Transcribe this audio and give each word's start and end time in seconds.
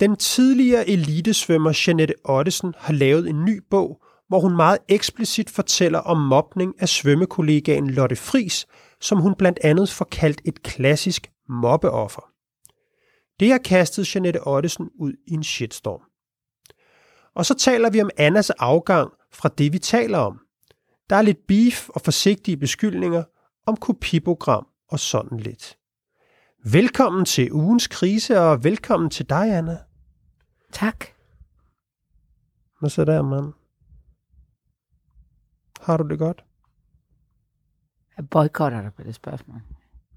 Den 0.00 0.16
tidligere 0.16 0.88
elitesvømmer 0.88 1.82
Jeanette 1.86 2.14
Ottesen 2.24 2.74
har 2.78 2.92
lavet 2.92 3.28
en 3.28 3.44
ny 3.44 3.62
bog, 3.70 4.02
hvor 4.28 4.40
hun 4.40 4.56
meget 4.56 4.78
eksplicit 4.88 5.50
fortæller 5.50 5.98
om 5.98 6.18
mobning 6.18 6.74
af 6.78 6.88
svømmekollegaen 6.88 7.90
Lotte 7.90 8.16
Fris, 8.16 8.66
som 9.00 9.18
hun 9.18 9.34
blandt 9.34 9.58
andet 9.62 9.90
får 9.90 10.04
kaldt 10.04 10.40
et 10.44 10.62
klassisk 10.62 11.30
mobbeoffer. 11.48 12.22
Det 13.40 13.50
har 13.50 13.58
kastet 13.58 14.14
Jeanette 14.14 14.46
Ottesen 14.46 14.88
ud 14.98 15.12
i 15.26 15.34
en 15.34 15.44
shitstorm. 15.44 16.00
Og 17.34 17.46
så 17.46 17.54
taler 17.54 17.90
vi 17.90 18.02
om 18.02 18.10
Annas 18.16 18.50
afgang 18.50 19.10
fra 19.32 19.48
det, 19.58 19.72
vi 19.72 19.78
taler 19.78 20.18
om. 20.18 20.40
Der 21.10 21.16
er 21.16 21.22
lidt 21.22 21.46
beef 21.48 21.88
og 21.88 22.00
forsigtige 22.00 22.56
beskyldninger 22.56 23.22
om 23.66 23.76
kopiprogram 23.76 24.66
og 24.88 24.98
sådan 24.98 25.40
lidt. 25.40 25.76
Velkommen 26.64 27.24
til 27.24 27.52
ugens 27.52 27.86
krise, 27.86 28.40
og 28.40 28.64
velkommen 28.64 29.10
til 29.10 29.28
dig, 29.28 29.56
Anna. 29.56 29.78
Tak. 30.72 31.04
Hvad 32.80 32.90
så 32.90 33.04
der, 33.04 33.22
mand? 33.22 33.52
Har 35.80 35.96
du 35.96 36.08
det 36.08 36.18
godt? 36.18 36.44
Jeg 38.16 38.28
boykotter 38.28 38.82
dig 38.82 38.90
på 38.96 39.02
det 39.02 39.14
spørgsmål. 39.14 39.60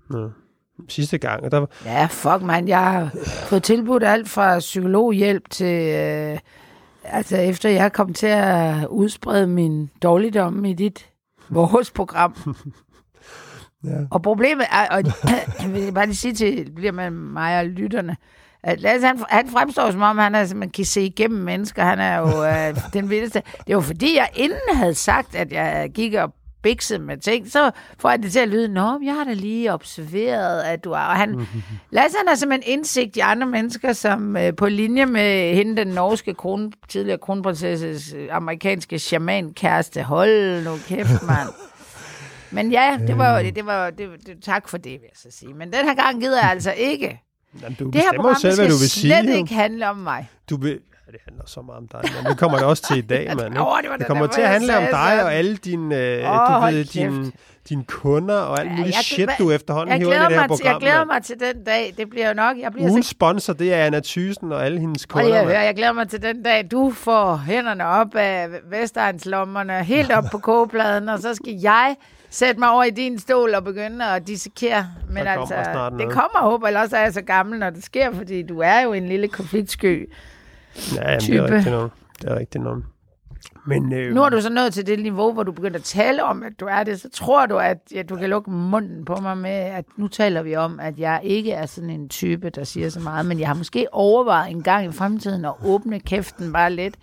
Nå. 0.09 0.31
Sidste 0.89 1.17
gang, 1.17 1.51
der 1.51 1.57
var... 1.57 1.69
Ja, 1.85 2.05
fuck 2.05 2.41
man, 2.41 2.67
jeg 2.67 2.91
har 2.91 3.11
fået 3.49 3.63
tilbudt 3.63 4.03
alt 4.03 4.29
fra 4.29 4.59
psykologhjælp 4.59 5.49
til... 5.49 5.95
Øh, 5.95 6.39
altså 7.03 7.37
efter 7.37 7.69
jeg 7.69 7.93
kom 7.93 8.13
til 8.13 8.27
at 8.27 8.87
udsprede 8.87 9.47
min 9.47 9.89
dårligdom 10.03 10.65
i 10.65 10.73
dit, 10.73 11.09
vores 11.49 11.91
program. 11.91 12.35
Ja. 13.83 13.97
Og 14.11 14.21
problemet 14.21 14.65
er, 14.71 14.87
og 14.87 15.03
jeg 15.61 15.73
vil 15.73 15.93
bare 15.93 16.05
lige 16.05 16.15
sige 16.15 16.33
til, 16.33 16.71
bliver 16.75 16.91
med 16.91 17.09
mig 17.11 17.59
og 17.59 17.65
lytterne, 17.65 18.17
Lasse, 18.63 19.07
han, 19.07 19.23
han 19.29 19.49
fremstår 19.49 19.91
som 19.91 20.01
om, 20.01 20.17
han 20.17 20.35
er, 20.35 20.55
man 20.55 20.69
kan 20.69 20.85
se 20.85 21.01
igennem 21.01 21.43
mennesker. 21.43 21.83
Han 21.83 21.99
er 21.99 22.17
jo 22.17 22.43
øh, 22.49 22.93
den 22.93 23.09
vildeste. 23.09 23.41
Det 23.67 23.75
var 23.75 23.81
fordi, 23.81 24.15
jeg 24.15 24.29
inden 24.35 24.59
havde 24.73 24.93
sagt, 24.93 25.35
at 25.35 25.51
jeg 25.51 25.91
gik 25.93 26.13
og 26.13 26.33
bikset 26.61 27.01
med 27.01 27.17
ting, 27.17 27.51
så 27.51 27.71
får 27.99 28.09
jeg 28.09 28.23
det 28.23 28.31
til 28.31 28.39
at 28.39 28.49
lyde, 28.49 28.67
Nå, 28.67 28.99
jeg 29.03 29.15
har 29.15 29.23
da 29.23 29.33
lige 29.33 29.73
observeret, 29.73 30.61
at 30.61 30.83
du 30.83 30.91
er... 30.91 30.99
Og 30.99 31.15
han, 31.15 31.47
Lasse, 31.91 32.17
han 32.17 32.27
har 32.27 32.35
simpelthen 32.35 32.73
indsigt 32.73 33.17
i 33.17 33.19
andre 33.19 33.47
mennesker, 33.47 33.93
som 33.93 34.37
øh, 34.37 34.55
på 34.55 34.67
linje 34.67 35.05
med 35.05 35.55
hende, 35.55 35.77
den 35.77 35.87
norske 35.87 36.33
kron, 36.33 36.73
tidligere 36.89 37.17
kronprinsesses 37.17 38.13
øh, 38.13 38.27
amerikanske 38.31 38.99
shaman-kæreste. 38.99 40.03
Hold 40.03 40.63
nu 40.63 40.71
kæft, 40.87 41.23
mand. 41.27 41.49
Men 42.51 42.71
ja, 42.71 42.97
det 43.07 43.17
var 43.17 43.37
jo 43.37 43.45
det, 43.45 43.55
det 43.55 43.65
var 43.65 43.89
det, 43.89 44.09
det, 44.25 44.43
tak 44.43 44.67
for 44.67 44.77
det, 44.77 44.91
vil 44.91 45.01
jeg 45.01 45.31
så 45.31 45.37
sige. 45.37 45.53
Men 45.53 45.73
den 45.73 45.85
her 45.85 45.93
gang 45.93 46.21
gider 46.21 46.39
jeg 46.39 46.49
altså 46.49 46.71
ikke. 46.71 47.21
Jamen, 47.61 47.77
du 47.79 47.85
Det 47.85 47.95
her 48.01 48.09
program 48.15 48.35
selv, 48.35 48.53
skal 48.53 48.65
du 48.69 48.75
vil 48.77 48.89
sige. 48.89 49.13
slet 49.13 49.31
jo. 49.33 49.37
ikke 49.37 49.53
handle 49.53 49.89
om 49.89 49.97
mig. 49.97 50.29
Du 50.49 50.57
vil... 50.57 50.79
Ja, 51.07 51.11
det 51.11 51.19
handler 51.27 51.43
så 51.47 51.61
meget 51.61 51.77
om 51.77 51.87
dig, 51.87 52.01
men 52.23 52.31
det 52.31 52.39
kommer 52.39 52.57
det 52.57 52.67
også 52.67 52.87
til 52.87 52.97
i 52.97 53.01
dag, 53.01 53.25
mand. 53.37 53.39
ikke? 53.39 53.59
Det 53.91 53.99
Det 53.99 54.07
kommer 54.07 54.23
derfor, 54.25 54.33
til 54.33 54.41
at 54.41 54.45
jeg 54.45 54.53
handle 54.53 54.77
om 54.77 54.83
dig 54.83 54.91
sådan. 55.09 55.25
og 55.25 55.33
alle 55.33 55.55
dine, 55.57 55.95
øh, 55.97 56.31
Åh, 56.31 56.61
du 56.61 56.75
ved, 56.75 56.85
dine, 56.85 57.31
dine 57.69 57.83
kunder 57.83 58.35
og 58.35 58.59
alt 58.59 58.69
Ja, 58.71 58.75
muligt 58.75 58.95
jeg- 58.95 59.03
shit, 59.03 59.29
du 59.39 59.51
efterhånden 59.51 59.89
Jeg 59.91 59.97
hiver 59.99 60.13
ind 60.13 60.21
i 60.23 60.25
det 60.25 60.33
her 60.33 60.47
mig 60.47 60.57
til, 60.57 60.63
program. 60.63 60.73
jeg 60.73 60.81
glæder 60.81 61.05
mig 61.05 61.23
til 61.23 61.35
den 61.39 61.63
dag. 61.63 61.93
Det 61.97 62.09
bliver 62.09 62.27
jo 62.27 62.33
nok. 62.33 62.57
Jeg 62.61 62.71
bliver 62.71 62.89
Ugens 62.89 63.05
så 63.05 63.09
sponsor, 63.09 63.53
det 63.53 63.73
er 63.73 63.85
Anna 63.85 63.99
Thysen 64.03 64.51
og 64.51 64.65
alle 64.65 64.79
hendes 64.79 65.03
og 65.03 65.09
kunder. 65.09 65.27
jeg, 65.27 65.37
mand. 65.37 65.47
hører, 65.47 65.63
jeg 65.63 65.75
glæder 65.75 65.93
mig 65.93 66.09
til 66.09 66.21
den 66.21 66.43
dag, 66.43 66.67
du 66.71 66.91
får 66.91 67.35
hænderne 67.47 67.85
op 67.85 68.15
af 68.15 68.47
Vestegnslommerne, 68.71 69.83
helt 69.83 70.11
op 70.11 70.23
på 70.31 70.37
kogepladen, 70.37 71.09
og 71.09 71.19
så 71.19 71.35
skal 71.35 71.53
jeg 71.61 71.95
sætte 72.29 72.59
mig 72.59 72.69
over 72.71 72.83
i 72.83 72.89
din 72.89 73.19
stol 73.19 73.55
og 73.55 73.63
begynde 73.63 74.05
at 74.05 74.27
dissekere. 74.27 74.87
Men 75.07 75.25
Der 75.25 75.35
kommer 75.35 75.55
altså, 75.55 75.71
snart 75.71 75.93
det 75.93 76.11
kommer, 76.11 76.39
håber 76.39 76.67
eller 76.67 76.79
også 76.81 76.97
er 76.97 77.01
jeg 77.01 77.13
så 77.13 77.21
gammel, 77.21 77.59
når 77.59 77.69
det 77.69 77.83
sker, 77.83 78.11
fordi 78.13 78.41
du 78.43 78.59
er 78.59 78.81
jo 78.81 78.93
en 78.93 79.07
lille 79.07 79.27
konfliktsky. 79.27 80.09
Ja, 80.95 81.01
jamen, 81.01 81.13
det 81.19 81.21
type. 81.21 81.37
er 81.37 81.43
rigtigt 81.51 81.71
nok. 81.75 81.91
Det 82.21 82.29
er 82.31 82.39
rigtigt 82.39 82.63
nok. 82.63 82.77
Men 83.67 83.93
øh, 83.93 84.13
Nu 84.15 84.23
er 84.23 84.29
du 84.29 84.41
så 84.41 84.49
nået 84.49 84.73
til 84.73 84.87
det 84.87 84.99
niveau, 84.99 85.33
hvor 85.33 85.43
du 85.43 85.51
begynder 85.51 85.77
at 85.77 85.83
tale 85.83 86.23
om, 86.23 86.43
at 86.43 86.59
du 86.59 86.65
er 86.65 86.83
det, 86.83 87.01
så 87.01 87.09
tror 87.09 87.45
du, 87.45 87.57
at 87.57 87.77
ja, 87.93 88.01
du 88.01 88.15
kan 88.15 88.29
lukke 88.29 88.51
munden 88.51 89.05
på 89.05 89.15
mig 89.15 89.37
med, 89.37 89.49
at 89.51 89.85
nu 89.97 90.07
taler 90.07 90.41
vi 90.41 90.55
om, 90.55 90.79
at 90.79 90.99
jeg 90.99 91.19
ikke 91.23 91.51
er 91.51 91.65
sådan 91.65 91.89
en 91.89 92.09
type, 92.09 92.49
der 92.49 92.63
siger 92.63 92.89
så 92.89 92.99
meget, 92.99 93.25
men 93.25 93.39
jeg 93.39 93.47
har 93.47 93.55
måske 93.55 93.87
overvejet 93.91 94.51
en 94.51 94.63
gang 94.63 94.85
i 94.85 94.91
fremtiden 94.91 95.45
at 95.45 95.53
åbne 95.65 95.99
kæften 95.99 96.53
bare 96.53 96.71
lidt 96.73 96.97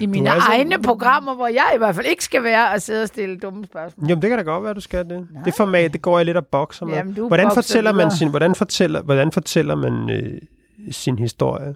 i 0.00 0.06
mine 0.06 0.28
er 0.30 0.40
så- 0.40 0.46
egne 0.52 0.82
programmer, 0.82 1.34
hvor 1.34 1.46
jeg 1.46 1.72
i 1.74 1.78
hvert 1.78 1.94
fald 1.94 2.06
ikke 2.06 2.24
skal 2.24 2.42
være 2.44 2.70
og 2.74 2.82
sidde 2.82 3.02
og 3.02 3.08
stille 3.08 3.38
dumme 3.38 3.64
spørgsmål. 3.66 4.08
Jamen, 4.08 4.22
det 4.22 4.30
kan 4.30 4.38
da 4.38 4.44
godt 4.44 4.64
være, 4.64 4.74
du 4.74 4.80
skal 4.80 5.04
det. 5.08 5.28
Det 5.44 5.54
format, 5.54 5.92
det 5.92 6.02
går 6.02 6.18
jeg 6.18 6.26
lidt 6.26 6.36
og 6.36 6.46
bokser 6.46 6.86
med. 6.86 6.94
Jamen, 6.94 7.14
hvordan 7.26 7.50
fortæller 7.54 7.92
man 7.92 8.10
sin, 8.10 8.28
hvordan 8.30 8.54
fortæller, 8.54 9.02
hvordan 9.02 9.32
fortæller 9.32 9.74
man 9.74 10.10
øh, 10.10 10.40
sin 10.90 11.18
historie? 11.18 11.74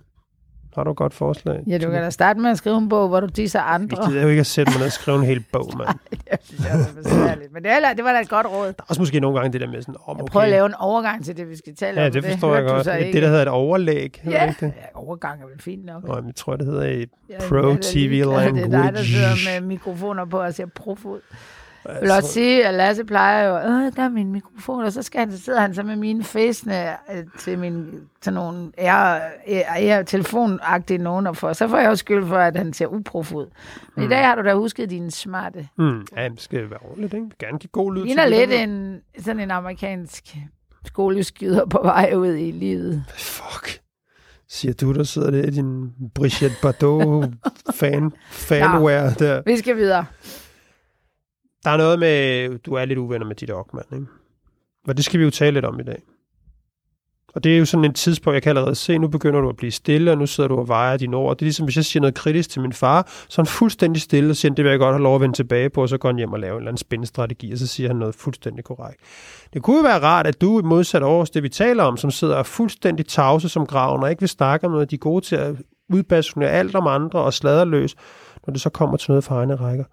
Har 0.77 0.85
du 0.85 0.91
et 0.91 0.97
godt 0.97 1.15
forslag? 1.15 1.63
Ja, 1.67 1.79
du 1.79 1.91
kan 1.91 2.03
da 2.03 2.11
starte 2.11 2.41
med 2.41 2.51
at 2.51 2.59
skrive 2.59 2.77
en 2.77 2.89
bog, 2.89 3.09
hvor 3.09 3.21
du 3.21 3.27
disser 3.27 3.61
andre. 3.61 4.09
gider 4.09 4.23
jo 4.23 4.29
ikke 4.29 4.41
at 4.41 4.47
sætte 4.47 4.73
mig 4.73 4.79
ned 4.79 4.87
og 4.87 4.93
skrive 4.93 5.17
en 5.17 5.23
hel 5.25 5.45
bog, 5.53 5.71
mand. 5.79 5.89
Jeg 6.31 6.39
synes, 6.45 6.61
det 6.61 6.71
er 6.71 7.03
besværligt. 7.03 7.53
Men 7.53 7.63
det, 7.63 7.73
er, 7.73 7.93
det 7.95 8.05
var 8.05 8.13
da 8.13 8.21
et 8.21 8.29
godt 8.29 8.47
råd. 8.47 8.67
Der 8.67 8.73
er 8.79 8.85
også 8.89 9.01
måske 9.03 9.21
nogle 9.21 9.39
gange 9.39 9.53
det 9.53 9.61
der 9.61 9.67
med 9.67 9.83
sådan, 9.83 9.95
om 10.07 10.17
Jeg 10.17 10.23
okay. 10.23 10.31
prøver 10.33 10.45
at 10.45 10.51
lave 10.51 10.67
en 10.67 10.75
overgang 10.75 11.25
til 11.25 11.37
det, 11.37 11.51
vi 11.51 11.57
skal 11.57 11.75
tale 11.77 12.01
Ja, 12.01 12.07
om. 12.07 12.13
det 12.13 12.25
forstår 12.25 12.55
jeg 12.55 12.63
hørte 12.63 12.73
du 12.73 12.75
godt. 12.91 13.05
Det, 13.05 13.13
det, 13.15 13.23
der 13.23 13.29
hedder 13.29 13.43
et 13.43 13.49
overlæg. 13.49 14.23
Ja, 14.25 14.31
det 14.43 14.49
ikke 14.49 14.67
det? 14.67 14.73
ja, 14.77 15.01
overgang 15.01 15.43
er 15.43 15.47
vel 15.47 15.63
fint 15.63 15.85
nok. 15.85 16.05
Nå, 16.09 16.15
jeg 16.15 16.35
tror, 16.37 16.57
det 16.57 16.67
hedder 16.67 16.83
i 16.85 17.07
Ja, 17.31 17.39
Pro 17.49 17.55
jeg 17.57 17.65
da 17.65 17.83
TV 17.83 17.97
ligeglad. 17.97 18.27
language. 18.45 18.65
Det 18.67 18.75
er 18.75 18.83
dig, 18.83 18.93
der 18.95 19.03
sidder 19.03 19.61
med 19.61 19.67
mikrofoner 19.69 20.25
på 20.25 20.41
og 20.41 20.55
ser 20.55 20.67
prof 20.67 21.05
ud. 21.05 21.21
Jeg 21.89 22.03
vil 22.03 22.11
også 22.11 22.33
sige, 22.33 22.67
at 22.67 22.75
Lasse 22.75 23.05
plejer 23.05 23.49
jo, 23.49 23.57
øh, 23.57 23.93
der 23.97 24.03
er 24.03 24.09
min 24.09 24.33
mikrofon, 24.33 24.85
og 24.85 24.93
så, 24.93 25.03
skal 25.03 25.19
han, 25.19 25.33
så 25.33 25.39
sidder 25.39 25.61
han 25.61 25.75
så 25.75 25.83
med 25.83 25.97
mine 25.97 26.25
fæsene 26.25 26.91
øh, 26.91 27.25
til, 27.39 27.59
min, 27.59 28.01
til 28.21 28.33
nogle 28.33 28.73
ære, 28.79 29.21
ære, 29.79 30.05
telefonagtige 30.05 30.99
nogen, 30.99 31.27
og 31.27 31.37
for, 31.37 31.53
så 31.53 31.69
får 31.69 31.79
jeg 31.79 31.91
også 31.91 32.03
skyld 32.03 32.27
for, 32.27 32.37
at 32.37 32.57
han 32.57 32.73
ser 32.73 32.87
uprof 32.87 33.33
ud. 33.33 33.47
Men 33.95 34.05
i 34.05 34.09
dag 34.09 34.25
har 34.25 34.35
du 34.35 34.43
da 34.43 34.55
husket 34.55 34.91
dine 34.91 35.11
smarte. 35.11 35.69
Mm, 35.79 36.07
ja, 36.17 36.29
det 36.29 36.41
skal 36.41 36.71
være 36.71 36.81
ordentligt, 36.83 37.15
ikke? 37.15 37.27
Gerne 37.39 37.59
give 37.59 37.71
god 37.73 37.95
lyd 37.95 38.05
Ligner 38.05 38.27
lidt 38.27 38.53
en, 38.53 39.01
sådan 39.19 39.41
en 39.41 39.51
amerikansk 39.51 40.37
skoleskyder 40.85 41.67
på 41.67 41.81
vej 41.83 42.13
ud 42.17 42.35
i 42.35 42.51
livet. 42.51 43.05
Fuck. 43.17 43.81
Siger 44.49 44.75
du, 44.75 44.93
der 44.93 45.03
sidder 45.05 45.31
der 45.31 45.43
i 45.43 45.51
din 45.51 45.93
Brigitte 46.15 46.57
Bardot 46.63 47.29
fan, 47.75 48.13
fanware 48.49 49.15
der. 49.15 49.43
Vi 49.47 49.57
skal 49.57 49.77
videre. 49.77 50.05
Der 51.67 51.73
er 51.73 51.77
noget 51.77 51.99
med, 51.99 52.59
du 52.59 52.75
er 52.75 52.85
lidt 52.85 52.99
uvenner 52.99 53.27
med 53.27 53.35
dit 53.35 53.51
Ockmann, 53.51 53.87
ikke? 53.93 54.07
Og 54.89 54.97
det 54.97 55.05
skal 55.05 55.21
vi 55.21 55.25
jo 55.25 55.31
tale 55.31 55.55
lidt 55.55 55.65
om 55.65 55.81
i 55.81 55.83
dag. 55.83 56.03
Og 57.35 57.45
det 57.45 57.55
er 57.55 57.59
jo 57.59 57.65
sådan 57.65 57.85
en 57.85 57.95
tidspunkt, 57.95 58.35
jeg 58.35 58.43
kan 58.43 58.51
allerede 58.51 58.75
se, 58.75 58.99
nu 58.99 59.09
begynder 59.09 59.41
du 59.41 59.49
at 59.49 59.57
blive 59.57 59.71
stille, 59.71 60.11
og 60.11 60.19
nu 60.19 60.27
sidder 60.27 60.49
du 60.49 60.57
og 60.57 60.69
vejer 60.69 60.97
dine 60.97 61.17
ord. 61.17 61.37
Det 61.37 61.43
er 61.43 61.47
ligesom, 61.47 61.67
hvis 61.67 61.77
jeg 61.77 61.85
siger 61.85 62.01
noget 62.01 62.15
kritisk 62.15 62.51
til 62.51 62.63
min 62.63 62.73
far, 62.73 63.09
så 63.29 63.41
er 63.41 63.45
han 63.45 63.47
fuldstændig 63.47 64.03
stille 64.03 64.31
og 64.31 64.37
siger, 64.37 64.55
det 64.55 64.65
vil 64.65 64.71
jeg 64.71 64.79
godt 64.79 64.95
have 64.95 65.03
lov 65.03 65.15
at 65.15 65.21
vende 65.21 65.37
tilbage 65.37 65.71
på, 65.71 65.83
og 65.83 65.89
så 65.89 65.99
går 65.99 66.09
han 66.09 66.17
hjem 66.17 66.33
og 66.33 66.41
laver 66.41 66.55
en 66.55 66.59
eller 66.59 66.69
anden 66.69 66.79
spændende 66.79 67.09
strategi, 67.09 67.53
og 67.53 67.59
så 67.59 67.67
siger 67.67 67.89
han 67.89 67.97
noget 67.97 68.15
fuldstændig 68.15 68.65
korrekt. 68.65 69.01
Det 69.55 69.63
kunne 69.63 69.77
jo 69.77 69.83
være 69.83 70.01
rart, 70.03 70.27
at 70.27 70.41
du 70.41 70.61
i 70.61 70.63
modsat 70.63 71.03
over 71.03 71.25
det, 71.25 71.43
vi 71.43 71.49
taler 71.49 71.83
om, 71.83 71.97
som 71.97 72.11
sidder 72.11 72.43
fuldstændig 72.43 73.07
tavse 73.07 73.49
som 73.49 73.67
graven, 73.67 74.03
og 74.03 74.11
ikke 74.11 74.21
vil 74.21 74.29
snakke 74.29 74.67
om 74.67 74.73
noget, 74.73 74.91
de 74.91 74.95
er 74.95 74.99
gode 74.99 75.25
til 75.25 75.37
at 75.37 75.57
udbasunere 75.89 76.51
alt 76.51 76.75
om 76.75 76.87
andre 76.87 77.21
og 77.21 77.35
sladerløs, 77.35 77.95
når 78.47 78.53
det 78.53 78.61
så 78.61 78.71
kommer 78.71 78.97
til 78.97 79.11
noget 79.11 79.25
for 79.25 79.35
egne 79.35 79.55
rækker 79.55 79.85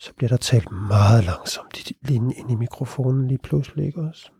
så 0.00 0.12
bliver 0.16 0.28
der 0.28 0.36
talt 0.36 0.70
meget 0.72 1.24
langsomt 1.24 1.92
lige 2.02 2.34
ind 2.36 2.50
i 2.50 2.54
mikrofonen 2.54 3.28
lige 3.28 3.38
pludselig, 3.38 3.86
ikke 3.86 4.00
også? 4.00 4.30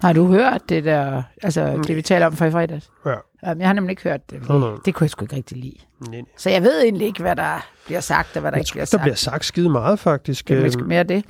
Har 0.00 0.12
du 0.12 0.26
hørt 0.26 0.62
det 0.68 0.84
der, 0.84 1.22
altså 1.42 1.82
det 1.86 1.96
vi 1.96 2.02
taler 2.02 2.26
om 2.26 2.32
fra 2.32 2.46
i 2.46 2.50
fredags? 2.50 2.90
Ja. 3.06 3.14
Jamen, 3.46 3.60
jeg 3.60 3.68
har 3.68 3.72
nemlig 3.72 3.90
ikke 3.90 4.02
hørt 4.02 4.30
det. 4.30 4.40
Det 4.84 4.94
kunne 4.94 5.04
jeg 5.04 5.10
sgu 5.10 5.24
ikke 5.24 5.36
rigtig 5.36 5.56
lide. 5.58 5.76
Nej, 6.00 6.20
nej. 6.20 6.30
Så 6.36 6.50
jeg 6.50 6.62
ved 6.62 6.82
egentlig 6.82 7.06
ikke, 7.06 7.22
hvad 7.22 7.36
der 7.36 7.66
bliver 7.86 8.00
sagt, 8.00 8.36
og 8.36 8.40
hvad 8.40 8.52
der 8.52 8.58
Jeg 8.58 8.62
ikke 8.62 8.72
bliver 8.72 8.84
der 8.84 8.86
sagt. 8.86 9.02
bliver 9.02 9.14
sagt 9.14 9.44
skide 9.44 9.68
meget, 9.68 9.98
faktisk. 9.98 10.48
Det 10.48 10.58
er 10.58 10.64
måske 10.64 10.84
mere 10.84 11.02
det. 11.02 11.24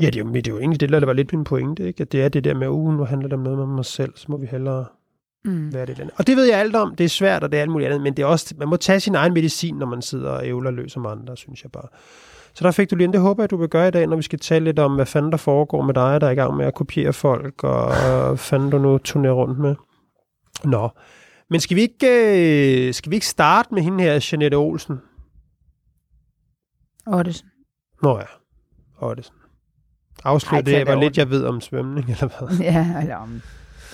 Ja, 0.00 0.06
det 0.06 0.16
er, 0.16 0.24
jo, 0.24 0.32
det 0.32 0.46
er 0.46 0.52
jo 0.52 0.58
egentlig 0.58 0.80
det, 0.80 0.88
der 0.88 1.06
var 1.06 1.12
lidt 1.12 1.32
min 1.32 1.44
pointe, 1.44 1.86
ikke? 1.86 2.00
At 2.00 2.12
det 2.12 2.22
er 2.22 2.28
det 2.28 2.44
der 2.44 2.54
med, 2.54 2.68
uh, 2.68 2.94
nu 2.94 3.04
handler 3.04 3.28
det 3.28 3.38
om 3.38 3.40
noget 3.42 3.58
med 3.58 3.66
mig 3.66 3.84
selv, 3.84 4.12
så 4.16 4.26
må 4.28 4.36
vi 4.36 4.46
hellere 4.46 4.84
Mm. 5.44 5.72
være 5.72 5.86
det 5.86 5.90
eller 5.90 6.02
andet. 6.02 6.14
Og 6.18 6.26
det 6.26 6.36
ved 6.36 6.44
jeg 6.44 6.58
alt 6.58 6.76
om. 6.76 6.94
Det 6.94 7.04
er 7.04 7.08
svært, 7.08 7.42
og 7.42 7.52
det 7.52 7.58
er 7.58 7.62
alt 7.62 7.70
muligt 7.70 7.86
andet, 7.86 8.02
men 8.02 8.16
det 8.16 8.22
er 8.22 8.26
også, 8.26 8.54
man 8.58 8.68
må 8.68 8.76
tage 8.76 9.00
sin 9.00 9.14
egen 9.14 9.34
medicin, 9.34 9.74
når 9.74 9.86
man 9.86 10.02
sidder 10.02 10.30
og 10.30 10.46
ævler 10.46 10.70
løs 10.70 10.96
om 10.96 11.06
andre, 11.06 11.36
synes 11.36 11.62
jeg 11.62 11.72
bare. 11.72 11.88
Så 12.54 12.64
der 12.64 12.70
fik 12.70 12.90
du 12.90 12.96
lige 12.96 13.04
en. 13.04 13.12
Det 13.12 13.20
håber 13.20 13.42
jeg, 13.42 13.50
du 13.50 13.56
vil 13.56 13.68
gøre 13.68 13.88
i 13.88 13.90
dag, 13.90 14.06
når 14.06 14.16
vi 14.16 14.22
skal 14.22 14.38
tale 14.38 14.64
lidt 14.64 14.78
om, 14.78 14.94
hvad 14.94 15.06
fanden 15.06 15.32
der 15.32 15.38
foregår 15.38 15.82
med 15.82 15.94
dig, 15.94 16.20
der 16.20 16.26
er 16.26 16.30
i 16.30 16.34
gang 16.34 16.56
med 16.56 16.66
at 16.66 16.74
kopiere 16.74 17.12
folk, 17.12 17.64
og 17.64 17.86
hvad 17.86 18.36
fanden 18.36 18.70
du 18.70 18.78
nu 18.78 18.98
turnerer 18.98 19.32
rundt 19.32 19.58
med. 19.58 19.74
Nå. 20.64 20.88
Men 21.50 21.60
skal 21.60 21.76
vi 21.76 21.80
ikke, 21.80 22.06
øh, 22.88 22.94
skal 22.94 23.10
vi 23.10 23.16
ikke 23.16 23.26
starte 23.26 23.74
med 23.74 23.82
hende 23.82 24.04
her, 24.04 24.28
Jeanette 24.32 24.54
Olsen? 24.54 24.98
Ottesen. 27.06 27.48
Nå 28.02 28.18
ja, 28.18 28.24
Ottesen. 29.00 29.34
Afslør 30.24 30.56
Ej, 30.56 30.62
det, 30.62 30.84
hvor 30.84 30.94
lidt 30.94 31.18
jeg 31.18 31.30
ved 31.30 31.44
om 31.44 31.60
svømning, 31.60 32.10
eller 32.10 32.28
hvad? 32.38 32.58
Ja, 32.72 33.00
eller 33.00 33.16
om... 33.16 33.40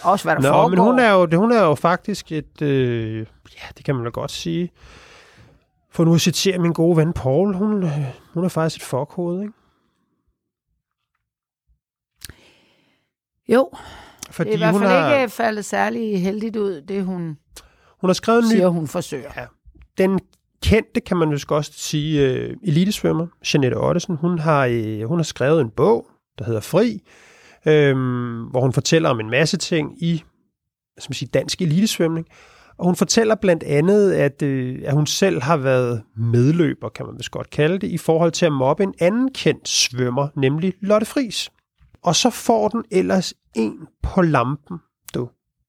Også 0.04 0.24
hvad 0.24 0.36
der 0.36 0.42
Nå, 0.42 0.48
foregår. 0.48 0.68
men 0.68 0.78
hun 0.78 0.98
er, 0.98 1.12
jo, 1.12 1.28
hun 1.38 1.52
er 1.52 1.62
jo 1.62 1.74
faktisk 1.74 2.32
et, 2.32 2.62
øh, 2.62 3.18
ja, 3.54 3.66
det 3.76 3.84
kan 3.84 3.94
man 3.94 4.04
da 4.04 4.10
godt 4.10 4.30
sige. 4.30 4.70
For 5.90 6.04
nu 6.04 6.14
at 6.14 6.20
citere 6.20 6.58
min 6.58 6.72
gode 6.72 6.96
ven 6.96 7.12
Paul, 7.12 7.54
hun, 7.54 7.82
øh, 7.82 7.90
hun 8.34 8.44
er 8.44 8.48
faktisk 8.48 8.76
et 8.76 8.82
fuckhoved, 8.82 9.40
ikke? 9.40 9.52
Jo, 13.48 13.70
Fordi 14.30 14.50
det 14.50 14.62
er 14.62 14.68
i 14.68 14.70
hvert 14.70 14.82
fald 14.82 14.90
har, 14.90 15.14
ikke 15.16 15.32
faldet 15.32 15.64
særlig 15.64 16.22
heldigt 16.22 16.56
ud, 16.56 16.80
det 16.80 17.04
hun 17.04 17.38
Hun 18.00 18.08
har 18.08 18.12
skrevet 18.12 18.42
en 18.42 18.48
ny... 18.48 18.52
Siger 18.52 18.68
hun 18.68 18.88
forsøger. 18.88 19.30
Ja. 19.36 19.46
Den 19.98 20.20
kendte, 20.62 21.00
kan 21.00 21.16
man 21.16 21.30
vist 21.30 21.52
også 21.52 21.72
sige, 21.74 22.48
uh, 22.50 22.68
elitesvømmer, 22.68 23.26
Jeanette 23.54 23.74
Ottesen, 23.74 24.16
hun 24.16 24.38
har, 24.38 24.66
uh, 24.68 25.08
hun 25.08 25.18
har 25.18 25.24
skrevet 25.24 25.60
en 25.60 25.70
bog, 25.70 26.06
der 26.38 26.44
hedder 26.44 26.60
Fri, 26.60 27.00
øhm, 27.66 28.44
hvor 28.44 28.60
hun 28.60 28.72
fortæller 28.72 29.08
om 29.08 29.20
en 29.20 29.30
masse 29.30 29.56
ting 29.56 30.02
i 30.02 30.24
som 30.98 31.12
siger, 31.12 31.30
dansk 31.34 31.62
elitesvømning. 31.62 32.26
Og 32.78 32.84
hun 32.84 32.96
fortæller 32.96 33.34
blandt 33.34 33.62
andet, 33.62 34.12
at, 34.12 34.42
øh, 34.42 34.82
at 34.84 34.94
hun 34.94 35.06
selv 35.06 35.42
har 35.42 35.56
været 35.56 36.02
medløber, 36.16 36.88
kan 36.88 37.06
man 37.06 37.14
vist 37.18 37.30
godt 37.30 37.50
kalde 37.50 37.78
det, 37.78 37.88
i 37.88 37.98
forhold 37.98 38.32
til 38.32 38.46
at 38.46 38.52
mobbe 38.52 38.82
en 38.82 38.94
anden 39.00 39.32
kendt 39.32 39.68
svømmer, 39.68 40.28
nemlig 40.36 40.74
Lotte 40.80 41.06
Fris. 41.06 41.50
Og 42.02 42.16
så 42.16 42.30
får 42.30 42.68
den 42.68 42.84
ellers 42.90 43.34
en 43.54 43.86
på 44.02 44.22
lampen, 44.22 44.78
du. 45.14 45.28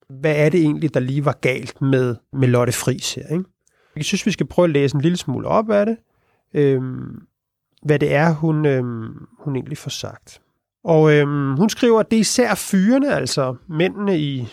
Hvad 0.09 0.35
er 0.35 0.49
det 0.49 0.61
egentlig, 0.61 0.93
der 0.93 0.99
lige 0.99 1.25
var 1.25 1.37
galt 1.41 1.81
med, 1.81 2.15
med 2.33 2.47
Lotte 2.47 2.73
Fris 2.73 3.13
her, 3.13 3.27
ikke? 3.27 3.45
Jeg 3.95 4.05
synes, 4.05 4.25
vi 4.25 4.31
skal 4.31 4.45
prøve 4.47 4.63
at 4.63 4.69
læse 4.69 4.95
en 4.95 5.01
lille 5.01 5.17
smule 5.17 5.47
op 5.47 5.69
af 5.69 5.85
det. 5.85 5.97
Øhm, 6.53 7.21
hvad 7.83 7.99
det 7.99 8.13
er, 8.13 8.33
hun, 8.33 8.65
øhm, 8.65 9.27
hun 9.39 9.55
egentlig 9.55 9.77
får 9.77 9.89
sagt. 9.89 10.41
Og 10.85 11.13
øhm, 11.13 11.57
hun 11.57 11.69
skriver, 11.69 11.99
at 11.99 12.11
det 12.11 12.17
er 12.17 12.21
især 12.21 12.55
fyrene, 12.55 13.15
altså 13.15 13.55
mændene 13.69 14.19
i, 14.19 14.47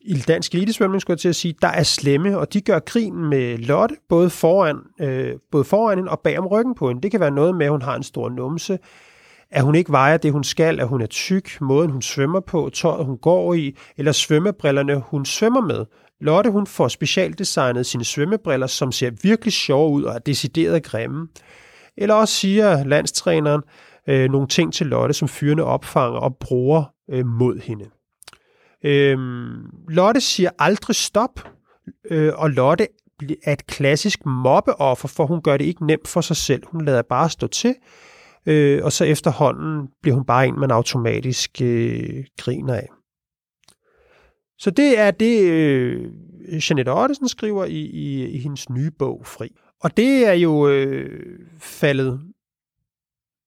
i 0.00 0.14
dansk 0.14 0.54
elitesvømning, 0.54 1.00
skulle 1.00 1.14
jeg 1.14 1.20
til 1.20 1.28
at 1.28 1.36
sige, 1.36 1.54
der 1.62 1.68
er 1.68 1.82
slemme, 1.82 2.38
og 2.38 2.52
de 2.52 2.60
gør 2.60 2.78
grin 2.78 3.14
med 3.14 3.58
Lotte, 3.58 3.96
både 4.08 4.30
foran, 4.30 4.76
øh, 5.00 5.32
både 5.52 5.64
foran 5.64 5.98
hende 5.98 6.10
og 6.10 6.20
bag 6.20 6.38
om 6.38 6.46
ryggen 6.46 6.74
på 6.74 6.88
hende. 6.88 7.02
Det 7.02 7.10
kan 7.10 7.20
være 7.20 7.30
noget 7.30 7.54
med, 7.54 7.66
at 7.66 7.72
hun 7.72 7.82
har 7.82 7.96
en 7.96 8.02
stor 8.02 8.28
numse, 8.28 8.78
at 9.50 9.62
hun 9.62 9.74
ikke 9.74 9.92
vejer 9.92 10.16
det, 10.16 10.32
hun 10.32 10.44
skal, 10.44 10.80
at 10.80 10.88
hun 10.88 11.02
er 11.02 11.06
tyk, 11.06 11.60
måden 11.60 11.90
hun 11.90 12.02
svømmer 12.02 12.40
på, 12.40 12.70
tøjet 12.74 13.04
hun 13.04 13.18
går 13.18 13.54
i, 13.54 13.76
eller 13.96 14.12
svømmebrillerne, 14.12 15.02
hun 15.06 15.24
svømmer 15.24 15.60
med. 15.60 15.84
Lotte 16.20 16.50
hun 16.50 16.66
får 16.66 16.88
specialdesignet 16.88 17.86
sine 17.86 18.04
svømmebriller, 18.04 18.66
som 18.66 18.92
ser 18.92 19.10
virkelig 19.22 19.52
sjove 19.52 19.90
ud 19.90 20.02
og 20.02 20.14
er 20.14 20.18
decideret 20.18 20.82
grimme. 20.82 21.28
Eller 21.96 22.14
også 22.14 22.34
siger 22.34 22.84
landstræneren 22.84 23.62
øh, 24.08 24.30
nogle 24.30 24.48
ting 24.48 24.72
til 24.72 24.86
Lotte, 24.86 25.14
som 25.14 25.28
fyrene 25.28 25.64
opfanger 25.64 26.18
og 26.18 26.36
bruger 26.36 26.84
øh, 27.10 27.26
mod 27.26 27.60
hende. 27.60 27.84
Øh, 28.84 29.18
Lotte 29.88 30.20
siger 30.20 30.50
aldrig 30.58 30.96
stop, 30.96 31.48
øh, 32.10 32.32
og 32.36 32.50
Lotte 32.50 32.86
er 33.44 33.52
et 33.52 33.66
klassisk 33.66 34.26
mobbeoffer, 34.26 35.08
for 35.08 35.26
hun 35.26 35.42
gør 35.42 35.56
det 35.56 35.64
ikke 35.64 35.86
nemt 35.86 36.08
for 36.08 36.20
sig 36.20 36.36
selv. 36.36 36.62
Hun 36.66 36.84
lader 36.84 37.02
bare 37.02 37.30
stå 37.30 37.46
til, 37.46 37.74
øh, 38.46 38.84
og 38.84 38.92
så 38.92 39.04
efterhånden 39.04 39.88
bliver 40.02 40.14
hun 40.14 40.24
bare 40.24 40.46
en, 40.46 40.60
man 40.60 40.70
automatisk 40.70 41.62
øh, 41.62 42.24
griner 42.38 42.74
af. 42.74 42.88
Så 44.58 44.70
det 44.70 44.98
er 44.98 45.10
det, 45.10 45.42
øh, 45.42 46.12
Jeanette 46.70 46.92
Ottesen 46.92 47.28
skriver 47.28 47.64
i, 47.64 47.80
i, 47.80 48.26
i 48.28 48.38
hendes 48.38 48.70
nye 48.70 48.90
bog, 48.98 49.26
Fri. 49.26 49.48
Og 49.80 49.96
det 49.96 50.26
er 50.26 50.32
jo 50.32 50.68
øh, 50.68 51.38
faldet 51.58 52.20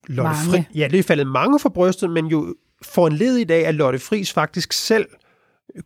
Lotte 0.10 0.30
Mange. 0.30 0.52
Fri, 0.52 0.80
ja, 0.80 0.88
det 0.88 1.00
er 1.00 1.04
faldet 1.04 1.28
mange 1.28 1.60
for 1.60 1.70
brystet, 1.70 2.10
men 2.10 2.26
jo 2.26 2.56
får 2.82 3.08
en 3.08 3.14
led 3.14 3.36
i 3.36 3.44
dag, 3.44 3.66
at 3.66 3.76
Lotte 3.76 4.00
Friis 4.00 4.34
faktisk 4.34 4.74
selv 4.74 5.08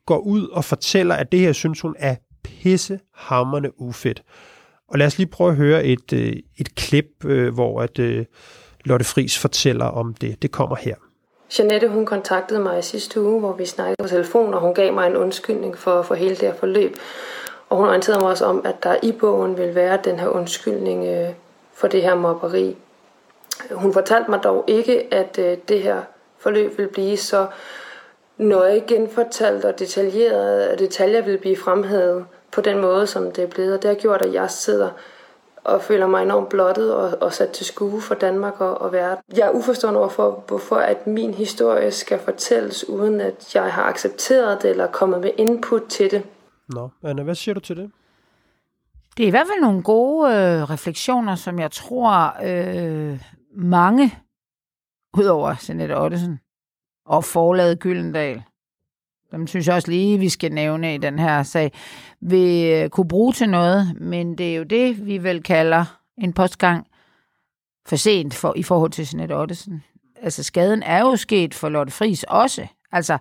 går 0.05 0.17
ud 0.17 0.47
og 0.47 0.65
fortæller, 0.65 1.15
at 1.15 1.31
det 1.31 1.39
her 1.39 1.53
synes 1.53 1.81
hun 1.81 1.95
er 1.99 2.15
pissehammerende 2.43 3.81
ufedt. 3.81 4.23
Og 4.87 4.99
lad 4.99 5.07
os 5.07 5.17
lige 5.17 5.27
prøve 5.27 5.49
at 5.51 5.57
høre 5.57 5.85
et, 5.85 6.13
øh, 6.13 6.33
et 6.57 6.75
klip, 6.75 7.25
øh, 7.25 7.53
hvor 7.53 7.81
at 7.81 7.99
øh, 7.99 8.25
Lotte 8.85 9.05
Friis 9.05 9.39
fortæller 9.39 9.85
om 9.85 10.13
det. 10.13 10.41
Det 10.41 10.51
kommer 10.51 10.75
her. 10.75 10.95
Jeanette, 11.59 11.87
hun 11.87 12.05
kontaktede 12.05 12.59
mig 12.59 12.79
i 12.79 12.81
sidste 12.81 13.21
uge, 13.21 13.39
hvor 13.39 13.53
vi 13.53 13.65
snakkede 13.65 13.95
på 14.01 14.07
telefon, 14.07 14.53
og 14.53 14.61
hun 14.61 14.73
gav 14.73 14.93
mig 14.93 15.07
en 15.07 15.15
undskyldning 15.15 15.77
for, 15.77 16.01
for 16.01 16.15
hele 16.15 16.35
det 16.35 16.41
her 16.41 16.55
forløb. 16.55 16.95
Og 17.69 17.77
hun 17.77 17.87
orienterede 17.87 18.19
mig 18.19 18.29
også 18.29 18.45
om, 18.45 18.61
at 18.65 18.83
der 18.83 18.95
i 19.03 19.11
bogen 19.11 19.57
vil 19.57 19.75
være 19.75 19.99
den 20.03 20.19
her 20.19 20.27
undskyldning 20.27 21.05
øh, 21.05 21.29
for 21.73 21.87
det 21.87 22.01
her 22.01 22.15
mobberi. 22.15 22.75
Hun 23.71 23.93
fortalte 23.93 24.29
mig 24.29 24.43
dog 24.43 24.63
ikke, 24.67 25.13
at 25.13 25.39
øh, 25.39 25.57
det 25.67 25.81
her 25.81 26.01
forløb 26.37 26.77
vil 26.77 26.87
blive 26.87 27.17
så 27.17 27.47
nøje 28.37 28.83
genfortalt 28.87 29.65
og 29.65 29.79
detaljeret, 29.79 30.61
at 30.61 30.79
detaljer 30.79 31.21
vil 31.21 31.37
blive 31.37 31.57
fremhævet 31.57 32.25
på 32.51 32.61
den 32.61 32.81
måde, 32.81 33.07
som 33.07 33.31
det 33.31 33.43
er 33.43 33.47
blevet. 33.47 33.73
Og 33.73 33.81
det 33.81 33.87
har 33.89 33.95
gjort, 33.95 34.21
at 34.21 34.33
jeg 34.33 34.51
sidder 34.51 34.89
og 35.63 35.81
føler 35.81 36.07
mig 36.07 36.23
enormt 36.23 36.49
blottet 36.49 36.93
og, 36.93 37.17
og 37.21 37.33
sat 37.33 37.49
til 37.49 37.65
skue 37.65 38.01
for 38.01 38.15
Danmark 38.15 38.61
og, 38.61 38.81
og 38.81 38.91
verden. 38.91 39.23
Jeg 39.37 39.47
er 39.47 39.51
uforstående 39.51 39.99
overfor, 39.99 40.43
hvorfor 40.47 40.75
at 40.75 41.07
min 41.07 41.33
historie 41.33 41.91
skal 41.91 42.19
fortælles, 42.19 42.89
uden 42.89 43.21
at 43.21 43.55
jeg 43.55 43.73
har 43.73 43.83
accepteret 43.83 44.61
det 44.61 44.69
eller 44.69 44.87
kommet 44.87 45.21
med 45.21 45.31
input 45.37 45.81
til 45.89 46.11
det. 46.11 46.23
Nå, 46.67 46.89
Anna, 47.03 47.23
hvad 47.23 47.35
siger 47.35 47.53
du 47.53 47.59
til 47.59 47.77
det? 47.77 47.91
Det 49.17 49.23
er 49.23 49.27
i 49.27 49.29
hvert 49.29 49.47
fald 49.47 49.61
nogle 49.61 49.83
gode 49.83 50.31
øh, 50.31 50.69
refleksioner, 50.69 51.35
som 51.35 51.59
jeg 51.59 51.71
tror 51.71 52.35
øh, 52.43 53.19
mange, 53.55 54.17
udover 55.17 55.55
Jeanette 55.69 55.97
Ottesen 55.97 56.39
og 57.05 57.23
forladet 57.23 57.79
Gyldendal, 57.79 58.43
dem 59.31 59.47
synes 59.47 59.67
jeg 59.67 59.75
også 59.75 59.91
lige, 59.91 60.17
vi 60.17 60.29
skal 60.29 60.51
nævne 60.51 60.95
i 60.95 60.97
den 60.97 61.19
her 61.19 61.43
sag, 61.43 61.71
vil 62.21 62.71
øh, 62.71 62.89
kunne 62.89 63.07
bruge 63.07 63.33
til 63.33 63.49
noget, 63.49 64.01
men 64.01 64.37
det 64.37 64.51
er 64.51 64.55
jo 64.55 64.63
det, 64.63 65.05
vi 65.05 65.23
vel 65.23 65.43
kalder 65.43 65.99
en 66.17 66.33
postgang 66.33 66.87
for 67.85 67.95
sent 67.95 68.33
for, 68.33 68.53
i 68.55 68.63
forhold 68.63 68.91
til 68.91 69.07
Jeanette 69.13 69.33
Ottesen. 69.33 69.83
Altså 70.21 70.43
skaden 70.43 70.83
er 70.83 70.99
jo 70.99 71.15
sket 71.15 71.53
for 71.53 71.69
Lotte 71.69 71.93
Fris 71.93 72.23
også. 72.23 72.67
Altså, 72.91 73.17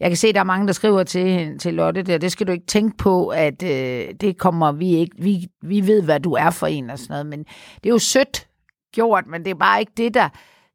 jeg 0.00 0.10
kan 0.10 0.16
se, 0.16 0.28
at 0.28 0.34
der 0.34 0.40
er 0.40 0.44
mange, 0.44 0.66
der 0.66 0.72
skriver 0.72 1.02
til, 1.02 1.58
til 1.58 1.74
Lotte 1.74 2.02
der, 2.02 2.18
det 2.18 2.32
skal 2.32 2.46
du 2.46 2.52
ikke 2.52 2.66
tænke 2.66 2.96
på, 2.96 3.28
at 3.28 3.62
øh, 3.62 4.14
det 4.20 4.38
kommer 4.38 4.72
vi 4.72 4.94
ikke, 4.94 5.16
vi, 5.18 5.48
vi 5.62 5.86
ved, 5.86 6.02
hvad 6.02 6.20
du 6.20 6.32
er 6.32 6.50
for 6.50 6.66
en 6.66 6.90
og 6.90 6.98
sådan 6.98 7.12
noget, 7.12 7.26
men 7.26 7.38
det 7.74 7.86
er 7.86 7.90
jo 7.90 7.98
sødt 7.98 8.48
gjort, 8.92 9.26
men 9.26 9.44
det 9.44 9.50
er 9.50 9.54
bare 9.54 9.80
ikke 9.80 9.92
det, 9.96 10.14
der, 10.14 10.28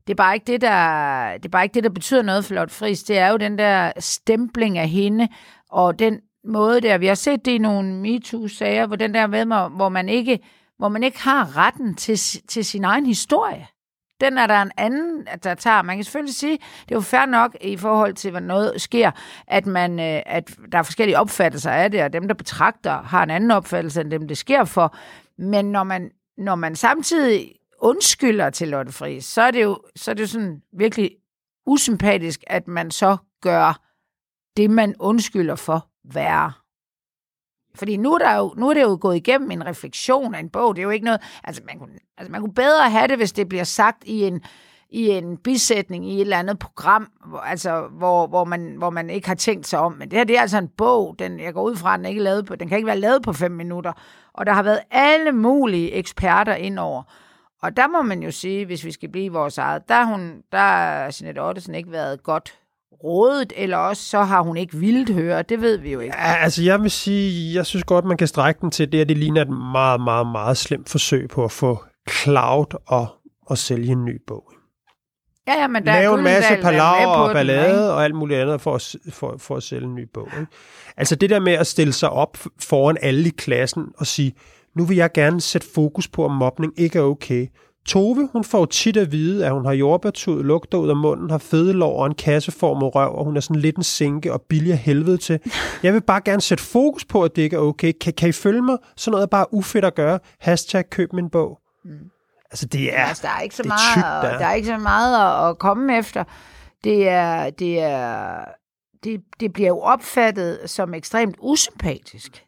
det 0.07 0.13
er 0.13 0.15
bare 0.15 0.33
ikke 0.33 0.51
det, 0.51 0.61
der, 0.61 1.33
det 1.33 1.45
er 1.45 1.49
bare 1.49 1.63
ikke 1.63 1.73
det, 1.73 1.83
der 1.83 1.89
betyder 1.89 2.21
noget 2.21 2.45
for 2.45 2.53
Lotte 2.53 2.73
Friis. 2.73 3.03
Det 3.03 3.17
er 3.17 3.27
jo 3.27 3.37
den 3.37 3.57
der 3.57 3.91
stempling 3.99 4.77
af 4.77 4.89
hende, 4.89 5.27
og 5.69 5.99
den 5.99 6.19
måde 6.47 6.81
der, 6.81 6.97
vi 6.97 7.07
har 7.07 7.15
set 7.15 7.45
det 7.45 7.51
i 7.51 7.57
nogle 7.57 7.93
MeToo-sager, 7.93 8.87
hvor 8.87 8.95
den 8.95 9.13
der 9.13 9.27
med, 9.27 9.45
hvor 9.75 9.89
man 9.89 10.09
ikke, 10.09 10.39
hvor 10.77 10.89
man 10.89 11.03
ikke 11.03 11.23
har 11.23 11.57
retten 11.57 11.95
til, 11.95 12.17
til 12.47 12.65
sin 12.65 12.83
egen 12.83 13.05
historie. 13.05 13.67
Den 14.21 14.37
er 14.37 14.47
der 14.47 14.61
en 14.61 14.71
anden, 14.77 15.27
der 15.43 15.53
tager. 15.53 15.81
Man 15.81 15.97
kan 15.97 16.03
selvfølgelig 16.03 16.35
sige, 16.35 16.57
det 16.57 16.91
er 16.91 16.95
jo 16.95 17.01
fair 17.01 17.25
nok 17.25 17.55
i 17.61 17.77
forhold 17.77 18.13
til, 18.13 18.31
hvad 18.31 18.41
noget 18.41 18.81
sker, 18.81 19.11
at, 19.47 19.65
man, 19.65 19.99
øh, 19.99 20.21
at 20.25 20.57
der 20.71 20.77
er 20.77 20.83
forskellige 20.83 21.19
opfattelser 21.19 21.71
af 21.71 21.91
det, 21.91 22.03
og 22.03 22.13
dem, 22.13 22.27
der 22.27 22.35
betragter, 22.35 23.01
har 23.01 23.23
en 23.23 23.29
anden 23.29 23.51
opfattelse 23.51 24.01
end 24.01 24.11
dem, 24.11 24.27
det 24.27 24.37
sker 24.37 24.63
for. 24.63 24.95
Men 25.37 25.65
når 25.65 25.83
man, 25.83 26.11
når 26.37 26.55
man 26.55 26.75
samtidig 26.75 27.51
undskylder 27.79 28.49
til 28.49 28.67
Lotte 28.67 28.91
Friis, 28.91 29.25
så 29.25 29.41
er 29.41 29.51
det 29.51 29.63
jo, 29.63 29.79
så 29.95 30.11
er 30.11 30.15
det 30.15 30.21
jo 30.21 30.27
sådan 30.27 30.61
virkelig 30.73 31.11
usympatisk, 31.65 32.43
at 32.47 32.67
man 32.67 32.91
så 32.91 33.17
gør 33.41 33.81
det, 34.57 34.69
man 34.69 34.95
undskylder 34.99 35.55
for, 35.55 35.87
værre. 36.13 36.51
Fordi 37.75 37.97
nu 37.97 38.13
er, 38.13 38.17
der 38.17 38.35
jo, 38.35 38.53
nu 38.57 38.69
er 38.69 38.73
det 38.73 38.81
jo 38.81 38.97
gået 39.01 39.15
igennem 39.15 39.51
en 39.51 39.65
refleksion 39.65 40.35
af 40.35 40.39
en 40.39 40.49
bog. 40.49 40.75
Det 40.75 40.81
er 40.81 40.83
jo 40.83 40.89
ikke 40.89 41.05
noget... 41.05 41.21
Altså 41.43 41.61
man, 41.65 41.79
kunne, 41.79 41.93
altså, 42.17 42.31
man 42.31 42.41
kunne 42.41 42.53
bedre 42.53 42.89
have 42.89 43.07
det, 43.07 43.17
hvis 43.17 43.31
det 43.31 43.49
bliver 43.49 43.63
sagt 43.63 44.03
i 44.05 44.23
en, 44.23 44.41
i 44.89 45.09
en 45.09 45.37
bisætning 45.37 46.09
i 46.09 46.15
et 46.15 46.21
eller 46.21 46.39
andet 46.39 46.59
program, 46.59 47.11
hvor, 47.25 47.39
altså, 47.39 47.87
hvor, 47.91 48.27
hvor, 48.27 48.43
man, 48.43 48.75
hvor 48.77 48.89
man 48.89 49.09
ikke 49.09 49.27
har 49.27 49.35
tænkt 49.35 49.67
sig 49.67 49.79
om. 49.79 49.91
Men 49.91 50.11
det 50.11 50.17
her, 50.17 50.23
det 50.23 50.37
er 50.37 50.41
altså 50.41 50.57
en 50.57 50.67
bog. 50.77 51.15
Den, 51.19 51.39
jeg 51.39 51.53
går 51.53 51.63
ud 51.63 51.75
fra, 51.75 51.93
at 51.93 51.97
den, 51.97 52.05
ikke 52.05 52.19
er 52.19 52.23
lavet 52.23 52.45
på, 52.45 52.55
den 52.55 52.67
kan 52.67 52.77
ikke 52.77 52.87
være 52.87 52.99
lavet 52.99 53.23
på 53.23 53.33
fem 53.33 53.51
minutter. 53.51 53.93
Og 54.33 54.45
der 54.45 54.53
har 54.53 54.63
været 54.63 54.79
alle 54.91 55.31
mulige 55.31 55.91
eksperter 55.91 56.55
indover. 56.55 57.03
Og 57.63 57.77
der 57.77 57.87
må 57.87 58.01
man 58.01 58.23
jo 58.23 58.31
sige, 58.31 58.65
hvis 58.65 58.85
vi 58.85 58.91
skal 58.91 59.09
blive 59.09 59.31
vores 59.31 59.57
eget, 59.57 59.89
der 59.89 59.95
har 59.95 60.05
hun, 60.05 60.41
der 60.51 60.57
har 60.57 61.15
Jeanette 61.21 61.39
Ottesen 61.39 61.75
ikke 61.75 61.91
været 61.91 62.23
godt 62.23 62.53
rådet, 63.03 63.53
eller 63.55 63.77
også 63.77 64.03
så 64.03 64.23
har 64.23 64.41
hun 64.41 64.57
ikke 64.57 64.77
vildt 64.77 65.13
høre. 65.13 65.41
Det 65.41 65.61
ved 65.61 65.77
vi 65.77 65.91
jo 65.91 65.99
ikke. 65.99 66.15
Ja, 66.17 66.35
altså 66.35 66.63
jeg 66.63 66.81
vil 66.81 66.91
sige, 66.91 67.55
jeg 67.55 67.65
synes 67.65 67.83
godt, 67.83 68.05
man 68.05 68.17
kan 68.17 68.27
strække 68.27 68.61
den 68.61 68.71
til 68.71 68.91
det, 68.91 69.01
at 69.01 69.09
det 69.09 69.17
ligner 69.17 69.41
et 69.41 69.49
meget, 69.49 70.01
meget, 70.01 70.27
meget 70.27 70.57
slemt 70.57 70.89
forsøg 70.89 71.29
på 71.29 71.43
at 71.43 71.51
få 71.51 71.83
Cloud 72.09 72.77
og, 72.87 73.07
og 73.45 73.57
sælge 73.57 73.91
en 73.91 74.05
ny 74.05 74.21
bog. 74.27 74.51
Ja, 75.47 75.53
ja, 75.53 75.67
men 75.67 75.85
der 75.85 75.93
Lave 75.93 76.13
er 76.13 76.17
en 76.17 76.23
masse 76.23 76.53
er 76.53 76.61
palaver 76.61 77.15
på 77.15 77.21
og 77.21 77.29
den, 77.29 77.35
ballade 77.35 77.69
ikke? 77.69 77.91
og 77.91 78.03
alt 78.03 78.15
muligt 78.15 78.39
andet 78.39 78.61
for 78.61 78.75
at, 78.75 78.95
for, 79.13 79.35
for 79.37 79.55
at 79.55 79.63
sælge 79.63 79.85
en 79.85 79.95
ny 79.95 80.07
bog. 80.13 80.29
Ikke? 80.33 80.47
Altså 80.97 81.15
det 81.15 81.29
der 81.29 81.39
med 81.39 81.53
at 81.53 81.67
stille 81.67 81.93
sig 81.93 82.09
op 82.09 82.37
foran 82.59 82.97
alle 83.01 83.27
i 83.27 83.31
klassen 83.37 83.85
og 83.97 84.07
sige, 84.07 84.33
nu 84.77 84.85
vil 84.85 84.97
jeg 84.97 85.11
gerne 85.11 85.41
sætte 85.41 85.67
fokus 85.75 86.07
på, 86.07 86.25
om 86.25 86.31
mobning 86.31 86.73
ikke 86.77 86.99
er 86.99 87.03
okay. 87.03 87.47
Tove, 87.87 88.29
hun 88.33 88.43
får 88.43 88.65
tit 88.65 88.97
at 88.97 89.11
vide, 89.11 89.45
at 89.45 89.51
hun 89.51 89.65
har 89.65 89.73
jordbærtud, 89.73 90.43
lugter 90.43 90.77
ud 90.77 90.89
af 90.89 90.95
munden, 90.95 91.29
har 91.29 91.37
fede 91.37 91.73
lår 91.73 91.99
og 91.99 92.05
en 92.05 92.15
kasseformet 92.15 92.95
røv, 92.95 93.15
og 93.15 93.25
hun 93.25 93.37
er 93.37 93.41
sådan 93.41 93.61
lidt 93.61 93.75
en 93.75 93.83
sinke 93.83 94.33
og 94.33 94.41
billig 94.41 94.71
af 94.71 94.77
helvede 94.77 95.17
til. 95.17 95.39
Jeg 95.83 95.93
vil 95.93 96.01
bare 96.01 96.21
gerne 96.25 96.41
sætte 96.41 96.63
fokus 96.63 97.05
på, 97.05 97.23
at 97.23 97.35
det 97.35 97.41
ikke 97.41 97.55
er 97.55 97.59
okay. 97.59 97.93
Kan, 98.01 98.13
kan 98.13 98.29
I 98.29 98.31
følge 98.31 98.61
mig? 98.61 98.77
Sådan 98.97 99.11
noget 99.11 99.23
er 99.23 99.27
bare 99.27 99.53
ufedt 99.53 99.85
at 99.85 99.95
gøre. 99.95 100.19
Hashtag 100.39 100.89
køb 100.89 101.13
min 101.13 101.29
bog. 101.29 101.59
Mm. 101.85 101.91
Altså 102.51 102.65
det 102.65 102.97
er, 102.97 103.03
Altså, 103.05 103.27
der 103.27 103.33
er 103.37 103.41
ikke 103.41 103.55
så 103.55 103.63
det 103.63 103.69
er 103.69 103.73
meget, 103.73 103.93
tykt, 103.93 104.31
der. 104.31 104.37
der 104.39 104.45
er 104.45 104.53
ikke 104.53 104.67
så 104.67 104.77
meget 104.77 105.43
at, 105.43 105.49
at 105.49 105.57
komme 105.57 105.97
efter. 105.97 106.23
Det 106.83 107.07
er, 107.09 107.49
det 107.49 107.79
er, 107.79 108.45
det, 109.03 109.21
det 109.39 109.53
bliver 109.53 109.67
jo 109.67 109.79
opfattet 109.79 110.59
som 110.65 110.93
ekstremt 110.93 111.35
usympatisk. 111.39 112.43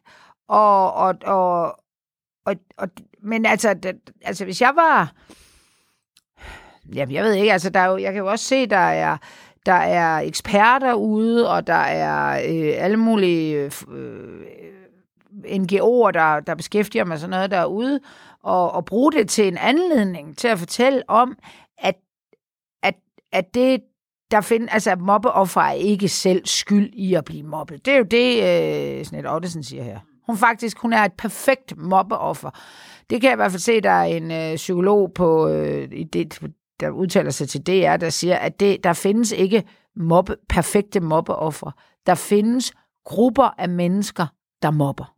Og, 0.48 0.92
og, 0.94 1.14
og, 1.24 1.76
og, 2.44 2.56
og, 2.78 2.88
men 3.22 3.46
altså, 3.46 3.74
det, 3.74 3.96
altså, 4.22 4.44
hvis 4.44 4.60
jeg 4.60 4.72
var... 4.74 5.12
Jamen, 6.94 7.14
jeg 7.14 7.24
ved 7.24 7.32
ikke, 7.32 7.52
altså, 7.52 7.70
der 7.70 7.80
er 7.80 7.86
jo, 7.86 7.98
jeg 7.98 8.12
kan 8.12 8.22
jo 8.22 8.30
også 8.30 8.44
se, 8.44 8.66
der 8.66 8.76
er, 8.76 9.16
der 9.66 9.72
er 9.72 10.18
eksperter 10.18 10.94
ude, 10.94 11.50
og 11.50 11.66
der 11.66 11.74
er 11.74 12.32
øh, 12.32 12.84
alle 12.84 12.96
mulige 12.96 13.56
øh, 13.56 13.72
øh 13.92 14.40
NGO'er, 15.44 16.10
der, 16.10 16.40
der 16.46 16.54
beskæftiger 16.56 17.04
med 17.04 17.18
sådan 17.18 17.30
noget 17.30 17.50
derude, 17.50 18.00
og, 18.42 18.72
og 18.72 18.84
bruge 18.84 19.12
det 19.12 19.28
til 19.28 19.48
en 19.48 19.58
anledning 19.58 20.36
til 20.36 20.48
at 20.48 20.58
fortælle 20.58 21.02
om, 21.08 21.38
at, 21.78 21.94
at, 22.82 22.94
at 23.32 23.54
det, 23.54 23.82
der 24.30 24.40
find, 24.40 24.68
altså 24.70 24.96
mobbeoffer 24.96 25.60
er 25.60 25.72
ikke 25.72 26.08
selv 26.08 26.46
skyld 26.46 26.90
i 26.92 27.14
at 27.14 27.24
blive 27.24 27.42
mobbet. 27.42 27.86
Det 27.86 27.94
er 27.94 27.98
jo 27.98 28.04
det, 28.04 28.98
øh, 28.98 29.04
Snette 29.04 29.30
Ottesen 29.30 29.62
siger 29.62 29.82
her. 29.82 29.98
Hun 30.26 30.36
faktisk, 30.36 30.78
hun 30.78 30.92
er 30.92 31.04
et 31.04 31.12
perfekt 31.12 31.76
mobbeoffer. 31.76 32.50
Det 33.10 33.20
kan 33.20 33.28
jeg 33.28 33.34
i 33.34 33.36
hvert 33.36 33.50
fald 33.50 33.60
se, 33.60 33.80
der 33.80 33.90
er 33.90 34.04
en 34.04 34.30
øh, 34.30 34.56
psykolog 34.56 35.12
på, 35.14 35.48
øh, 35.48 35.88
i 35.92 36.04
det, 36.04 36.40
der 36.80 36.90
udtaler 36.90 37.30
sig 37.30 37.48
til 37.48 37.66
DR, 37.66 37.96
der 37.96 38.10
siger, 38.10 38.36
at 38.36 38.60
det, 38.60 38.84
der 38.84 38.92
findes 38.92 39.32
ikke 39.32 39.64
mobbe, 39.96 40.36
perfekte 40.48 41.00
mobbeoffer. 41.00 41.70
Der 42.06 42.14
findes 42.14 42.72
grupper 43.04 43.54
af 43.58 43.68
mennesker, 43.68 44.26
der 44.62 44.70
mobber. 44.70 45.14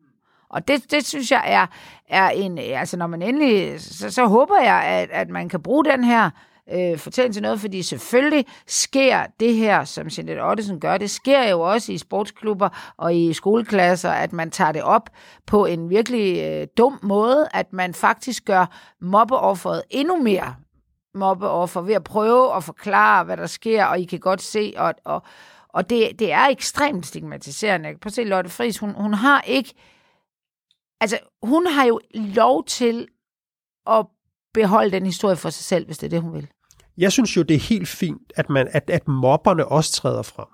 Og 0.51 0.69
det, 0.69 0.91
det 0.91 1.07
synes 1.07 1.31
jeg 1.31 1.43
er, 1.47 1.67
er 2.09 2.31
en, 2.31 2.59
altså 2.59 2.97
når 2.97 3.07
man 3.07 3.23
endelig, 3.23 3.81
så, 3.81 4.11
så 4.11 4.27
håber 4.27 4.59
jeg, 4.59 4.85
at, 4.85 5.11
at 5.11 5.31
man 5.31 5.49
kan 5.49 5.63
bruge 5.63 5.85
den 5.85 6.05
her 6.05 6.31
øh, 6.71 6.99
fortælling 6.99 7.35
til 7.35 7.43
noget, 7.43 7.61
fordi 7.61 7.83
selvfølgelig 7.83 8.47
sker 8.67 9.27
det 9.41 9.55
her, 9.55 9.85
som 9.85 10.07
Jeanette 10.19 10.45
Ottesen 10.45 10.81
gør, 10.81 10.99
det 10.99 11.11
sker 11.11 11.49
jo 11.49 11.61
også 11.61 11.93
i 11.93 11.99
sportsklubber 11.99 12.95
og 12.97 13.15
i 13.15 13.33
skoleklasser, 13.33 14.11
at 14.11 14.33
man 14.33 14.51
tager 14.51 14.73
det 14.73 14.83
op 14.83 15.11
på 15.47 15.67
en 15.67 15.91
virkelig 15.91 16.43
øh, 16.43 16.67
dum 16.77 16.99
måde, 17.03 17.49
at 17.55 17.73
man 17.73 17.95
faktisk 17.95 18.45
gør 18.45 18.67
mobbeofferet 19.01 19.83
endnu 19.91 20.23
mere 20.23 20.55
mobbeoffer 21.15 21.81
ved 21.81 21.95
at 21.95 22.05
prøve 22.05 22.57
at 22.57 22.65
forklare, 22.65 23.25
hvad 23.25 23.37
der 23.37 23.47
sker, 23.47 23.85
og 23.85 24.01
I 24.01 24.05
kan 24.05 24.21
godt 24.21 24.43
se, 24.43 24.75
og, 24.77 24.95
og, 25.05 25.23
og 25.69 25.91
det, 25.91 26.19
det 26.19 26.33
er 26.33 26.47
ekstremt 26.47 27.07
stigmatiserende. 27.07 27.89
Prøv 27.89 28.09
at 28.09 28.13
se, 28.13 28.25
Lotte 28.25 28.51
Friis, 28.51 28.79
hun, 28.79 28.95
hun 28.95 29.15
har 29.15 29.41
ikke 29.41 29.75
altså, 31.01 31.19
hun 31.43 31.67
har 31.67 31.85
jo 31.85 32.01
lov 32.15 32.65
til 32.65 33.09
at 33.87 34.07
beholde 34.55 34.91
den 34.91 35.07
historie 35.07 35.37
for 35.37 35.51
sig 35.51 35.65
selv, 35.65 35.87
hvis 35.87 35.99
det 35.99 36.07
er 36.07 36.11
det, 36.11 36.21
hun 36.21 36.33
vil. 36.33 36.49
Jeg 36.99 37.13
synes 37.13 37.37
jo, 37.37 37.43
det 37.43 37.55
er 37.55 37.61
helt 37.61 37.89
fint, 37.89 38.33
at, 38.37 38.51
man, 38.51 38.69
at, 38.71 38.91
at 38.91 39.09
mobberne 39.09 39.69
også 39.69 39.93
træder 39.93 40.23
frem. 40.23 40.47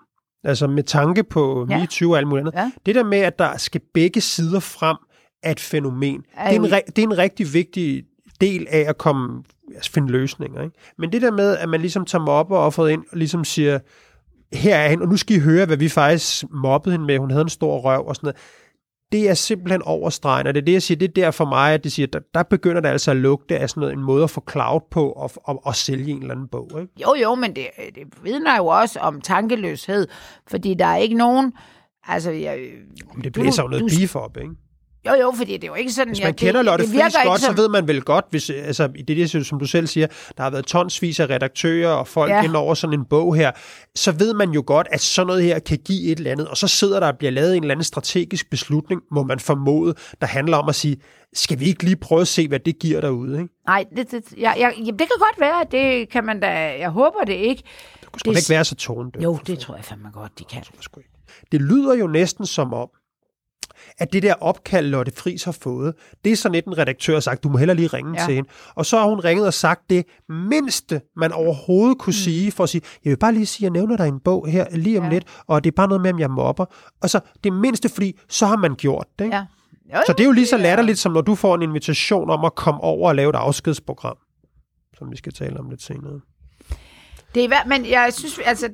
Altså 0.44 0.66
med 0.66 0.82
tanke 0.82 1.24
på 1.24 1.66
ja. 1.70 1.78
MeToo 1.78 2.10
og 2.10 2.18
alt 2.18 2.28
muligt 2.28 2.46
andet. 2.46 2.60
Ja. 2.60 2.70
Det 2.86 2.94
der 2.94 3.04
med, 3.04 3.18
at 3.18 3.38
der 3.38 3.56
skal 3.56 3.80
begge 3.94 4.20
sider 4.20 4.60
frem 4.60 4.96
af 5.42 5.52
et 5.52 5.60
fænomen, 5.60 6.20
det, 6.20 6.26
er 6.36 6.48
en, 6.48 6.64
det 6.64 6.98
er 6.98 7.02
en 7.02 7.18
rigtig 7.18 7.54
vigtig 7.54 8.04
del 8.40 8.66
af 8.70 8.84
at 8.88 8.98
komme, 8.98 9.42
altså 9.74 9.92
finde 9.92 10.12
løsninger. 10.12 10.62
Ikke? 10.62 10.76
Men 10.98 11.12
det 11.12 11.22
der 11.22 11.30
med, 11.30 11.56
at 11.56 11.68
man 11.68 11.80
ligesom 11.80 12.04
tager 12.04 12.24
mobber 12.24 12.56
og 12.56 12.64
offeret 12.64 12.90
ind 12.90 13.04
og 13.10 13.18
ligesom 13.18 13.44
siger, 13.44 13.78
her 14.52 14.76
er 14.76 14.88
hende, 14.88 15.02
og 15.02 15.08
nu 15.08 15.16
skal 15.16 15.36
I 15.36 15.40
høre, 15.40 15.66
hvad 15.66 15.76
vi 15.76 15.88
faktisk 15.88 16.44
mobbede 16.50 16.92
hende 16.92 17.06
med. 17.06 17.18
Hun 17.18 17.30
havde 17.30 17.42
en 17.42 17.48
stor 17.48 17.78
røv 17.78 18.06
og 18.06 18.16
sådan 18.16 18.26
noget 18.26 18.36
det 19.12 19.28
er 19.30 19.34
simpelthen 19.34 19.82
overstregen, 19.82 20.46
og 20.46 20.54
det 20.54 20.60
er 20.60 20.64
det, 20.64 20.72
jeg 20.72 20.82
siger, 20.82 20.98
det 20.98 21.08
er 21.08 21.12
der 21.12 21.30
for 21.30 21.44
mig, 21.44 21.74
at 21.74 21.84
det 21.84 21.92
siger, 21.92 22.06
der, 22.06 22.20
der 22.34 22.42
begynder 22.42 22.80
det 22.80 22.88
altså 22.88 23.10
at 23.10 23.16
lugte 23.16 23.58
af 23.58 23.70
sådan 23.70 23.80
noget, 23.80 23.92
en 23.92 24.02
måde 24.02 24.24
at 24.24 24.30
få 24.30 24.44
cloud 24.50 24.80
på 24.90 25.10
og, 25.10 25.30
og, 25.36 25.66
og 25.66 25.76
sælge 25.76 26.10
en 26.10 26.20
eller 26.20 26.34
anden 26.34 26.48
bog. 26.48 26.70
Ikke? 26.80 26.92
Jo, 27.02 27.14
jo, 27.22 27.34
men 27.34 27.56
det, 27.56 27.66
det 27.94 28.02
vidner 28.22 28.56
jo 28.56 28.66
også 28.66 29.00
om 29.00 29.20
tankeløshed, 29.20 30.08
fordi 30.46 30.74
der 30.74 30.86
er 30.86 30.96
ikke 30.96 31.16
nogen, 31.16 31.52
altså... 32.06 32.30
Jeg, 32.30 32.58
det 33.24 33.32
blæser 33.32 33.62
jo 33.62 33.68
noget 33.68 33.82
du, 33.82 33.96
beef 33.98 34.16
op, 34.16 34.36
ikke? 34.36 34.54
Jo, 35.06 35.14
jo, 35.20 35.32
fordi 35.36 35.52
det 35.52 35.64
er 35.64 35.68
jo 35.68 35.74
ikke 35.74 35.92
sådan... 35.92 36.08
Hvis 36.08 36.22
man 36.22 36.34
ja, 36.40 36.46
kender 36.46 36.62
Lotte 36.62 36.84
Friis 36.84 37.16
godt, 37.24 37.40
som... 37.40 37.56
så 37.56 37.62
ved 37.62 37.68
man 37.68 37.88
vel 37.88 38.02
godt, 38.02 38.24
hvis, 38.30 38.50
altså, 38.50 38.88
i 38.94 39.02
det, 39.02 39.32
det, 39.32 39.46
som 39.46 39.58
du 39.58 39.66
selv 39.66 39.86
siger, 39.86 40.06
der 40.36 40.42
har 40.42 40.50
været 40.50 40.66
tonsvis 40.66 41.20
af 41.20 41.30
redaktører 41.30 41.90
og 41.90 42.08
folk 42.08 42.30
ja. 42.30 42.42
ind 42.42 42.56
over 42.56 42.74
sådan 42.74 42.94
en 42.94 43.04
bog 43.04 43.36
her, 43.36 43.52
så 43.94 44.12
ved 44.12 44.34
man 44.34 44.50
jo 44.50 44.62
godt, 44.66 44.86
at 44.90 45.00
sådan 45.00 45.26
noget 45.26 45.42
her 45.42 45.58
kan 45.58 45.78
give 45.84 46.12
et 46.12 46.18
eller 46.18 46.30
andet, 46.30 46.48
og 46.48 46.56
så 46.56 46.68
sidder 46.68 47.00
der 47.00 47.06
og 47.06 47.18
bliver 47.18 47.30
lavet 47.30 47.56
en 47.56 47.62
eller 47.62 47.74
anden 47.74 47.84
strategisk 47.84 48.50
beslutning, 48.50 49.00
må 49.10 49.22
man 49.22 49.38
formode, 49.38 49.94
der 50.20 50.26
handler 50.26 50.56
om 50.56 50.68
at 50.68 50.74
sige, 50.74 50.96
skal 51.32 51.60
vi 51.60 51.64
ikke 51.64 51.84
lige 51.84 51.96
prøve 51.96 52.20
at 52.20 52.28
se, 52.28 52.48
hvad 52.48 52.60
det 52.60 52.78
giver 52.78 53.00
derude? 53.00 53.40
Ikke? 53.40 53.54
Nej, 53.66 53.84
det, 53.96 54.10
det, 54.10 54.24
ja, 54.38 54.52
ja, 54.56 54.70
det 54.76 54.98
kan 54.98 55.08
godt 55.18 55.40
være, 55.40 55.64
det 55.70 56.08
kan 56.08 56.24
man 56.24 56.40
da, 56.40 56.78
jeg 56.80 56.90
håber 56.90 57.24
det 57.26 57.32
ikke. 57.32 57.62
Det 58.00 58.22
kunne 58.24 58.34
det, 58.34 58.40
ikke 58.40 58.50
være 58.50 58.64
så 58.64 58.74
tonedømt. 58.74 59.24
Jo, 59.24 59.38
det 59.46 59.58
tror 59.58 59.76
jeg 59.76 59.84
fandme 59.84 60.10
godt, 60.10 60.38
de 60.38 60.44
kan. 60.44 60.62
Det 61.52 61.60
lyder 61.60 61.94
jo 61.94 62.06
næsten 62.06 62.46
som 62.46 62.74
om, 62.74 62.88
at 63.98 64.12
det 64.12 64.22
der 64.22 64.34
opkald, 64.34 64.86
Lotte 64.86 65.12
Friis 65.16 65.44
har 65.44 65.52
fået, 65.52 65.94
det 66.24 66.32
er 66.32 66.36
sådan 66.36 66.54
et, 66.54 66.64
en 66.64 66.78
redaktør 66.78 67.12
har 67.12 67.20
sagt, 67.20 67.42
du 67.42 67.48
må 67.48 67.58
heller 67.58 67.74
lige 67.74 67.88
ringe 67.88 68.20
ja. 68.20 68.26
til 68.26 68.34
hende. 68.34 68.48
Og 68.74 68.86
så 68.86 68.98
har 68.98 69.06
hun 69.06 69.20
ringet 69.20 69.46
og 69.46 69.54
sagt 69.54 69.90
det 69.90 70.04
mindste, 70.28 71.00
man 71.16 71.32
overhovedet 71.32 71.98
kunne 71.98 72.10
mm. 72.10 72.24
sige, 72.24 72.52
for 72.52 72.64
at 72.64 72.70
sige, 72.70 72.82
jeg 73.04 73.10
vil 73.10 73.16
bare 73.16 73.32
lige 73.32 73.46
sige, 73.46 73.64
jeg 73.64 73.70
nævner 73.70 73.96
dig 73.96 74.08
en 74.08 74.20
bog 74.20 74.48
her 74.48 74.66
lige 74.72 74.98
om 74.98 75.04
ja. 75.04 75.10
lidt, 75.10 75.24
og 75.46 75.64
det 75.64 75.70
er 75.70 75.74
bare 75.76 75.88
noget 75.88 76.02
med, 76.02 76.12
om 76.12 76.18
jeg 76.18 76.30
mobber. 76.30 76.64
Og 77.02 77.10
så 77.10 77.20
det 77.44 77.52
mindste, 77.52 77.88
fordi 77.88 78.18
så 78.28 78.46
har 78.46 78.56
man 78.56 78.74
gjort 78.74 79.06
det. 79.18 79.24
Ikke? 79.24 79.36
Ja. 79.36 79.44
Jo, 79.94 79.98
så 80.06 80.12
det 80.12 80.20
er 80.20 80.24
jo 80.24 80.32
lige 80.32 80.46
så 80.46 80.56
latterligt, 80.56 80.98
som 80.98 81.12
når 81.12 81.20
du 81.20 81.34
får 81.34 81.54
en 81.54 81.62
invitation 81.62 82.30
om 82.30 82.44
at 82.44 82.54
komme 82.54 82.80
over 82.80 83.08
og 83.08 83.14
lave 83.14 83.30
et 83.30 83.36
afskedsprogram, 83.36 84.16
som 84.98 85.10
vi 85.10 85.16
skal 85.16 85.32
tale 85.32 85.58
om 85.58 85.70
lidt 85.70 85.82
senere. 85.82 86.20
Det 87.34 87.44
er, 87.44 87.66
men 87.66 87.86
jeg 87.86 88.12
synes, 88.12 88.38
altså, 88.44 88.68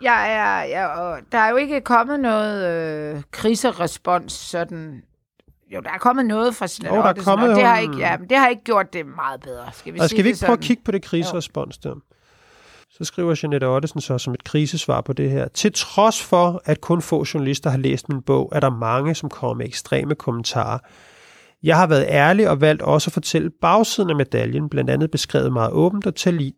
jeg 0.00 0.32
er, 0.32 0.62
jeg, 0.62 1.20
der 1.32 1.38
er 1.38 1.50
jo 1.50 1.56
ikke 1.56 1.80
kommet 1.80 2.20
noget 2.20 2.66
øh, 3.16 3.22
kriserespons 3.30 4.32
sådan 4.32 5.02
jo, 5.74 5.80
der 5.80 5.90
er 5.90 5.98
kommet 5.98 6.26
noget 6.26 6.54
fra 6.54 6.66
Jeanette 6.78 6.98
oh, 6.98 7.04
der 7.04 7.10
er 7.10 7.24
kommet, 7.24 7.50
og 7.50 7.56
det 7.56 7.64
har, 7.64 7.78
ikke, 7.78 7.98
ja, 7.98 8.18
men 8.18 8.28
det 8.28 8.38
har 8.38 8.48
ikke 8.48 8.64
gjort 8.64 8.92
det 8.92 9.06
meget 9.06 9.40
bedre. 9.40 9.72
Skal 9.72 9.94
vi, 9.94 9.98
og 9.98 10.10
skal 10.10 10.24
vi 10.24 10.28
ikke 10.28 10.44
prøve 10.46 10.58
at 10.58 10.60
kigge 10.60 10.82
på 10.84 10.90
det 10.90 11.02
kriserespons 11.02 11.78
der? 11.78 11.94
Så 12.90 13.04
skriver 13.04 13.40
Jeanette 13.42 13.64
Ottesen 13.64 14.00
så 14.00 14.18
som 14.18 14.34
et 14.34 14.44
krisesvar 14.44 15.00
på 15.00 15.12
det 15.12 15.30
her. 15.30 15.48
Til 15.48 15.72
trods 15.72 16.22
for, 16.22 16.62
at 16.64 16.80
kun 16.80 17.02
få 17.02 17.24
journalister 17.34 17.70
har 17.70 17.78
læst 17.78 18.08
min 18.08 18.22
bog, 18.22 18.52
er 18.52 18.60
der 18.60 18.70
mange, 18.70 19.14
som 19.14 19.30
kommer 19.30 19.54
med 19.54 19.66
ekstreme 19.66 20.14
kommentarer. 20.14 20.78
Jeg 21.64 21.76
har 21.76 21.86
været 21.86 22.06
ærlig 22.08 22.50
og 22.50 22.60
valgt 22.60 22.82
også 22.82 23.08
at 23.08 23.12
fortælle 23.12 23.50
bagsiden 23.60 24.10
af 24.10 24.16
medaljen, 24.16 24.68
blandt 24.68 24.90
andet 24.90 25.10
beskrevet 25.10 25.52
meget 25.52 25.72
åbent 25.72 26.06
og 26.06 26.14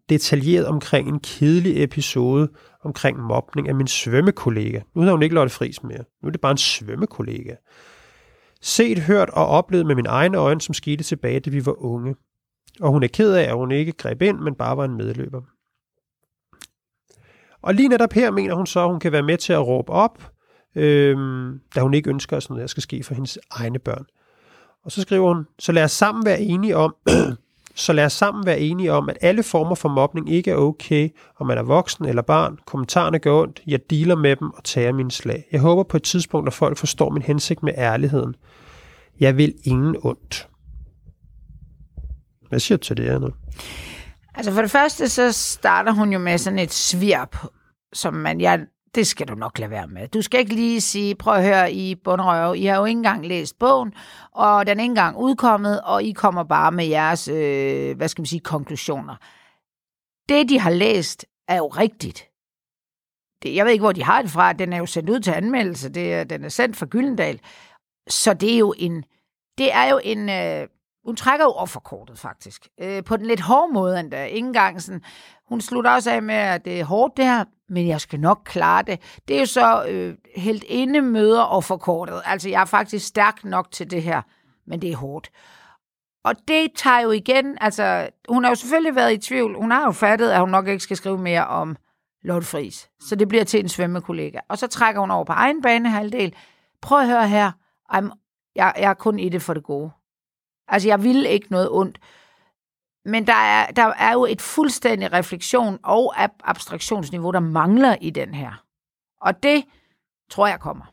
detaljeret 0.09 0.67
omkring 0.67 1.09
en 1.09 1.21
kedelig 1.21 1.83
episode 1.85 2.49
omkring 2.85 3.19
mobning 3.19 3.69
af 3.69 3.75
min 3.75 3.87
svømmekollega. 3.87 4.81
Nu 4.95 5.01
hedder 5.01 5.15
hun 5.15 5.23
ikke 5.23 5.35
Lotte 5.35 5.55
Friis 5.55 5.83
mere. 5.83 6.05
Nu 6.23 6.27
er 6.27 6.31
det 6.31 6.41
bare 6.41 6.53
en 6.53 6.59
svømmekollega. 6.59 7.55
Set, 8.63 8.99
hørt 8.99 9.31
og 9.31 9.47
oplevet 9.47 9.87
med 9.87 9.95
mine 9.95 10.09
egne 10.09 10.39
øjne, 10.39 10.61
som 10.61 10.75
skete 10.75 11.05
tilbage, 11.05 11.41
da 11.41 11.51
vi 11.51 11.67
var 11.67 11.85
unge. 11.85 12.15
Og 12.81 12.91
hun 12.91 13.03
er 13.03 13.09
ked 13.09 13.33
af, 13.33 13.43
at 13.43 13.57
hun 13.57 13.73
ikke 13.73 13.93
greb 13.93 14.23
ind, 14.23 14.39
men 14.39 14.55
bare 14.55 14.77
var 14.77 14.85
en 14.85 14.97
medløber. 14.97 15.41
Og 17.63 17.75
lige 17.75 17.89
netop 17.89 18.13
her 18.13 18.31
mener 18.31 18.55
hun 18.55 18.67
så, 18.67 18.81
at 18.81 18.91
hun 18.91 19.01
kan 19.01 19.13
være 19.13 19.23
med 19.23 19.39
til 19.39 19.53
at 19.53 19.67
råbe 19.67 19.93
op, 19.93 20.31
øhm, 20.75 21.61
da 21.75 21.81
hun 21.81 21.95
ikke 21.95 22.11
ønsker, 22.11 22.37
at 22.37 22.43
sådan 22.43 22.55
noget 22.55 22.71
skal 22.71 22.83
ske 22.83 23.03
for 23.03 23.15
hendes 23.15 23.39
egne 23.51 23.79
børn. 23.79 24.07
Og 24.87 24.93
så 24.93 25.03
skriver 25.03 25.35
hun, 25.35 25.47
så 25.59 25.73
lad 25.73 25.85
os 25.85 25.93
sammen 25.93 26.27
være 26.27 26.41
enige 26.41 26.77
om, 26.77 26.95
så 27.75 27.93
lad 27.93 28.05
os 28.05 28.13
sammen 28.13 28.47
være 28.47 28.61
enige 28.61 28.93
om, 28.93 29.09
at 29.09 29.19
alle 29.21 29.43
former 29.43 29.75
for 29.75 29.89
mobning 29.89 30.31
ikke 30.31 30.51
er 30.51 30.57
okay, 30.57 31.09
om 31.39 31.47
man 31.47 31.59
er 31.59 31.63
voksen 31.63 32.05
eller 32.05 32.23
barn. 32.23 32.59
Kommentarerne 32.67 33.19
gør 33.19 33.43
ondt, 33.43 33.63
jeg 33.67 33.81
dealer 33.91 34.17
med 34.17 34.37
dem 34.37 34.51
og 34.51 34.65
tager 34.65 34.93
mine 34.93 35.11
slag. 35.11 35.45
Jeg 35.53 35.61
håber 35.61 35.83
på 35.83 35.97
et 35.97 36.03
tidspunkt, 36.03 36.47
at 36.49 36.55
folk 36.55 36.79
forstår 36.79 37.11
min 37.11 37.23
hensigt 37.23 37.63
med 37.63 37.73
ærligheden. 37.77 38.35
Jeg 39.21 39.37
vil 39.37 39.55
ingen 39.65 39.97
ondt. 40.03 40.49
Hvad 42.49 42.61
siger 42.61 42.79
du 42.79 42.83
til 42.83 42.97
det 42.97 43.09
Anna? 43.09 43.19
nu? 43.19 43.33
Altså 44.35 44.53
for 44.53 44.61
det 44.61 44.71
første, 44.71 45.09
så 45.09 45.33
starter 45.33 45.93
hun 45.93 46.13
jo 46.13 46.19
med 46.19 46.39
sådan 46.39 46.59
et 46.59 46.73
svirp, 46.73 47.37
som 47.93 48.15
man, 48.15 48.41
jeg 48.41 48.61
det 48.97 49.07
skal 49.07 49.29
du 49.29 49.35
nok 49.35 49.59
lade 49.59 49.71
være 49.71 49.89
med. 49.89 50.09
Du 50.09 50.23
skal 50.23 50.41
ikke 50.41 50.55
lige 50.55 50.81
sige, 50.81 51.15
prøv 51.15 51.35
at 51.35 51.43
høre 51.43 51.73
i 51.73 51.95
bundrøve, 51.95 52.59
I 52.59 52.65
har 52.65 52.77
jo 52.77 52.85
ikke 52.85 52.99
engang 52.99 53.27
læst 53.27 53.59
bogen, 53.59 53.95
og 54.33 54.67
den 54.67 54.79
er 54.79 54.83
ikke 54.83 54.91
engang 54.91 55.17
udkommet, 55.17 55.81
og 55.81 56.03
I 56.03 56.13
kommer 56.13 56.43
bare 56.43 56.73
med 56.73 56.87
jeres, 56.87 57.29
øh, 57.29 57.97
hvad 57.97 58.09
skal 58.09 58.23
man 58.23 58.27
sige, 58.27 58.41
konklusioner. 58.41 59.17
Det, 60.29 60.49
de 60.49 60.61
har 60.61 60.71
læst, 60.71 61.27
er 61.49 61.57
jo 61.57 61.67
rigtigt. 61.67 62.29
Det, 63.43 63.55
jeg 63.55 63.65
ved 63.65 63.73
ikke, 63.73 63.83
hvor 63.83 63.93
de 63.93 64.05
har 64.05 64.23
det 64.23 64.31
fra. 64.31 64.53
Den 64.53 64.73
er 64.73 64.79
jo 64.79 64.87
sendt 64.87 65.11
ud 65.11 65.21
til 65.21 65.31
anmeldelse. 65.31 65.89
Det, 65.89 66.31
den 66.31 66.45
er 66.45 66.49
sendt 66.49 66.77
fra 66.77 66.87
Gyldendal. 66.87 67.41
Så 68.09 68.35
det 68.35 68.55
er 68.55 68.59
jo 68.59 68.75
en, 68.79 69.05
det 69.59 69.75
er 69.75 69.91
jo 69.91 70.01
en, 70.05 70.29
øh, 70.29 70.69
hun 71.07 71.17
trækker 71.17 71.45
jo 71.45 71.51
offerkortet, 71.51 72.19
faktisk. 72.19 72.69
Øh, 72.81 73.05
på 73.05 73.17
den 73.17 73.27
lidt 73.27 73.41
hårde 73.41 73.73
måde 73.73 74.01
endda. 74.01 74.27
Ingen 74.27 74.53
gang 74.53 74.83
sådan. 74.83 75.03
Hun 75.49 75.61
slutter 75.61 75.91
også 75.91 76.11
af 76.11 76.23
med, 76.23 76.35
at 76.35 76.65
det 76.65 76.81
er 76.81 76.85
hårdt 76.85 77.17
det 77.17 77.25
her, 77.25 77.45
men 77.69 77.89
jeg 77.89 78.01
skal 78.01 78.21
nok 78.21 78.41
klare 78.45 78.83
det. 78.83 79.21
Det 79.29 79.37
er 79.37 79.41
jo 79.41 79.47
så 79.47 79.85
øh, 79.89 80.15
helt 80.37 80.65
inde 80.69 81.03
møder 81.03 81.43
offerkortet. 81.43 82.23
Altså, 82.25 82.49
jeg 82.49 82.61
er 82.61 82.65
faktisk 82.65 83.07
stærk 83.07 83.45
nok 83.45 83.71
til 83.71 83.91
det 83.91 84.03
her, 84.03 84.23
men 84.67 84.83
det 84.83 84.93
er 84.93 84.97
hårdt. 84.97 85.31
Og 86.25 86.35
det 86.49 86.71
tager 86.77 87.01
jo 87.01 87.11
igen, 87.11 87.59
altså, 87.61 88.09
hun 88.29 88.45
har 88.45 88.51
jo 88.51 88.55
selvfølgelig 88.55 88.95
været 88.95 89.13
i 89.13 89.19
tvivl. 89.19 89.57
Hun 89.57 89.71
har 89.71 89.85
jo 89.85 89.93
fattet, 89.93 90.31
at 90.31 90.41
hun 90.41 90.51
nok 90.51 90.69
ikke 90.69 90.83
skal 90.83 90.97
skrive 90.97 91.19
mere 91.19 91.47
om 91.47 91.77
Lotte 92.23 92.47
Friis. 92.47 92.91
Så 93.01 93.17
det 93.17 93.29
bliver 93.29 93.45
til 93.45 93.61
en 93.61 93.69
svømmekollega. 93.69 94.39
Og 94.49 94.59
så 94.59 94.67
trækker 94.67 95.01
hun 95.01 95.11
over 95.11 95.25
på 95.25 95.33
egen 95.33 95.63
banehalvdel. 95.63 96.35
Prøv 96.83 97.01
at 97.01 97.09
høre 97.09 97.29
her. 97.29 97.53
I'm 97.93 98.11
Jeg, 98.57 98.75
jeg 98.77 98.91
er 98.91 98.95
kun 98.95 99.19
i 99.19 99.29
det 99.29 99.43
for 99.43 99.55
det 99.55 99.63
gode. 99.63 99.91
Altså, 100.69 100.89
jeg 100.89 101.03
vil 101.03 101.27
ikke 101.27 101.47
noget 101.51 101.69
ondt. 101.71 101.99
Men 103.05 103.27
der 103.27 103.33
er, 103.35 103.67
der 103.71 103.83
er 103.87 104.13
jo 104.13 104.25
et 104.27 104.43
fuldstændig 104.43 105.13
refleksion 105.13 105.79
og 105.83 106.25
ab- 106.25 106.41
abstraktionsniveau, 106.45 107.31
der 107.31 107.41
mangler 107.41 107.97
i 108.01 108.11
den 108.11 108.35
her. 108.35 108.65
Og 109.21 109.43
det 109.43 109.65
tror 110.31 110.47
jeg 110.47 110.61
kommer. 110.61 110.85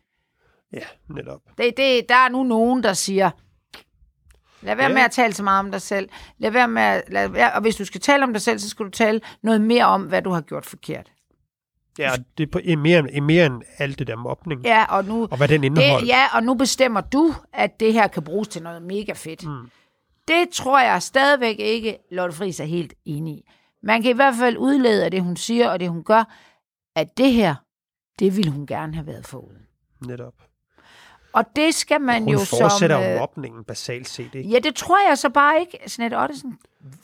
Ja, 0.74 0.84
netop. 1.10 1.40
Det, 1.58 1.74
det, 1.78 2.10
der 2.10 2.16
er 2.16 2.30
nu 2.30 2.44
nogen, 2.44 2.84
der 2.84 2.94
siger, 2.94 3.32
lad 4.62 4.76
være 4.76 4.88
Ja. 4.88 4.94
med 4.94 5.02
at 5.02 5.12
tale 5.12 5.34
så 5.34 5.44
meget 5.44 5.60
om 5.60 5.72
dig 5.72 5.82
selv. 5.82 6.10
Lad 6.38 6.52
være 6.52 6.68
med 6.68 6.82
at, 6.82 7.04
lad 7.08 7.28
være, 7.30 7.54
og 7.54 7.62
hvis 7.62 7.76
du 7.76 7.86
skal 7.86 8.02
tale 8.02 8.24
om 8.24 8.34
dig 8.34 8.42
selv, 8.42 8.60
så 8.60 8.70
skal 8.70 8.86
du 8.86 8.92
tale 8.92 9.22
noget 9.42 9.62
mere 9.62 9.86
om, 9.86 10.04
hvad 10.04 10.22
du 10.22 10.32
har 10.32 10.42
gjort 10.42 10.66
forkert. 10.66 11.12
Ja, 12.00 12.12
det 12.38 12.44
er 12.44 12.52
på, 12.52 12.60
er 12.66 12.78
mere, 12.78 13.16
er 13.16 13.22
mere 13.22 13.46
end 13.46 13.62
alt 13.78 14.00
det 14.00 14.08
der 14.08 14.16
mobning. 14.16 14.64
Ja, 14.66 14.86
og 14.86 15.06
nu, 15.06 15.28
Og 15.32 15.38
hvad 15.38 15.48
den 15.48 15.64
indeholder. 15.64 16.00
det, 16.00 16.08
ja, 16.08 16.26
og 16.36 16.44
nu 16.44 16.54
bestemmer 16.54 17.02
du, 17.02 17.34
at 17.54 17.80
det 17.80 17.94
her 17.94 18.08
kan 18.08 18.24
bruges 18.24 18.48
til 18.48 18.64
noget 18.64 18.82
mega 18.82 19.14
fedt. 19.14 19.46
Mm. 19.48 19.70
Det 20.28 20.50
tror 20.54 20.80
jeg 20.80 21.02
stadigvæk 21.02 21.56
ikke, 21.60 21.98
Lotte 22.12 22.36
Friis 22.36 22.60
er 22.60 22.64
helt 22.66 22.94
enig 23.06 23.34
i. 23.34 23.50
Man 23.84 24.02
kan 24.02 24.12
i 24.12 24.14
hvert 24.16 24.36
fald 24.36 24.58
udlede 24.58 25.06
af 25.06 25.12
det, 25.12 25.22
hun 25.24 25.36
siger, 25.38 25.70
og 25.70 25.80
det, 25.80 25.90
hun 25.90 26.04
gør, 26.04 26.24
at 26.96 27.18
det 27.18 27.34
her, 27.34 27.56
det 28.20 28.38
ville 28.38 28.52
hun 28.52 28.66
gerne 28.68 28.94
have 28.94 29.08
været 29.08 29.26
foruden. 29.26 29.58
Netop. 30.08 30.34
Og 31.34 31.46
det 31.56 31.76
skal 31.76 32.02
man 32.02 32.24
Hun 32.24 32.32
jo 32.34 32.40
fortsætter 32.40 32.96
som... 32.98 33.04
jo 33.06 33.10
øh, 33.14 33.20
mobningen 33.20 33.64
basalt 33.64 34.10
set, 34.10 34.36
ikke? 34.36 34.50
Ja, 34.50 34.60
det 34.60 34.76
tror 34.76 35.10
jeg 35.10 35.18
så 35.18 35.30
bare 35.30 35.60
ikke, 35.60 35.78
Snette 35.88 36.20
Ottesen 36.20 36.58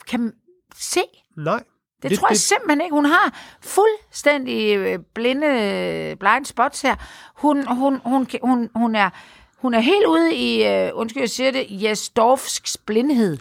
kan 0.08 0.32
se. 0.74 1.00
Nej. 1.36 1.62
Det, 2.02 2.10
det 2.10 2.18
tror 2.18 2.28
jeg 2.28 2.36
simpelthen 2.36 2.80
ikke. 2.80 2.94
Hun 2.94 3.04
har 3.04 3.38
fuldstændig 3.62 4.76
øh, 4.76 4.98
blinde 5.14 5.46
øh, 5.46 6.16
blind 6.16 6.44
spots 6.44 6.80
her. 6.82 6.94
Hun, 7.36 7.66
hun, 7.66 8.00
hun, 8.04 8.26
hun, 8.42 8.68
hun, 8.74 8.94
er, 8.94 9.10
hun 9.58 9.74
er 9.74 9.80
helt 9.80 10.06
ude 10.06 10.34
i, 10.34 10.66
øh, 10.66 10.90
undskyld, 10.94 11.22
jeg 11.22 11.30
siger 11.30 11.50
det, 11.50 11.66
Jesdorfsks 11.70 12.76
blindhed. 12.86 13.36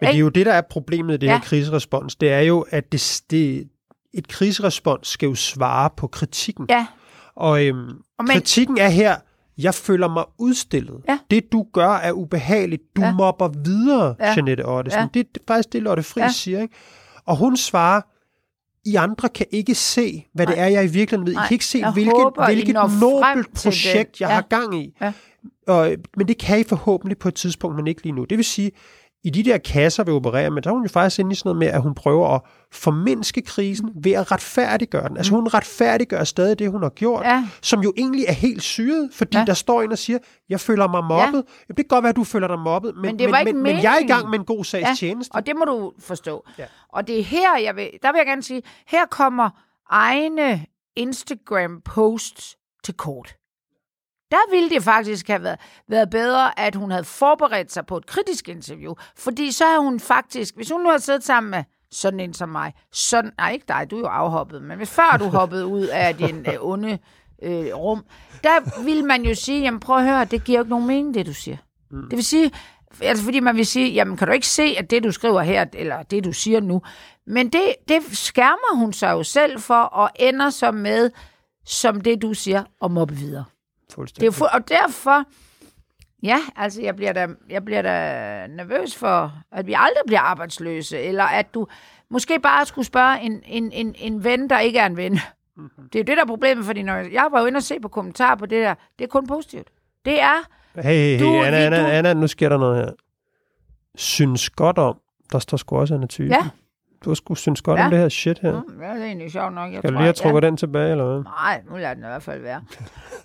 Men 0.00 0.08
det 0.08 0.14
er 0.14 0.18
jo 0.20 0.28
det, 0.28 0.46
der 0.46 0.52
er 0.52 0.60
problemet 0.70 1.14
i 1.14 1.16
det 1.16 1.26
Ja. 1.26 1.32
her 1.32 1.40
kriserespons. 1.40 2.16
Det 2.16 2.32
er 2.32 2.40
jo, 2.40 2.66
at 2.70 2.92
det, 2.92 3.22
det, 3.30 3.68
et 4.14 4.28
kriserespons 4.28 5.08
skal 5.08 5.26
jo 5.28 5.34
svare 5.34 5.90
på 5.96 6.06
kritikken. 6.06 6.66
Ja, 6.70 6.86
Og, 7.34 7.64
øhm, 7.66 7.88
Og 8.18 8.24
men- 8.24 8.28
kritikken 8.28 8.78
er 8.78 8.88
her, 8.88 9.16
jeg 9.58 9.74
føler 9.74 10.08
mig 10.08 10.24
udstillet. 10.38 11.02
Ja. 11.08 11.18
Det, 11.30 11.52
du 11.52 11.66
gør, 11.72 11.90
er 11.90 12.12
ubehageligt. 12.12 12.82
Du 12.96 13.00
Ja. 13.02 13.12
mobber 13.12 13.48
videre, 13.64 14.14
Ja. 14.20 14.26
Jeanette 14.36 14.66
Ottesen. 14.68 15.00
Ja. 15.00 15.06
Det 15.14 15.20
er 15.34 15.38
faktisk 15.48 15.72
det, 15.72 15.82
Lotte 15.82 16.02
Friis 16.02 16.22
ja. 16.22 16.28
siger. 16.28 16.62
Ikke? 16.62 16.74
Og 17.26 17.36
hun 17.36 17.56
svarer, 17.56 18.00
I 18.84 18.94
andre 18.94 19.28
kan 19.28 19.46
ikke 19.50 19.74
se, 19.74 20.26
hvad 20.34 20.46
det 20.46 20.56
Nej. 20.56 20.64
er, 20.64 20.68
jeg 20.68 20.84
i 20.84 20.88
virkeligheden 20.88 21.26
ved. 21.26 21.32
I 21.32 21.36
Nej, 21.36 21.46
kan 21.46 21.54
ikke 21.54 21.64
se, 21.66 21.78
jeg 21.78 21.92
hvilket, 21.92 22.12
håber, 22.14 22.44
hvilket 22.46 22.74
nobelt 22.74 23.54
projekt, 23.54 24.12
det. 24.12 24.20
jeg 24.20 24.28
Ja. 24.28 24.34
har 24.34 24.42
gang 24.42 24.82
i. 24.82 24.96
Ja. 25.00 25.12
Og, 25.66 25.90
men 26.16 26.28
det 26.28 26.38
kan 26.38 26.60
I 26.60 26.64
forhåbentlig 26.64 27.18
på 27.18 27.28
et 27.28 27.34
tidspunkt, 27.34 27.76
men 27.76 27.86
ikke 27.86 28.02
lige 28.02 28.12
nu. 28.12 28.24
Det 28.24 28.36
vil 28.38 28.44
sige, 28.44 28.70
i 29.24 29.30
de 29.30 29.42
der 29.42 29.58
kasser, 29.58 30.04
vi 30.04 30.10
opererer 30.10 30.50
med, 30.50 30.62
der 30.62 30.70
er 30.70 30.74
hun 30.74 30.82
jo 30.82 30.88
faktisk 30.88 31.18
inde 31.18 31.32
i 31.32 31.34
sådan 31.34 31.48
noget 31.48 31.58
med, 31.58 31.66
at 31.66 31.82
hun 31.82 31.94
prøver 31.94 32.28
at 32.28 32.40
formindske 32.72 33.42
krisen 33.42 33.90
ved 34.04 34.12
at 34.12 34.32
retfærdiggøre 34.32 35.08
den. 35.08 35.16
Altså 35.16 35.34
hun 35.34 35.48
retfærdiggør 35.48 36.24
stadig 36.24 36.58
det, 36.58 36.70
hun 36.70 36.82
har 36.82 36.88
gjort, 36.90 37.24
Ja. 37.24 37.44
som 37.62 37.80
jo 37.80 37.92
egentlig 37.96 38.24
er 38.28 38.32
helt 38.32 38.62
syret, 38.62 39.10
fordi 39.12 39.36
Ja. 39.38 39.44
der 39.44 39.54
står 39.54 39.82
en 39.82 39.92
og 39.92 39.98
siger, 39.98 40.18
jeg 40.48 40.60
føler 40.60 40.88
mig 40.88 41.04
mobbet. 41.04 41.44
Ja. 41.48 41.64
Det 41.68 41.76
kan 41.76 41.84
godt 41.88 42.02
være, 42.02 42.10
at 42.10 42.16
du 42.16 42.24
føler 42.24 42.48
dig 42.48 42.58
mobbet, 42.58 42.94
men, 42.94 43.02
Men 43.02 43.18
det 43.18 43.24
ikke 43.24 43.52
men, 43.52 43.62
men 43.62 43.82
jeg 43.82 43.94
er 43.94 44.04
i 44.04 44.06
gang 44.06 44.30
med 44.30 44.38
en 44.38 44.44
god 44.44 44.64
sags 44.64 44.88
ja. 44.88 44.94
tjeneste. 44.98 45.34
og 45.34 45.46
det 45.46 45.56
må 45.56 45.64
du 45.64 45.92
forstå. 45.98 46.44
Ja. 46.58 46.64
Og 46.88 47.06
det 47.06 47.18
er 47.18 47.22
her, 47.24 47.58
jeg 47.64 47.76
vil, 47.76 47.90
der 48.02 48.12
vil 48.12 48.18
jeg 48.18 48.26
gerne 48.26 48.42
sige, 48.42 48.62
her 48.86 49.06
kommer 49.06 49.50
egne 49.90 50.66
Instagram-posts 50.96 52.56
til 52.84 52.94
kort. 52.94 53.36
Der 54.32 54.50
ville 54.50 54.70
det 54.70 54.82
faktisk 54.82 55.28
have 55.28 55.42
været, 55.42 55.58
været 55.88 56.10
bedre, 56.10 56.60
at 56.60 56.74
hun 56.74 56.90
havde 56.90 57.04
forberedt 57.04 57.72
sig 57.72 57.86
på 57.86 57.96
et 57.96 58.06
kritisk 58.06 58.48
interview. 58.48 58.94
Fordi 59.16 59.52
så 59.52 59.64
har 59.64 59.78
hun 59.78 60.00
faktisk, 60.00 60.56
hvis 60.56 60.70
hun 60.70 60.80
nu 60.80 60.90
har 60.90 60.98
siddet 60.98 61.24
sammen 61.24 61.50
med 61.50 61.64
sådan 61.90 62.20
en 62.20 62.34
som 62.34 62.48
mig, 62.48 62.74
sådan, 62.92 63.32
nej 63.38 63.52
ikke 63.52 63.64
dig, 63.68 63.86
du 63.90 63.96
er 63.96 64.00
jo 64.00 64.06
afhoppet, 64.06 64.62
men 64.62 64.76
hvis 64.76 64.90
før 64.90 65.16
du 65.18 65.24
hoppede 65.24 65.66
ud 65.66 65.86
af 65.86 66.16
din 66.16 66.46
øh, 66.48 66.54
onde 66.60 66.98
øh, 67.42 67.66
rum, 67.74 68.04
der 68.44 68.84
vil 68.84 69.04
man 69.04 69.22
jo 69.22 69.34
sige, 69.34 69.60
jamen 69.60 69.80
prøv 69.80 69.96
at 69.96 70.04
høre, 70.04 70.24
det 70.24 70.44
giver 70.44 70.58
jo 70.58 70.62
ikke 70.62 70.70
nogen 70.70 70.86
mening, 70.86 71.14
det 71.14 71.26
du 71.26 71.34
siger. 71.34 71.56
Mm. 71.90 72.02
Det 72.02 72.16
vil 72.16 72.24
sige, 72.24 72.50
altså 73.00 73.24
fordi 73.24 73.40
man 73.40 73.56
vil 73.56 73.66
sige, 73.66 73.92
jamen 73.92 74.16
kan 74.16 74.26
du 74.26 74.32
ikke 74.32 74.48
se, 74.48 74.74
at 74.78 74.90
det 74.90 75.04
du 75.04 75.12
skriver 75.12 75.40
her, 75.40 75.66
eller 75.72 76.02
det 76.02 76.24
du 76.24 76.32
siger 76.32 76.60
nu, 76.60 76.82
men 77.26 77.48
det, 77.48 77.74
det 77.88 78.02
skærmer 78.12 78.78
hun 78.78 78.92
sig 78.92 79.12
jo 79.12 79.22
selv 79.22 79.60
for, 79.60 79.82
og 79.82 80.10
ender 80.16 80.50
så 80.50 80.70
med, 80.70 81.10
som 81.64 82.00
det 82.00 82.22
du 82.22 82.34
siger, 82.34 82.64
at 82.84 82.90
mobbe 82.90 83.14
videre. 83.14 83.44
Det 83.92 83.98
er 84.26 84.30
Fuldstændig. 84.30 84.34
fu- 84.34 84.54
og 84.54 84.68
derfor, 84.68 85.24
ja, 86.22 86.38
altså 86.56 86.82
jeg 86.82 86.96
bliver, 86.96 87.12
da, 87.12 87.26
jeg 87.50 87.64
bliver 87.64 87.82
da 87.82 88.46
nervøs 88.46 88.96
for, 88.96 89.32
at 89.52 89.66
vi 89.66 89.72
aldrig 89.72 90.02
bliver 90.06 90.20
arbejdsløse, 90.20 90.98
eller 90.98 91.24
at 91.24 91.54
du 91.54 91.66
måske 92.10 92.40
bare 92.40 92.66
skulle 92.66 92.86
spørge 92.86 93.20
en, 93.20 93.42
en, 93.46 93.72
en, 93.72 93.94
en 93.98 94.24
ven, 94.24 94.50
der 94.50 94.58
ikke 94.58 94.78
er 94.78 94.86
en 94.86 94.96
ven. 94.96 95.12
Mm-hmm. 95.56 95.88
Det 95.92 95.94
er 95.94 96.00
jo 96.00 96.04
det, 96.06 96.16
der 96.16 96.22
er 96.22 96.26
problemet, 96.26 96.64
fordi 96.66 96.82
når 96.82 96.94
jeg 96.96 97.28
var 97.32 97.40
jo 97.40 97.46
inde 97.46 97.56
og 97.56 97.62
se 97.62 97.80
på 97.80 97.88
kommentarer 97.88 98.34
på 98.36 98.46
det 98.46 98.62
der, 98.64 98.74
det 98.98 99.04
er 99.04 99.08
kun 99.08 99.26
positivt. 99.26 99.68
Det 100.04 100.20
er, 100.20 100.34
Hey, 100.74 100.82
hey, 100.82 101.20
Du- 101.20 101.32
hey, 101.32 101.44
Anna, 101.46 101.58
vi- 101.58 101.64
Anna, 101.64 101.80
du- 101.82 101.86
Anna, 101.88 102.14
nu 102.14 102.26
sker 102.26 102.48
der 102.48 102.58
noget 102.58 102.84
her. 102.84 102.92
Synes 103.96 104.50
godt 104.50 104.78
om. 104.78 104.98
Der 105.32 105.38
står 105.38 105.56
sgu 105.56 105.76
også 105.78 105.94
Anna 105.94 106.06
Thysen. 106.10 106.30
Ja. 106.32 106.48
Du 107.04 107.14
sgu 107.14 107.34
synes 107.34 107.62
godt 107.62 107.78
Ja. 107.80 107.84
om 107.84 107.90
det 107.90 107.98
her 108.00 108.08
shit 108.08 108.38
her. 108.38 108.52
mm, 108.62 108.78
det 108.78 108.86
er 108.86 109.04
egentlig 109.04 109.32
sjovt 109.32 109.54
nok. 109.54 109.72
Jeg 109.72 109.78
Skal 109.78 109.90
du 109.90 109.94
tror, 109.94 110.00
lige 110.00 110.06
have 110.06 110.06
ja. 110.06 110.12
trukket 110.12 110.42
den 110.42 110.56
tilbage, 110.56 110.90
eller 110.90 111.04
hvad? 111.12 111.22
Nej, 111.24 111.62
nu 111.70 111.76
lader 111.76 111.94
den 111.94 112.02
i 112.02 112.06
hvert 112.06 112.22
fald 112.22 112.42
være. 112.42 112.64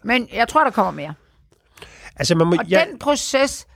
Men 0.04 0.28
jeg 0.34 0.48
tror, 0.48 0.64
der 0.64 0.72
kommer 0.72 0.92
mere. 0.92 1.14
Altså, 2.20 2.36
man 2.36 2.48
må, 2.48 2.56
Og 2.60 2.66
ja, 2.68 2.86
den 2.90 3.00
proces 3.00 3.68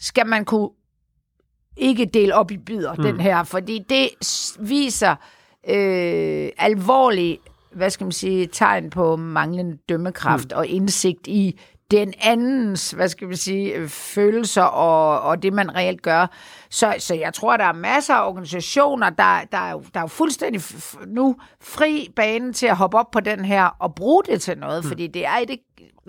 skal 0.00 0.26
man 0.26 0.44
kunne 0.44 0.70
ikke 1.76 2.04
dele 2.04 2.34
op 2.34 2.50
i 2.50 2.56
bidder, 2.56 2.94
mm. 2.94 3.02
den 3.02 3.20
her, 3.20 3.42
fordi 3.44 3.84
det 3.88 4.08
viser 4.60 5.10
øh, 5.68 6.48
alvorlige, 6.58 7.38
hvad 7.72 7.90
skal 7.90 8.04
man 8.04 8.12
sige, 8.12 8.46
tegn 8.46 8.90
på 8.90 9.16
manglende 9.16 9.78
dømmekraft 9.88 10.48
mm. 10.50 10.58
og 10.58 10.66
indsigt 10.66 11.26
i 11.26 11.60
den 11.90 12.14
andens, 12.20 12.90
hvad 12.90 13.08
skal 13.08 13.28
man 13.28 13.36
sige, 13.36 13.74
øh, 13.74 13.88
følelser 13.88 14.62
og, 14.62 15.20
og 15.20 15.42
det, 15.42 15.52
man 15.52 15.74
reelt 15.74 16.02
gør. 16.02 16.26
Så, 16.70 16.94
så 16.98 17.14
jeg 17.14 17.34
tror, 17.34 17.56
der 17.56 17.64
er 17.64 17.72
masser 17.72 18.14
af 18.14 18.28
organisationer, 18.28 19.10
der, 19.10 19.40
der, 19.52 19.58
er, 19.58 19.70
jo, 19.70 19.82
der 19.94 20.00
er 20.00 20.04
jo 20.04 20.08
fuldstændig 20.08 20.62
nu 21.06 21.36
fri 21.60 22.12
bane 22.16 22.52
til 22.52 22.66
at 22.66 22.76
hoppe 22.76 22.98
op 22.98 23.10
på 23.10 23.20
den 23.20 23.44
her 23.44 23.64
og 23.78 23.94
bruge 23.94 24.22
det 24.24 24.40
til 24.42 24.58
noget, 24.58 24.84
mm. 24.84 24.88
fordi 24.88 25.06
det 25.06 25.26
er 25.26 25.36
et 25.36 25.50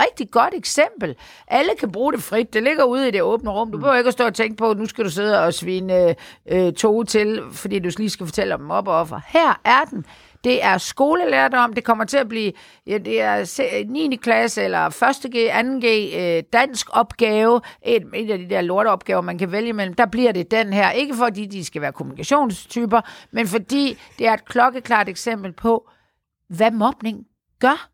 rigtig 0.01 0.31
godt 0.31 0.53
eksempel. 0.53 1.15
Alle 1.47 1.71
kan 1.79 1.91
bruge 1.91 2.13
det 2.13 2.23
frit. 2.23 2.53
Det 2.53 2.63
ligger 2.63 2.83
ude 2.83 3.07
i 3.07 3.11
det 3.11 3.21
åbne 3.21 3.51
rum. 3.51 3.71
Du 3.71 3.77
behøver 3.77 3.97
ikke 3.97 4.07
at 4.07 4.13
stå 4.13 4.25
og 4.25 4.33
tænke 4.33 4.57
på, 4.57 4.71
at 4.71 4.77
nu 4.77 4.85
skal 4.85 5.05
du 5.05 5.09
sidde 5.09 5.43
og 5.45 5.53
svine 5.53 6.15
øh, 6.51 6.73
to 6.73 7.03
til, 7.03 7.41
fordi 7.51 7.79
du 7.79 7.89
lige 7.97 8.09
skal 8.09 8.25
fortælle 8.25 8.53
om 8.53 8.61
mobbeoffer. 8.61 9.19
Her 9.27 9.61
er 9.65 9.85
den. 9.89 10.05
Det 10.43 10.63
er 10.63 10.77
skolelærdom. 10.77 11.73
Det 11.73 11.83
kommer 11.83 12.05
til 12.05 12.17
at 12.17 12.29
blive, 12.29 12.51
ja, 12.87 12.97
det 12.97 13.21
er 13.21 13.43
se- 13.43 13.83
9. 13.87 14.15
klasse 14.15 14.63
eller 14.63 14.85
1. 14.87 14.93
G, 14.93 15.81
2. 15.81 15.87
G, 15.87 16.13
øh, 16.15 16.43
dansk 16.53 16.87
opgave. 16.91 17.61
Et, 17.85 18.03
et 18.15 18.31
af 18.31 18.37
de 18.37 18.49
der 18.49 18.61
lorteopgaver, 18.61 19.21
man 19.21 19.37
kan 19.37 19.51
vælge 19.51 19.69
imellem. 19.69 19.93
Der 19.95 20.05
bliver 20.05 20.31
det 20.31 20.51
den 20.51 20.73
her. 20.73 20.91
Ikke 20.91 21.15
fordi 21.15 21.45
de 21.45 21.65
skal 21.65 21.81
være 21.81 21.91
kommunikationstyper, 21.91 23.01
men 23.31 23.47
fordi 23.47 23.97
det 24.19 24.27
er 24.27 24.33
et 24.33 24.45
klokkeklart 24.45 25.09
eksempel 25.09 25.53
på, 25.53 25.89
hvad 26.49 26.71
mobning 26.71 27.25
gør. 27.59 27.89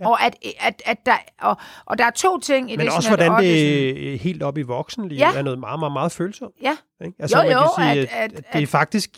Ja. 0.00 0.08
Og, 0.08 0.24
at, 0.24 0.34
at, 0.60 0.82
at 0.84 1.06
der, 1.06 1.16
og, 1.40 1.56
og 1.86 1.98
der 1.98 2.04
er 2.04 2.10
to 2.10 2.38
ting 2.38 2.72
i 2.72 2.76
men 2.76 2.86
det. 2.86 2.94
også 2.96 3.08
Jeanette 3.08 3.24
hvordan 3.30 3.44
det 3.44 4.18
helt 4.18 4.42
op 4.42 4.58
i 4.58 4.62
voksenlivet 4.62 5.20
Ja. 5.20 5.32
er 5.34 5.42
noget 5.42 5.58
meget, 5.58 5.78
meget, 5.78 5.92
meget 5.92 6.12
følsomt. 6.12 6.54
Ja, 6.62 6.76
Ikke? 7.04 7.16
Jo, 7.32 7.42
man 7.42 7.52
jo, 7.52 7.58
kan 7.76 7.84
sige, 7.84 7.90
at- 7.90 7.98
at, 7.98 8.32
at- 8.32 8.38
at, 8.38 8.52
det 8.52 8.62
er 8.62 8.66
faktisk... 8.66 9.10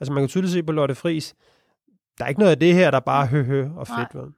Altså, 0.00 0.12
man 0.12 0.22
kan 0.22 0.28
tydeligt 0.28 0.52
se 0.52 0.62
på 0.62 0.72
Lotte 0.72 0.94
Friis, 0.94 1.34
der 2.18 2.24
er 2.24 2.28
ikke 2.28 2.40
noget 2.40 2.52
af 2.52 2.58
det 2.58 2.74
her, 2.74 2.90
der 2.90 3.00
bare 3.00 3.26
hø 3.26 3.42
hø 3.42 3.66
og 3.76 3.86
fedt. 3.86 4.14
Vel? 4.14 4.32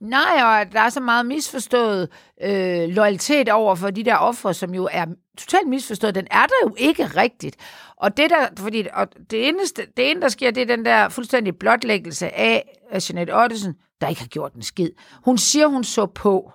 Nej, 0.00 0.42
og 0.42 0.72
der 0.72 0.80
er 0.80 0.88
så 0.88 1.00
meget 1.00 1.26
misforstået 1.26 2.08
øh, 2.42 2.88
loyalitet 2.88 3.48
over 3.48 3.74
for 3.74 3.90
de 3.90 4.04
der 4.04 4.16
ofre, 4.16 4.54
som 4.54 4.74
jo 4.74 4.88
er 4.92 5.06
totalt 5.38 5.68
misforstået. 5.68 6.14
Den 6.14 6.26
er 6.30 6.46
der 6.46 6.54
jo 6.64 6.74
ikke 6.78 7.04
rigtigt. 7.06 7.56
Og 7.96 8.16
det 8.16 8.30
der, 8.30 8.48
fordi 8.58 8.86
og 8.92 9.08
det 9.30 9.48
eneste, 9.48 9.82
det 9.96 10.10
ene, 10.10 10.20
der 10.20 10.28
sker, 10.28 10.50
det 10.50 10.62
er 10.62 10.76
den 10.76 10.84
der 10.84 11.08
fuldstændig 11.08 11.56
blotlæggelse 11.58 12.34
af 12.34 12.78
af 12.90 13.10
Jeanette 13.10 13.36
Ottesen, 13.36 13.74
der 14.00 14.08
ikke 14.08 14.20
har 14.20 14.28
gjort 14.28 14.54
en 14.54 14.62
skid. 14.62 14.90
Hun 15.24 15.38
siger, 15.38 15.66
hun 15.66 15.84
så 15.84 16.06
på. 16.06 16.52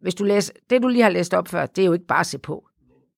Hvis 0.00 0.14
du 0.14 0.24
læser, 0.24 0.52
det 0.70 0.82
du 0.82 0.88
lige 0.88 1.02
har 1.02 1.10
læst 1.10 1.34
op 1.34 1.48
før, 1.48 1.66
det 1.66 1.82
er 1.82 1.86
jo 1.86 1.92
ikke 1.92 2.06
bare 2.06 2.20
at 2.20 2.26
se 2.26 2.38
på. 2.38 2.68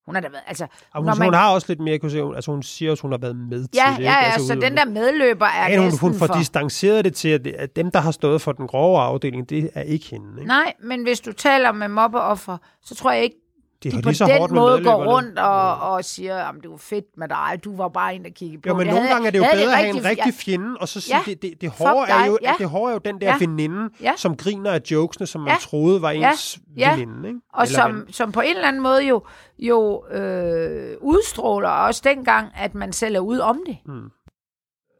Hun 0.06 0.14
har 0.14 0.22
da 0.22 0.28
været, 0.28 0.42
altså... 0.46 0.66
Og 0.94 1.04
når 1.04 1.12
hun, 1.12 1.18
man... 1.18 1.26
hun 1.26 1.34
har 1.34 1.50
også 1.54 1.66
lidt 1.68 1.80
mere, 1.80 1.98
kunne 1.98 2.10
se, 2.10 2.18
altså 2.34 2.50
hun 2.50 2.62
siger 2.62 2.90
også, 2.90 3.02
hun 3.02 3.10
har 3.12 3.18
været 3.18 3.36
med 3.36 3.60
til 3.60 3.68
Ja, 3.74 3.94
det. 3.98 4.04
ja, 4.04 4.10
ja, 4.10 4.16
altså, 4.18 4.46
så 4.46 4.54
hun- 4.54 4.62
den 4.62 4.76
der 4.76 4.84
medløber 4.84 5.46
er 5.46 5.70
Ja, 5.70 5.78
hun, 5.80 5.98
hun 6.00 6.14
får 6.14 6.26
for... 6.26 6.34
distanceret 6.34 7.04
det 7.04 7.14
til, 7.14 7.28
at, 7.28 7.46
at 7.46 7.76
dem, 7.76 7.90
der 7.90 8.00
har 8.00 8.10
stået 8.10 8.40
for 8.42 8.52
den 8.52 8.66
grove 8.66 9.00
afdeling, 9.00 9.50
det 9.50 9.70
er 9.74 9.82
ikke 9.82 10.06
hende. 10.06 10.26
Ikke? 10.38 10.48
Nej, 10.48 10.72
men 10.84 11.02
hvis 11.02 11.20
du 11.20 11.32
taler 11.32 11.72
med 11.72 11.88
mobbeoffer, 11.88 12.56
så 12.82 12.94
tror 12.94 13.10
jeg 13.12 13.22
ikke, 13.22 13.36
de, 13.82 13.90
har 13.90 13.98
de 13.98 14.02
på 14.02 14.08
lige 14.08 14.16
så 14.16 14.24
den 14.26 14.38
hårdt 14.38 14.52
måde 14.52 14.84
går 14.84 15.04
rundt 15.04 15.38
og, 15.38 15.76
og 15.80 16.04
siger, 16.04 16.36
at 16.44 16.54
det 16.62 16.70
var 16.70 16.76
fedt 16.76 17.04
med 17.16 17.28
dig, 17.28 17.60
du 17.64 17.76
var 17.76 17.88
bare 17.88 18.14
en, 18.14 18.24
der 18.24 18.30
kiggede 18.30 18.62
på. 18.62 18.68
Jo, 18.68 18.74
men 18.74 18.86
Det 18.86 18.94
nogle 18.94 19.00
havde- 19.08 19.14
gange 19.14 19.26
er 19.26 19.30
det 19.30 19.38
jo 19.38 19.42
bedre 19.42 19.54
havde 19.56 19.70
at 19.72 19.76
have 19.76 19.88
en 19.88 19.94
rigtig- 20.04 20.10
rigtig 20.10 20.34
fjende, 20.34 20.76
og 20.80 20.88
så 20.88 21.00
sige, 21.00 21.16
Ja. 21.16 21.22
det, 21.26 21.42
det, 21.42 21.60
det, 21.60 21.70
hårde 21.70 22.10
er 22.12 22.26
jo, 22.26 22.38
ja. 22.42 22.54
det 22.58 22.68
hårde 22.68 22.90
er 22.90 22.94
jo 22.94 23.00
den 23.04 23.20
der 23.20 23.26
Ja. 23.26 23.36
veninde, 23.38 23.88
Ja. 24.02 24.12
som 24.16 24.36
griner 24.36 24.70
af 24.72 24.80
jokesene, 24.90 25.26
som 25.26 25.40
man 25.40 25.50
Ja. 25.50 25.56
troede 25.60 26.02
var 26.02 26.10
Ja. 26.10 26.30
ens 26.30 26.58
Ja. 26.76 26.96
veninde. 26.96 27.28
Ikke? 27.28 27.40
Og 27.52 27.62
Eller 27.62 27.74
som, 27.80 28.06
som 28.12 28.32
på 28.32 28.40
en 28.40 28.54
eller 28.56 28.68
anden 28.68 28.82
måde 28.82 29.02
jo, 29.06 29.22
jo 29.58 30.06
øh, 30.06 30.96
udstråler 31.00 31.68
også 31.68 32.00
dengang, 32.04 32.48
at 32.54 32.74
man 32.74 32.92
selv 32.92 33.16
er 33.16 33.20
ude 33.20 33.42
om 33.42 33.62
det. 33.66 33.78
Mm. 33.86 34.10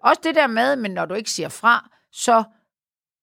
Også 0.05 0.21
det 0.25 0.35
der 0.35 0.47
med, 0.47 0.77
men 0.77 0.90
når 0.90 1.05
du 1.07 1.14
ikke 1.14 1.31
siger 1.31 1.49
fra, 1.49 1.88
så, 2.12 2.42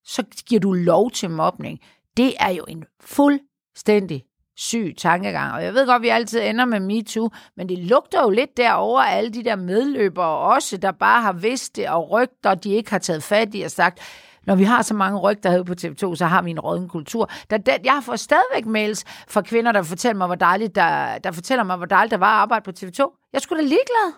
så 0.06 0.24
giver 0.48 0.60
du 0.60 0.74
lov 0.74 1.12
til 1.12 1.30
mobning. 1.30 1.80
Det 2.18 2.34
er 2.40 2.50
jo 2.50 2.66
en 2.68 2.84
fuldstændig 3.02 4.24
syg 4.60 4.96
tankegang. 4.98 5.54
Og 5.54 5.64
jeg 5.64 5.74
ved 5.74 5.86
godt, 5.86 5.96
at 5.96 6.02
vi 6.02 6.10
altid 6.10 6.42
ender 6.42 6.66
med 6.66 6.80
MeToo, 6.80 7.30
men 7.58 7.70
det 7.70 7.78
lugter 7.78 8.22
jo 8.22 8.30
lidt 8.30 8.58
derover 8.58 9.02
alle 9.02 9.30
de 9.30 9.44
der 9.44 9.56
medløbere 9.56 10.38
også, 10.38 10.78
der 10.78 10.92
bare 10.92 11.22
har 11.22 11.34
vidst 11.34 11.76
det, 11.76 11.90
og 11.90 12.12
rygter, 12.12 12.56
de 12.56 12.74
ikke 12.74 12.92
har 12.92 13.00
taget 13.00 13.24
fat 13.24 13.56
i 13.56 13.62
og 13.62 13.72
sagt, 13.72 14.00
når 14.46 14.56
vi 14.56 14.64
har 14.64 14.82
så 14.82 14.94
mange 14.94 15.20
rygter 15.20 15.50
herude 15.50 15.66
på 15.66 15.74
TV2, 15.82 16.16
så 16.16 16.26
har 16.26 16.42
vi 16.42 16.50
en 16.50 16.60
rådden 16.60 16.90
kultur. 16.90 17.30
Der, 17.50 17.58
der, 17.58 17.78
jeg 17.84 18.02
får 18.04 18.16
stadigvæk 18.16 18.66
mails 18.66 19.06
fra 19.28 19.42
kvinder, 19.42 19.72
der 19.72 19.84
fortæller 19.84 20.18
mig, 20.18 20.28
hvor 20.28 20.36
dejligt 20.36 20.76
der, 20.76 21.18
der 21.18 21.32
fortæller 21.32 21.64
mig, 21.64 21.78
hvor 21.78 21.86
dejligt 21.86 22.12
der 22.12 22.18
var 22.18 22.36
at 22.36 22.42
arbejde 22.42 22.64
på 22.64 22.72
TV2. 22.80 23.30
Jeg 23.34 23.42
skulle 23.42 23.64
da 23.64 23.68
ligeglad. 23.68 24.14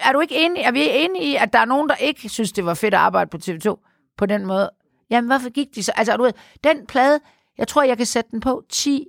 Er 0.00 0.12
du 0.12 0.20
ikke 0.20 0.44
enig? 0.44 0.62
Er 0.62 0.72
vi 0.72 0.88
enige 0.90 1.24
i, 1.24 1.36
at 1.36 1.52
der 1.52 1.58
er 1.58 1.64
nogen, 1.64 1.88
der 1.88 1.94
ikke 1.94 2.28
synes, 2.28 2.52
det 2.52 2.64
var 2.64 2.74
fedt 2.74 2.94
at 2.94 3.00
arbejde 3.00 3.30
på 3.30 3.36
TV2 3.36 3.76
på 4.16 4.26
den 4.26 4.46
måde? 4.46 4.70
Jamen, 5.10 5.30
hvorfor 5.30 5.50
gik 5.50 5.66
de 5.74 5.82
så? 5.82 5.92
Altså, 5.96 6.16
du 6.16 6.22
ved, 6.22 6.32
den 6.64 6.86
plade, 6.86 7.20
jeg 7.60 7.68
tror, 7.68 7.82
jeg 7.82 7.96
kan 7.96 8.06
sætte 8.06 8.30
den 8.30 8.40
på 8.40 8.62
10 8.68 9.06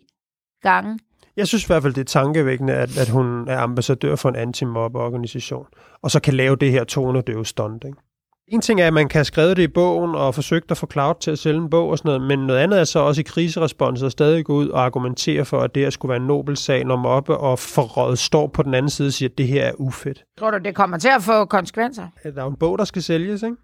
gange. 0.62 1.00
Jeg 1.38 1.48
synes 1.48 1.64
i 1.64 1.68
hvert 1.68 1.82
fald, 1.82 1.94
det 1.94 2.02
er 2.02 2.06
tankevækkende, 2.06 2.74
at, 2.74 2.98
at 2.98 3.10
hun 3.10 3.48
er 3.48 3.58
ambassadør 3.58 4.16
for 4.16 4.30
en 4.30 4.36
anti-mob-organisation, 4.36 5.66
og 6.02 6.12
så 6.12 6.20
kan 6.20 6.34
lave 6.34 6.56
det 6.56 6.72
her 6.72 6.84
tonedøve 6.84 7.46
stunt. 7.46 7.84
Ikke? 7.84 7.98
En 8.48 8.62
ting 8.62 8.82
er, 8.82 8.88
at 8.88 8.94
man 8.94 9.10
kan 9.10 9.18
have 9.20 9.26
skrevet 9.26 9.58
det 9.58 9.64
i 9.64 9.68
bogen 9.68 10.16
og 10.16 10.36
forsøgt 10.36 10.72
at 10.72 10.78
få 10.78 10.88
Cloud 10.92 11.16
til 11.20 11.32
at 11.32 11.40
sælge 11.40 11.58
en 11.58 11.70
bog 11.70 11.90
og 11.90 11.98
sådan 11.98 12.10
noget, 12.10 12.22
men 12.22 12.48
noget 12.48 12.60
andet 12.60 12.80
er 12.80 12.84
så 12.84 13.00
også 13.00 13.22
i 13.22 13.24
kriseresponset 13.24 14.06
at 14.06 14.12
stadig 14.12 14.46
gå 14.46 14.54
ud 14.54 14.70
og 14.70 14.86
argumentere 14.86 15.46
for, 15.46 15.60
at 15.60 15.76
det 15.76 15.84
her 15.84 15.90
skulle 15.90 16.10
være 16.10 16.22
en 16.22 16.28
nobel 16.28 16.58
sag, 16.58 16.84
når 16.86 16.96
mobbe 16.96 17.38
og 17.38 17.60
forrådet 17.60 18.20
står 18.20 18.48
på 18.48 18.64
den 18.64 18.74
anden 18.74 18.90
side 18.90 19.08
og 19.08 19.14
siger, 19.14 19.30
at 19.30 19.38
det 19.38 19.48
her 19.48 19.66
er 19.66 19.72
ufedt. 19.78 20.24
Tror 20.40 20.52
du, 20.52 20.58
det 20.58 20.76
kommer 20.76 20.98
til 20.98 21.10
at 21.16 21.24
få 21.24 21.46
konsekvenser? 21.46 22.08
Der 22.24 22.30
er 22.38 22.44
jo 22.44 22.50
en 22.50 22.56
bog, 22.56 22.78
der 22.78 22.86
skal 22.86 23.04
sælges, 23.04 23.44
ikke? 23.44 23.58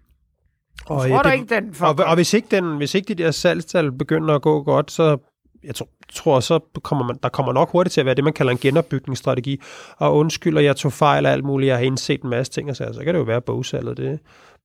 Og 0.86 1.08
tror 1.08 1.22
du 1.22 1.28
det- 1.28 1.34
ikke, 1.34 1.54
den. 1.54 1.74
Og, 1.80 1.94
og 2.06 2.14
hvis, 2.14 2.34
ikke 2.34 2.48
den, 2.50 2.76
hvis 2.76 2.94
ikke 2.94 3.14
de 3.14 3.22
der 3.22 3.30
salgstal 3.30 3.92
begynder 3.92 4.34
at 4.34 4.42
gå 4.42 4.62
godt, 4.62 4.90
så 4.90 5.16
jeg 5.64 5.74
tror, 5.74 5.88
tror 6.12 6.40
så 6.40 6.58
kommer 6.82 7.04
man, 7.06 7.16
der 7.22 7.28
kommer 7.28 7.52
nok 7.52 7.70
hurtigt 7.72 7.92
til 7.94 8.00
at 8.00 8.04
være 8.06 8.14
det, 8.14 8.24
man 8.24 8.32
kalder 8.32 8.52
en 8.52 8.58
genopbygningsstrategi. 8.58 9.60
Og 9.98 10.16
undskyld, 10.16 10.56
og 10.56 10.64
jeg 10.64 10.76
tog 10.76 10.92
fejl 10.92 11.26
af 11.26 11.32
alt 11.32 11.44
muligt, 11.44 11.68
jeg 11.68 11.76
har 11.76 11.84
indset 11.84 12.22
en 12.22 12.30
masse 12.30 12.52
ting, 12.52 12.70
og 12.70 12.76
så, 12.76 12.90
så 12.94 13.04
kan 13.04 13.14
det 13.14 13.20
jo 13.20 13.24
være, 13.24 13.36
at 13.36 13.44
bogsalget 13.44 13.96
det 13.96 14.18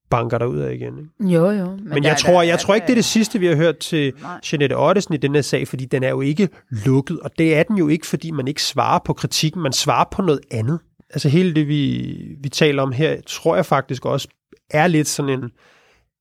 banker 0.10 0.38
der 0.38 0.46
ud 0.46 0.58
af 0.60 0.74
igen. 0.74 0.94
Ikke? 0.98 1.34
Jo, 1.36 1.50
jo. 1.52 1.66
Men, 1.66 1.90
Men 1.90 2.04
der- 2.04 2.10
jeg 2.10 2.18
tror, 2.18 2.34
der- 2.34 2.42
jeg 2.42 2.60
tror 2.60 2.76
ikke, 2.76 2.86
det 2.88 2.94
er 2.94 2.98
det 2.98 3.06
sidste, 3.06 3.40
vi 3.40 3.46
har 3.48 3.56
hørt 3.56 3.78
til 3.78 4.14
Nej. 4.22 4.40
Jeanette 4.52 4.78
Ottesen 4.78 5.14
i 5.14 5.18
den 5.18 5.36
her 5.36 5.42
sag, 5.42 5.68
fordi 5.68 5.86
den 5.86 6.04
er 6.04 6.10
jo 6.10 6.22
ikke 6.22 6.50
lukket, 6.70 7.20
og 7.20 7.32
det 7.38 7.56
er 7.56 7.64
den 7.64 7.78
jo 7.78 7.88
ikke, 7.88 8.08
fordi 8.08 8.32
man 8.32 8.48
ikke 8.48 8.64
svarer 8.64 9.00
på 9.06 9.14
kritikken, 9.14 9.62
man 9.62 9.74
svarer 9.74 10.06
på 10.12 10.22
noget 10.22 10.40
andet. 10.52 10.80
Altså 11.10 11.30
hele 11.30 11.56
det, 11.56 11.68
vi, 11.68 12.16
vi 12.44 12.50
taler 12.50 12.82
om 12.84 12.92
her, 12.92 13.16
tror 13.28 13.56
jeg 13.56 13.66
faktisk 13.66 14.06
også 14.06 14.28
er 14.72 14.88
lidt 14.88 15.08
sådan 15.08 15.32
en, 15.44 15.52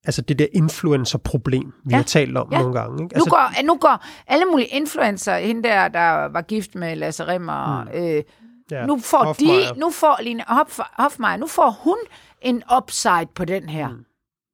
altså 0.04 0.22
det 0.22 0.38
der 0.38 0.46
influencer-problem, 0.54 1.72
vi 1.84 1.90
Ja. 1.90 1.96
har 1.96 2.02
talt 2.04 2.36
om 2.36 2.48
Ja. 2.52 2.58
nogle 2.58 2.74
gange. 2.80 3.02
Ikke? 3.04 3.14
Nu 3.14 3.18
Altså, 3.18 3.30
går, 3.30 3.62
nu 3.64 3.76
går 3.76 4.04
alle 4.26 4.44
mulige 4.44 4.66
influencer, 4.68 5.36
hende 5.38 5.62
der, 5.62 5.88
der 5.88 6.10
var 6.28 6.42
gift 6.42 6.74
med 6.74 6.96
Lasse 6.96 7.26
Rimmer, 7.26 7.84
mm. 7.84 7.90
øh, 7.94 8.22
ja, 8.70 8.86
nu 8.86 8.98
får 8.98 9.24
Hofmeier. 9.24 9.72
de, 9.72 9.80
nu 9.80 9.90
får 9.90 10.18
Line 10.22 10.44
Hof, 10.48 10.78
Hofmeier, 10.98 11.36
nu 11.36 11.46
får 11.46 11.70
hun 11.70 11.96
en 12.40 12.62
upside 12.76 13.26
på 13.34 13.44
den 13.44 13.68
her. 13.68 13.88
Mm. 13.88 14.04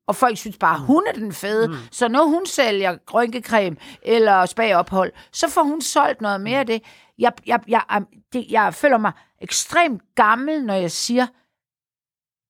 Og 0.09 0.17
folk 0.17 0.39
synes 0.39 0.57
bare, 0.59 0.79
hun 0.79 1.03
er 1.09 1.13
den 1.13 1.33
fede. 1.33 1.69
Mm. 1.69 1.75
Så 1.91 2.09
når 2.09 2.25
hun 2.25 2.47
sælger 2.47 2.97
rynkecreme 3.15 3.77
eller 4.03 4.47
spagophold, 4.47 5.13
så 5.33 5.49
får 5.51 5.63
hun 5.63 5.81
solgt 5.81 6.21
noget 6.21 6.41
mere 6.41 6.59
af 6.59 6.67
det. 6.67 6.83
Jeg, 7.19 7.33
jeg, 7.47 7.61
jeg, 7.69 7.83
jeg, 7.91 8.03
det, 8.33 8.47
jeg 8.51 8.75
føler 8.75 8.99
mig 8.99 9.13
ekstremt 9.41 10.03
gammel, 10.15 10.65
når 10.65 10.75
jeg 10.75 10.91
siger, 10.91 11.27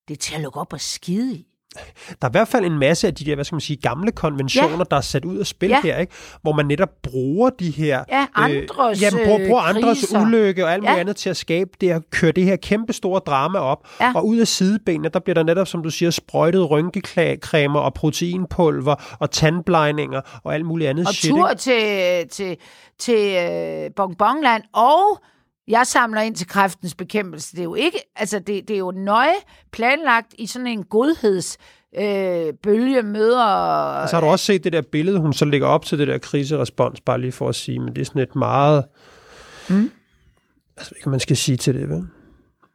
det 0.09 0.15
er 0.15 0.19
til 0.19 0.35
at 0.35 0.41
lukke 0.41 0.61
op 0.61 0.73
og 0.73 0.81
skide 0.81 1.35
i. 1.35 1.48
Der 1.75 2.15
er 2.23 2.29
i 2.29 2.31
hvert 2.31 2.49
fald 2.49 2.65
en 2.65 2.79
masse 2.79 3.07
af 3.07 3.15
de 3.15 3.25
der, 3.25 3.35
hvad 3.35 3.45
skal 3.45 3.55
man 3.55 3.61
sige, 3.61 3.77
gamle 3.77 4.13
konventioner, 4.13 4.77
ja. 4.79 4.85
der 4.91 4.97
er 4.97 5.01
sat 5.01 5.25
ud 5.25 5.37
af 5.39 5.47
spil 5.47 5.69
Ja. 5.69 5.81
her, 5.83 5.97
ikke? 5.99 6.13
hvor 6.43 6.53
man 6.53 6.67
netop 6.67 6.89
bruger 7.03 7.51
de 7.51 7.71
her... 7.71 8.05
Ja, 8.13 8.27
andres, 8.35 8.99
øh, 8.99 9.03
jamen, 9.03 9.27
bruger, 9.27 9.47
bruger 9.47 9.63
øh, 9.63 9.69
andres 9.69 9.99
kriser. 10.01 10.23
ulykke 10.23 10.65
og 10.65 10.73
alt 10.73 10.83
muligt 10.83 10.95
Ja. 10.95 11.01
andet 11.01 11.17
til 11.17 11.31
at 11.31 11.37
skabe 11.37 11.71
det 11.81 11.89
her, 11.89 12.01
køre 12.11 12.33
det 12.33 12.45
her 12.45 12.57
kæmpe 12.57 12.93
store 12.93 13.21
drama 13.27 13.59
op. 13.59 13.89
Ja. 14.01 14.13
Og 14.15 14.27
ud 14.27 14.37
af 14.39 14.49
sidebenene, 14.49 15.09
der 15.09 15.19
bliver 15.19 15.35
der 15.35 15.43
netop, 15.43 15.69
som 15.69 15.83
du 15.83 15.91
siger, 15.91 16.11
sprøjtet 16.11 16.71
rynkecremer 16.71 17.81
og 17.81 17.95
proteinpulver 17.95 19.17
og 19.21 19.31
tandblejninger 19.31 20.21
og 20.45 20.55
alt 20.55 20.65
muligt 20.67 20.91
andet 20.91 21.07
og 21.09 21.15
shit. 21.15 21.31
tur 21.31 21.49
ikke? 21.49 21.61
til, 21.61 22.29
til, 22.29 22.57
til 22.99 23.37
øh, 23.37 23.91
Bongbongland, 23.97 24.63
og 24.73 25.23
jeg 25.69 25.87
samler 25.87 26.21
ind 26.21 26.35
til 26.35 26.47
kræftens 26.47 26.95
bekæmpelse. 26.95 27.53
Det 27.53 27.59
er 27.59 27.65
jo 27.65 27.75
ikke, 27.75 27.99
altså 28.17 28.39
det, 28.39 28.69
det 28.69 28.75
er 28.75 28.79
jo 28.79 28.91
nøje 28.91 29.35
planlagt 29.73 30.35
i 30.39 30.47
sådan 30.47 30.67
en 30.67 30.85
godheds 30.85 31.59
øh, 31.99 32.53
bølge 32.63 33.03
møder. 33.03 33.45
Og 33.45 34.09
så 34.09 34.17
har 34.17 34.21
du 34.21 34.27
også 34.27 34.45
set 34.45 34.65
det 34.65 34.73
der 34.73 34.83
billede, 34.93 35.19
hun 35.19 35.33
så 35.33 35.45
lægger 35.45 35.67
op 35.67 35.85
til 35.85 35.99
det 35.99 36.09
der 36.09 36.19
kriserespons, 36.19 37.01
bare 37.01 37.21
lige 37.21 37.33
for 37.33 37.49
at 37.49 37.55
sige, 37.55 37.79
men 37.79 37.95
det 37.95 38.01
er 38.01 38.05
sådan 38.05 38.23
et 38.23 38.37
meget... 38.37 38.85
Mm. 39.69 39.91
Altså, 40.77 40.91
hvad 40.95 41.03
kan 41.03 41.11
man 41.11 41.21
skal 41.21 41.37
sige 41.37 41.57
til 41.57 41.75
det, 41.75 41.89
vel? 41.89 42.07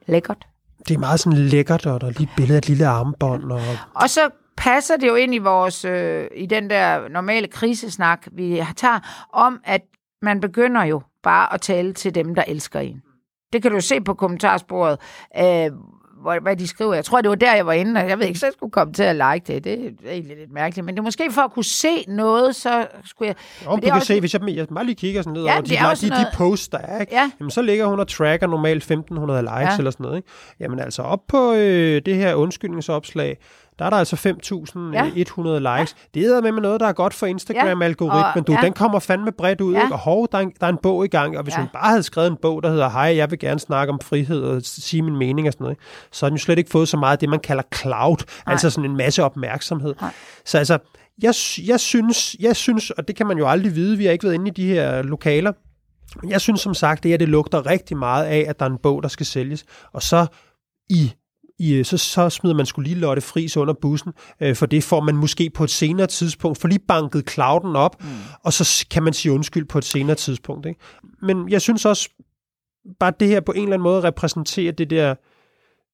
Lækkert. 0.05 0.47
Det 0.87 0.93
er 0.93 0.99
meget 0.99 1.19
sådan 1.19 1.39
lækkert, 1.39 1.85
og 1.85 2.01
der 2.01 2.07
er 2.07 2.11
lige 2.11 2.29
billede 2.37 2.53
af 2.53 2.57
et 2.57 2.67
lille 2.67 2.87
armbånd, 2.87 3.51
og 3.51 3.61
Og 3.93 4.09
så 4.09 4.29
passer 4.57 4.97
det 4.97 5.07
jo 5.07 5.15
ind 5.15 5.35
i 5.35 5.37
vores, 5.37 5.85
øh, 5.85 6.27
i 6.35 6.45
den 6.45 6.69
der 6.69 7.07
normale 7.09 7.47
krisesnak, 7.47 8.27
vi 8.31 8.63
tager, 8.75 9.27
om 9.33 9.59
at 9.63 9.81
man 10.21 10.39
begynder 10.39 10.83
jo 10.83 11.01
bare 11.23 11.53
at 11.53 11.61
tale 11.61 11.93
til 11.93 12.15
dem, 12.15 12.35
der 12.35 12.43
elsker 12.47 12.79
en. 12.79 13.01
Det 13.53 13.61
kan 13.61 13.71
du 13.71 13.81
se 13.81 14.01
på 14.01 14.13
kommentarsporet, 14.13 14.97
øh, 15.39 15.71
hvor, 16.21 16.39
hvad 16.41 16.55
de 16.55 16.67
skriver. 16.67 16.93
Jeg 16.93 17.05
tror, 17.05 17.21
det 17.21 17.29
var 17.29 17.35
der, 17.35 17.55
jeg 17.55 17.65
var 17.65 17.73
inde, 17.73 18.01
og 18.01 18.09
jeg 18.09 18.19
ved 18.19 18.25
ikke, 18.27 18.39
så 18.39 18.45
jeg 18.45 18.53
skulle 18.53 18.71
komme 18.71 18.93
til 18.93 19.03
at 19.03 19.15
like 19.15 19.53
det. 19.53 19.63
Det 19.63 19.95
er 20.05 20.11
egentlig 20.11 20.37
lidt 20.37 20.51
mærkeligt, 20.51 20.85
men 20.85 20.95
det 20.95 20.99
er 20.99 21.03
måske 21.03 21.31
for 21.31 21.41
at 21.41 21.51
kunne 21.51 21.63
se 21.63 22.05
noget, 22.07 22.55
så 22.55 22.87
skulle 23.05 23.27
jeg... 23.27 23.35
Jo, 23.65 23.69
Men 23.69 23.75
du 23.79 23.81
det 23.81 23.83
kan 23.83 23.93
også- 23.93 24.07
se, 24.07 24.19
hvis 24.19 24.33
jeg, 24.33 24.41
jeg 24.49 24.67
bare 24.75 24.85
lige 24.85 24.95
kigger 24.95 25.21
sådan 25.21 25.33
ned 25.33 25.43
Ja, 25.43 25.53
over 25.53 25.61
de, 25.61 25.69
de, 25.75 25.89
også 25.89 26.05
de, 26.05 26.11
de 26.11 26.15
noget- 26.15 26.33
posts, 26.37 26.67
der 26.67 26.77
er, 26.77 27.01
ikke? 27.01 27.15
Ja. 27.15 27.31
Jamen, 27.39 27.51
så 27.51 27.61
ligger 27.61 27.85
hun 27.85 27.99
og 27.99 28.07
tracker 28.07 28.47
normalt 28.47 28.77
1500 28.83 29.41
likes 29.41 29.53
Ja. 29.61 29.77
eller 29.77 29.91
sådan 29.91 30.03
noget, 30.03 30.17
ikke? 30.17 30.29
Jamen 30.59 30.79
altså, 30.79 31.01
op 31.01 31.19
på 31.27 31.53
øh, 31.53 32.01
det 32.05 32.15
her 32.15 32.35
undskyldningsopslag, 32.35 33.37
der 33.83 33.85
er 33.85 33.89
der 33.89 33.97
altså 33.97 34.15
5.100 34.15 34.79
Ja. 34.93 35.79
likes. 35.79 35.95
Det 36.13 36.25
er 36.25 36.41
med 36.41 36.51
med 36.51 36.61
noget, 36.61 36.79
der 36.79 36.87
er 36.87 36.93
godt 36.93 37.13
for 37.13 37.25
Instagram-algoritmen. 37.25 38.41
Og- 38.41 38.47
Du, 38.47 38.51
ja. 38.53 38.59
den 38.61 38.73
kommer 38.73 38.99
fandme 38.99 39.31
bredt 39.31 39.61
ud, 39.61 39.73
Ja. 39.73 39.81
ikke? 39.83 39.93
Og 39.93 39.99
hov, 39.99 40.27
der 40.31 40.37
er, 40.37 40.41
en, 40.41 40.51
der 40.61 40.67
er 40.67 40.71
en 40.71 40.77
bog 40.83 41.05
i 41.05 41.07
gang, 41.07 41.37
og 41.37 41.43
hvis 41.43 41.53
Ja. 41.53 41.59
hun 41.59 41.69
bare 41.73 41.89
havde 41.89 42.03
skrevet 42.03 42.27
en 42.31 42.37
bog, 42.41 42.63
der 42.63 42.69
hedder, 42.69 42.89
hej, 42.89 43.15
jeg 43.15 43.31
vil 43.31 43.39
gerne 43.39 43.59
snakke 43.59 43.93
om 43.93 43.99
frihed 43.99 44.41
og 44.43 44.61
sige 44.63 45.01
min 45.01 45.15
mening 45.17 45.47
og 45.47 45.53
sådan 45.53 45.63
noget, 45.65 45.77
så 46.11 46.25
har 46.25 46.29
den 46.29 46.37
jo 46.37 46.43
slet 46.43 46.57
ikke 46.57 46.69
fået 46.69 46.87
så 46.89 46.97
meget 46.97 47.11
af 47.11 47.19
det, 47.19 47.29
man 47.29 47.39
kalder 47.39 47.63
cloud, 47.75 48.17
Nej. 48.45 48.51
altså 48.53 48.69
sådan 48.69 48.89
en 48.89 48.97
masse 48.97 49.23
opmærksomhed. 49.23 49.95
Nej. 50.01 50.11
Så 50.45 50.57
altså, 50.57 50.77
jeg, 51.21 51.33
jeg, 51.67 51.79
synes, 51.79 52.35
jeg 52.39 52.55
synes, 52.55 52.89
og 52.91 53.07
det 53.07 53.15
kan 53.15 53.27
man 53.27 53.37
jo 53.37 53.47
aldrig 53.49 53.75
vide, 53.75 53.97
vi 53.97 54.05
har 54.05 54.11
ikke 54.11 54.23
været 54.23 54.33
inde 54.35 54.47
i 54.47 54.51
de 54.53 54.65
her 54.67 55.01
lokaler, 55.01 55.51
men 56.21 56.31
jeg 56.31 56.41
synes 56.41 56.61
som 56.61 56.73
sagt, 56.73 57.03
det 57.03 57.11
her, 57.11 57.17
det 57.17 57.29
lugter 57.29 57.65
rigtig 57.65 57.97
meget 57.97 58.25
af, 58.25 58.45
at 58.47 58.59
der 58.59 58.65
er 58.65 58.69
en 58.69 58.77
bog, 58.83 59.03
der 59.03 59.09
skal 59.09 59.25
sælges, 59.25 59.63
og 59.93 60.01
så 60.01 60.25
i 60.89 61.13
i, 61.63 61.83
så, 61.83 61.97
så 61.97 62.29
smider 62.29 62.55
man 62.55 62.65
skulle 62.65 62.89
lige 62.89 62.99
Lotte 62.99 63.21
Friis 63.21 63.57
under 63.57 63.73
bussen, 63.73 64.11
øh, 64.41 64.55
for 64.55 64.65
det 64.65 64.83
får 64.83 65.01
man 65.01 65.15
måske 65.15 65.49
på 65.49 65.63
et 65.63 65.69
senere 65.69 66.07
tidspunkt, 66.07 66.57
for 66.61 66.67
lige 66.67 66.79
banket 66.87 67.29
clouden 67.29 67.75
op, 67.75 68.03
mm. 68.03 68.07
og 68.43 68.53
så 68.53 68.85
kan 68.91 69.03
man 69.03 69.13
sige 69.13 69.31
undskyld 69.31 69.65
på 69.65 69.77
et 69.77 69.85
senere 69.85 70.15
tidspunkt. 70.15 70.65
Ikke? 70.65 70.79
Men 71.21 71.49
jeg 71.49 71.61
synes 71.61 71.85
også, 71.85 72.09
bare 72.99 73.13
det 73.19 73.27
her 73.27 73.39
på 73.39 73.51
en 73.51 73.63
eller 73.63 73.73
anden 73.73 73.83
måde 73.83 74.03
repræsenterer 74.03 74.71
det 74.71 74.89
der 74.89 75.15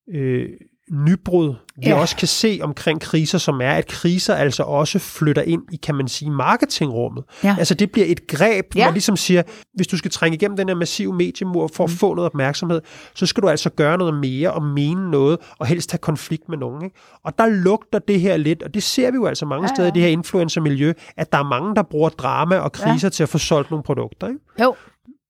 øh, 0.09 0.49
nybrud, 0.91 1.55
vi 1.77 1.87
Ja. 1.89 1.95
også 1.95 2.15
kan 2.15 2.27
se 2.27 2.59
omkring 2.63 3.01
kriser, 3.01 3.37
som 3.37 3.61
er, 3.61 3.71
at 3.71 3.87
kriser 3.87 4.35
altså 4.35 4.63
også 4.63 4.99
flytter 4.99 5.41
ind 5.41 5.61
i, 5.71 5.75
kan 5.75 5.95
man 5.95 6.07
sige, 6.07 6.31
marketingrummet. 6.31 7.23
Ja. 7.43 7.55
Altså 7.59 7.73
det 7.73 7.91
bliver 7.91 8.07
et 8.09 8.27
greb, 8.27 8.65
ja. 8.75 8.85
Man 8.85 8.93
ligesom 8.93 9.17
siger, 9.17 9.43
hvis 9.73 9.87
du 9.87 9.97
skal 9.97 10.11
trænge 10.11 10.35
igennem 10.35 10.57
den 10.57 10.67
her 10.67 10.75
massive 10.75 11.13
mediemur 11.13 11.69
for 11.73 11.83
at 11.83 11.89
få 11.89 12.13
noget 12.15 12.25
opmærksomhed, 12.25 12.81
så 13.15 13.25
skal 13.25 13.43
du 13.43 13.49
altså 13.49 13.69
gøre 13.69 13.97
noget 13.97 14.13
mere 14.13 14.51
og 14.53 14.63
mene 14.63 15.11
noget, 15.11 15.37
og 15.59 15.67
helst 15.67 15.91
have 15.91 15.97
konflikt 15.99 16.49
med 16.49 16.57
nogen. 16.57 16.83
Ikke? 16.85 16.95
Og 17.23 17.37
der 17.37 17.47
lugter 17.47 17.99
det 17.99 18.21
her 18.21 18.37
lidt, 18.37 18.63
og 18.63 18.73
det 18.73 18.83
ser 18.83 19.11
vi 19.11 19.15
jo 19.15 19.25
altså 19.25 19.45
mange 19.45 19.63
Ja, 19.63 19.67
ja, 19.71 19.75
steder 19.75 19.87
i 19.87 19.91
det 19.91 20.01
her 20.01 20.09
influencermiljø, 20.09 20.93
at 21.17 21.31
der 21.31 21.37
er 21.37 21.43
mange, 21.43 21.75
der 21.75 21.83
bruger 21.83 22.09
drama 22.09 22.57
og 22.57 22.71
kriser 22.71 23.07
ja. 23.07 23.09
til 23.09 23.23
at 23.23 23.29
få 23.29 23.37
solgt 23.37 23.71
nogle 23.71 23.83
produkter. 23.83 24.27
Ikke? 24.27 24.39
Jo, 24.61 24.75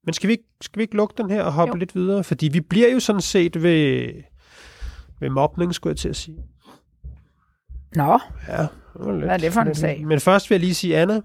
Men 0.04 0.14
skal 0.14 0.28
vi, 0.28 0.32
ikke, 0.32 0.44
skal 0.60 0.78
vi 0.78 0.82
ikke 0.82 0.96
lukke 0.96 1.14
den 1.18 1.30
her 1.30 1.42
og 1.42 1.52
hoppe 1.52 1.72
jo. 1.74 1.78
lidt 1.78 1.94
videre? 1.94 2.24
Fordi 2.24 2.48
vi 2.48 2.60
bliver 2.60 2.88
jo 2.88 3.00
sådan 3.00 3.22
set 3.22 3.62
ved, 3.62 4.08
ved 5.20 5.30
mobning, 5.30 5.74
skulle 5.74 5.90
jeg 5.90 5.98
til 5.98 6.08
at 6.08 6.16
sige. 6.16 6.44
nå, 7.94 8.18
Ja, 8.48 8.62
det 8.62 8.68
var 8.94 9.12
lidt. 9.12 9.24
Hvad 9.24 9.34
er 9.34 9.38
det 9.38 9.52
for 9.52 9.60
en 9.60 9.74
sag? 9.74 10.06
Men 10.06 10.20
først 10.20 10.50
vil 10.50 10.54
jeg 10.54 10.60
lige 10.60 10.74
sige, 10.74 10.96
Anna, 10.98 11.20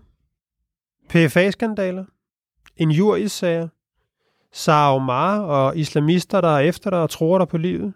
PFA-skandaler, 1.09 2.05
injuriesager, 2.77 3.67
Sara 4.53 4.95
Omar 4.95 5.39
og 5.39 5.77
islamister, 5.77 6.41
der 6.41 6.47
er 6.47 6.59
efter 6.59 6.89
dig 6.89 6.99
og 6.99 7.09
tror 7.09 7.37
dig 7.37 7.47
på 7.47 7.57
livet. 7.57 7.93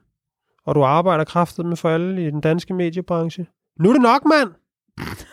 Og 0.65 0.75
du 0.75 0.83
arbejder 0.83 1.23
kraftet 1.23 1.65
med 1.65 1.77
for 1.77 1.89
alle 1.89 2.27
i 2.27 2.31
den 2.31 2.41
danske 2.41 2.73
mediebranche. 2.73 3.47
Nu 3.79 3.89
er 3.89 3.93
det 3.93 4.01
nok, 4.01 4.21
mand! 4.25 4.49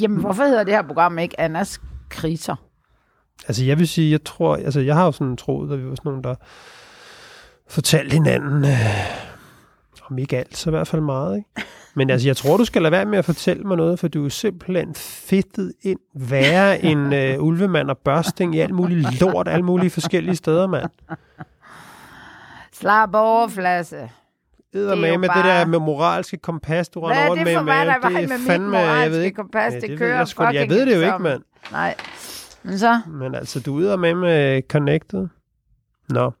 Jamen, 0.00 0.20
hvorfor 0.20 0.44
hedder 0.44 0.64
det 0.64 0.74
her 0.74 0.82
program 0.82 1.18
ikke 1.18 1.40
Annas 1.40 1.80
kriser? 2.08 2.56
Altså, 3.48 3.64
jeg 3.64 3.78
vil 3.78 3.88
sige, 3.88 4.10
jeg 4.10 4.24
tror, 4.24 4.56
altså, 4.56 4.80
jeg 4.80 4.94
har 4.94 5.04
jo 5.04 5.12
sådan 5.12 5.36
troet, 5.36 5.72
at 5.72 5.78
vi 5.78 5.88
var 5.88 5.94
sådan 5.94 6.08
nogen, 6.10 6.24
der 6.24 6.34
fortalte 7.74 8.12
hinanden, 8.14 8.64
øh, 8.64 8.78
om 10.10 10.18
ikke 10.18 10.38
alt, 10.38 10.56
så 10.56 10.70
i 10.70 10.72
hvert 10.72 10.88
fald 10.88 11.02
meget, 11.02 11.36
ikke? 11.36 11.48
Men 11.94 12.10
altså, 12.10 12.28
jeg 12.28 12.36
tror, 12.36 12.56
du 12.56 12.64
skal 12.64 12.82
lade 12.82 12.92
være 12.92 13.04
med 13.04 13.18
at 13.18 13.24
fortælle 13.24 13.62
mig 13.64 13.76
noget, 13.76 13.98
for 13.98 14.08
du 14.08 14.24
er 14.24 14.28
simpelthen 14.28 14.94
fedtet 14.94 15.72
ind 15.82 15.98
værre 16.14 16.82
end 16.90 17.14
øh, 17.14 17.42
ulvemand 17.42 17.90
og 17.90 17.98
børsting 17.98 18.54
i 18.54 18.58
alt 18.58 18.74
muligt 18.74 19.20
lort, 19.20 19.48
alle 19.48 19.64
mulige 19.64 19.90
forskellige 19.90 20.36
steder, 20.36 20.66
mand. 20.66 20.90
Slap 22.72 23.10
over, 23.14 23.48
Flasse. 23.48 24.10
Edder 24.74 24.94
Det 24.94 25.04
er 25.04 25.10
med 25.10 25.18
med 25.18 25.28
bare- 25.28 25.38
det 25.38 25.44
der 25.44 25.66
med 25.66 25.78
moralsk 25.78 26.34
kompas, 26.42 26.88
du 26.88 27.00
Hvad 27.00 27.10
render 27.10 27.22
er 27.24 27.28
rundt 27.30 27.38
det 27.38 27.44
med. 27.46 27.54
for 27.54 27.62
mig, 27.62 27.86
med, 27.86 27.94
der 27.94 28.00
var 28.02 28.08
det 28.08 28.24
er 28.24 28.28
med 28.28 28.38
mit 28.38 28.46
fandme, 28.46 28.76
jeg 28.78 28.86
ved 28.88 28.94
moralske 28.96 29.24
ikke. 29.24 29.36
kompas? 29.36 29.72
Ja, 29.74 29.80
Det 29.80 29.90
ved 29.90 29.98
kører 29.98 30.16
jeg, 30.16 30.28
sgu 30.28 30.44
jeg 30.44 30.68
ved 30.68 30.86
det 30.86 30.96
jo 30.96 31.00
ikke, 31.00 31.18
mand. 31.18 31.42
Nej. 31.72 31.94
Men 32.62 32.78
så? 32.78 33.00
Men 33.06 33.34
altså, 33.34 33.60
du 33.60 33.80
er 33.86 33.96
med 33.96 34.14
med 34.14 34.62
connected. 34.68 35.28
Nå. 36.08 36.32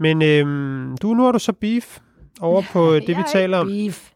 Men 0.00 0.22
øhm, 0.22 0.96
du, 1.02 1.14
nu 1.14 1.24
har 1.24 1.32
du 1.32 1.38
så 1.38 1.52
beef 1.52 1.98
over 2.40 2.62
på 2.72 2.94
det, 2.94 3.08
vi 3.08 3.12
er 3.12 3.24
taler 3.32 3.58
om. 3.58 3.66
Beef. 3.66 4.06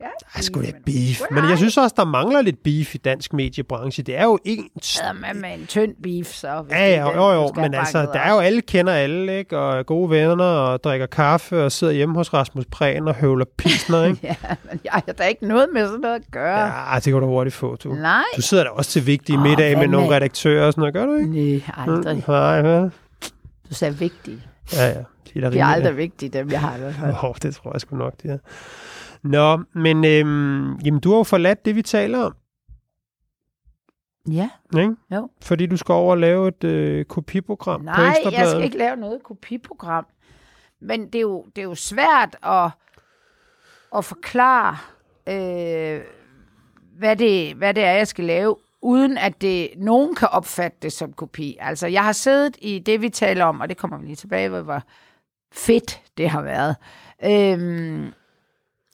Er 0.00 0.04
Ej, 0.34 0.40
sgu 0.40 0.60
da 0.62 0.66
men- 0.66 0.82
beef. 0.86 1.20
Men 1.30 1.44
jeg 1.50 1.56
synes 1.58 1.76
også, 1.76 1.94
der 1.98 2.04
mangler 2.04 2.42
lidt 2.42 2.62
beef 2.64 2.94
i 2.94 2.98
dansk 2.98 3.32
mediebranche. 3.32 4.02
Det 4.02 4.16
er 4.18 4.24
jo 4.24 4.38
en... 4.44 4.68
Ja, 5.02 5.12
med, 5.12 5.40
med 5.40 5.54
en 5.60 5.66
tynd 5.66 5.94
beef, 6.02 6.26
så. 6.32 6.46
Ja, 6.70 6.90
ja, 6.90 6.96
er 6.96 7.16
jo, 7.16 7.32
jo, 7.32 7.48
skal 7.48 7.60
men 7.62 7.74
altså, 7.74 7.98
der 8.12 8.18
er 8.20 8.32
jo 8.32 8.38
alle 8.38 8.60
kender 8.62 8.92
alle, 8.92 9.38
ikke? 9.38 9.58
Og 9.58 9.78
er 9.78 9.82
gode 9.82 10.10
venner, 10.10 10.44
og 10.44 10.84
drikker 10.84 11.06
kaffe, 11.06 11.64
og 11.64 11.72
sidder 11.72 11.92
hjemme 11.92 12.14
hos 12.14 12.34
Rasmus 12.34 12.64
Prehn 12.70 13.08
og 13.08 13.14
høvler 13.14 13.44
pilsner, 13.58 14.04
ikke? 14.08 14.18
Ja, 14.22 14.34
men 14.70 14.80
jeg 14.84 14.92
har 14.92 15.00
da 15.00 15.24
ikke 15.24 15.46
noget 15.46 15.68
med 15.74 15.86
sådan 15.86 16.00
noget 16.00 16.14
at 16.14 16.30
gøre. 16.30 16.92
Ja, 16.92 16.94
det 16.94 17.02
kan 17.04 17.12
du 17.12 17.26
hurtigt 17.26 17.54
få, 17.56 17.76
du. 17.76 17.94
Nej. 17.94 18.22
Du 18.36 18.42
sidder 18.42 18.64
der 18.64 18.70
også 18.70 18.90
til 18.90 19.06
vigtige 19.06 19.38
middage 19.38 19.76
med 19.76 19.88
nogle 19.88 20.14
redaktører 20.16 20.66
og 20.66 20.72
sådan 20.72 20.80
noget, 20.80 20.94
gør 20.94 21.06
du 21.06 21.14
ikke? 21.14 21.62
Nej, 21.76 21.86
aldrig. 21.96 22.16
Mm, 22.16 22.22
Nej, 22.28 22.60
hvad? 22.62 22.90
Du 23.70 23.74
sagde 23.74 23.98
vigtige. 23.98 24.42
Ja, 24.72 24.86
ja. 24.88 24.94
De 25.34 25.40
er, 25.40 25.50
De 25.50 25.58
er 25.58 25.64
aldrig 25.64 25.96
vigtige, 25.96 26.28
dem 26.28 26.50
jeg 26.50 26.60
har 26.60 26.76
i 26.76 26.78
hvert 26.80 26.94
fald. 26.94 27.14
Oh, 27.22 27.34
det 27.42 27.54
tror 27.54 27.72
jeg 27.72 27.80
sgu 27.80 27.96
nok, 27.96 28.22
det 28.22 28.30
er. 28.30 28.38
Nå, 29.22 29.62
men 29.72 30.04
øhm, 30.04 30.76
jamen, 30.76 31.00
du 31.00 31.10
har 31.10 31.16
jo 31.16 31.22
forladt 31.22 31.64
det, 31.64 31.76
vi 31.76 31.82
taler 31.82 32.18
om, 32.18 32.34
Ja. 34.30 34.50
ikke? 34.76 34.94
Jo. 35.14 35.30
Fordi 35.42 35.66
du 35.66 35.76
skal 35.76 35.92
over 35.92 36.10
og 36.10 36.18
lave 36.18 36.48
et 36.48 36.64
øh, 36.64 37.04
kopiprogram 37.04 37.80
på 37.80 37.84
Nej, 37.84 38.16
jeg 38.32 38.48
skal 38.48 38.64
ikke 38.64 38.78
lave 38.78 38.96
noget 38.96 39.22
kopiprogram. 39.22 40.06
Men 40.80 41.06
det 41.06 41.14
er 41.14 41.20
jo, 41.20 41.44
det 41.56 41.62
er 41.62 41.66
jo 41.66 41.74
svært 41.74 42.36
at, 42.42 42.70
at 43.96 44.04
forklare, 44.04 44.76
øh, 45.28 46.00
hvad, 46.98 47.16
det, 47.16 47.54
hvad 47.54 47.74
det 47.74 47.84
er, 47.84 47.92
jeg 47.92 48.08
skal 48.08 48.24
lave, 48.24 48.56
uden 48.82 49.18
at 49.18 49.40
det, 49.40 49.68
nogen 49.76 50.14
kan 50.14 50.28
opfatte 50.28 50.78
det 50.82 50.92
som 50.92 51.12
kopi. 51.12 51.56
Altså, 51.60 51.86
jeg 51.86 52.04
har 52.04 52.12
siddet 52.12 52.56
i 52.62 52.78
det, 52.78 53.02
vi 53.02 53.08
taler 53.08 53.44
om, 53.44 53.60
og 53.60 53.68
det 53.68 53.76
kommer 53.76 53.98
vi 53.98 54.06
lige 54.06 54.16
tilbage, 54.16 54.48
hvor 54.48 54.60
hvor 54.60 54.82
fedt 55.52 56.02
det 56.16 56.30
har 56.30 56.42
været, 56.42 56.76
øh, 57.24 58.12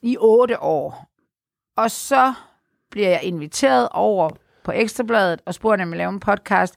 i 0.03 0.17
otte 0.19 0.61
år. 0.61 1.09
Og 1.77 1.91
så 1.91 2.33
bliver 2.91 3.09
jeg 3.09 3.23
inviteret 3.23 3.89
over 3.91 4.29
på 4.63 4.71
Ekstrabladet 4.71 5.41
og 5.45 5.53
spurgt, 5.53 5.81
om 5.81 5.89
jeg 5.89 5.97
lave 5.97 6.09
en 6.09 6.19
podcast. 6.19 6.75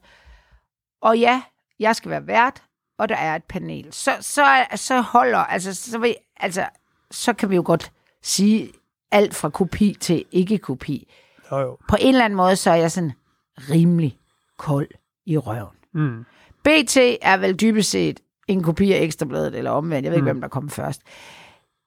Og 1.01 1.19
ja, 1.19 1.41
jeg 1.79 1.95
skal 1.95 2.11
være 2.11 2.27
vært, 2.27 2.63
og 2.97 3.09
der 3.09 3.15
er 3.15 3.35
et 3.35 3.43
panel. 3.43 3.93
Så, 3.93 4.11
så, 4.21 4.65
så 4.75 5.01
holder, 5.01 5.37
altså 5.37 5.75
så, 5.75 5.99
vil, 5.99 6.15
altså, 6.37 6.65
så 7.11 7.33
kan 7.33 7.49
vi 7.49 7.55
jo 7.55 7.63
godt 7.65 7.91
sige 8.21 8.71
alt 9.11 9.35
fra 9.35 9.49
kopi 9.49 9.97
til 9.99 10.25
ikke-kopi. 10.31 11.13
Jo, 11.51 11.57
jo. 11.57 11.77
På 11.89 11.95
en 11.99 12.07
eller 12.07 12.25
anden 12.25 12.37
måde, 12.37 12.55
så 12.55 12.71
er 12.71 12.75
jeg 12.75 12.91
sådan 12.91 13.13
rimelig 13.57 14.19
kold 14.57 14.89
i 15.25 15.37
røven. 15.37 15.75
Mm. 15.93 16.25
BT 16.63 16.97
er 17.21 17.37
vel 17.37 17.59
dybest 17.59 17.89
set 17.89 18.19
en 18.49 18.63
kopi 18.63 18.93
af 18.93 19.01
Ekstrabladet, 19.01 19.55
eller 19.55 19.71
omvendt. 19.71 20.03
Jeg 20.05 20.11
ved 20.11 20.17
ikke, 20.17 20.21
Mm. 20.31 20.31
hvem 20.31 20.41
der 20.41 20.47
kom 20.47 20.69
først. 20.69 21.01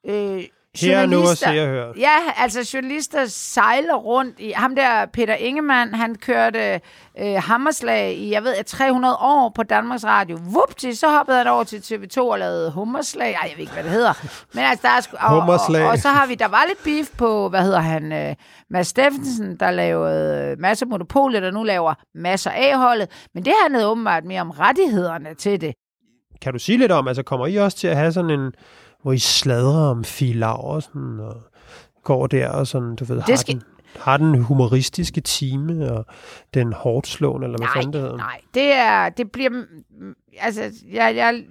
Øh, 0.08 0.42
Her 0.80 0.98
er 0.98 1.06
nu 1.06 1.16
journalister- 1.16 1.52
se 1.52 1.62
og 1.62 1.68
høre. 1.68 1.92
Ja, 1.98 2.16
altså 2.36 2.70
journalister 2.74 3.24
sejler 3.26 3.94
rundt 3.94 4.40
i... 4.40 4.52
Ham 4.56 4.74
der, 4.74 5.06
Peter 5.06 5.34
Ingemann, 5.34 5.94
han 5.94 6.14
kørte 6.14 6.80
øh, 7.20 7.34
hammerslag 7.42 8.14
i, 8.14 8.30
jeg 8.32 8.44
ved, 8.44 8.64
300 8.64 9.16
år 9.20 9.52
på 9.54 9.62
Danmarks 9.62 10.04
Radio. 10.04 10.38
Vupti, 10.42 10.94
så 10.94 11.08
hoppede 11.08 11.38
han 11.38 11.46
over 11.46 11.64
til 11.64 11.78
TV2 11.78 12.18
og 12.20 12.38
lavede 12.38 12.70
hummerslag. 12.70 13.32
Ej, 13.32 13.38
jeg 13.42 13.52
ved 13.56 13.60
ikke, 13.60 13.72
hvad 13.72 13.82
det 13.82 13.92
hedder. 13.92 14.12
Men 14.54 14.64
altså, 14.64 14.82
der 14.88 14.94
er 14.96 15.00
sgu, 15.00 15.16
og, 15.20 15.30
Hummerslag. 15.40 15.84
Og, 15.84 15.90
og, 15.90 15.98
så 15.98 16.08
har 16.08 16.26
vi, 16.26 16.34
der 16.34 16.48
var 16.48 16.64
lidt 16.68 16.84
beef 16.84 17.08
på, 17.18 17.48
hvad 17.48 17.62
hedder 17.62 17.80
han, 17.80 18.12
øh, 18.12 18.34
Mads 18.70 18.86
Steffensen, 18.86 19.56
der 19.56 19.70
lavede 19.70 20.50
øh, 20.50 20.58
masser 20.60 20.86
monopolet, 20.86 21.42
der 21.42 21.50
nu 21.50 21.62
laver 21.62 21.94
masser 22.14 22.50
af 22.50 22.76
holdet. 22.78 23.10
Men 23.34 23.44
det 23.44 23.52
handlede 23.62 23.86
åbenbart 23.88 24.24
mere 24.24 24.40
om 24.40 24.50
rettighederne 24.50 25.34
til 25.34 25.60
det. 25.60 25.74
Kan 26.42 26.52
du 26.52 26.58
sige 26.58 26.78
lidt 26.78 26.92
om, 26.92 27.08
altså 27.08 27.22
kommer 27.22 27.46
I 27.46 27.56
også 27.56 27.76
til 27.76 27.88
at 27.88 27.96
have 27.96 28.12
sådan 28.12 28.30
en, 28.30 28.52
hvor 29.02 29.12
I 29.12 29.18
sladrer 29.18 29.90
om 29.90 30.04
Fie 30.04 30.34
Laursen 30.34 31.20
og 31.20 31.42
går 32.04 32.26
der 32.26 32.48
og 32.48 32.66
sådan, 32.66 32.96
du 32.96 33.04
ved, 33.04 33.20
har, 33.20 33.36
skal- 33.36 33.54
den, 33.54 33.62
har 34.00 34.16
den 34.16 34.42
humoristiske 34.42 35.20
time 35.20 35.92
og 35.92 36.06
den 36.54 36.72
hårdt 36.72 37.06
slående, 37.06 37.44
eller 37.46 37.58
hvad 37.58 37.66
Nej, 37.66 37.74
fanden 37.74 37.92
det 37.92 38.00
hedder? 38.00 38.16
nej, 38.16 38.40
det 38.54 38.72
er, 38.72 39.08
det 39.08 39.30
bliver, 39.32 39.50
mm, 39.50 40.14
altså, 40.40 40.62
jeg, 40.92 41.16
jeg, 41.16 41.42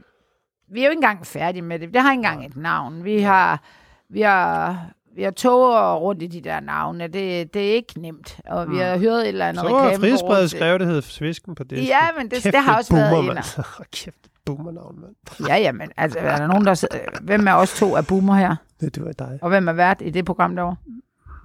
vi 0.72 0.80
er 0.82 0.86
jo 0.86 0.90
ikke 0.90 0.98
engang 0.98 1.26
færdige 1.28 1.62
med 1.62 1.80
det. 1.80 1.94
Det 1.94 2.02
har 2.02 2.12
ikke 2.12 2.20
engang 2.20 2.46
et 2.46 2.56
navn. 2.58 3.04
Vi 3.04 3.22
har, 3.22 3.64
vi 4.10 4.22
har, 4.22 4.86
vi 5.16 5.24
har 5.24 5.32
toger 5.32 5.96
rundt 5.96 6.22
i 6.24 6.28
de 6.28 6.42
der 6.42 6.60
navne. 6.60 7.08
Det, 7.08 7.54
det 7.54 7.70
er 7.70 7.74
ikke 7.74 7.94
nemt. 8.02 8.38
Og 8.46 8.72
vi 8.72 8.78
har 8.78 8.98
hørt 8.98 9.20
et 9.22 9.28
eller 9.28 9.48
andet 9.48 9.64
Mm. 9.64 9.70
Så 9.70 9.76
var. 9.76 9.96
Frihedsbrevet 10.00 10.52
skrevet, 10.52 10.80
det 10.80 10.88
hed 10.88 11.02
Svisken 11.02 11.56
på 11.56 11.64
det. 11.64 11.88
Ja, 11.88 12.00
men 12.18 12.32
det, 12.32 12.44
det 12.44 12.56
har 12.56 12.78
også 12.78 12.96
været 12.96 13.20
en. 13.26 13.30
en. 13.32 13.38
Kæft, 13.94 14.18
boomernavn, 14.46 15.00
mand. 15.02 15.48
Ja, 15.50 15.56
ja, 15.56 15.72
men 15.72 15.92
altså, 15.98 16.20
er 16.20 16.36
der 16.38 16.48
nogen, 16.48 16.66
der... 16.66 16.74
sidder- 16.74 16.98
Hvem 17.22 17.48
er 17.48 17.54
os 17.54 17.74
to 17.80 17.96
er 17.96 18.02
boomer 18.02 18.36
her? 18.36 18.56
Det, 18.82 18.96
det 18.96 19.06
var 19.06 19.12
dig. 19.12 19.40
Og 19.42 19.50
hvem 19.50 19.68
er 19.68 19.74
vært 19.74 20.02
i 20.02 20.10
det 20.10 20.26
program 20.26 20.56
derovre? 20.56 20.76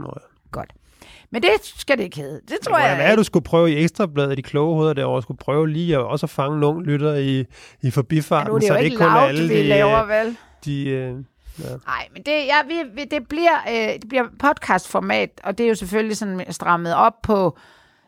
Nå, 0.01 0.07
ja. 0.17 0.21
Godt. 0.53 0.73
Men 1.31 1.43
det 1.43 1.51
skal 1.63 1.99
det 1.99 2.05
ikke 2.05 2.17
hedde. 2.17 2.41
Det 2.49 2.57
tror 2.63 2.79
jeg 2.79 2.97
hvad 2.97 3.07
er, 3.13 3.17
du 3.17 3.23
skulle 3.25 3.43
prøve 3.45 3.73
i 3.73 3.77
Ekstrabladet, 3.83 4.37
de 4.37 4.43
kloge 4.43 4.75
hoveder 4.75 4.93
derovre, 4.93 5.23
skulle 5.23 5.39
prøve 5.39 5.69
lige 5.69 5.95
at 5.97 6.03
også 6.03 6.27
fange 6.27 6.61
nogle 6.61 6.85
lytter 6.87 7.15
i, 7.15 7.41
i 7.41 7.47
Ja, 7.85 7.89
forbifarten, 7.89 8.49
nu 8.49 8.55
er 8.55 8.59
det 8.59 8.67
så 8.69 8.73
jo 8.73 8.79
det 8.79 8.85
ikke 8.85 8.95
ikke 8.95 9.05
kun 9.05 9.13
er 9.13 9.21
alle 9.21 9.49
vi 9.49 9.57
de, 9.59 9.63
laver, 9.63 10.03
øh, 10.03 10.09
vel? 10.09 10.37
de 10.65 11.25
Nej, 11.87 12.09
men 12.13 12.23
det, 12.23 12.33
ja, 12.33 12.55
vi, 12.95 13.05
det, 13.05 13.29
bliver, 13.29 13.57
øh, 13.69 13.95
det 14.01 14.09
bliver 14.09 14.25
podcastformat, 14.39 15.31
og 15.45 15.59
det 15.59 15.65
er 15.65 15.69
jo 15.69 15.75
selvfølgelig 15.75 16.17
sådan 16.17 16.45
strammet 16.53 16.95
op 16.95 17.23
på 17.23 17.59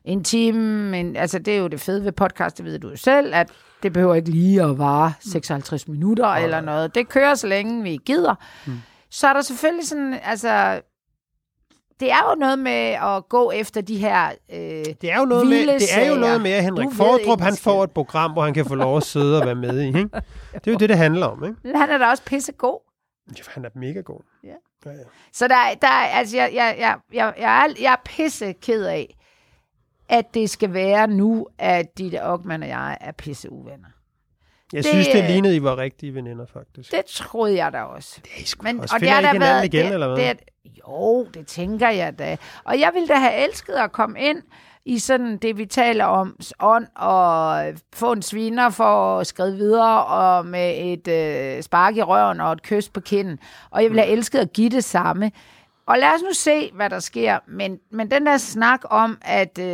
en 0.04 0.24
time. 0.24 0.90
Men, 0.90 1.16
altså, 1.16 1.38
det 1.38 1.54
er 1.54 1.58
jo 1.58 1.68
det 1.68 1.80
fede 1.80 2.04
ved 2.04 2.12
podcast, 2.12 2.56
det 2.56 2.64
ved 2.64 2.78
du 2.78 2.88
jo 2.88 2.96
selv, 2.96 3.34
at 3.34 3.48
det 3.82 3.92
behøver 3.92 4.14
ikke 4.14 4.30
lige 4.30 4.62
at 4.62 4.78
vare 4.78 5.12
56 5.20 5.88
minutter 5.88 6.38
mm. 6.38 6.44
eller 6.44 6.60
noget. 6.60 6.94
Det 6.94 7.08
kører 7.08 7.34
så 7.34 7.46
længe 7.46 7.82
vi 7.82 7.98
gider. 8.06 8.34
Mm. 8.66 8.72
Så 9.10 9.28
er 9.28 9.32
der 9.32 9.40
selvfølgelig 9.40 9.88
sådan, 9.88 10.18
altså... 10.24 10.80
Det 12.00 12.10
er 12.12 12.30
jo 12.30 12.34
noget 12.40 12.58
med 12.58 12.72
at 13.02 13.28
gå 13.28 13.50
efter 13.50 13.80
de 13.80 13.96
her... 13.96 14.26
Øh, 14.52 14.58
Det 15.00 15.12
er 15.12 15.18
jo 15.18 15.24
noget 15.24 15.46
med, 15.46 15.66
det 15.80 15.94
er 15.96 16.08
jo 16.10 16.14
noget 16.14 16.40
med, 16.40 16.50
at 16.50 16.62
Henrik 16.64 16.88
Fordrup, 16.92 17.40
han 17.40 17.52
en 17.52 17.56
får 17.56 17.84
et 17.84 17.90
program, 17.90 18.32
hvor 18.32 18.42
han 18.42 18.54
kan 18.54 18.66
få 18.66 18.74
lov 18.74 18.96
at 18.96 19.02
sidde 19.02 19.40
og 19.40 19.46
være 19.46 19.54
med 19.54 19.80
i. 19.80 19.86
Ikke? 19.86 20.00
Det 20.54 20.66
er 20.66 20.72
jo 20.72 20.76
det, 20.76 20.88
det 20.88 20.98
handler 20.98 21.26
om. 21.26 21.44
Ikke? 21.44 21.78
han 21.78 21.90
er 21.90 21.98
da 21.98 22.06
også 22.06 22.22
pissegod. 22.22 22.87
Ja, 23.36 23.42
Han 23.48 23.64
er 23.64 23.68
mega 23.74 24.00
god. 24.00 24.20
Ja. 24.44 24.48
Ja, 24.86 24.90
ja. 24.90 24.96
Så 25.32 25.48
der, 25.48 25.54
der 25.82 25.88
er- 25.88 26.06
altså, 26.08 26.36
jeg, 26.36 26.50
jeg, 26.54 26.76
jeg, 26.78 26.98
jeg, 27.12 27.34
jeg, 27.38 27.64
er, 27.68 27.74
jeg 27.80 27.92
er 27.92 27.96
pisse 28.04 28.52
ked 28.52 28.84
af, 28.84 29.16
at 30.08 30.34
det 30.34 30.50
skal 30.50 30.72
være 30.72 31.06
nu, 31.06 31.46
at 31.58 31.98
Ditte 31.98 32.22
Ockmann 32.24 32.62
og 32.62 32.68
jeg 32.68 32.98
er 33.00 33.12
pisse 33.12 33.52
uvenner. 33.52 33.88
Jeg 34.72 34.82
Det, 34.84 34.90
synes, 34.90 35.08
det 35.08 35.24
lignede, 35.24 35.56
I 35.56 35.62
var 35.62 35.76
rigtige 35.78 36.14
veninder, 36.14 36.46
faktisk. 36.52 36.92
Det 36.92 37.04
troede 37.06 37.56
jeg 37.56 37.72
da 37.72 37.82
også. 37.82 38.20
Det 38.24 38.30
er 38.36 38.40
I 38.40 38.44
sgu 38.44 38.62
Men, 38.62 38.80
også. 38.80 38.94
og 38.94 39.00
Finder 39.00 39.20
det 39.20 39.28
I 39.28 39.30
ikke 39.32 39.40
været, 39.40 39.64
igen, 39.64 39.84
det, 39.86 39.92
eller 39.94 40.14
hvad? 40.14 40.28
Det, 40.34 40.38
jo, 40.88 41.24
det 41.34 41.46
tænker 41.46 41.88
jeg 41.88 42.18
da. 42.18 42.36
Og 42.64 42.80
jeg 42.80 42.90
ville 42.94 43.08
da 43.08 43.14
have 43.14 43.44
elsket 43.48 43.72
at 43.72 43.92
komme 43.92 44.20
ind 44.20 44.42
i 44.88 44.98
sådan 44.98 45.36
det, 45.36 45.58
vi 45.58 45.66
taler 45.66 46.04
om, 46.04 46.36
ånd, 46.60 46.86
og 46.94 47.64
få 47.94 48.12
en 48.12 48.22
sviner 48.22 48.70
for 48.70 49.18
at 49.18 49.26
skrive 49.26 49.56
videre, 49.56 50.04
og 50.04 50.46
med 50.46 50.74
et 50.78 51.08
øh, 51.08 51.62
spark 51.62 51.96
i 51.96 52.02
røven 52.02 52.40
og 52.40 52.52
et 52.52 52.62
kys 52.62 52.88
på 52.88 53.00
kinden. 53.00 53.38
Og 53.70 53.82
jeg 53.82 53.90
ville 53.90 54.02
have 54.02 54.12
elsket 54.12 54.38
at 54.38 54.52
give 54.52 54.70
det 54.70 54.84
samme. 54.84 55.32
Og 55.88 55.98
lad 55.98 56.08
os 56.14 56.22
nu 56.22 56.32
se, 56.32 56.70
hvad 56.74 56.90
der 56.90 56.98
sker. 56.98 57.38
Men, 57.46 57.78
men 57.90 58.10
den 58.10 58.26
der 58.26 58.36
snak 58.36 58.80
om, 58.84 59.18
at 59.20 59.58
øh, 59.58 59.66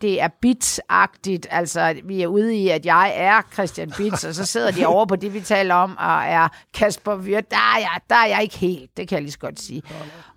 det 0.00 0.22
er 0.22 0.28
bitsagtigt, 0.40 1.46
altså 1.50 1.80
at 1.80 1.96
vi 2.04 2.22
er 2.22 2.26
ude 2.26 2.54
i, 2.56 2.68
at 2.68 2.86
jeg 2.86 3.12
er 3.16 3.42
Christian 3.52 3.92
Bits, 3.96 4.24
og 4.24 4.34
så 4.34 4.46
sidder 4.46 4.70
de 4.70 4.86
over 4.86 5.06
på 5.06 5.16
det, 5.16 5.34
vi 5.34 5.40
taler 5.40 5.74
om, 5.74 5.96
og 5.98 6.22
er 6.24 6.48
Kasper 6.74 7.14
Vyrt, 7.14 7.50
der 7.50 7.56
er 7.56 7.78
jeg, 7.78 8.00
der 8.10 8.16
er 8.16 8.26
jeg 8.26 8.42
ikke 8.42 8.58
helt, 8.58 8.96
det 8.96 9.08
kan 9.08 9.16
jeg 9.16 9.22
lige 9.22 9.32
så 9.32 9.38
godt 9.38 9.60
sige. 9.60 9.82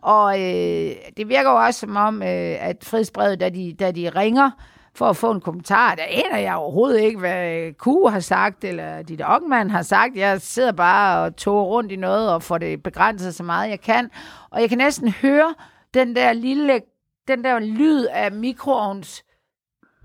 Og 0.01 0.41
øh, 0.41 0.95
det 1.17 1.29
virker 1.29 1.49
jo 1.49 1.57
også 1.65 1.79
som 1.79 1.95
om, 1.95 2.21
øh, 2.21 2.55
at 2.59 2.77
frihedsbrevet, 2.83 3.39
da 3.39 3.49
de, 3.49 3.75
da 3.79 3.91
de 3.91 4.09
ringer 4.09 4.51
for 4.95 5.09
at 5.09 5.17
få 5.17 5.31
en 5.31 5.41
kommentar. 5.41 5.95
Der 5.95 6.03
aner 6.03 6.37
jeg 6.37 6.55
overhovedet 6.55 7.01
ikke, 7.01 7.19
hvad 7.19 7.73
Q 7.73 8.13
har 8.13 8.19
sagt, 8.19 8.63
eller 8.63 9.01
dit 9.01 9.21
Ockmann 9.25 9.69
har 9.69 9.81
sagt. 9.81 10.15
Jeg 10.15 10.41
sidder 10.41 10.71
bare 10.71 11.25
og 11.25 11.35
tog 11.35 11.67
rundt 11.67 11.91
i 11.91 11.95
noget, 11.95 12.33
og 12.33 12.43
får 12.43 12.57
det 12.57 12.83
begrænset 12.83 13.35
så 13.35 13.43
meget 13.43 13.69
jeg 13.69 13.81
kan. 13.81 14.09
Og 14.49 14.61
jeg 14.61 14.69
kan 14.69 14.77
næsten 14.77 15.09
høre 15.11 15.55
den 15.93 16.15
der 16.15 16.33
lille, 16.33 16.81
den 17.27 17.43
der 17.43 17.59
lyd 17.59 18.05
af 18.05 18.31
mikroovns 18.31 19.23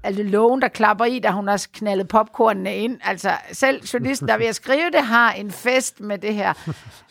altså 0.02 0.22
lågen, 0.22 0.62
der 0.62 0.68
klapper 0.68 1.04
i, 1.04 1.18
da 1.18 1.30
hun 1.30 1.48
har 1.48 1.66
knaldet 1.72 2.08
popcornene 2.08 2.76
ind. 2.76 2.98
Altså 3.04 3.30
selv 3.52 3.84
journalisten, 3.84 4.28
der 4.28 4.38
vil 4.38 4.54
skrive 4.54 4.90
det, 4.92 5.02
har 5.02 5.32
en 5.32 5.50
fest 5.50 6.00
med 6.00 6.18
det 6.18 6.34
her. 6.34 6.52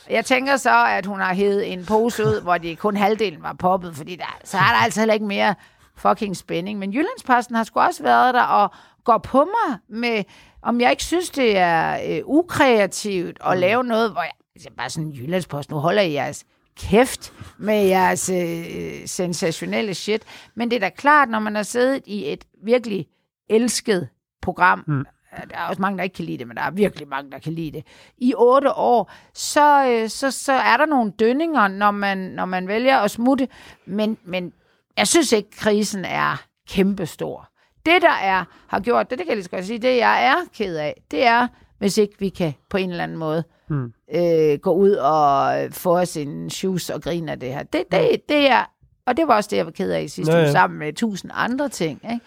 Jeg 0.09 0.25
tænker 0.25 0.57
så, 0.57 0.85
at 0.85 1.05
hun 1.05 1.19
har 1.19 1.33
hævet 1.33 1.73
en 1.73 1.85
pose 1.85 2.23
ud, 2.23 2.41
hvor 2.41 2.57
det 2.57 2.79
kun 2.79 2.97
halvdelen 2.97 3.43
var 3.43 3.53
poppet, 3.53 3.95
fordi 3.95 4.15
der, 4.15 4.37
så 4.43 4.57
er 4.57 4.61
der 4.61 4.83
altså 4.83 4.99
heller 4.99 5.13
ikke 5.13 5.25
mere 5.25 5.55
fucking 5.99 6.37
spænding. 6.37 6.79
Men 6.79 6.93
Jyllandsposten 6.93 7.55
har 7.55 7.63
sgu 7.63 7.79
også 7.79 8.03
været 8.03 8.33
der 8.33 8.43
og 8.43 8.71
går 9.03 9.17
på 9.17 9.37
mig 9.37 9.77
med, 9.89 10.23
om 10.61 10.81
jeg 10.81 10.91
ikke 10.91 11.03
synes, 11.03 11.29
det 11.29 11.57
er 11.57 11.99
øh, 12.09 12.21
ukreativt 12.25 13.37
at 13.45 13.53
mm. 13.53 13.59
lave 13.59 13.83
noget, 13.83 14.11
hvor 14.11 14.21
jeg, 14.21 14.31
altså 14.55 14.69
bare 14.77 14.89
sådan, 14.89 15.11
Jyllandsposten, 15.11 15.73
nu 15.73 15.79
holder 15.79 16.01
I 16.01 16.13
jeres 16.13 16.45
kæft 16.77 17.33
med 17.57 17.85
jeres 17.85 18.29
øh, 18.29 19.07
sensationelle 19.07 19.93
shit. 19.93 20.23
Men 20.55 20.71
det 20.71 20.75
er 20.75 20.79
da 20.79 20.89
klart, 20.89 21.29
når 21.29 21.39
man 21.39 21.55
har 21.55 21.63
siddet 21.63 22.03
i 22.05 22.33
et 22.33 22.45
virkelig 22.63 23.07
elsket 23.49 24.09
program, 24.41 24.83
mm. 24.87 25.05
der 25.49 25.57
er 25.57 25.67
også 25.67 25.81
mange, 25.81 25.97
der 25.97 26.03
ikke 26.03 26.15
kan 26.15 26.25
lide 26.25 26.37
det, 26.37 26.47
men 26.47 26.57
der 26.57 26.63
er 26.63 26.71
virkelig 26.71 27.07
mange, 27.07 27.31
der 27.31 27.39
kan 27.39 27.53
lide 27.53 27.71
det, 27.71 27.85
i 28.17 28.33
otte 28.37 28.73
år, 28.73 29.11
så, 29.33 29.87
øh, 29.87 30.09
så, 30.09 30.31
så 30.31 30.53
er 30.53 30.77
der 30.77 30.85
nogle 30.85 31.11
dønninger, 31.11 31.67
når 31.67 31.91
man, 31.91 32.17
når 32.17 32.45
man 32.45 32.67
vælger 32.67 32.97
at 32.97 33.11
smutte. 33.11 33.47
Men, 33.85 34.17
men 34.23 34.53
jeg 34.97 35.07
synes 35.07 35.31
ikke, 35.31 35.49
krisen 35.51 36.05
er 36.05 36.43
kæmpestor. 36.69 37.49
Det, 37.85 38.01
der 38.01 38.13
er, 38.21 38.43
har 38.67 38.79
gjort 38.79 39.09
det, 39.09 39.17
det 39.17 39.25
kan 39.25 39.29
jeg 39.29 39.37
lige 39.37 39.43
så 39.43 39.49
godt 39.49 39.65
sige, 39.65 39.79
det 39.79 39.97
jeg 39.97 40.25
er 40.25 40.35
ked 40.57 40.75
af, 40.77 41.01
det 41.11 41.25
er, 41.25 41.47
hvis 41.79 41.97
ikke 41.97 42.15
vi 42.19 42.29
kan 42.29 42.53
på 42.69 42.77
en 42.77 42.89
eller 42.89 43.03
anden 43.03 43.17
måde 43.17 43.43
mm. 43.69 43.93
øh, 44.15 44.59
gå 44.59 44.71
ud 44.71 44.91
og 44.91 45.53
få 45.71 45.97
os 45.97 46.17
en 46.17 46.49
shoes 46.49 46.89
og 46.89 47.01
grine 47.01 47.31
af 47.31 47.39
det 47.39 47.53
her. 47.53 47.63
Det, 47.63 47.83
det, 47.91 48.21
det 48.29 48.49
er, 48.49 48.65
og 49.05 49.17
det 49.17 49.27
var 49.27 49.35
også 49.35 49.47
det, 49.51 49.57
jeg 49.57 49.65
var 49.65 49.71
ked 49.71 49.91
af 49.91 50.01
i 50.01 50.07
sidste 50.07 50.33
uge, 50.33 50.51
sammen 50.51 50.79
med 50.79 50.93
tusind 50.93 51.31
andre 51.33 51.69
ting. 51.69 52.01
Ikke? 52.03 52.25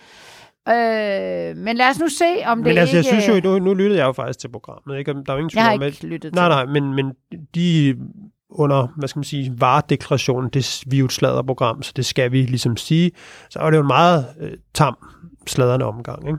Øh, 0.68 1.56
men 1.56 1.76
lad 1.76 1.88
os 1.88 1.98
nu 1.98 2.08
se, 2.08 2.24
om 2.46 2.58
men 2.58 2.64
det 2.66 2.78
altså, 2.78 2.96
ikke... 2.96 3.14
jeg 3.14 3.22
synes 3.22 3.44
jo, 3.44 3.50
nu, 3.50 3.58
nu 3.58 3.74
lyttede 3.74 3.98
jeg 3.98 4.06
jo 4.06 4.12
faktisk 4.12 4.38
til 4.38 4.48
programmet. 4.48 4.98
Ikke? 4.98 5.14
Der 5.26 5.32
er 5.32 5.36
ingen 5.36 5.50
jeg 5.54 5.64
har 5.64 5.72
ikke 5.72 5.84
med, 5.84 6.10
lyttet 6.10 6.34
nej, 6.34 6.48
Nej, 6.48 6.66
men, 6.66 6.94
men 6.94 7.12
de 7.54 7.96
under, 8.54 8.88
hvad 8.96 9.08
skal 9.08 9.18
man 9.18 9.24
sige, 9.24 9.54
varedeklarationen, 9.58 10.50
det 10.50 10.82
vi 10.86 10.96
er 10.96 11.00
jo 11.00 11.04
et 11.04 11.12
sladderprogram, 11.12 11.82
så 11.82 11.92
det 11.96 12.06
skal 12.06 12.32
vi 12.32 12.42
ligesom 12.42 12.76
sige. 12.76 13.10
Så 13.50 13.58
var 13.58 13.70
det 13.70 13.76
jo 13.76 13.82
en 13.82 13.86
meget 13.86 14.26
øh, 14.40 14.52
tam 14.74 14.96
sladrende 15.46 15.86
omgang, 15.86 16.28
ikke? 16.28 16.38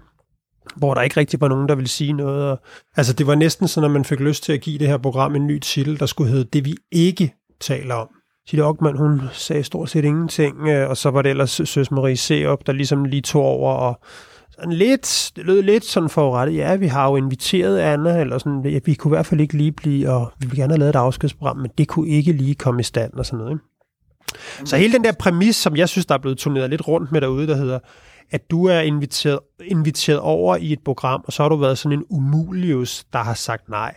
hvor 0.76 0.94
der 0.94 1.02
ikke 1.02 1.20
rigtig 1.20 1.42
var 1.42 1.48
nogen, 1.48 1.70
der 1.70 1.76
ville 1.76 1.90
sige 1.90 2.14
noget. 2.14 2.52
Og, 2.52 2.60
altså, 2.98 3.14
det 3.14 3.28
var 3.28 3.36
næsten 3.36 3.68
sådan, 3.68 3.86
at 3.86 3.92
man 3.92 4.06
fik 4.06 4.20
lyst 4.20 4.44
til 4.44 4.54
at 4.54 4.62
give 4.62 4.80
det 4.80 4.88
her 4.88 4.98
program 4.98 5.36
en 5.36 5.48
ny 5.48 5.60
titel, 5.60 6.00
der 6.00 6.06
skulle 6.06 6.32
hedde 6.32 6.44
Det, 6.44 6.66
vi 6.66 6.76
ikke 6.92 7.34
taler 7.62 7.96
om. 7.96 8.08
Sille 8.48 8.66
Ockmann, 8.66 8.98
hun 8.98 9.22
sagde 9.32 9.64
stort 9.64 9.90
set 9.90 10.06
ingenting, 10.06 10.68
øh, 10.68 10.90
og 10.90 10.98
så 10.98 11.10
var 11.10 11.22
det 11.22 11.30
ellers 11.30 11.62
Søs 11.66 11.92
Marie 11.92 12.18
Seop, 12.18 12.68
der 12.68 12.74
ligesom 12.74 13.06
lige 13.06 13.22
tog 13.22 13.44
over, 13.44 13.74
og 13.74 14.00
sådan 14.60 14.74
lidt, 14.74 15.32
det 15.36 15.46
lød 15.46 15.62
lidt 15.62 15.86
sådan 15.86 16.10
forurettet, 16.10 16.56
ja, 16.56 16.76
vi 16.76 16.88
har 16.88 17.10
jo 17.10 17.16
inviteret 17.16 17.80
Anna, 17.80 18.20
eller 18.20 18.38
sådan, 18.38 18.66
ja, 18.66 18.80
vi 18.86 18.94
kunne 18.94 19.10
i 19.10 19.16
hvert 19.16 19.26
fald 19.26 19.42
ikke 19.42 19.58
lige 19.58 19.72
blive, 19.72 20.10
og 20.10 20.32
vi 20.40 20.48
ville 20.48 20.62
gerne 20.62 20.74
have 20.74 20.80
lavet 20.80 20.90
et 20.90 21.00
afskedsprogram, 21.00 21.58
men 21.58 21.72
det 21.78 21.88
kunne 21.88 22.10
ikke 22.10 22.32
lige 22.32 22.56
komme 22.56 22.80
i 22.80 22.84
stand, 22.84 23.14
og 23.14 23.26
sådan 23.26 23.38
noget. 23.38 23.52
Ikke? 23.52 23.64
Så 24.66 24.78
hele 24.78 24.94
den 24.94 25.04
der 25.04 25.12
præmis, 25.12 25.56
som 25.56 25.76
jeg 25.76 25.90
synes, 25.90 26.06
der 26.06 26.14
er 26.16 26.20
blevet 26.20 26.38
turneret 26.38 26.70
lidt 26.70 26.88
rundt 26.88 27.12
med 27.12 27.22
derude, 27.22 27.48
der 27.48 27.56
hedder, 27.56 27.80
at 28.32 28.52
du 28.52 28.66
er 28.66 28.80
inviteret, 28.80 29.40
inviteret 29.66 30.20
over 30.20 30.56
i 30.56 30.74
et 30.74 30.80
program, 30.86 31.24
og 31.28 31.34
så 31.34 31.44
har 31.44 31.50
du 31.50 31.56
været 31.56 31.78
sådan 31.78 31.98
en 31.98 32.06
umulius, 32.10 33.04
der 33.14 33.20
har 33.20 33.34
sagt 33.34 33.70
nej. 33.70 33.96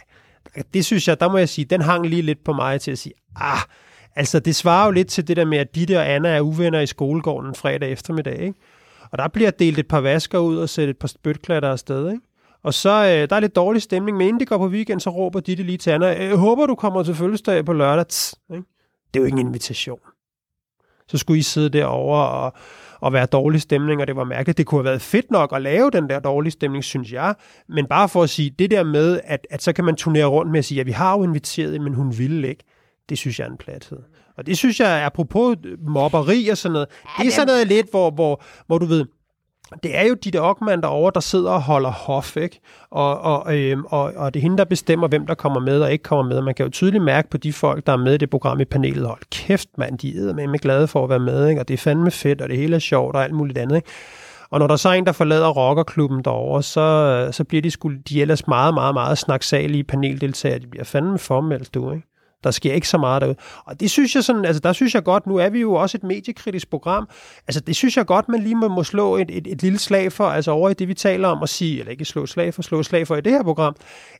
Det 0.75 0.85
synes 0.85 1.09
jeg, 1.09 1.21
der 1.21 1.29
må 1.29 1.39
jeg 1.39 1.49
sige, 1.49 1.65
den 1.65 1.81
hang 1.81 2.07
lige 2.07 2.23
lidt 2.23 2.45
på 2.45 2.53
mig 2.53 2.81
til 2.81 2.91
at 2.91 2.99
sige, 2.99 3.15
ah, 3.37 3.59
altså 4.17 4.41
det 4.41 4.57
svarer 4.57 4.87
jo 4.87 4.93
lidt 4.93 5.09
til 5.09 5.29
det 5.29 5.37
der 5.37 5.45
med, 5.45 5.59
at 5.59 5.75
Ditte 5.75 5.99
og 5.99 6.11
Anna 6.11 6.29
er 6.29 6.41
uvenner 6.41 6.81
i 6.81 6.87
skolegården 6.87 7.55
fredag 7.55 7.93
eftermiddag, 7.93 8.41
ikke? 8.41 8.55
Og 9.13 9.19
der 9.19 9.29
bliver 9.29 9.51
delt 9.51 9.79
et 9.79 9.89
par 9.89 10.01
vasker 10.01 10.39
ud 10.39 10.57
og 10.57 10.69
sæt 10.69 10.89
et 10.89 10.99
par 10.99 11.09
spytklatter 11.09 11.71
afsted, 11.71 12.11
ikke? 12.11 12.23
Og 12.63 12.75
så 12.75 12.91
øh, 12.91 13.31
der 13.31 13.37
er 13.37 13.41
lidt 13.41 13.57
dårlig 13.57 13.83
stemning, 13.83 14.17
men 14.17 14.27
inden 14.27 14.41
det 14.41 14.49
går 14.49 14.59
på 14.59 14.67
weekend, 14.67 15.01
så 15.01 15.11
råber 15.11 15.41
Ditte 15.41 15.63
lige 15.63 15.79
til 15.79 15.91
Anna, 15.91 16.07
jeg 16.07 16.37
håber, 16.37 16.67
du 16.67 16.75
kommer 16.75 17.03
til 17.03 17.15
fødselsdag 17.15 17.65
på 17.65 17.73
lørdag. 17.73 18.07
Tss, 18.07 18.35
ikke? 18.51 18.65
Det 19.15 19.21
er 19.21 19.21
jo 19.21 19.25
ikke 19.25 19.41
en 19.41 19.47
invitation. 19.47 19.99
Så 21.09 21.19
skulle 21.19 21.39
I 21.39 21.43
sidde 21.43 21.69
derovre 21.69 22.29
og 22.29 22.53
og 23.01 23.13
være 23.13 23.27
dårlig 23.27 23.61
stemning, 23.61 24.01
og 24.01 24.07
det 24.07 24.17
var 24.17 24.25
mærkeligt. 24.25 24.59
Det 24.59 24.67
kunne 24.67 24.79
have 24.79 24.85
været 24.85 25.03
fedt 25.03 25.31
nok 25.31 25.53
at 25.57 25.63
lave 25.63 25.91
den 25.91 26.09
der 26.09 26.21
dårlige 26.21 26.53
stemning, 26.53 26.85
synes 26.85 27.13
jeg. 27.13 27.35
Men 27.69 27.87
bare 27.87 28.09
for 28.09 28.23
at 28.23 28.31
sige, 28.31 28.51
det 28.51 28.71
der 28.71 28.85
med, 28.85 29.21
at, 29.25 29.47
at 29.51 29.63
så 29.63 29.73
kan 29.73 29.85
man 29.85 29.97
turnere 29.97 30.27
rundt 30.27 30.51
med 30.51 30.59
at 30.59 30.65
sige, 30.65 30.81
at 30.81 30.87
ja, 30.87 30.89
vi 30.89 30.93
har 30.93 31.19
jo 31.19 31.25
inviteret, 31.25 31.81
men 31.81 31.95
hun 31.95 32.19
ville 32.19 32.49
ikke. 32.49 32.65
Det 33.09 33.19
synes 33.19 33.39
jeg 33.39 33.47
er 33.47 33.51
en 33.51 33.57
plathed. 33.57 33.99
Og 34.39 34.47
det 34.47 34.59
synes 34.59 34.81
jeg, 34.81 35.05
apropos 35.05 35.57
mobberi 35.87 36.49
og 36.49 36.59
sådan 36.59 36.73
noget, 36.73 36.87
ja, 37.05 37.23
det 37.23 37.29
er 37.29 37.33
sådan 37.33 37.47
noget 37.47 37.67
lidt, 37.67 37.91
hvor, 37.91 38.11
hvor, 38.11 38.43
hvor 38.67 38.79
du 38.79 38.87
ved, 38.87 39.05
det 39.83 39.97
er 39.97 40.03
jo 40.03 40.15
de 40.15 40.31
der 40.31 40.41
Ockmann 40.41 40.83
derovre, 40.83 41.11
der 41.15 41.21
sidder 41.21 41.51
og 41.51 41.63
holder 41.63 41.91
hof, 41.91 42.37
ikke? 42.37 42.61
Og, 42.91 43.21
og, 43.21 43.59
øhm, 43.59 43.85
og, 43.85 44.13
og 44.17 44.35
det 44.35 44.41
er 44.41 44.43
hende, 44.43 44.59
der 44.59 44.65
bestemmer, 44.65 45.09
hvem 45.09 45.27
der 45.27 45.35
kommer 45.35 45.61
med 45.61 45.81
og 45.81 45.93
ikke 45.93 46.03
kommer 46.03 46.35
med. 46.35 46.43
Man 46.43 46.55
kan 46.55 46.67
jo 46.67 46.71
tydeligt 46.71 47.05
mærke 47.05 47.31
på 47.31 47.37
de 47.37 47.53
folk, 47.53 47.87
der 47.87 47.93
er 47.93 47.97
med 47.97 48.15
i 48.15 48.17
det 48.17 48.31
program 48.31 48.61
i 48.61 48.65
panelet, 48.65 49.07
hold 49.07 49.21
kæft 49.31 49.69
mand, 49.79 49.99
de 49.99 50.29
er 50.29 50.35
med 50.35 50.47
med 50.47 50.59
glade 50.59 50.89
for 50.89 51.05
at 51.05 51.11
være 51.11 51.19
med, 51.19 51.49
ikke? 51.49 51.61
og 51.61 51.69
det 51.69 51.75
er 51.75 51.79
fandme 51.79 52.11
fedt, 52.11 52.41
og 52.41 52.49
det 52.49 52.57
hele 52.57 52.77
er 52.77 52.81
sjovt 52.81 53.17
og 53.17 53.25
alt 53.25 53.35
muligt 53.35 53.59
andet. 53.59 53.77
Ikke? 53.77 53.89
Og 54.51 54.59
når 54.59 54.67
der 54.67 54.77
så 54.77 54.89
er 54.89 54.93
en, 54.93 55.07
der 55.07 55.13
forlader 55.13 55.49
rockerklubben 55.49 56.25
derovre, 56.25 56.63
så, 56.63 57.29
så 57.33 57.45
bliver 57.45 57.63
de, 57.63 57.71
sgu, 57.71 57.93
de 58.09 58.23
ellers 58.23 58.47
meget, 58.47 58.75
meget, 58.75 58.95
meget 58.95 59.19
snaksalige 59.19 59.85
paneldeltagere. 59.85 60.59
De 60.59 60.67
bliver 60.67 60.85
fandme 60.85 61.19
formelt, 61.19 61.75
du, 61.75 61.93
ikke? 61.93 62.07
Der 62.47 62.53
sker 62.53 62.73
ikke 62.73 62.89
så 62.89 62.99
meget 62.99 63.23
derude. 63.23 63.37
Og 63.65 63.81
det 63.81 63.91
synes 63.91 64.15
jeg 64.15 64.25
sådan, 64.25 64.45
altså 64.45 64.61
der 64.61 64.73
synes 64.73 64.95
jeg 64.95 65.05
godt, 65.05 65.27
nu 65.27 65.37
er 65.37 65.49
vi 65.49 65.61
jo 65.61 65.75
også 65.75 65.99
et 65.99 66.03
mediekritisk 66.03 66.71
program, 66.71 67.09
altså 67.49 67.61
det 67.61 67.77
synes 67.77 67.97
jeg 67.97 68.07
godt, 68.07 68.29
man 68.29 68.43
lige 68.43 68.55
må, 68.55 68.69
må 68.69 68.83
slå 68.83 69.17
et, 69.17 69.31
et, 69.31 69.47
et 69.47 69.63
lille 69.63 69.79
slag 69.79 70.13
for, 70.13 70.25
altså 70.25 70.51
over 70.51 70.71
i 70.71 70.75
det, 70.75 70.89
vi 70.89 70.95
taler 70.95 71.29
om, 71.29 71.43
at 71.43 71.49
sige, 71.49 71.79
eller 71.79 71.91
ikke 71.93 72.05
slå 72.05 72.27
slag 72.27 72.55
for, 72.55 72.63
slå 72.63 72.83
slag 72.83 73.07
for 73.07 73.17
i 73.17 73.21
det 73.21 73.33
her 73.33 73.43
program, 73.43 73.77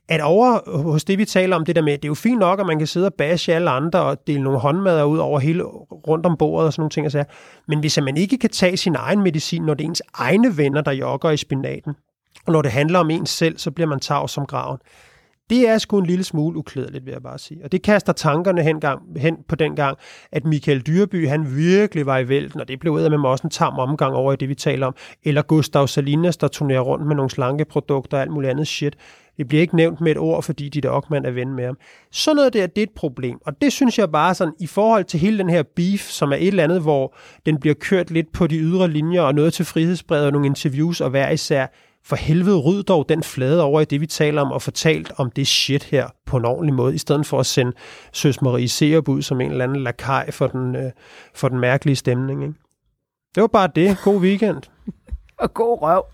at 0.09 0.21
over 0.21 0.79
hos 0.83 1.05
det, 1.05 1.19
vi 1.19 1.25
taler 1.25 1.57
om, 1.57 1.65
det 1.65 1.77
der 1.77 1.83
med, 1.83 1.93
det 1.93 2.05
er 2.05 2.09
jo 2.09 2.15
fint 2.15 2.39
nok, 2.39 2.61
at 2.61 2.67
man 2.67 2.79
kan 2.79 2.87
sidde 2.87 3.07
og 3.07 3.15
bashe 3.15 3.55
alle 3.55 3.71
andre 3.71 4.01
og 4.01 4.27
dele 4.27 4.43
nogle 4.43 4.59
håndmadder 4.59 5.05
ud 5.05 5.19
over 5.19 5.39
hele 5.39 5.65
rundt 6.09 6.27
om 6.27 6.37
bordet 6.37 6.67
og 6.67 6.73
sådan 6.73 6.81
nogle 6.81 6.91
ting, 6.91 7.07
altså. 7.07 7.25
men 7.69 7.81
hvis 7.81 7.99
man 8.03 8.17
ikke 8.17 8.39
kan 8.39 8.51
tage 8.51 8.77
sin 8.77 8.95
egen 8.95 9.23
medicin, 9.23 9.63
når 9.63 9.75
det 9.75 9.85
er 9.85 9.89
ens 9.89 10.03
egne 10.15 10.57
venner, 10.57 10.81
der 10.81 10.93
jogger 10.93 11.31
i 11.31 11.37
spinaten, 11.37 11.95
og 12.47 12.53
når 12.53 12.63
det 12.63 12.73
handler 12.73 12.99
om 12.99 13.11
ens 13.11 13.31
selv, 13.31 13.59
så 13.59 13.71
bliver 13.71 13.89
man 13.89 14.01
tavs 14.01 14.33
som 14.33 14.47
graven. 14.47 14.79
Det 15.51 15.69
er 15.69 15.79
sgu 15.79 15.99
en 15.99 16.07
lille 16.07 16.25
smule 16.25 16.59
uklædeligt, 16.59 17.07
vil 17.07 17.13
jeg 17.13 17.23
bare 17.23 17.39
sige. 17.39 17.61
Og 17.65 17.73
det 17.73 17.83
kaster 17.83 18.13
tankerne 18.13 18.63
hen, 18.63 18.81
gang, 18.81 19.03
hen 19.17 19.37
på 19.49 19.57
den 19.57 19.77
gang, 19.77 19.99
at 20.33 20.45
Michael 20.45 20.81
Dyrby, 20.81 21.29
han 21.29 21.57
virkelig 21.57 22.07
var 22.07 22.19
i 22.19 22.29
vælten, 22.29 22.61
og 22.61 22.69
det 22.69 22.81
blev 22.81 22.93
med 22.93 23.19
mig 23.19 23.31
også 23.31 23.47
en 23.47 23.51
tam 23.51 23.79
omgang 23.79 24.15
over 24.15 24.33
i 24.33 24.37
det, 24.37 24.49
vi 24.49 24.55
taler 24.55 24.87
om. 24.87 24.95
Eller 25.25 25.43
Gustav 25.43 25.87
Salinas, 25.87 26.37
der 26.37 26.49
turnerer 26.49 26.81
rundt 26.81 27.07
med 27.07 27.17
nogle 27.17 27.31
slanke 27.31 27.65
produkter 27.65 28.17
og 28.17 28.23
alt 28.23 28.31
muligt 28.31 28.51
andet 28.51 28.69
shit. 28.69 28.97
Det 29.37 29.49
bliver 29.49 29.61
ikke 29.61 29.77
nævnt 29.77 30.01
med 30.01 30.11
et 30.11 30.19
ord, 30.19 30.43
fordi 30.43 30.69
de 30.69 30.81
der 30.81 30.91
Ockmann 30.91 31.27
er 31.27 31.31
ven 31.31 31.55
med 31.55 31.65
ham. 31.65 31.79
Sådan 32.13 32.37
noget 32.37 32.53
der, 32.53 32.67
det 32.67 32.79
er 32.79 32.83
et 32.83 32.95
problem. 32.97 33.39
Og 33.47 33.61
det 33.61 33.73
synes 33.73 33.99
jeg 33.99 34.13
bare 34.13 34.35
sådan, 34.35 34.55
i 34.61 34.67
forhold 34.67 35.05
til 35.05 35.21
hele 35.21 35.39
den 35.39 35.49
her 35.49 35.63
beef, 35.77 36.01
som 36.01 36.33
er 36.33 36.37
et 36.37 36.47
eller 36.47 36.65
andet, 36.65 36.83
hvor 36.83 37.15
den 37.47 37.61
bliver 37.61 37.75
kørt 37.75 38.11
lidt 38.11 38.33
på 38.33 38.47
de 38.47 38.59
ydre 38.59 38.89
linjer, 38.89 39.23
og 39.23 39.35
noget 39.35 39.53
til 39.53 39.65
frihedsbrevet 39.65 40.27
og 40.27 40.33
nogle 40.33 40.47
interviews, 40.47 41.01
og 41.01 41.11
hver 41.11 41.31
især 41.31 41.67
for 42.07 42.17
helvede 42.17 42.59
ryd 42.59 42.83
dog 42.83 43.09
den 43.09 43.23
flade 43.23 43.63
over 43.63 43.81
i 43.81 43.85
det, 43.85 44.01
vi 44.01 44.07
taler 44.07 44.43
om, 44.43 44.53
og 44.53 44.63
fortalt 44.63 45.13
om 45.17 45.31
det 45.31 45.47
shit 45.47 45.85
her 45.85 46.09
på 46.27 46.37
en 46.37 46.45
ordentlig 46.45 46.75
måde, 46.75 46.95
i 46.95 46.99
stedet 46.99 47.27
for 47.27 47.41
at 47.41 47.47
sende 47.47 47.73
Søs 48.13 48.43
Marie 48.43 48.69
Serup 48.69 49.09
ud 49.09 49.23
som 49.23 49.41
en 49.41 49.51
eller 49.51 49.65
anden 49.65 49.83
lakaj 49.83 50.31
for 50.31 50.47
den, 50.47 50.77
øh, 50.77 50.91
for 51.35 51.49
den 51.49 51.61
mærkelige 51.61 51.97
stemning. 51.97 52.43
Ikke? 52.43 52.55
Det 53.35 53.41
var 53.41 53.47
bare 53.47 53.69
det. 53.75 53.99
God 54.05 54.21
weekend. 54.21 54.63
og 55.43 55.55
god 55.55 55.83
røv. 55.83 56.05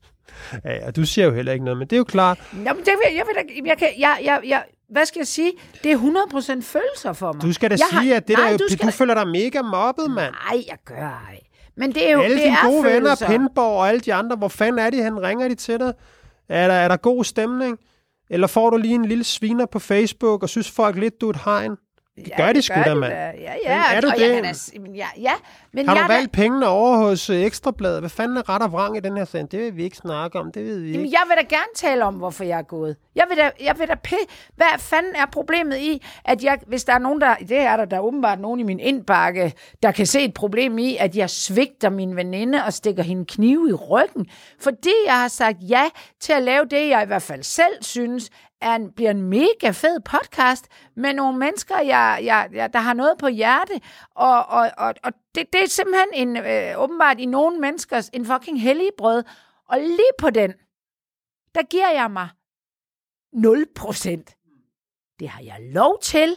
ja, 0.64 0.84
ja, 0.84 0.90
du 0.90 1.04
siger 1.04 1.24
jo 1.24 1.32
heller 1.32 1.52
ikke 1.52 1.64
noget, 1.64 1.78
men 1.78 1.88
det 1.88 1.96
er 1.96 1.98
jo 1.98 2.04
klart. 2.04 2.38
Jamen, 2.64 2.84
det, 2.84 2.86
jeg, 2.86 3.14
jeg, 3.16 3.24
jeg, 3.36 3.66
jeg, 3.80 3.94
jeg, 3.98 4.18
jeg, 4.24 4.40
jeg, 4.44 4.64
hvad 4.88 5.06
skal 5.06 5.20
jeg 5.20 5.26
sige? 5.26 5.52
Det 5.82 5.92
er 5.92 5.96
100% 5.96 6.62
følelser 6.62 7.12
for 7.12 7.32
mig. 7.32 7.42
Du 7.42 7.52
skal 7.52 7.70
da 7.70 7.72
jeg 7.72 7.86
sige, 7.90 8.08
har, 8.08 8.16
at 8.16 8.28
det 8.28 8.36
nej, 8.36 8.50
der, 8.50 8.56
du, 8.56 8.64
skal 8.70 8.86
du 8.86 8.92
føler 8.92 9.14
dig 9.14 9.28
mega 9.28 9.62
mobbet, 9.62 10.10
mand. 10.10 10.34
Nej, 10.50 10.64
jeg 10.68 10.76
gør 10.84 11.24
ej. 11.28 11.40
Men 11.76 11.94
det 11.94 12.08
er 12.08 12.12
jo 12.12 12.20
alle 12.20 12.36
det 12.36 12.44
dine 12.44 12.56
er 12.56 12.66
gode 12.66 12.84
følelser. 12.84 13.26
venner, 13.26 13.38
Pindborg 13.38 13.78
og 13.78 13.88
alle 13.88 14.00
de 14.00 14.14
andre, 14.14 14.36
hvor 14.36 14.48
fanden 14.48 14.78
er 14.78 14.90
de 14.90 15.02
han 15.02 15.22
Ringer 15.22 15.48
de 15.48 15.54
til 15.54 15.78
dig? 15.78 15.94
Er 16.48 16.68
der, 16.68 16.74
er 16.74 16.88
der 16.88 16.96
god 16.96 17.24
stemning? 17.24 17.78
Eller 18.30 18.46
får 18.46 18.70
du 18.70 18.76
lige 18.76 18.94
en 18.94 19.04
lille 19.04 19.24
sviner 19.24 19.66
på 19.66 19.78
Facebook 19.78 20.42
og 20.42 20.48
synes 20.48 20.70
folk 20.70 20.96
lidt, 20.96 21.20
du 21.20 21.26
er 21.26 21.30
et 21.30 21.40
hegn? 21.44 21.76
Det 22.16 22.32
gør 22.36 22.52
de 22.52 22.62
sgu 22.62 22.74
da, 22.84 22.94
mand. 22.94 23.12
Ja, 23.12 23.54
ja. 23.64 23.94
Er 23.94 24.00
du 24.00 24.08
og 24.08 24.14
det? 24.18 24.34
Jeg 24.34 24.54
men 24.80 24.94
ja, 24.96 25.06
ja, 25.20 25.32
men 25.72 25.88
Har 25.88 25.94
jeg 25.94 26.00
du 26.02 26.04
er 26.04 26.08
da- 26.08 26.14
valgt 26.14 26.32
pengene 26.32 26.66
over 26.68 26.96
hos 26.96 27.30
øh, 27.30 27.36
Ekstrabladet? 27.40 28.00
Hvad 28.00 28.10
fanden 28.10 28.36
er 28.36 28.48
ret 28.48 28.62
og 28.62 28.72
vrang 28.72 28.96
i 28.96 29.00
den 29.00 29.16
her 29.16 29.24
sag? 29.24 29.40
Det 29.50 29.60
vil 29.60 29.76
vi 29.76 29.84
ikke 29.84 29.96
snakke 29.96 30.38
om, 30.40 30.52
det 30.52 30.64
ved 30.64 30.78
vi 30.80 30.90
Jamen, 30.90 31.04
ikke. 31.06 31.16
jeg 31.20 31.28
vil 31.28 31.36
da 31.36 31.56
gerne 31.56 31.68
tale 31.76 32.04
om, 32.04 32.14
hvorfor 32.14 32.44
jeg 32.44 32.58
er 32.58 32.62
gået. 32.62 32.96
Jeg 33.14 33.24
vil 33.28 33.36
da, 33.38 33.50
jeg 33.64 33.78
vil 33.78 33.88
da 33.88 33.94
p... 33.94 34.12
Hvad 34.56 34.66
fanden 34.78 35.12
er 35.16 35.26
problemet 35.32 35.76
i, 35.78 36.02
at 36.24 36.44
jeg, 36.44 36.58
hvis 36.66 36.84
der 36.84 36.92
er 36.92 36.98
nogen, 36.98 37.20
der... 37.20 37.34
Det 37.34 37.58
er 37.58 37.76
der, 37.76 37.84
der 37.84 37.96
er 37.96 38.00
åbenbart 38.00 38.40
nogen 38.40 38.60
i 38.60 38.62
min 38.62 38.80
indbakke, 38.80 39.52
der 39.82 39.90
kan 39.92 40.06
se 40.06 40.20
et 40.20 40.34
problem 40.34 40.78
i, 40.78 40.96
at 40.96 41.16
jeg 41.16 41.30
svigter 41.30 41.90
min 41.90 42.16
veninde 42.16 42.64
og 42.64 42.72
stikker 42.72 43.02
hende 43.02 43.24
knive 43.24 43.68
i 43.70 43.72
ryggen. 43.72 44.26
Fordi 44.60 44.92
jeg 45.06 45.20
har 45.20 45.28
sagt 45.28 45.56
ja 45.68 45.84
til 46.20 46.32
at 46.32 46.42
lave 46.42 46.64
det, 46.64 46.88
jeg 46.88 47.02
i 47.02 47.06
hvert 47.06 47.22
fald 47.22 47.42
selv 47.42 47.72
synes, 47.82 48.30
er 48.62 48.74
en, 48.74 48.92
bliver 48.92 49.10
en 49.10 49.22
mega 49.22 49.70
fed 49.70 50.00
podcast 50.00 50.68
med 50.96 51.14
nogle 51.14 51.38
mennesker, 51.38 51.78
jeg, 51.78 52.20
jeg, 52.24 52.48
jeg, 52.52 52.72
der 52.72 52.78
har 52.78 52.94
noget 52.94 53.18
på 53.18 53.28
hjerte. 53.28 53.80
Og, 54.14 54.46
og, 54.46 54.70
og, 54.78 54.94
og 55.04 55.12
det, 55.34 55.52
det 55.52 55.62
er 55.62 55.68
simpelthen 55.68 56.08
en, 56.12 56.36
øh, 56.36 56.82
åbenbart 56.82 57.20
i 57.20 57.26
nogle 57.26 57.60
menneskers 57.60 58.08
en 58.08 58.26
fucking 58.26 58.62
helligbrød. 58.62 59.24
Og 59.68 59.78
lige 59.78 60.12
på 60.18 60.30
den, 60.30 60.52
der 61.54 61.62
giver 61.62 61.90
jeg 61.90 62.10
mig 62.10 62.28
0%. 63.36 65.16
Det 65.18 65.28
har 65.28 65.42
jeg 65.42 65.56
lov 65.60 65.98
til, 66.02 66.36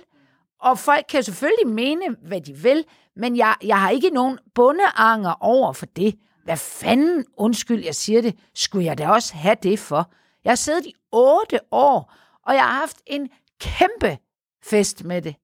og 0.60 0.80
folk 0.80 1.06
kan 1.10 1.24
selvfølgelig 1.24 1.68
mene, 1.68 2.16
hvad 2.28 2.42
de 2.42 2.54
vil, 2.54 2.86
men 3.16 3.38
jeg, 3.38 3.56
jeg 3.64 3.82
har 3.82 3.90
ikke 3.90 4.10
nogen 4.10 4.40
bundeanger 4.56 5.34
over 5.44 5.74
for 5.74 5.86
det. 5.86 6.16
Hvad 6.44 6.58
fanden, 6.58 7.26
undskyld, 7.38 7.84
jeg 7.84 7.96
siger 7.96 8.22
det, 8.22 8.36
skulle 8.56 8.86
jeg 8.86 8.98
da 8.98 9.10
også 9.10 9.36
have 9.36 9.56
det 9.64 9.80
for? 9.80 10.12
Jeg 10.46 10.52
har 10.52 10.56
siddet 10.56 10.86
i 10.86 10.94
otte 11.12 11.60
år, 11.72 12.14
og 12.44 12.54
jeg 12.54 12.64
har 12.64 12.80
haft 12.80 13.02
en 13.06 13.30
kæmpe 13.62 14.18
fest 14.64 15.04
med 15.04 15.22
det. 15.22 15.36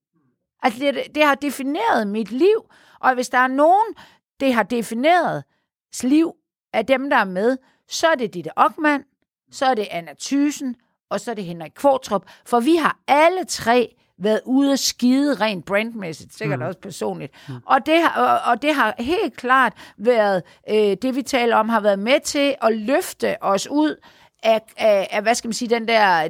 Altså, 0.64 0.80
det, 0.80 1.16
det 1.16 1.26
har 1.26 1.36
defineret 1.36 2.08
mit 2.08 2.32
liv, 2.32 2.72
og 3.00 3.14
hvis 3.14 3.30
der 3.30 3.38
er 3.38 3.48
nogen, 3.48 3.96
det 4.40 4.54
har 4.54 4.64
defineret 4.64 5.44
liv 6.04 6.34
af 6.74 6.86
dem, 6.86 7.10
der 7.10 7.18
er 7.18 7.26
med, 7.26 7.58
så 7.88 8.08
er 8.08 8.16
det 8.16 8.34
Ditte 8.34 8.52
Ockmann, 8.56 9.04
så 9.52 9.66
er 9.66 9.74
det 9.74 9.88
Anna 9.92 10.14
Thysen, 10.20 10.76
og 11.10 11.20
så 11.20 11.32
er 11.32 11.36
det 11.36 11.44
Henrik 11.46 11.72
Kvartrup, 11.76 12.26
for 12.46 12.60
vi 12.60 12.76
har 12.76 13.00
alle 13.08 13.44
tre 13.44 13.96
været 14.18 14.42
ude 14.46 14.74
at 14.74 14.80
skide 14.80 15.34
rent 15.34 15.66
brandmæssigt, 15.66 16.34
sikkert 16.34 16.60
mm. 16.60 16.66
også 16.66 16.80
personligt. 16.80 17.34
Mm. 17.50 17.56
Og, 17.66 17.86
det 17.86 18.02
har, 18.02 18.22
og, 18.22 18.52
og 18.52 18.62
det 18.62 18.76
har 18.76 18.96
helt 19.00 19.38
klart 19.38 19.74
været, 19.98 20.44
øh, 20.70 20.98
det 21.02 21.16
vi 21.16 21.22
taler 21.22 21.56
om, 21.56 21.70
har 21.70 21.80
været 21.80 22.00
med 22.00 22.20
til 22.20 22.56
at 22.62 22.78
løfte 22.78 23.44
os 23.44 23.68
ud 23.68 23.96
af, 24.44 24.62
af, 24.78 25.08
af 25.12 25.22
hvad 25.22 25.36
skal 25.36 25.48
man 25.48 25.54
sige, 25.54 25.70
den 25.70 25.88
der, 25.88 26.30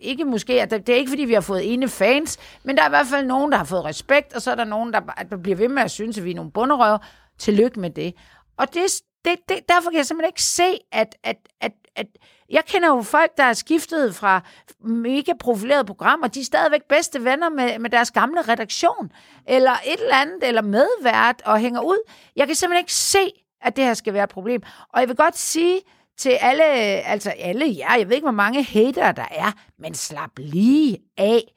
ikke 0.00 0.24
måske, 0.24 0.62
at 0.62 0.70
det 0.70 0.88
er 0.88 0.94
ikke 0.94 1.10
fordi, 1.10 1.24
vi 1.24 1.34
har 1.34 1.40
fået 1.40 1.72
ene 1.72 1.88
fans, 1.88 2.38
men 2.62 2.76
der 2.76 2.82
er 2.82 2.86
i 2.86 2.90
hvert 2.90 3.06
fald 3.06 3.26
nogen, 3.26 3.52
der 3.52 3.58
har 3.58 3.64
fået 3.64 3.84
respekt, 3.84 4.34
og 4.34 4.42
så 4.42 4.50
er 4.50 4.54
der 4.54 4.64
nogen, 4.64 4.92
der, 4.92 5.00
der 5.30 5.36
bliver 5.36 5.56
ved 5.56 5.68
med 5.68 5.82
at 5.82 5.90
synes, 5.90 6.18
at 6.18 6.24
vi 6.24 6.30
er 6.30 6.34
nogle 6.34 6.50
bunderøv. 6.50 6.98
Tillykke 7.38 7.80
med 7.80 7.90
det. 7.90 8.14
Og 8.56 8.74
det, 8.74 9.02
det, 9.24 9.38
det, 9.48 9.68
derfor 9.68 9.90
kan 9.90 9.96
jeg 9.96 10.06
simpelthen 10.06 10.28
ikke 10.28 10.42
se, 10.42 10.78
at, 10.92 11.16
at, 11.22 11.36
at, 11.60 11.72
at 11.96 12.06
jeg 12.50 12.64
kender 12.64 12.88
jo 12.88 13.02
folk, 13.02 13.36
der 13.36 13.44
er 13.44 13.52
skiftet 13.52 14.14
fra 14.14 14.40
mega 14.80 15.32
profilerede 15.40 15.84
programmer, 15.84 16.28
de 16.28 16.40
er 16.40 16.44
stadigvæk 16.44 16.82
bedste 16.88 17.24
venner 17.24 17.48
med, 17.48 17.78
med 17.78 17.90
deres 17.90 18.10
gamle 18.10 18.42
redaktion, 18.42 19.12
eller 19.46 19.72
et 19.72 20.00
eller 20.00 20.16
andet, 20.16 20.48
eller 20.48 20.62
medvært, 20.62 21.42
og 21.44 21.58
hænger 21.58 21.80
ud. 21.80 22.10
Jeg 22.36 22.46
kan 22.46 22.56
simpelthen 22.56 22.82
ikke 22.82 22.94
se, 22.94 23.32
at 23.60 23.76
det 23.76 23.84
her 23.84 23.94
skal 23.94 24.14
være 24.14 24.24
et 24.24 24.30
problem. 24.30 24.62
Og 24.92 25.00
jeg 25.00 25.08
vil 25.08 25.16
godt 25.16 25.38
sige 25.38 25.80
til 26.18 26.32
alle, 26.40 26.64
altså 27.06 27.30
alle 27.30 27.64
jer, 27.78 27.96
jeg 27.98 28.08
ved 28.08 28.14
ikke, 28.14 28.24
hvor 28.24 28.30
mange 28.32 28.62
hater 28.64 29.12
der 29.12 29.26
er, 29.30 29.52
men 29.78 29.94
slap 29.94 30.30
lige 30.38 30.98
af. 31.16 31.52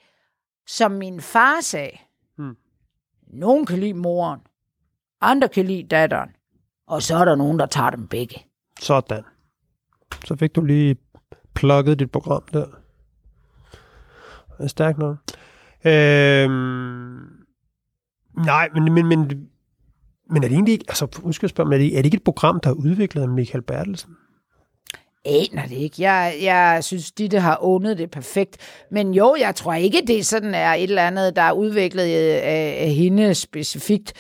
Som 0.68 0.92
min 0.92 1.22
far 1.22 1.62
sagde, 1.62 1.92
Hmm. 2.38 2.56
nogen 3.28 3.66
kan 3.66 3.80
lide 3.80 3.94
moren, 3.94 4.40
andre 5.22 5.50
kan 5.50 5.66
lide 5.66 5.84
datteren, 5.84 6.30
og 6.88 7.02
så 7.02 7.16
er 7.18 7.26
der 7.26 7.36
nogen, 7.36 7.60
der 7.60 7.66
tager 7.66 7.90
dem 7.90 8.08
begge. 8.08 8.46
Sådan. 8.80 9.24
Så 10.26 10.36
fik 10.36 10.56
du 10.56 10.62
lige 10.62 10.98
plukket 11.56 12.00
dit 12.00 12.12
program 12.12 12.44
der. 12.54 12.66
Det 14.58 14.64
er 14.64 14.68
stærkt 14.68 14.98
nok. 14.98 15.18
Øhm, 15.86 17.46
nej, 18.46 18.70
men, 18.74 18.94
men, 18.94 19.06
men, 19.08 19.50
men 20.30 20.44
er 20.44 20.48
det 20.48 20.52
egentlig 20.52 20.72
ikke, 20.72 20.86
altså, 20.88 21.22
undskyld 21.24 21.50
spørge, 21.50 21.74
er 21.74 21.78
det, 21.78 21.88
er 21.88 21.98
det 21.98 22.06
ikke 22.06 22.18
et 22.18 22.24
program, 22.24 22.60
der 22.60 22.70
er 22.70 22.74
udviklet 22.74 23.22
af 23.22 23.30
Michael 23.30 23.62
Bertelsen? 23.62 24.16
Aner 25.26 25.68
det 25.68 25.76
ikke. 25.78 26.02
Jeg, 26.02 26.36
jeg 26.42 26.80
synes, 26.82 27.12
Ditte 27.12 27.40
har 27.40 27.58
åbnet 27.62 27.98
det 27.98 28.12
perfekt. 28.12 28.58
Men 28.92 29.14
jo, 29.14 29.36
jeg 29.40 29.56
tror 29.56 29.74
ikke, 29.74 30.02
det 30.08 30.26
sådan 30.26 30.54
er 30.54 30.74
et 30.74 30.84
eller 30.84 31.08
andet, 31.08 31.36
der 31.36 31.42
er 31.42 31.52
udviklet 31.52 32.08
øh, 32.08 32.36
af, 32.44 32.78
af 32.80 32.90
hende 32.90 33.36
specifikt. 33.36 34.14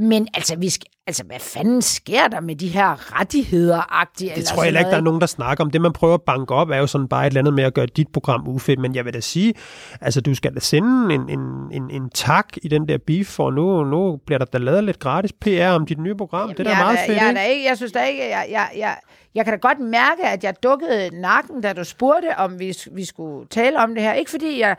Men 0.00 0.28
altså, 0.34 0.56
vi 0.56 0.70
skal, 0.70 0.86
altså, 1.06 1.24
hvad 1.24 1.38
fanden 1.38 1.82
sker 1.82 2.28
der 2.28 2.40
med 2.40 2.56
de 2.56 2.68
her 2.68 3.20
rettigheder-agtige? 3.20 4.34
Det 4.36 4.44
tror 4.44 4.62
jeg 4.62 4.64
heller 4.64 4.80
ikke, 4.80 4.90
der 4.90 4.96
er 4.96 5.00
nogen, 5.00 5.20
der 5.20 5.26
snakker 5.26 5.64
om. 5.64 5.70
Det, 5.70 5.80
man 5.80 5.92
prøver 5.92 6.14
at 6.14 6.22
banke 6.22 6.54
op, 6.54 6.70
er 6.70 6.76
jo 6.76 6.86
sådan 6.86 7.08
bare 7.08 7.26
et 7.26 7.30
eller 7.30 7.40
andet 7.40 7.54
med 7.54 7.64
at 7.64 7.74
gøre 7.74 7.86
dit 7.86 8.08
program 8.12 8.48
ufedt. 8.48 8.80
Men 8.80 8.94
jeg 8.94 9.04
vil 9.04 9.14
da 9.14 9.20
sige, 9.20 9.54
altså 10.00 10.20
du 10.20 10.34
skal 10.34 10.54
da 10.54 10.60
sende 10.60 11.14
en, 11.14 11.30
en, 11.30 11.40
en, 11.72 11.90
en 11.90 12.10
tak 12.10 12.46
i 12.62 12.68
den 12.68 12.88
der 12.88 12.98
beef, 13.06 13.26
for 13.26 13.50
nu, 13.50 13.84
nu 13.84 14.16
bliver 14.26 14.38
der 14.38 14.44
da 14.44 14.58
lavet 14.58 14.84
lidt 14.84 14.98
gratis 14.98 15.32
PR 15.32 15.68
om 15.68 15.86
dit 15.86 15.98
nye 15.98 16.14
program. 16.14 16.48
det 16.48 16.60
er 16.60 16.64
da 16.64 16.70
jeg, 16.70 16.78
meget 16.78 16.98
fedt, 16.98 17.16
jeg, 17.16 17.24
er 17.24 17.28
ikke? 17.28 17.40
da 17.40 17.44
ikke, 17.44 17.68
jeg 17.68 17.76
synes 17.76 17.92
da 17.92 18.04
ikke, 18.04 18.28
jeg, 18.28 18.46
jeg, 18.50 18.68
jeg, 18.76 18.96
jeg 19.34 19.44
kan 19.44 19.52
da 19.52 19.58
godt 19.58 19.80
mærke, 19.80 20.22
at 20.24 20.44
jeg 20.44 20.54
dukkede 20.62 21.20
nakken, 21.20 21.60
da 21.60 21.72
du 21.72 21.84
spurgte, 21.84 22.36
om 22.36 22.60
vi, 22.60 22.76
vi 22.92 23.04
skulle 23.04 23.46
tale 23.48 23.78
om 23.78 23.94
det 23.94 24.02
her. 24.02 24.12
Ikke 24.12 24.30
fordi 24.30 24.60
jeg, 24.60 24.76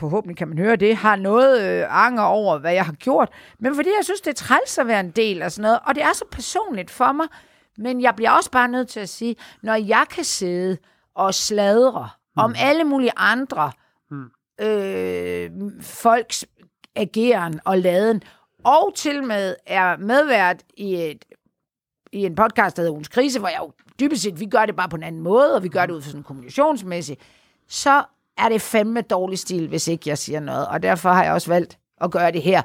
forhåbentlig 0.00 0.36
kan 0.36 0.48
man 0.48 0.58
høre 0.58 0.76
det, 0.76 0.96
har 0.96 1.16
noget 1.16 1.62
øh, 1.62 2.04
anger 2.04 2.22
over, 2.22 2.58
hvad 2.58 2.72
jeg 2.72 2.84
har 2.84 2.92
gjort, 2.92 3.28
men 3.58 3.74
fordi 3.74 3.88
jeg 3.88 4.04
synes, 4.04 4.20
det 4.20 4.30
er 4.30 4.44
træls 4.44 4.78
at 4.78 4.86
være 4.86 5.00
en 5.00 5.10
del 5.10 5.42
af 5.42 5.52
sådan 5.52 5.62
noget, 5.62 5.78
og 5.86 5.94
det 5.94 6.02
er 6.02 6.12
så 6.12 6.24
personligt 6.30 6.90
for 6.90 7.12
mig, 7.12 7.26
men 7.78 8.00
jeg 8.00 8.14
bliver 8.16 8.30
også 8.30 8.50
bare 8.50 8.68
nødt 8.68 8.88
til 8.88 9.00
at 9.00 9.08
sige, 9.08 9.36
når 9.62 9.74
jeg 9.74 10.04
kan 10.10 10.24
sidde 10.24 10.76
og 11.14 11.34
sladre 11.34 12.08
mm. 12.36 12.42
om 12.42 12.54
alle 12.58 12.84
mulige 12.84 13.12
andre 13.16 13.72
mm. 14.10 14.30
øh, 14.60 15.50
folks 15.82 16.46
ageren 16.96 17.60
og 17.64 17.78
laden, 17.78 18.22
og 18.64 18.92
til 18.94 19.24
med 19.24 19.56
er 19.66 19.96
medvært 19.96 20.62
i 20.76 20.94
et 20.94 21.24
i 22.12 22.24
en 22.26 22.34
podcast, 22.34 22.76
der 22.76 22.82
hedder 22.82 22.92
Ugens 22.92 23.08
Krise, 23.08 23.38
hvor 23.38 23.48
jeg 23.48 23.58
jo 23.60 23.72
dybest 24.00 24.22
set, 24.22 24.40
vi 24.40 24.46
gør 24.46 24.66
det 24.66 24.76
bare 24.76 24.88
på 24.88 24.96
en 24.96 25.02
anden 25.02 25.20
måde, 25.20 25.54
og 25.54 25.62
vi 25.62 25.68
gør 25.68 25.86
det 25.86 25.94
ud 25.94 26.02
fra 26.02 26.10
sådan 26.10 26.22
kommunikationsmæssigt, 26.22 27.20
så 27.68 28.04
er 28.44 28.48
det 28.48 28.62
fandme 28.62 29.00
dårlig 29.00 29.38
stil, 29.38 29.68
hvis 29.68 29.88
ikke 29.88 30.08
jeg 30.08 30.18
siger 30.18 30.40
noget. 30.40 30.66
Og 30.66 30.82
derfor 30.82 31.08
har 31.10 31.24
jeg 31.24 31.32
også 31.32 31.50
valgt 31.50 31.78
at 32.00 32.10
gøre 32.10 32.32
det 32.32 32.42
her. 32.42 32.62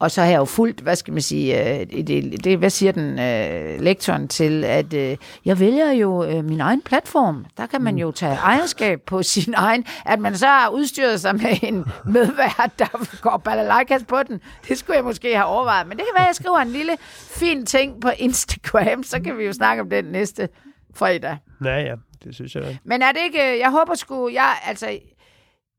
Og 0.00 0.10
så 0.10 0.20
har 0.20 0.28
jeg 0.28 0.38
jo 0.38 0.44
fuldt, 0.44 0.80
hvad 0.80 0.96
skal 0.96 1.12
man 1.12 1.22
sige, 1.22 1.80
øh, 1.80 1.86
det, 2.06 2.44
det, 2.44 2.58
hvad 2.58 2.70
siger 2.70 2.92
den 2.92 3.18
øh, 3.18 3.80
lektoren 3.80 4.28
til, 4.28 4.64
at 4.64 4.94
øh, 4.94 5.16
jeg 5.44 5.60
vælger 5.60 5.90
jo 5.90 6.24
øh, 6.24 6.44
min 6.44 6.60
egen 6.60 6.82
platform. 6.82 7.46
Der 7.56 7.66
kan 7.66 7.82
man 7.82 7.98
jo 7.98 8.10
tage 8.10 8.34
ejerskab 8.34 9.00
på 9.06 9.22
sin 9.32 9.54
egen. 9.56 9.84
At 10.06 10.20
man 10.20 10.36
så 10.36 10.46
har 10.46 10.68
udstyret 10.68 11.20
sig 11.20 11.34
med 11.34 11.62
en 11.62 11.84
medvært, 12.04 12.70
der 12.78 13.20
går 13.20 13.36
balalajkas 13.36 14.04
på 14.08 14.22
den, 14.28 14.40
det 14.68 14.78
skulle 14.78 14.96
jeg 14.96 15.04
måske 15.04 15.34
have 15.34 15.46
overvejet. 15.46 15.86
Men 15.86 15.98
det 15.98 16.06
kan 16.06 16.14
være, 16.14 16.24
at 16.24 16.28
jeg 16.28 16.34
skriver 16.34 16.58
en 16.58 16.70
lille 16.70 16.96
fin 17.10 17.66
ting 17.66 18.00
på 18.00 18.08
Instagram, 18.18 19.02
så 19.02 19.20
kan 19.20 19.38
vi 19.38 19.44
jo 19.44 19.52
snakke 19.52 19.82
om 19.82 19.90
den 19.90 20.04
næste 20.04 20.48
fredag. 20.94 21.36
Ja, 21.64 21.76
ja, 21.76 21.94
det 22.24 22.34
synes 22.34 22.54
jeg 22.54 22.62
da. 22.62 22.76
Men 22.84 23.02
er 23.02 23.12
det 23.12 23.20
ikke, 23.20 23.58
jeg 23.58 23.70
håber 23.70 23.94
sgu, 23.94 24.28
jeg, 24.28 24.58
altså, 24.64 24.98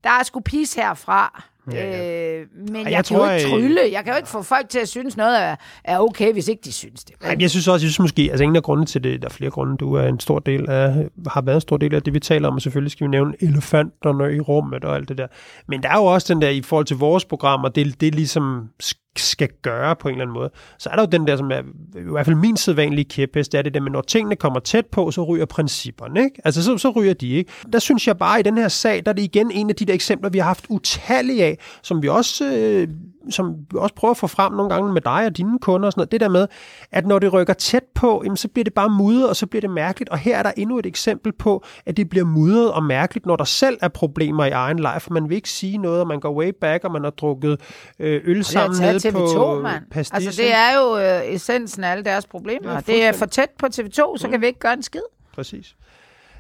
der 0.04 0.10
er 0.10 0.24
sgu 0.24 0.40
pis 0.40 0.74
herfra. 0.74 1.44
Ja, 1.74 1.92
ja. 1.92 2.40
Øh, 2.40 2.48
men 2.68 2.76
jeg, 2.76 2.84
jeg 2.84 2.92
jeg 2.92 2.96
kan 2.96 3.04
tror, 3.04 3.32
jo 3.32 3.36
ikke 3.36 3.46
øh, 3.48 3.52
trylle. 3.52 3.82
Jeg 3.92 4.04
kan 4.04 4.14
jo 4.14 4.18
ikke 4.18 4.30
få 4.30 4.42
folk 4.42 4.70
til 4.70 4.80
at 4.80 4.90
synes 4.90 5.18
noget 5.18 5.42
er, 5.42 5.56
er 5.84 6.00
okay, 6.00 6.34
hvis 6.34 6.48
ikke 6.48 6.62
de 6.66 6.72
synes 6.72 7.04
det. 7.04 7.16
Ej, 7.22 7.36
jeg 7.40 7.50
synes 7.50 7.68
også, 7.68 7.86
jeg 7.86 7.92
synes 7.92 8.00
måske, 8.00 8.28
altså 8.32 8.44
en 8.44 8.56
af 8.56 8.64
grundene 8.64 8.86
til 8.86 9.04
det, 9.04 9.22
der 9.22 9.28
er 9.28 9.32
flere 9.32 9.52
grunde, 9.52 9.78
du 9.78 9.94
er 9.94 10.08
en 10.08 10.20
stor 10.20 10.40
del 10.40 10.70
af, 10.70 11.08
har 11.28 11.42
været 11.42 11.56
en 11.56 11.62
stor 11.62 11.78
del 11.78 11.96
af 11.96 12.02
det, 12.02 12.14
vi 12.14 12.20
taler 12.20 12.48
om, 12.48 12.56
og 12.56 12.62
selvfølgelig 12.62 12.92
skal 12.92 13.06
vi 13.06 13.10
nævne 13.10 13.34
elefanterne 13.40 14.36
i 14.36 14.40
rummet 14.40 14.84
og 14.84 14.96
alt 14.96 15.10
det 15.10 15.18
der. 15.18 15.28
Men 15.68 15.84
der 15.84 15.90
er 15.90 15.98
jo 15.98 16.06
også 16.06 16.34
den 16.34 16.42
der, 16.42 16.50
i 16.50 16.62
forhold 16.62 16.86
til 16.86 16.98
vores 16.98 17.26
programmer, 17.26 17.70
det, 17.70 18.02
det 18.02 18.16
ligesom 18.16 18.70
skal 19.18 19.50
gøre 19.62 19.96
på 19.96 20.08
en 20.08 20.14
eller 20.14 20.24
anden 20.24 20.34
måde, 20.34 20.50
så 20.78 20.90
er 20.90 20.96
der 20.96 21.02
jo 21.02 21.08
den 21.12 21.28
der, 21.28 21.38
som 21.38 21.52
er 21.52 21.60
i 21.96 22.12
hvert 22.12 22.26
fald 22.26 22.36
min 22.36 22.58
sædvanlige 22.58 23.06
kæphest, 23.06 23.52
det 23.52 23.58
er 23.58 23.62
det 23.62 23.74
der 23.74 23.80
med, 23.80 23.92
når 23.92 24.02
tingene 24.02 24.36
kommer 24.36 24.60
tæt 24.60 24.86
på, 24.86 25.12
så 25.12 25.24
ryger 25.24 25.46
principperne, 25.46 26.24
ikke? 26.24 26.42
Altså, 26.46 26.64
så, 26.64 26.78
så 26.78 26.90
ryger 26.90 27.14
de, 27.14 27.30
ikke? 27.30 27.52
Der 27.74 27.80
synes 27.80 28.08
jeg 28.08 28.18
bare, 28.18 28.40
i 28.40 28.44
den 28.44 28.58
her 28.58 28.68
sag, 28.68 29.02
der 29.06 29.12
er 29.12 29.14
det 29.14 29.24
igen 29.24 29.52
en 29.52 29.70
af 29.70 29.76
de 29.76 29.86
der 29.86 29.94
eksempler, 29.94 30.30
vi 30.30 30.38
har 30.38 30.46
haft 30.46 30.66
utallige 30.70 31.44
af, 31.44 31.55
som 31.82 32.02
vi 32.04 32.08
også, 32.10 32.46
øh, 32.46 32.88
som 33.30 33.56
vi 33.72 33.78
også 33.78 33.96
prøver 33.96 34.12
at 34.12 34.18
få 34.18 34.28
frem 34.28 34.54
nogle 34.54 34.70
gange 34.74 34.94
med 34.94 35.02
dig 35.02 35.26
og 35.26 35.38
dine 35.38 35.60
kunder 35.60 35.86
og 35.88 35.92
sådan 35.92 36.00
noget, 36.00 36.12
det 36.12 36.22
der 36.22 36.30
med, 36.30 36.48
at 36.92 37.08
når 37.08 37.20
det 37.20 37.34
rykker 37.34 37.54
tæt 37.54 37.84
på, 37.96 38.22
jamen, 38.26 38.38
så 38.38 38.48
bliver 38.48 38.64
det 38.64 38.74
bare 38.74 38.90
mudret, 38.90 39.30
og 39.30 39.36
så 39.36 39.46
bliver 39.48 39.62
det 39.62 39.70
mærkeligt, 39.70 40.10
og 40.10 40.18
her 40.18 40.38
er 40.38 40.44
der 40.44 40.52
endnu 40.58 40.80
et 40.80 40.86
eksempel 40.86 41.32
på, 41.34 41.64
at 41.86 41.98
det 41.98 42.10
bliver 42.10 42.26
mudret 42.26 42.72
og 42.72 42.84
mærkeligt, 42.84 43.26
når 43.26 43.36
der 43.36 43.44
selv 43.44 43.78
er 43.82 43.88
problemer 43.88 44.46
i 44.46 44.50
egen 44.50 44.80
life, 44.80 45.14
man 45.14 45.30
vil 45.30 45.36
ikke 45.36 45.50
sige 45.50 45.78
noget, 45.78 46.00
og 46.02 46.08
man 46.08 46.20
går 46.20 46.34
way 46.34 46.52
back, 46.62 46.84
og 46.84 46.92
man 46.92 47.04
har 47.04 47.12
drukket 47.12 47.60
øh, 48.00 48.22
øl 48.26 48.44
sammen 48.44 48.82
nede 48.82 49.10
TV2, 49.10 49.38
på 49.38 49.60
mand. 49.64 49.84
pastis, 49.92 50.28
Altså, 50.28 50.42
det 50.42 50.54
er 50.54 50.80
jo 50.80 50.98
øh, 50.98 51.34
essensen 51.36 51.84
af 51.84 51.92
alle 51.92 52.04
deres 52.04 52.26
problemer. 52.28 52.74
Ja, 52.74 52.80
det 52.80 53.04
er 53.04 53.12
for 53.12 53.26
tæt 53.26 53.50
på 53.60 53.66
TV2, 53.66 53.96
så 54.18 54.22
Mm. 54.24 54.32
kan 54.32 54.42
vi 54.42 54.46
ikke 54.48 54.60
gøre 54.60 54.74
en 54.74 54.84
skid. 54.84 55.00
Præcis. 55.36 55.76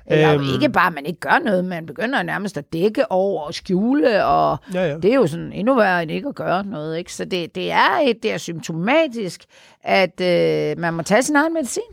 Eller 0.07 0.33
øhm, 0.33 0.43
ikke 0.53 0.69
bare, 0.69 0.87
at 0.87 0.93
man 0.93 1.05
ikke 1.05 1.19
gør 1.19 1.39
noget, 1.45 1.65
man 1.65 1.85
begynder 1.85 2.23
nærmest 2.23 2.57
at 2.57 2.73
dække 2.73 3.11
over 3.11 3.41
og 3.43 3.53
skjule, 3.53 4.25
og 4.25 4.57
Ja, 4.73 4.85
ja. 4.87 4.97
det 4.97 5.05
er 5.11 5.15
jo 5.15 5.27
sådan 5.27 5.53
endnu 5.53 5.75
værre 5.75 6.03
end 6.03 6.11
ikke 6.11 6.27
at 6.29 6.35
gøre 6.35 6.65
noget. 6.65 6.97
Ikke? 6.97 7.13
Så 7.13 7.25
det, 7.25 7.55
det, 7.55 7.71
er 7.71 7.99
et, 8.05 8.23
det 8.23 8.33
er 8.33 8.37
symptomatisk, 8.37 9.45
at 9.83 10.21
øh, 10.21 10.79
man 10.79 10.93
må 10.93 11.01
tage 11.01 11.23
sin 11.23 11.35
egen 11.35 11.53
medicin. 11.53 11.83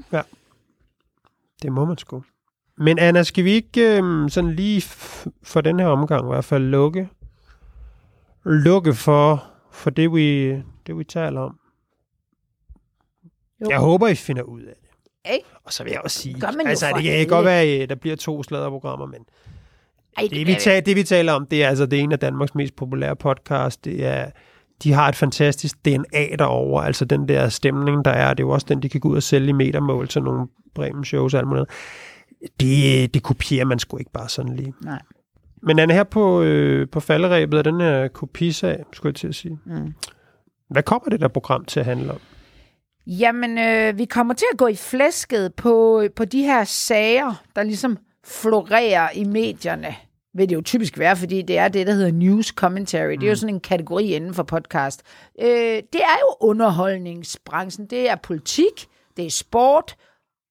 Det 1.62 1.72
må 1.72 1.84
man 1.84 1.98
sgu. 1.98 2.22
Men 2.78 2.98
Anna, 2.98 3.22
skal 3.22 3.44
vi 3.44 3.50
ikke 3.52 3.96
øhm, 3.96 4.28
sådan 4.28 4.50
lige 4.52 4.82
for 5.42 5.60
den 5.60 5.80
her 5.80 5.86
omgang 5.86 6.24
i 6.26 6.32
hvert 6.32 6.44
fald 6.44 6.62
lukke, 6.62 7.08
lukke 8.44 8.94
for, 8.94 9.44
for 9.70 9.90
det, 9.90 10.12
vi, 10.12 10.48
det, 10.86 10.98
vi 10.98 11.04
taler 11.04 11.40
om? 11.40 11.58
Jo. 13.60 13.66
Jeg 13.70 13.78
håber, 13.78 14.08
I 14.08 14.14
finder 14.14 14.42
ud 14.42 14.62
af. 14.62 14.76
Ikke? 15.32 15.44
Og 15.64 15.72
så 15.72 15.84
vil 15.84 15.90
jeg 15.90 16.00
også 16.00 16.18
sige, 16.18 16.40
Gør 16.40 16.50
man 16.56 16.66
altså 16.66 16.86
det 16.86 16.94
kan 16.94 17.12
helvede. 17.12 17.28
godt 17.28 17.44
være, 17.46 17.62
at 17.62 17.88
der 17.88 17.94
bliver 17.94 18.16
to 18.16 18.42
sladderprogrammer, 18.42 19.06
men 19.06 19.20
Ej, 20.18 20.28
det 20.30 20.46
vi, 20.46 20.54
taler, 20.60 20.80
det, 20.80 20.96
vi 20.96 21.02
taler 21.02 21.32
om, 21.32 21.46
det 21.46 21.64
er 21.64 21.68
altså 21.68 21.86
det 21.86 21.98
er 21.98 22.02
en 22.02 22.12
af 22.12 22.18
Danmarks 22.18 22.54
mest 22.54 22.76
populære 22.76 23.16
podcast. 23.16 23.84
Det 23.84 24.06
er, 24.06 24.30
de 24.82 24.92
har 24.92 25.08
et 25.08 25.16
fantastisk 25.16 25.84
DNA 25.84 26.36
derover, 26.38 26.82
altså 26.82 27.04
den 27.04 27.28
der 27.28 27.48
stemning, 27.48 28.04
der 28.04 28.10
er. 28.10 28.34
Det 28.34 28.42
er 28.42 28.46
jo 28.46 28.50
også 28.50 28.66
den, 28.68 28.82
de 28.82 28.88
kan 28.88 29.00
gå 29.00 29.08
ud 29.08 29.16
og 29.16 29.22
sælge 29.22 29.48
i 29.48 29.52
metermål 29.52 30.08
til 30.08 30.22
nogle 30.22 30.46
Bremen 30.74 31.04
shows 31.04 31.34
og 31.34 31.40
alt 31.40 31.48
muligt. 31.48 31.70
Det, 32.60 33.14
det 33.14 33.22
kopierer 33.22 33.64
man 33.64 33.78
sgu 33.78 33.96
ikke 33.96 34.10
bare 34.12 34.28
sådan 34.28 34.56
lige. 34.56 34.74
Nej. 34.84 35.02
Men 35.62 35.78
Anne, 35.78 35.94
her 35.94 36.04
på, 36.04 36.42
øh, 36.42 36.88
på 36.88 37.00
falderæbet 37.00 37.58
af 37.58 37.64
den 37.64 37.80
her 37.80 38.08
kopisag, 38.08 38.84
skulle 38.92 39.10
jeg 39.10 39.14
til 39.14 39.28
at 39.28 39.34
sige. 39.34 39.58
Mm. 39.66 39.94
Hvad 40.70 40.82
kommer 40.82 41.08
det 41.08 41.20
der 41.20 41.28
program 41.28 41.64
til 41.64 41.80
at 41.80 41.86
handle 41.86 42.10
om? 42.12 42.18
Jamen, 43.06 43.58
øh, 43.58 43.98
vi 43.98 44.04
kommer 44.04 44.34
til 44.34 44.46
at 44.52 44.58
gå 44.58 44.66
i 44.66 44.76
flæsket 44.76 45.54
på, 45.54 46.04
på 46.16 46.24
de 46.24 46.42
her 46.42 46.64
sager, 46.64 47.42
der 47.56 47.62
ligesom 47.62 47.98
florerer 48.24 49.08
i 49.14 49.24
medierne. 49.24 49.94
Vil 50.34 50.48
det 50.48 50.54
jo 50.54 50.60
typisk 50.60 50.98
være, 50.98 51.16
fordi 51.16 51.42
det 51.42 51.58
er 51.58 51.68
det, 51.68 51.86
der 51.86 51.92
hedder 51.92 52.12
news 52.12 52.46
commentary. 52.46 53.12
Det 53.12 53.22
er 53.22 53.28
jo 53.28 53.34
sådan 53.34 53.54
en 53.54 53.60
kategori 53.60 54.14
inden 54.14 54.34
for 54.34 54.42
podcast. 54.42 55.02
Øh, 55.40 55.46
det 55.92 56.00
er 56.00 56.18
jo 56.20 56.48
underholdningsbranchen. 56.48 57.86
Det 57.86 58.10
er 58.10 58.16
politik, 58.16 58.86
det 59.16 59.26
er 59.26 59.30
sport, 59.30 59.96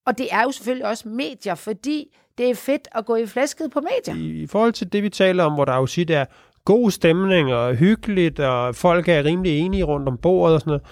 og 0.05 0.17
det 0.17 0.27
er 0.31 0.43
jo 0.43 0.51
selvfølgelig 0.51 0.87
også 0.87 1.07
medier, 1.07 1.55
fordi 1.55 2.17
det 2.37 2.49
er 2.49 2.55
fedt 2.55 2.87
at 2.91 3.05
gå 3.05 3.15
i 3.15 3.25
flæsket 3.25 3.71
på 3.71 3.81
medier. 3.81 4.23
I, 4.23 4.43
I 4.43 4.47
forhold 4.47 4.73
til 4.73 4.93
det, 4.93 5.03
vi 5.03 5.09
taler 5.09 5.43
om, 5.43 5.53
hvor 5.53 5.65
der 5.65 5.75
jo 5.75 5.85
sit 5.85 6.09
er 6.09 6.25
god 6.65 6.91
stemning 6.91 7.53
og 7.53 7.75
hyggeligt, 7.75 8.39
og 8.39 8.75
folk 8.75 9.07
er 9.07 9.23
rimelig 9.23 9.59
enige 9.59 9.83
rundt 9.83 10.07
om 10.07 10.17
bordet 10.17 10.55
og 10.55 10.59
sådan 10.59 10.71
noget, 10.71 10.83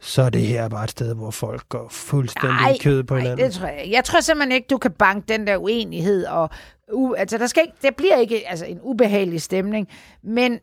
så 0.00 0.22
er 0.22 0.30
det 0.30 0.42
her 0.42 0.68
bare 0.68 0.84
et 0.84 0.90
sted, 0.90 1.14
hvor 1.14 1.30
folk 1.30 1.68
går 1.68 1.88
fuldstændig 1.88 2.74
i 2.74 2.78
kødet 2.78 3.06
på 3.06 3.14
nej, 3.14 3.22
hinanden. 3.22 3.46
det 3.46 3.54
tror 3.54 3.66
jeg. 3.66 3.88
Jeg 3.90 4.04
tror 4.04 4.20
simpelthen 4.20 4.52
ikke, 4.52 4.66
du 4.70 4.78
kan 4.78 4.90
banke 4.90 5.24
den 5.28 5.46
der 5.46 5.56
uenighed. 5.56 6.26
Og, 6.26 6.50
u, 6.92 7.14
altså, 7.14 7.38
der, 7.38 7.46
skal 7.46 7.62
ikke, 7.62 7.76
der 7.82 7.90
bliver 7.90 8.16
ikke 8.16 8.48
altså, 8.48 8.66
en 8.66 8.78
ubehagelig 8.82 9.42
stemning, 9.42 9.88
men 10.22 10.58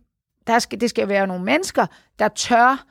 der 0.48 0.60
skal, 0.60 0.82
det 0.82 0.90
skal 0.90 1.08
være 1.08 1.28
nogle 1.28 1.44
mennesker, 1.44 1.86
der 2.20 2.28
tør 2.28 2.86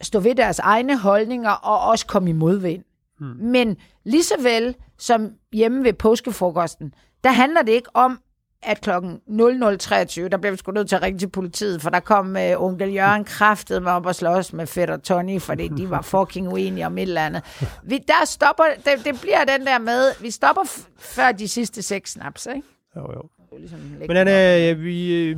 stå 0.00 0.20
ved 0.20 0.34
deres 0.34 0.58
egne 0.58 0.98
holdninger 0.98 1.50
og 1.50 1.80
også 1.80 2.06
komme 2.06 2.30
i 2.30 2.32
modvind. 2.32 2.84
Hmm. 3.18 3.28
Men 3.28 3.76
lige 4.04 4.22
så 4.22 4.34
vel 4.42 4.74
som 4.98 5.30
hjemme 5.52 5.84
ved 5.84 5.92
påskefrokosten, 5.92 6.94
der 7.24 7.30
handler 7.30 7.62
det 7.62 7.72
ikke 7.72 7.96
om, 7.96 8.18
at 8.62 8.80
klokken 8.80 9.20
00.23, 9.28 10.28
der 10.28 10.38
blev 10.40 10.52
vi 10.52 10.56
sgu 10.56 10.72
nødt 10.72 10.88
til 10.88 10.96
at 10.96 11.02
ringe 11.02 11.18
til 11.18 11.28
politiet, 11.28 11.82
for 11.82 11.90
der 11.90 12.00
kom 12.00 12.36
uh, 12.36 12.62
onkel 12.64 12.92
Jørgen 12.92 13.24
kraftet 13.24 13.82
med 13.82 13.92
op 13.92 14.06
og 14.06 14.14
slås 14.14 14.52
med 14.52 14.66
Fætter 14.66 14.96
Tony, 14.96 15.40
fordi 15.40 15.68
de 15.68 15.90
var 15.90 16.02
fucking 16.14 16.48
uenige 16.52 16.86
om 16.86 16.98
et 16.98 17.02
eller 17.02 17.26
andet. 17.26 17.42
Vi, 17.82 17.98
der 18.08 18.24
stopper, 18.24 18.64
det, 18.84 19.04
det 19.04 19.20
bliver 19.20 19.44
den 19.44 19.66
der 19.66 19.78
med, 19.78 20.22
vi 20.22 20.30
stopper 20.30 20.62
før 20.98 21.32
de 21.32 21.48
sidste 21.48 21.82
seks 21.82 22.10
snaps, 22.12 22.46
ikke? 22.46 22.62
Jo, 22.96 23.12
jo. 23.12 23.22
Det 23.50 23.60
Ligesom 23.60 23.78
Men 24.08 24.16
Anna, 24.16 24.58
ja, 24.58 24.72
vi, 24.72 25.14
øh, 25.14 25.36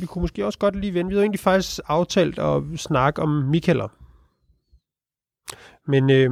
vi 0.00 0.06
kunne 0.06 0.22
måske 0.22 0.46
også 0.46 0.58
godt 0.58 0.76
lige 0.76 0.94
vende. 0.94 1.08
Vi 1.08 1.14
havde 1.14 1.24
egentlig 1.24 1.40
faktisk 1.40 1.80
aftalt 1.88 2.38
at 2.38 2.62
snakke 2.76 3.22
om 3.22 3.28
Michaeler. 3.28 3.88
Men 5.90 6.10
øh, 6.10 6.30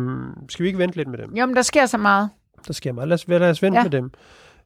skal 0.49 0.63
vi 0.63 0.67
ikke 0.69 0.79
vente 0.79 0.97
lidt 0.97 1.09
med 1.09 1.19
dem? 1.19 1.35
Jo, 1.35 1.47
men 1.47 1.57
der 1.57 1.63
sker 1.63 1.87
så 1.87 1.99
meget. 1.99 2.31
Der 2.67 2.73
sker 2.73 2.93
meget. 2.93 3.09
Lad 3.09 3.15
os, 3.15 3.29
lad 3.29 3.51
os 3.51 3.63
vente 3.63 3.79
Ja. 3.79 3.83
med 3.83 3.91
dem. 3.91 4.11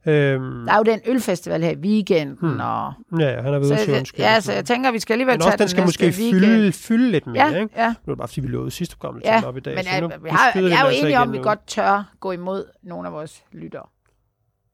Øhm, 0.08 0.64
Der 0.66 0.72
er 0.72 0.76
jo 0.76 0.82
den 0.82 1.00
ølfestival 1.06 1.62
her 1.62 1.70
i 1.70 1.76
weekenden, 1.76 2.36
hmm. 2.40 2.60
og... 2.60 2.92
ja, 3.20 3.30
ja, 3.34 3.42
han 3.42 3.54
er 3.54 3.58
ved 3.58 3.72
at 3.72 3.80
søge 3.80 3.96
jeg- 3.96 4.06
ja, 4.18 4.40
så 4.40 4.52
jeg 4.52 4.64
tænker, 4.64 4.90
vi 4.92 4.98
skal 4.98 5.14
alligevel 5.14 5.32
Men 5.34 5.40
tage 5.40 5.48
også, 5.48 5.56
den 5.58 5.68
skal 5.68 5.80
næste 5.84 6.04
måske 6.06 6.22
weekend. 6.22 6.40
fylde, 6.42 6.72
fylde 6.72 7.10
lidt 7.10 7.26
mere, 7.26 7.46
Ja, 7.48 7.60
ikke? 7.60 7.74
ja. 7.76 7.86
Nu 7.88 8.10
er 8.10 8.14
det 8.14 8.18
bare, 8.18 8.28
fordi 8.28 8.40
vi 8.40 8.48
lovede 8.48 8.70
sidste 8.70 8.96
program, 8.96 9.16
at 9.16 9.22
Ja, 9.24 9.36
den 9.36 9.44
op 9.44 9.56
i 9.56 9.60
dag. 9.60 9.74
men 9.74 9.84
jeg, 9.92 10.00
nu, 10.00 10.08
vi 10.08 10.14
nu 10.22 10.28
har, 10.30 10.50
vi 10.54 10.58
jeg 10.60 10.64
er 10.64 10.68
den 10.68 10.78
jo 10.80 10.86
altså 10.86 11.06
enig 11.06 11.18
om, 11.18 11.28
igen 11.28 11.34
at 11.34 11.38
vi 11.38 11.42
godt 11.44 11.66
tør 11.66 12.12
gå 12.20 12.32
imod 12.32 12.64
nogle 12.82 13.08
af 13.08 13.12
vores 13.14 13.42
lyttere. 13.52 13.82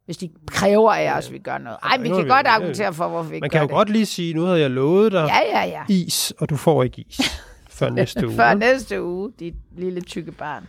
Hvis 0.05 0.17
de 0.17 0.31
kræver 0.47 0.93
af 0.93 1.19
os, 1.19 1.27
at 1.27 1.33
vi 1.33 1.39
gør 1.39 1.59
noget. 1.59 1.79
Ej, 1.83 1.99
vi 1.99 2.09
kan 2.09 2.29
godt 2.29 2.47
argumentere 2.47 2.93
for, 2.95 3.09
hvorfor 3.09 3.29
vi 3.31 3.35
ikke 3.35 3.45
Man 3.45 3.51
kan 3.51 3.61
jo 3.61 3.67
det. 3.67 3.71
godt 3.75 3.91
lige 3.91 4.07
sige, 4.07 4.35
nu 4.35 4.43
havde 4.45 4.61
jeg 4.61 4.71
lovet 4.71 5.13
dig 5.13 5.29
Ja, 5.53 5.61
ja, 5.61 5.67
ja. 5.69 5.83
is, 5.89 6.33
og 6.39 6.51
du 6.51 6.57
får 6.57 6.83
ikke 6.83 7.05
is 7.09 7.21
før 7.79 7.91
næste 7.91 8.27
uge. 8.27 8.37
Før 8.37 8.55
næste 8.55 9.03
uge, 9.03 9.31
dit 9.41 9.55
lille 9.77 10.01
tykke 10.01 10.33
barn. 10.33 10.69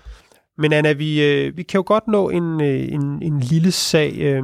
Men 0.57 0.73
Anna, 0.73 0.91
vi, 0.91 1.23
øh, 1.23 1.57
vi 1.57 1.63
kan 1.63 1.77
jo 1.77 1.83
godt 1.85 2.07
nå 2.07 2.29
en, 2.29 2.61
øh, 2.61 2.93
en, 2.93 3.21
en 3.21 3.39
lille 3.39 3.71
sag 3.71 4.13
øh, 4.17 4.43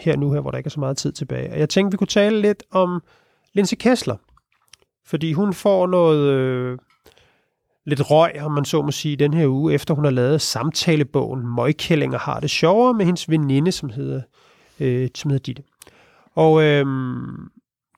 her 0.00 0.16
nu, 0.16 0.32
her, 0.32 0.40
hvor 0.40 0.50
der 0.50 0.58
ikke 0.58 0.68
er 0.68 0.70
så 0.70 0.80
meget 0.80 0.96
tid 0.96 1.12
tilbage. 1.12 1.52
Og 1.52 1.58
jeg 1.58 1.68
tænkte, 1.68 1.94
vi 1.94 1.96
kunne 1.96 2.06
tale 2.06 2.40
lidt 2.40 2.62
om 2.70 3.02
Linse 3.54 3.76
Kessler. 3.76 4.16
Fordi 5.06 5.32
hun 5.32 5.54
får 5.54 5.86
noget 5.86 6.32
øh, 6.32 6.78
lidt 7.84 8.10
røg, 8.10 8.32
om 8.40 8.52
man 8.52 8.64
så 8.64 8.82
må 8.82 8.90
sige, 8.90 9.16
den 9.16 9.34
her 9.34 9.46
uge, 9.48 9.74
efter 9.74 9.94
hun 9.94 10.04
har 10.04 10.10
lavet 10.10 10.40
samtalebogen 10.40 11.54
Møgkællinger 11.54 12.18
har 12.18 12.40
det 12.40 12.50
sjovere 12.50 12.94
med 12.94 13.06
hendes 13.06 13.30
veninde, 13.30 13.72
som 13.72 13.90
hedder, 13.90 14.22
øh, 14.80 15.08
som 15.14 15.30
hedder 15.30 15.42
Ditte. 15.42 15.62
Og 16.34 16.62
øh, 16.62 16.86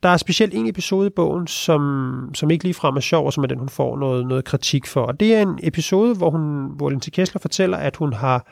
der 0.04 0.10
er 0.10 0.16
specielt 0.16 0.54
en 0.54 0.66
episode 0.66 1.06
i 1.06 1.10
bogen, 1.10 1.46
som, 1.46 2.30
som 2.34 2.50
ikke 2.50 2.64
ligefrem 2.64 2.96
er 2.96 3.00
sjov, 3.00 3.26
og 3.26 3.32
som 3.32 3.42
er 3.42 3.48
den, 3.48 3.58
hun 3.58 3.68
får 3.68 3.98
noget, 3.98 4.26
noget 4.26 4.44
kritik 4.44 4.86
for. 4.86 5.00
Og 5.00 5.20
det 5.20 5.34
er 5.34 5.42
en 5.42 5.58
episode, 5.62 6.14
hvor, 6.14 6.30
hun, 6.30 6.72
hvor 6.76 6.90
Lindsay 6.90 7.10
Kessler 7.10 7.40
fortæller, 7.40 7.76
at 7.76 7.96
hun 7.96 8.12
har 8.12 8.46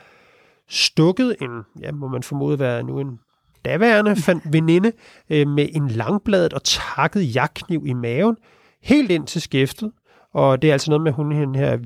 stukket 0.68 1.36
en, 1.40 1.50
ja, 1.80 1.92
må 1.92 2.08
man 2.08 2.22
formode 2.22 2.58
være 2.58 2.82
nu 2.82 2.98
en 2.98 3.18
daværende 3.64 4.16
veninde, 4.52 4.92
øh, 5.30 5.48
med 5.48 5.68
en 5.72 5.88
langbladet 5.88 6.52
og 6.52 6.64
takket 6.64 7.34
jagtkniv 7.34 7.82
i 7.86 7.92
maven, 7.92 8.36
helt 8.82 9.10
ind 9.10 9.26
til 9.26 9.40
skæftet. 9.40 9.92
Og 10.34 10.62
det 10.62 10.68
er 10.68 10.72
altså 10.72 10.90
noget 10.90 11.02
med, 11.02 11.10
at 11.10 11.16
hun 11.16 11.30
den 11.30 11.54
her 11.54 11.78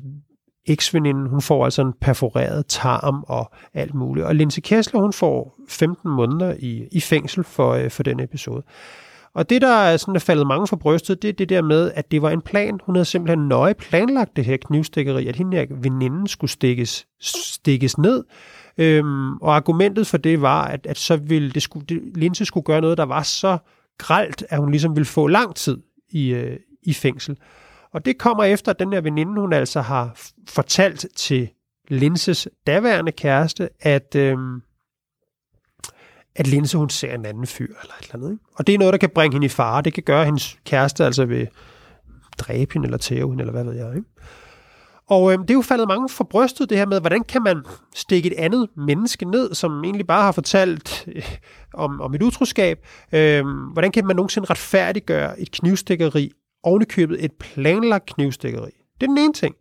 eksveninden, 0.66 1.26
hun 1.26 1.40
får 1.40 1.64
altså 1.64 1.82
en 1.82 1.92
perforeret 2.00 2.66
tarm 2.68 3.24
og 3.28 3.50
alt 3.74 3.94
muligt. 3.94 4.26
Og 4.26 4.34
Linse 4.34 4.60
Kessler, 4.60 5.00
hun 5.00 5.12
får 5.12 5.58
15 5.68 6.10
måneder 6.10 6.54
i, 6.58 6.88
i 6.92 7.00
fængsel 7.00 7.44
for, 7.44 7.72
øh, 7.72 7.90
for 7.90 8.02
den 8.02 8.20
episode. 8.20 8.62
Og 9.36 9.50
det, 9.50 9.62
der 9.62 9.68
er 9.68 9.96
sådan 9.96 10.16
er 10.16 10.20
faldet 10.20 10.46
mange 10.46 10.66
for 10.66 10.76
brystet, 10.76 11.22
det 11.22 11.28
er 11.28 11.32
det 11.32 11.48
der 11.48 11.62
med, 11.62 11.92
at 11.94 12.10
det 12.10 12.22
var 12.22 12.30
en 12.30 12.40
plan. 12.40 12.80
Hun 12.82 12.94
havde 12.94 13.04
simpelthen 13.04 13.48
nøje 13.48 13.74
planlagt 13.74 14.36
det 14.36 14.44
her 14.44 14.56
knivstikkeri, 14.56 15.26
at 15.26 15.36
hende 15.36 15.56
her 15.56 15.66
veninden 15.70 16.26
skulle 16.26 16.50
stikkes, 16.50 17.06
stikkes 17.20 17.98
ned. 17.98 18.24
Øhm, 18.78 19.36
og 19.36 19.56
argumentet 19.56 20.06
for 20.06 20.16
det 20.16 20.42
var, 20.42 20.64
at, 20.64 20.86
at 20.86 20.98
så 20.98 21.16
ville 21.16 21.50
det 21.50 21.62
skulle, 21.62 21.86
det, 21.86 22.02
Linse 22.14 22.44
skulle 22.44 22.64
gøre 22.64 22.80
noget, 22.80 22.98
der 22.98 23.04
var 23.04 23.22
så 23.22 23.58
gralt, 23.98 24.44
at 24.48 24.58
hun 24.58 24.70
ligesom 24.70 24.96
ville 24.96 25.06
få 25.06 25.26
lang 25.26 25.54
tid 25.54 25.78
i, 26.10 26.28
øh, 26.28 26.56
i 26.82 26.92
fængsel. 26.92 27.36
Og 27.92 28.04
det 28.04 28.18
kommer 28.18 28.44
efter, 28.44 28.72
at 28.72 28.78
den 28.78 28.92
her 28.92 29.00
veninde, 29.00 29.40
hun 29.40 29.52
altså 29.52 29.80
har 29.80 30.18
fortalt 30.48 31.06
til 31.16 31.48
Linses 31.88 32.48
daværende 32.66 33.12
kæreste, 33.12 33.68
at, 33.80 34.14
øhm, 34.16 34.62
at 36.36 36.46
Linse, 36.46 36.78
hun 36.78 36.90
ser 36.90 37.14
en 37.14 37.26
anden 37.26 37.46
fyr 37.46 37.74
eller 37.82 37.94
et 38.00 38.04
eller 38.04 38.14
andet. 38.14 38.30
Ikke? 38.30 38.44
Og 38.54 38.66
det 38.66 38.74
er 38.74 38.78
noget, 38.78 38.92
der 38.92 38.98
kan 38.98 39.10
bringe 39.14 39.34
hende 39.34 39.44
i 39.44 39.48
fare. 39.48 39.82
Det 39.82 39.92
kan 39.92 40.02
gøre 40.02 40.24
hendes 40.24 40.58
kæreste 40.64 41.04
altså 41.04 41.24
ved 41.24 41.46
dræbe 42.38 42.72
hende 42.72 42.86
eller 42.86 42.98
tæve 42.98 43.28
hende, 43.28 43.42
eller 43.42 43.52
hvad 43.52 43.64
ved 43.64 43.74
jeg. 43.74 43.96
Ikke? 43.96 44.08
Og 45.08 45.32
øh, 45.32 45.38
det 45.38 45.50
er 45.50 45.54
jo 45.54 45.62
faldet 45.62 45.88
mange 45.88 46.08
for 46.08 46.24
brystet, 46.24 46.70
det 46.70 46.78
her 46.78 46.86
med, 46.86 47.00
hvordan 47.00 47.24
kan 47.24 47.42
man 47.42 47.64
stikke 47.94 48.32
et 48.32 48.38
andet 48.38 48.68
menneske 48.76 49.24
ned, 49.24 49.54
som 49.54 49.84
egentlig 49.84 50.06
bare 50.06 50.22
har 50.22 50.32
fortalt 50.32 51.04
øh, 51.08 51.22
om, 51.74 52.00
om 52.00 52.14
et 52.14 52.22
utroskab. 52.22 52.86
Øh, 53.12 53.44
hvordan 53.72 53.92
kan 53.92 54.06
man 54.06 54.16
nogensinde 54.16 54.50
retfærdiggøre 54.50 55.40
et 55.40 55.50
knivstikkeri, 55.50 56.30
ovenikøbet 56.62 57.24
et 57.24 57.32
planlagt 57.32 58.06
knivstikkeri? 58.06 58.70
Det 59.00 59.06
er 59.06 59.10
den 59.10 59.18
ene 59.18 59.32
ting. 59.32 59.54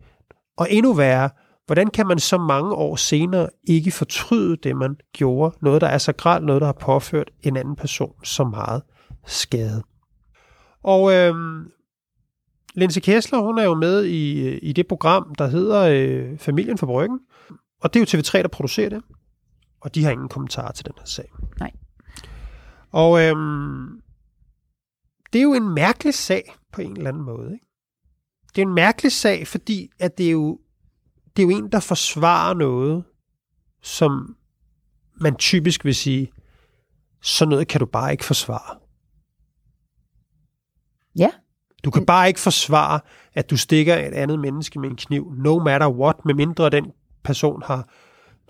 Og 0.58 0.68
endnu 0.72 0.94
værre, 0.94 1.30
hvordan 1.66 1.88
kan 1.90 2.08
man 2.08 2.20
så 2.20 2.38
mange 2.38 2.74
år 2.74 2.96
senere 2.96 3.50
ikke 3.68 3.92
fortryde 3.92 4.58
det, 4.58 4.76
man 4.76 4.96
gjorde? 5.14 5.58
Noget, 5.62 5.82
der 5.82 5.88
er 5.88 5.98
så 5.98 6.14
gralt, 6.14 6.46
noget, 6.46 6.62
der 6.62 6.66
har 6.66 6.78
påført 6.82 7.32
en 7.44 7.58
anden 7.58 7.76
person 7.76 8.14
så 8.24 8.44
meget 8.44 8.82
skade. 9.26 9.84
Og 10.84 11.14
øhm, 11.14 11.72
Linse 12.76 13.00
Kessler, 13.00 13.40
hun 13.40 13.58
er 13.58 13.64
jo 13.64 13.74
med 13.74 14.06
i, 14.06 14.58
i 14.58 14.74
det 14.74 14.88
program, 14.88 15.36
der 15.38 15.48
hedder 15.48 15.82
øh, 15.82 16.38
Familien 16.38 16.78
for 16.78 16.86
Bryggen. 16.86 17.20
Og 17.82 17.94
det 17.94 18.00
er 18.00 18.18
jo 18.18 18.20
TV3, 18.20 18.42
der 18.42 18.48
producerer 18.48 18.90
det. 18.90 19.02
Og 19.82 19.96
de 19.96 20.04
har 20.04 20.12
ingen 20.12 20.30
kommentar 20.30 20.72
til 20.72 20.86
den 20.86 20.94
her 20.98 21.06
sag. 21.06 21.32
Nej. 21.60 21.72
Og 22.92 23.22
øhm, 23.22 24.02
det 25.34 25.40
er 25.40 25.44
jo 25.44 25.54
en 25.54 25.70
mærkelig 25.70 26.14
sag 26.14 26.56
på 26.72 26.82
en 26.82 26.98
eller 26.98 27.10
anden 27.10 27.24
måde. 27.24 27.54
Ikke? 27.54 27.66
Det 28.56 28.62
er 28.62 28.66
en 28.66 28.74
mærkelig 28.74 29.12
sag, 29.12 29.48
fordi 29.48 29.90
at 30.00 30.18
det 30.18 30.28
er 30.28 30.32
jo 30.32 30.60
det 31.36 31.44
er 31.44 31.48
jo 31.48 31.50
en, 31.58 31.72
der 31.72 31.80
forsvarer 31.80 32.54
noget, 32.54 33.04
som 33.82 34.36
man 35.22 35.36
typisk 35.36 35.86
vil 35.86 35.96
sige, 35.96 36.32
så 37.22 37.46
noget 37.46 37.68
kan 37.68 37.80
du 37.80 37.86
bare 37.86 38.12
ikke 38.12 38.26
forsvare. 38.26 38.78
Ja. 41.18 41.30
Du 41.84 41.92
kan 41.92 42.06
bare 42.06 42.28
ikke 42.28 42.40
forsvare, 42.40 43.00
at 43.34 43.50
du 43.50 43.58
stikker 43.58 43.96
et 43.96 44.14
andet 44.14 44.40
menneske 44.40 44.80
med 44.80 44.90
en 44.90 44.96
kniv, 44.96 45.34
no 45.38 45.60
matter 45.60 45.90
what, 45.90 46.16
medmindre 46.26 46.70
den 46.70 46.86
person 47.24 47.64
har 47.66 47.90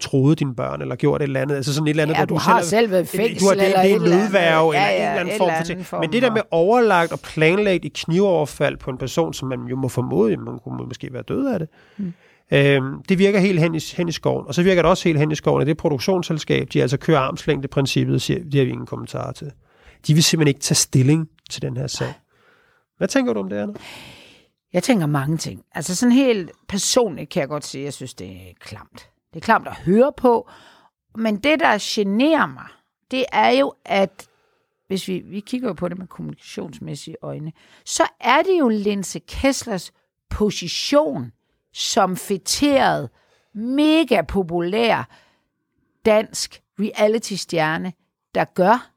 troet 0.01 0.39
dine 0.39 0.55
børn, 0.55 0.81
eller 0.81 0.95
gjort 0.95 1.21
et 1.21 1.23
eller 1.23 1.41
andet. 1.41 1.55
Altså 1.55 1.73
sådan 1.73 1.87
et 1.87 1.89
eller 1.89 2.03
andet, 2.03 2.13
Ja, 2.15 2.19
hvor 2.19 2.25
du 2.25 2.33
du 2.33 2.39
har 2.39 2.61
selv, 2.61 2.69
selv 2.69 2.91
været 2.91 3.07
fængsel 3.07 3.39
du 3.39 3.45
har, 3.47 3.53
det, 3.55 3.65
eller 3.65 3.81
det 3.81 3.91
er 3.91 3.95
et 3.95 4.01
en 4.01 4.03
eller 4.05 4.17
nødværve, 4.17 4.73
Ja, 4.73 4.79
eller 4.91 5.03
ja, 5.03 5.03
en 5.03 5.09
eller 5.09 5.19
anden 5.19 5.33
et 5.33 5.37
form 5.37 5.47
eller 5.47 5.59
for 5.59 5.65
ting. 5.65 5.85
form 5.85 5.99
Men 6.01 6.11
det 6.11 6.21
der 6.21 6.31
med 6.31 6.41
overlagt 6.51 7.11
og 7.11 7.19
planlagt 7.19 7.85
i 7.85 7.91
knivoverfald 7.95 8.77
på 8.77 8.89
en 8.91 8.97
person, 8.97 9.33
som 9.33 9.47
man 9.47 9.59
jo 9.63 9.75
må 9.75 9.87
formode, 9.87 10.37
man 10.37 10.59
kunne 10.59 10.85
måske 10.87 11.13
være 11.13 11.23
død 11.23 11.47
af 11.53 11.59
det, 11.59 11.69
Mm 11.97 12.13
øhm, 12.51 13.03
det 13.09 13.19
virker 13.19 13.39
helt 13.39 13.59
hen 13.59 13.75
i, 13.75 13.79
hen 13.97 14.07
i 14.07 14.11
skoven. 14.11 14.47
Og 14.47 14.55
så 14.55 14.63
virker 14.63 14.81
det 14.81 14.89
også 14.89 15.03
helt 15.03 15.19
hen 15.19 15.31
i 15.31 15.35
skoven, 15.35 15.61
at 15.61 15.67
det 15.67 15.77
produktionsselskab, 15.77 16.67
de 16.73 16.81
altså 16.81 16.97
kører 16.97 17.19
armslængdeprincippet, 17.19 18.21
siger, 18.21 18.43
det 18.43 18.55
har 18.55 18.65
vi 18.65 18.71
ingen 18.71 18.85
kommentarer 18.85 19.31
til. 19.31 19.51
De 20.07 20.13
vil 20.13 20.23
simpelthen 20.23 20.47
ikke 20.47 20.59
tage 20.59 20.75
stilling 20.75 21.29
til 21.49 21.61
den 21.61 21.77
her 21.77 21.87
sag. 21.87 22.13
Hvad 22.97 23.07
tænker 23.07 23.33
du 23.33 23.39
om 23.39 23.49
det, 23.49 23.57
Anna? 23.57 23.73
Jeg 24.73 24.83
tænker 24.83 25.05
mange 25.05 25.37
ting. 25.37 25.61
Altså 25.71 25.95
sådan 25.95 26.11
helt 26.11 26.51
personligt 26.67 27.29
kan 27.29 27.39
jeg 27.39 27.49
godt 27.49 27.65
sige, 27.65 27.81
at 27.81 27.85
jeg 27.85 27.93
synes, 27.93 28.13
det 28.13 28.27
er 28.27 28.53
klamt. 28.59 29.09
Det 29.33 29.39
er 29.39 29.45
klamt 29.45 29.67
at 29.67 29.73
høre 29.73 30.11
på. 30.17 30.49
Men 31.15 31.35
det, 31.35 31.59
der 31.59 31.77
generer 31.81 32.47
mig, 32.47 32.67
det 33.11 33.25
er 33.31 33.49
jo, 33.49 33.73
at 33.85 34.27
hvis 34.87 35.07
vi, 35.07 35.21
vi 35.25 35.39
kigger 35.39 35.73
på 35.73 35.89
det 35.89 35.97
med 35.97 36.07
kommunikationsmæssige 36.07 37.15
øjne, 37.21 37.51
så 37.85 38.03
er 38.21 38.41
det 38.41 38.59
jo 38.59 38.67
Linse 38.67 39.19
Kesslers 39.19 39.91
position 40.29 41.31
som 41.75 42.17
fætteret, 42.17 43.09
mega 43.53 44.21
populær 44.21 45.09
dansk 46.05 46.61
reality-stjerne, 46.79 47.93
der 48.35 48.45
gør, 48.45 48.91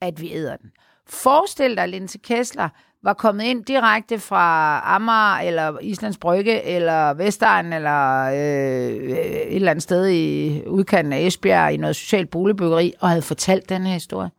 at 0.00 0.20
vi 0.20 0.32
æder 0.32 0.56
den. 0.56 0.70
Forestil 1.06 1.76
dig, 1.76 1.82
at 1.82 1.88
Linse 1.88 2.18
Kessler 2.18 2.68
var 3.02 3.12
kommet 3.12 3.44
ind 3.44 3.64
direkte 3.64 4.18
fra 4.18 4.80
Amager, 4.94 5.48
eller 5.48 5.78
Islands 5.78 6.18
Brygge, 6.18 6.62
eller 6.62 7.14
Vestegn, 7.14 7.72
eller 7.72 8.24
øh, 8.24 8.36
et 8.38 9.54
eller 9.54 9.70
andet 9.70 9.82
sted 9.82 10.08
i 10.08 10.62
udkanten 10.66 11.12
af 11.12 11.20
Esbjerg, 11.20 11.72
i 11.72 11.76
noget 11.76 11.96
socialt 11.96 12.30
boligbyggeri, 12.30 12.94
og 13.00 13.08
havde 13.08 13.22
fortalt 13.22 13.68
den 13.68 13.86
her 13.86 13.92
historie. 13.92 14.30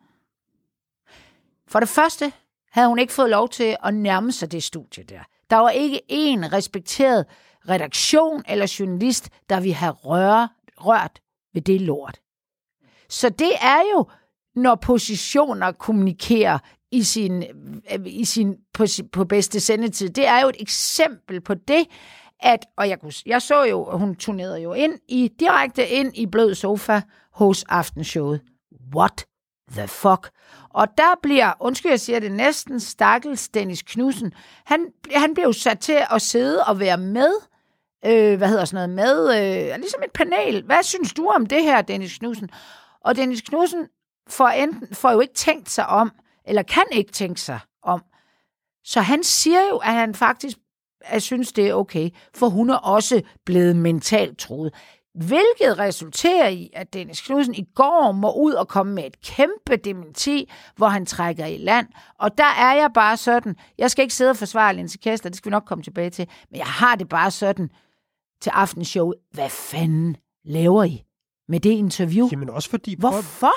For 1.67 1.79
det 1.79 1.89
første 1.89 2.31
havde 2.71 2.87
hun 2.87 2.99
ikke 2.99 3.13
fået 3.13 3.29
lov 3.29 3.49
til 3.49 3.75
at 3.83 3.93
nærme 3.93 4.31
sig 4.31 4.51
det 4.51 4.63
studie 4.63 5.03
der. 5.03 5.19
Der 5.49 5.57
var 5.57 5.69
ikke 5.69 6.01
en 6.07 6.53
respekteret 6.53 7.25
redaktion 7.69 8.43
eller 8.47 8.75
journalist, 8.79 9.29
der 9.49 9.59
vi 9.59 9.71
have 9.71 9.91
røre, 9.91 10.49
rørt 10.77 11.21
ved 11.53 11.61
det 11.61 11.81
lort. 11.81 12.19
Så 13.09 13.29
det 13.29 13.51
er 13.61 13.81
jo, 13.95 14.05
når 14.55 14.75
positioner 14.75 15.71
kommunikerer 15.71 16.59
i 16.91 17.03
sin, 17.03 17.43
i 18.05 18.25
sin, 18.25 18.55
på, 18.73 18.85
på 19.11 19.25
bedste 19.25 19.59
sendetid. 19.59 20.09
Det 20.09 20.27
er 20.27 20.41
jo 20.41 20.49
et 20.49 20.55
eksempel 20.59 21.41
på 21.41 21.53
det, 21.53 21.87
at, 22.39 22.65
og 22.77 22.89
jeg, 22.89 22.99
kunne, 22.99 23.13
jeg 23.25 23.41
så 23.41 23.63
jo, 23.63 23.97
hun 23.97 24.15
turnerede 24.15 24.61
jo 24.61 24.73
ind 24.73 24.99
i, 25.07 25.31
direkte 25.39 25.87
ind 25.87 26.17
i 26.17 26.25
blød 26.25 26.55
sofa 26.55 27.01
hos 27.33 27.63
aftenshowet. 27.63 28.41
What 28.95 29.25
the 29.71 29.87
fuck? 29.87 30.29
Og 30.69 30.87
der 30.97 31.19
bliver, 31.23 31.53
undskyld 31.59 31.91
jeg 31.91 31.99
siger 31.99 32.19
det, 32.19 32.31
næsten 32.31 32.79
stakkels 32.79 33.49
Dennis 33.49 33.81
Knudsen, 33.81 34.33
han, 34.65 34.87
han 35.15 35.33
blev 35.33 35.53
sat 35.53 35.79
til 35.79 35.97
at 36.11 36.21
sidde 36.21 36.63
og 36.63 36.79
være 36.79 36.97
med, 36.97 37.33
øh, 38.05 38.37
hvad 38.37 38.47
hedder 38.47 38.65
sådan 38.65 38.89
noget, 38.89 39.07
med, 39.07 39.37
øh, 39.71 39.75
ligesom 39.75 40.03
et 40.03 40.11
panel. 40.11 40.63
Hvad 40.65 40.83
synes 40.83 41.13
du 41.13 41.27
om 41.27 41.45
det 41.45 41.63
her, 41.63 41.81
Dennis 41.81 42.17
Knudsen? 42.17 42.49
Og 43.01 43.15
Dennis 43.15 43.41
Knudsen 43.41 43.87
får, 44.29 44.47
enten, 44.47 44.95
får 44.95 45.11
jo 45.11 45.19
ikke 45.19 45.33
tænkt 45.33 45.69
sig 45.69 45.87
om, 45.87 46.11
eller 46.45 46.63
kan 46.63 46.85
ikke 46.91 47.11
tænke 47.11 47.41
sig 47.41 47.59
om. 47.83 48.03
Så 48.83 49.01
han 49.01 49.23
siger 49.23 49.61
jo, 49.71 49.77
at 49.77 49.93
han 49.93 50.15
faktisk 50.15 50.57
at 51.01 51.23
synes, 51.23 51.51
det 51.51 51.69
er 51.69 51.73
okay, 51.73 52.09
for 52.35 52.49
hun 52.49 52.69
er 52.69 52.75
også 52.75 53.21
blevet 53.45 53.75
mentalt 53.75 54.37
troet. 54.37 54.73
Hvilket 55.15 55.79
resulterer 55.79 56.47
i, 56.47 56.69
at 56.73 56.93
Dennis 56.93 57.21
Knudsen 57.21 57.55
i 57.55 57.65
går 57.75 58.11
må 58.11 58.33
ud 58.33 58.53
og 58.53 58.67
komme 58.67 58.93
med 58.93 59.03
et 59.05 59.21
kæmpe 59.21 59.75
dementi, 59.83 60.51
hvor 60.75 60.87
han 60.87 61.05
trækker 61.05 61.45
i 61.45 61.57
land. 61.57 61.87
Og 62.19 62.37
der 62.37 62.53
er 62.59 62.73
jeg 62.73 62.89
bare 62.93 63.17
sådan, 63.17 63.55
jeg 63.77 63.91
skal 63.91 64.03
ikke 64.03 64.13
sidde 64.13 64.29
og 64.29 64.37
forsvare 64.37 64.75
Linse 64.75 64.97
Kessler, 64.97 65.29
det 65.29 65.37
skal 65.37 65.49
vi 65.49 65.53
nok 65.53 65.65
komme 65.65 65.83
tilbage 65.83 66.09
til, 66.09 66.27
men 66.51 66.57
jeg 66.57 66.67
har 66.67 66.95
det 66.95 67.09
bare 67.09 67.31
sådan 67.31 67.69
til 68.41 68.49
aftenshowet. 68.49 69.15
Hvad 69.33 69.49
fanden 69.49 70.15
laver 70.45 70.83
I 70.83 71.03
med 71.49 71.59
det 71.59 71.69
interview? 71.69 72.27
Jamen 72.31 72.49
også 72.49 72.69
fordi... 72.69 72.95
Hvorfor? 72.99 73.51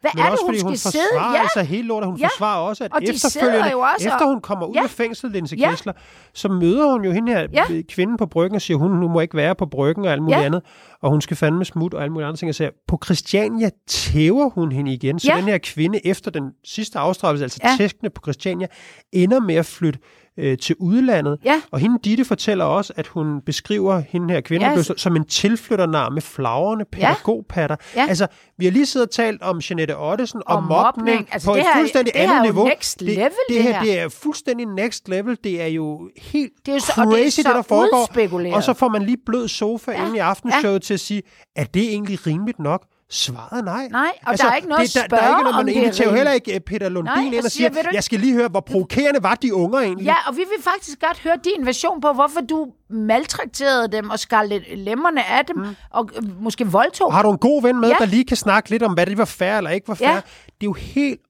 Hvad 0.00 0.10
Men 0.14 0.20
er 0.20 0.24
det, 0.24 0.32
også 0.32 0.44
hun 0.44 0.48
fordi 0.48 0.58
skal 0.58 0.68
hun 0.68 0.76
sidde? 0.76 1.04
forsvarer 1.12 1.34
Ja, 1.36 1.40
altså 1.42 1.62
hele 1.62 1.88
lortet. 1.88 2.06
Hun 2.10 2.18
Ja. 2.18 2.26
forsvarer 2.26 2.58
også, 2.60 2.84
at 2.84 2.92
Og 2.92 3.00
efterfølgende, 3.04 3.70
jo 3.70 3.78
også 3.80 4.08
efter 4.08 4.26
hun 4.26 4.40
kommer 4.40 4.66
ud 4.66 4.74
Ja. 4.74 4.82
af 4.82 4.90
fængslet, 4.90 5.32
Linse 5.32 5.56
Ja. 5.56 5.70
Kessler, 5.70 5.92
så 6.34 6.48
møder 6.48 6.92
hun 6.92 7.04
jo 7.04 7.12
hende 7.12 7.32
her 7.32 7.40
Ja. 7.52 7.64
ja. 7.70 7.82
kvinde 7.88 8.16
på 8.18 8.26
bryggen 8.26 8.54
og 8.56 8.62
siger, 8.62 8.76
hun 8.76 8.90
nu 8.90 9.08
må 9.08 9.20
ikke 9.20 9.36
være 9.36 9.54
på 9.54 9.66
bryggen 9.66 10.04
og 10.04 10.12
alt 10.12 10.22
muligt 10.22 10.38
Ja. 10.40 10.44
andet. 10.44 10.62
Og 11.02 11.10
hun 11.10 11.20
skal 11.20 11.36
fandme 11.36 11.64
smut 11.64 11.94
og 11.94 12.02
alt 12.02 12.12
muligt 12.12 12.26
andet 12.26 12.38
ting. 12.38 12.48
Og 12.48 12.54
så 12.54 12.70
på 12.88 12.98
Christiania 13.04 13.70
tæver 13.88 14.50
hun 14.50 14.72
hende 14.72 14.92
igen. 14.92 15.18
Så 15.18 15.28
Ja. 15.32 15.36
den 15.36 15.44
her 15.44 15.58
kvinde, 15.58 16.06
efter 16.06 16.30
den 16.30 16.50
sidste 16.64 16.98
afstraffelse, 16.98 17.44
altså 17.44 17.60
Ja. 17.64 17.74
tæskene 17.78 18.10
på 18.10 18.20
Christiania, 18.24 18.66
ender 19.12 19.40
med 19.40 19.54
at 19.54 19.66
flytte 19.66 19.98
øh, 20.38 20.58
til 20.58 20.76
udlandet. 20.78 21.38
Ja. 21.44 21.60
Og 21.70 21.78
hende 21.78 21.98
Ditte 22.04 22.24
fortæller 22.24 22.64
også, 22.64 22.92
at 22.96 23.06
hun 23.06 23.40
beskriver 23.46 24.02
hende 24.08 24.34
her 24.34 24.40
kvinde, 24.40 24.66
Ja. 24.66 24.72
ja. 24.76 24.82
som 24.96 25.16
en 25.16 25.24
tilflytternar 25.24 26.08
med 26.10 26.22
flagrende 26.22 26.84
pædagogpatter. 26.92 27.76
Ja. 27.96 28.06
Altså, 28.08 28.26
vi 28.58 28.64
har 28.64 28.72
lige 28.72 28.86
siddet 28.86 29.08
og 29.08 29.14
talt 29.14 29.42
om 29.42 29.60
Jeanette 29.70 29.96
Ottesen 29.98 30.42
og, 30.46 30.56
Og 30.56 30.62
mobning. 30.62 30.84
mobning 31.08 31.28
Altså, 31.32 31.48
på 31.48 31.54
det 31.54 31.60
et 31.60 31.66
her- 31.66 31.80
fuldstændig 31.80 32.14
det 32.14 32.20
andet 32.20 32.36
er 32.36 32.42
niveau. 32.42 32.64
next 32.66 33.02
level, 33.02 33.16
det, 33.24 33.30
det 33.48 33.56
det 33.56 33.62
her, 33.62 33.82
det 33.82 33.98
er 33.98 34.08
fuldstændig 34.08 34.66
next 34.66 35.08
level. 35.08 35.38
Det 35.44 35.62
er 35.62 35.66
jo 35.66 36.10
helt 36.16 36.52
Det 36.66 36.72
er 36.72 36.76
jo 36.76 36.80
så- 36.80 36.92
crazy, 36.92 37.06
det 37.06 37.20
er 37.20 37.24
det, 37.24 37.32
så 37.32 37.42
der 37.42 37.62
foregår. 37.62 38.54
Og 38.56 38.62
så 38.62 38.72
får 38.74 38.88
man 38.88 39.02
lige 39.02 39.16
blød 39.26 39.48
sofa 39.48 39.90
Ja. 39.92 40.00
ja. 40.00 40.06
inde 40.06 40.16
i 40.16 40.20
aftenshowet 40.20 40.82
til 40.82 40.94
at 40.94 41.00
sige, 41.00 41.22
er 41.56 41.64
det 41.64 41.82
egentlig 41.82 42.26
rimeligt 42.26 42.58
nok? 42.58 42.86
Svaret 43.14 43.64
nej. 43.64 43.88
Nej, 43.90 44.12
og 44.26 44.38
der 44.38 44.50
er 44.50 44.56
ikke 44.56 44.68
noget 44.68 44.94
det, 44.94 44.94
der, 44.94 45.16
der 45.16 45.22
er 45.22 45.28
ikke 45.28 45.50
noget, 45.50 45.66
man 45.66 45.74
er 45.74 45.80
inviterer 45.80 46.08
jo 46.08 46.14
heller 46.14 46.32
ikke 46.32 46.54
øh, 46.54 46.60
Peter 46.60 46.88
Lundin 46.88 47.12
Nej, 47.16 47.24
ind 47.24 47.34
og 47.34 47.44
og 47.44 47.50
siger, 47.50 47.72
siger, 47.72 47.88
jeg 47.92 48.04
skal 48.04 48.20
lige 48.20 48.34
høre, 48.34 48.48
hvor 48.48 48.60
provokerende 48.60 49.22
var 49.22 49.34
de 49.34 49.54
unger 49.54 49.78
egentlig? 49.80 50.04
Ja, 50.04 50.14
og 50.28 50.36
vi 50.36 50.40
vil 50.40 50.62
faktisk 50.64 51.00
godt 51.00 51.18
høre 51.18 51.36
din 51.44 51.66
version 51.66 52.00
på, 52.00 52.12
hvorfor 52.12 52.40
du 52.40 52.66
maltrakterede 52.90 53.88
dem 53.88 54.10
og 54.10 54.18
skar 54.18 54.42
lidt 54.42 54.78
lemmerne 54.78 55.24
af 55.24 55.44
dem, 55.46 55.56
mm. 55.56 55.76
og 55.90 56.10
øh, 56.16 56.42
måske 56.42 56.66
voldtog. 56.66 57.12
Har 57.12 57.22
du 57.22 57.30
en 57.30 57.38
god 57.38 57.62
ven 57.62 57.80
med, 57.80 57.88
Ja. 57.88 57.94
der 57.98 58.06
lige 58.06 58.24
kan 58.24 58.36
snakke 58.36 58.70
lidt 58.70 58.82
om, 58.82 58.92
hvad 58.94 59.06
det 59.06 59.18
var 59.18 59.24
fair 59.24 59.56
eller 59.56 59.70
ikke 59.70 59.88
var 59.88 59.94
fair? 59.94 60.08
Ja. 60.08 60.14
Det 60.46 60.62
er 60.62 60.64
jo 60.64 60.72
helt 60.72 61.20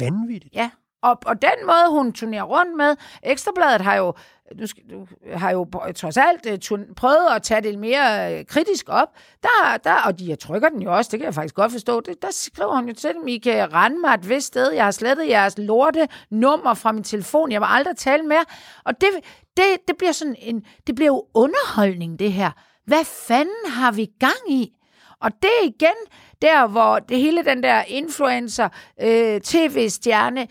vanvittigt. 0.00 0.54
Ja, 0.54 0.70
og, 1.02 1.18
og 1.26 1.42
den 1.42 1.66
måde, 1.66 1.90
hun 1.90 2.12
turnerer 2.12 2.42
rundt 2.42 2.76
med, 2.76 2.96
Ekstrabladet 3.22 3.80
har 3.80 3.94
jo, 3.94 4.14
du, 4.58 4.66
skal, 4.66 4.82
du 4.90 5.06
har 5.32 5.50
jo 5.50 5.66
trods 5.96 6.16
alt 6.16 6.46
uh, 6.46 6.58
turn, 6.58 6.94
prøvet 6.96 7.28
at 7.36 7.42
tage 7.42 7.60
det 7.60 7.78
mere 7.78 8.38
øh, 8.38 8.46
kritisk 8.46 8.88
op, 8.88 9.08
der, 9.42 9.76
der, 9.84 9.94
og 10.06 10.18
de 10.18 10.28
jeg 10.28 10.38
trykker 10.38 10.68
den 10.68 10.82
jo 10.82 10.96
også, 10.96 11.08
det 11.10 11.18
kan 11.18 11.26
jeg 11.26 11.34
faktisk 11.34 11.54
godt 11.54 11.72
forstå, 11.72 12.00
det, 12.00 12.22
der 12.22 12.28
skriver 12.30 12.74
hun 12.76 12.88
jo 12.88 12.94
til 12.94 13.14
dem, 13.14 13.28
I 13.28 13.38
kan 13.38 13.72
rende 13.72 14.00
mig 14.00 14.14
et 14.14 14.28
vist 14.28 14.46
sted, 14.46 14.72
jeg 14.72 14.84
har 14.84 14.90
slettet 14.90 15.28
jeres 15.28 15.58
lorte 15.58 16.08
nummer 16.30 16.74
fra 16.74 16.92
min 16.92 17.04
telefon, 17.04 17.52
jeg 17.52 17.60
vil 17.60 17.68
aldrig 17.70 17.96
tale 17.96 18.22
mere, 18.22 18.44
og 18.84 19.00
det, 19.00 19.08
det, 19.56 19.64
det 19.88 19.96
bliver 19.98 20.12
sådan 20.12 20.36
en, 20.38 20.64
det 20.86 20.94
bliver 20.94 21.06
jo 21.08 21.24
underholdning, 21.34 22.18
det 22.18 22.32
her. 22.32 22.50
Hvad 22.86 23.04
fanden 23.04 23.66
har 23.66 23.92
vi 23.92 24.10
gang 24.20 24.50
i? 24.52 24.72
Og 25.20 25.30
det 25.42 25.50
er 25.62 25.64
igen 25.64 25.96
der, 26.42 26.66
hvor 26.66 26.98
det 26.98 27.16
hele 27.16 27.44
den 27.44 27.62
der 27.62 27.82
influencer, 27.82 28.68
øh, 29.02 29.40
tv-stjerne, 29.40 30.48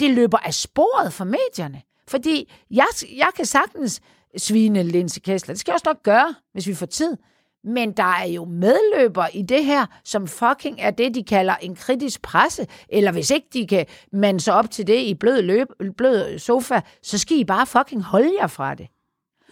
det 0.00 0.10
løber 0.10 0.38
af 0.38 0.54
sporet 0.54 1.12
for 1.12 1.24
medierne. 1.24 1.82
Fordi 2.08 2.52
jeg, 2.70 2.86
jeg 3.16 3.28
kan 3.36 3.44
sagtens 3.44 4.00
svine 4.36 4.82
Linse 4.82 5.20
Kessler. 5.20 5.52
Det 5.54 5.60
skal 5.60 5.70
jeg 5.72 5.74
også 5.74 5.88
nok 5.88 6.02
gøre, 6.02 6.34
hvis 6.52 6.66
vi 6.66 6.74
får 6.74 6.86
tid. 6.86 7.16
Men 7.64 7.92
der 7.92 8.02
er 8.22 8.26
jo 8.26 8.44
medløber 8.44 9.26
i 9.34 9.42
det 9.42 9.64
her, 9.64 9.86
som 10.04 10.26
fucking 10.28 10.76
er 10.80 10.90
det, 10.90 11.14
de 11.14 11.24
kalder 11.24 11.54
en 11.56 11.74
kritisk 11.76 12.22
presse. 12.22 12.66
Eller 12.88 13.12
hvis 13.12 13.30
ikke 13.30 13.46
de 13.52 13.66
kan 13.66 13.86
mande 14.12 14.40
sig 14.40 14.54
op 14.54 14.70
til 14.70 14.86
det 14.86 14.98
i 15.00 15.14
blød, 15.14 15.42
løb, 15.42 15.66
blød 15.96 16.38
sofa, 16.38 16.80
så 17.02 17.18
skal 17.18 17.36
I 17.36 17.44
bare 17.44 17.66
fucking 17.66 18.02
holde 18.02 18.30
jer 18.40 18.46
fra 18.46 18.74
det. 18.74 18.86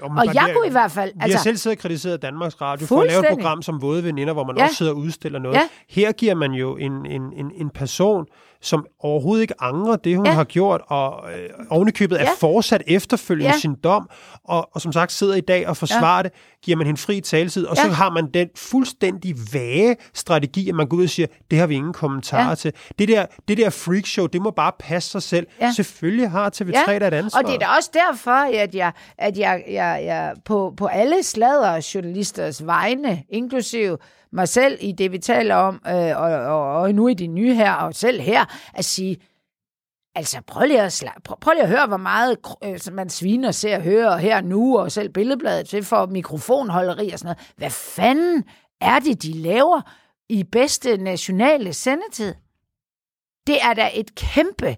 Jo, 0.01 0.05
Og 0.19 0.35
jeg 0.35 0.45
det- 0.47 0.55
kunne 0.57 0.67
i 0.67 0.71
hvert 0.71 0.91
fald... 0.91 1.13
Vi 1.25 1.31
har 1.31 1.39
selv 1.39 1.57
siddet 1.57 1.79
og 1.79 1.83
kritiseret 1.83 2.23
Danmarks 2.23 2.61
Radio 2.61 2.87
for 2.87 3.01
at 3.01 3.07
lave 3.07 3.21
et 3.21 3.27
program 3.39 3.63
som 3.63 3.83
Våde 3.83 4.05
Veninder, 4.05 4.33
hvor 4.33 4.45
man 4.45 4.57
Ja. 4.57 4.65
også 4.65 4.77
sidder 4.77 4.93
og 4.93 4.99
udstiller 4.99 5.39
noget. 5.39 5.57
Ja. 5.57 5.69
Her 5.89 6.13
giver 6.13 6.35
man 6.35 6.53
jo 6.53 6.77
en, 6.77 7.07
en, 7.07 7.23
en, 7.33 7.51
en 7.55 7.71
person, 7.71 8.27
som 8.63 8.87
overhovedet 9.01 9.43
ikke 9.43 9.55
angrer 9.63 9.97
det, 9.97 10.17
hun 10.17 10.27
Ja. 10.27 10.33
har 10.33 10.45
gjort, 10.45 10.81
og 10.89 11.25
øh, 11.33 11.49
ovenikøbet 11.71 12.21
er 12.21 12.25
Ja. 12.25 12.31
fortsat 12.39 12.83
efterfølgende 12.87 13.51
Ja. 13.55 13.59
sin 13.59 13.75
dom, 13.85 14.11
og, 14.45 14.69
og 14.75 14.81
som 14.81 14.93
sagt 14.93 15.13
sidder 15.13 15.35
i 15.35 15.41
dag 15.41 15.69
og 15.69 15.77
forsvarer 15.77 16.17
ja. 16.17 16.23
det, 16.23 16.33
giver 16.63 16.77
man 16.77 16.87
hende 16.87 17.01
fri 17.01 17.21
taletid, 17.21 17.67
og 17.67 17.77
ja. 17.77 17.83
Så 17.83 17.89
har 17.89 18.11
man 18.11 18.31
den 18.35 18.49
fuldstændig 18.57 19.35
vage 19.53 19.97
strategi, 20.15 20.69
at 20.69 20.75
man 20.75 20.87
går 20.89 20.97
ud 20.97 21.03
og 21.05 21.09
siger, 21.11 21.27
det 21.51 21.59
har 21.59 21.67
vi 21.67 21.75
ingen 21.75 21.93
kommentarer 21.93 22.43
Ja. 22.43 22.49
ja. 22.49 22.55
til. 22.55 22.73
Det 22.99 23.09
der, 23.09 23.27
det 23.49 23.59
der 23.59 23.71
freakshow, 23.71 24.27
det 24.27 24.43
må 24.43 24.51
bare 24.51 24.73
passe 24.79 25.11
sig 25.11 25.23
selv. 25.23 25.47
Ja. 25.61 25.73
Selvfølgelig 25.73 26.31
har 26.31 26.51
TV3 26.63 26.91
ja. 26.93 26.99
da 26.99 27.07
et 27.09 27.15
ansvar. 27.15 27.41
Og 27.43 27.47
det 27.49 27.55
er 27.55 27.59
da 27.59 27.67
også 27.77 27.91
derfor, 27.93 28.61
at 28.63 28.75
jeg, 28.75 28.93
at 29.19 29.39
jeg, 29.39 29.63
jeg, 29.71 30.03
jeg 30.05 30.35
på, 30.45 30.75
på 30.77 30.87
alle 30.87 31.23
sladder 31.23 31.91
journalisters 31.95 32.67
vegne, 32.67 33.23
inklusive 33.31 33.99
mig 34.33 34.49
selv 34.49 34.79
i 34.81 34.93
det, 34.93 35.13
vi 35.13 35.19
taler 35.19 35.55
om, 35.55 35.83
øh, 35.87 36.17
og, 36.17 36.31
og, 36.33 36.81
og 36.81 36.95
nu 36.95 37.09
i 37.09 37.15
de 37.15 37.27
nye 37.27 37.55
her, 37.55 37.73
og 37.73 37.95
selv 37.95 38.21
her, 38.21 38.45
at 38.75 38.85
sige, 38.85 39.17
altså 40.15 40.41
prøv 40.47 40.67
lige 40.67 40.83
at, 40.83 41.03
sla- 41.03 41.21
prøv, 41.25 41.37
prøv 41.41 41.53
lige 41.53 41.63
at 41.63 41.69
høre, 41.69 41.87
hvor 41.87 41.97
meget 41.97 42.39
øh, 42.65 42.95
man 42.95 43.09
sviner 43.11 43.51
ser 43.51 43.77
og 43.77 43.83
hører 43.83 44.17
her 44.17 44.41
nu, 44.41 44.79
og 44.79 44.93
selv 44.93 45.09
billedbladet 45.09 45.69
til 45.69 45.85
for 45.85 46.07
mikrofonholderi 46.07 47.11
og 47.11 47.19
sådan 47.19 47.37
noget. 47.37 47.55
Hvad 47.57 47.71
fanden 47.71 48.45
er 48.81 48.99
det, 48.99 49.23
de 49.23 49.33
laver 49.33 49.81
i 50.29 50.45
bedste 50.45 50.97
nationale 50.97 51.73
sendetid? 51.73 52.35
Det 53.47 53.63
er 53.63 53.75
da 53.75 53.91
et 53.95 54.15
kæmpe, 54.15 54.77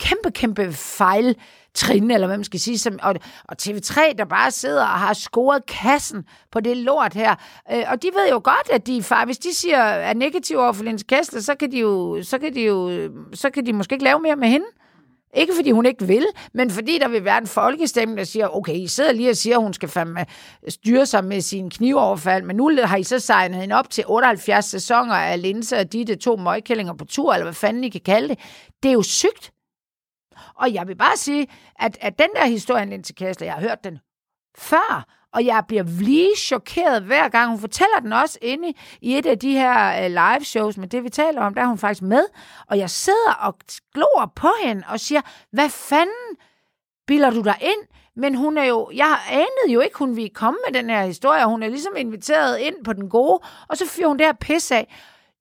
kæmpe, 0.00 0.30
kæmpe 0.30 0.72
fejl 0.72 1.36
trin, 1.74 2.10
eller 2.10 2.26
hvad 2.26 2.36
man 2.36 2.44
skal 2.44 2.60
sige, 2.60 2.78
som, 2.78 2.98
og, 3.02 3.14
og 3.44 3.56
TV3, 3.62 4.12
der 4.18 4.24
bare 4.24 4.50
sidder 4.50 4.82
og 4.82 4.88
har 4.88 5.12
scoret 5.12 5.66
kassen 5.66 6.24
på 6.52 6.60
det 6.60 6.76
lort 6.76 7.14
her. 7.14 7.34
Øh, 7.72 7.84
og 7.88 8.02
de 8.02 8.10
ved 8.14 8.30
jo 8.30 8.40
godt, 8.44 8.70
at 8.72 8.86
de 8.86 9.02
far, 9.02 9.24
hvis 9.24 9.38
de 9.38 9.54
siger, 9.54 9.78
er 9.78 10.14
negativ 10.14 10.58
over 10.58 10.72
for 10.72 10.84
Linds 10.84 11.02
Kessler, 11.02 11.40
så 11.40 11.54
kan 11.54 11.72
de 11.72 11.78
jo, 11.78 12.22
så 12.22 12.38
kan 12.38 12.54
de 12.54 12.60
jo, 12.60 13.08
så 13.34 13.50
kan 13.50 13.66
de 13.66 13.72
måske 13.72 13.92
ikke 13.92 14.04
lave 14.04 14.20
mere 14.20 14.36
med 14.36 14.48
hende. 14.48 14.66
Ikke 15.36 15.52
fordi 15.54 15.70
hun 15.70 15.86
ikke 15.86 16.06
vil, 16.06 16.26
men 16.52 16.70
fordi 16.70 16.98
der 16.98 17.08
vil 17.08 17.24
være 17.24 17.38
en 17.38 17.46
folkestemning, 17.46 18.18
der 18.18 18.24
siger, 18.24 18.56
okay, 18.56 18.74
I 18.74 18.86
sidder 18.86 19.12
lige 19.12 19.30
og 19.30 19.36
siger, 19.36 19.56
at 19.56 19.62
hun 19.62 19.72
skal 19.72 19.88
fandme 19.88 20.26
styre 20.68 21.06
sig 21.06 21.24
med 21.24 21.40
sin 21.40 21.70
knivoverfald, 21.70 22.42
men 22.42 22.56
nu 22.56 22.70
har 22.84 22.96
I 22.96 23.02
så 23.02 23.18
signet 23.18 23.60
hende 23.60 23.74
op 23.74 23.90
til 23.90 24.04
78 24.06 24.64
sæsoner 24.64 25.14
af 25.14 25.42
linser 25.42 25.78
og 25.78 25.92
de 25.92 26.14
to 26.14 26.36
møgkællinger 26.36 26.94
på 26.94 27.04
tur, 27.04 27.32
eller 27.32 27.44
hvad 27.44 27.54
fanden 27.54 27.84
I 27.84 27.88
kan 27.88 28.00
kalde 28.04 28.28
det. 28.28 28.38
Det 28.82 28.88
er 28.88 28.92
jo 28.92 29.02
sygt. 29.02 29.53
Og 30.54 30.74
jeg 30.74 30.88
vil 30.88 30.96
bare 30.96 31.16
sige, 31.16 31.46
at, 31.78 31.98
at 32.00 32.18
den 32.18 32.28
der 32.36 32.46
historie, 32.46 32.84
Lindsay 32.84 33.14
Kessler, 33.14 33.46
jeg 33.46 33.54
har 33.54 33.60
hørt 33.60 33.84
den 33.84 33.98
før, 34.58 35.04
og 35.34 35.44
jeg 35.44 35.64
bliver 35.68 35.82
lige 35.82 36.36
chokeret 36.36 37.02
hver 37.02 37.28
gang. 37.28 37.50
Hun 37.50 37.60
fortæller 37.60 38.00
den 38.00 38.12
også 38.12 38.38
inde 38.42 38.72
i 39.00 39.18
et 39.18 39.26
af 39.26 39.38
de 39.38 39.52
her 39.52 40.04
øh, 40.04 40.10
live 40.10 40.44
shows, 40.44 40.76
men 40.76 40.88
det 40.88 41.04
vi 41.04 41.08
taler 41.08 41.42
om, 41.42 41.54
der 41.54 41.62
er 41.62 41.66
hun 41.66 41.78
faktisk 41.78 42.02
med. 42.02 42.24
Og 42.66 42.78
jeg 42.78 42.90
sidder 42.90 43.32
og 43.40 43.56
glor 43.94 44.32
på 44.36 44.48
hende 44.62 44.82
og 44.88 45.00
siger, 45.00 45.20
hvad 45.52 45.68
fanden 45.68 46.36
bilder 47.06 47.30
du 47.30 47.42
dig 47.42 47.56
ind? 47.60 47.88
Men 48.16 48.34
hun 48.34 48.58
er 48.58 48.64
jo, 48.64 48.90
jeg 48.94 49.18
anede 49.30 49.72
jo 49.74 49.80
ikke, 49.80 49.98
hun 49.98 50.16
ville 50.16 50.30
komme 50.30 50.58
med 50.66 50.80
den 50.80 50.90
her 50.90 51.06
historie. 51.06 51.46
Hun 51.46 51.62
er 51.62 51.68
ligesom 51.68 51.96
inviteret 51.96 52.58
ind 52.58 52.84
på 52.84 52.92
den 52.92 53.08
gode, 53.10 53.40
og 53.68 53.76
så 53.76 53.86
fyrer 53.86 54.08
hun 54.08 54.18
det 54.18 54.26
her 54.26 54.32
pis 54.32 54.70
af. 54.70 54.94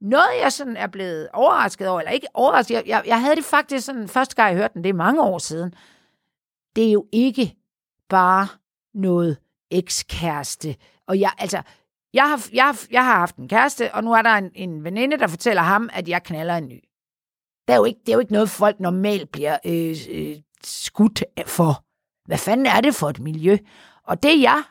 Noget, 0.03 0.41
jeg 0.41 0.51
sådan 0.51 0.77
er 0.77 0.87
blevet 0.87 1.29
overrasket 1.33 1.87
over, 1.87 1.99
eller 1.99 2.11
ikke 2.11 2.27
overrasket, 2.33 2.75
jeg, 2.75 2.83
jeg, 2.87 3.03
jeg 3.05 3.21
havde 3.21 3.35
det 3.35 3.45
faktisk 3.45 3.85
sådan, 3.85 4.07
første 4.07 4.35
gang 4.35 4.49
jeg 4.49 4.57
hørte 4.57 4.73
den, 4.73 4.83
det 4.83 4.89
er 4.89 4.93
mange 4.93 5.23
år 5.23 5.37
siden. 5.37 5.73
Det 6.75 6.87
er 6.87 6.91
jo 6.91 7.07
ikke 7.11 7.55
bare 8.09 8.47
noget 8.93 9.37
ekskæreste. 9.71 10.75
Og 11.07 11.19
jeg, 11.19 11.31
altså, 11.37 11.61
jeg 12.13 12.29
har, 12.29 12.47
jeg, 12.53 12.75
jeg 12.91 13.05
har 13.05 13.15
haft 13.15 13.35
en 13.35 13.47
kæreste, 13.47 13.93
og 13.93 14.03
nu 14.03 14.13
er 14.13 14.21
der 14.21 14.29
en, 14.29 14.51
en 14.55 14.83
veninde, 14.83 15.19
der 15.19 15.27
fortæller 15.27 15.61
ham, 15.61 15.89
at 15.93 16.07
jeg 16.07 16.23
knaller 16.23 16.55
en 16.55 16.67
ny. 16.67 16.79
Det 17.67 17.73
er 17.73 17.77
jo 17.77 17.85
ikke, 17.85 17.99
det 17.99 18.09
er 18.09 18.13
jo 18.13 18.19
ikke 18.19 18.33
noget, 18.33 18.49
folk 18.49 18.79
normalt 18.79 19.31
bliver 19.31 19.57
øh, 19.65 19.97
øh, 20.09 20.37
skudt 20.63 21.23
for. 21.45 21.83
Hvad 22.25 22.37
fanden 22.37 22.65
er 22.65 22.81
det 22.81 22.95
for 22.95 23.09
et 23.09 23.19
miljø? 23.19 23.57
Og 24.03 24.23
det 24.23 24.41
jeg 24.41 24.63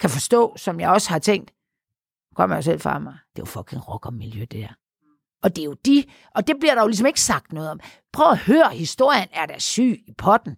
kan 0.00 0.10
forstå, 0.10 0.56
som 0.56 0.80
jeg 0.80 0.90
også 0.90 1.10
har 1.10 1.18
tænkt, 1.18 1.50
kommer 2.38 2.56
jeg 2.56 2.64
selv 2.64 2.80
fra 2.80 2.98
mig, 2.98 3.14
det 3.36 3.38
er 3.38 3.42
jo 3.42 3.44
fucking 3.44 3.88
rockermiljø, 3.88 4.44
det 4.50 4.60
her. 4.60 4.74
Og 5.42 5.56
det 5.56 5.62
er 5.62 5.66
jo 5.66 5.76
de, 5.86 6.04
og 6.34 6.46
det 6.46 6.56
bliver 6.60 6.74
der 6.74 6.82
jo 6.82 6.88
ligesom 6.88 7.06
ikke 7.06 7.20
sagt 7.20 7.52
noget 7.52 7.70
om. 7.70 7.80
Prøv 8.12 8.26
at 8.30 8.38
høre, 8.38 8.70
historien 8.72 9.28
er 9.32 9.46
der 9.46 9.58
syg 9.58 9.98
i 10.06 10.12
potten 10.18 10.56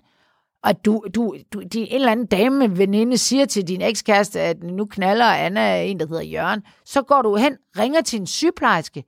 og 0.62 0.84
du, 0.84 1.04
du, 1.14 1.36
du 1.52 1.60
de, 1.60 1.80
en 1.80 1.94
eller 1.94 2.12
anden 2.12 2.26
dame, 2.26 2.78
veninde, 2.78 3.18
siger 3.18 3.44
til 3.44 3.68
din 3.68 3.82
ekskæreste, 3.82 4.40
at 4.40 4.62
nu 4.62 4.84
knaller 4.84 5.24
Anna 5.24 5.82
en, 5.82 6.00
der 6.00 6.06
hedder 6.06 6.22
Jørgen, 6.22 6.62
så 6.84 7.02
går 7.02 7.22
du 7.22 7.36
hen, 7.36 7.56
ringer 7.78 8.00
til 8.00 8.20
en 8.20 8.26
sygeplejerske, 8.26 9.04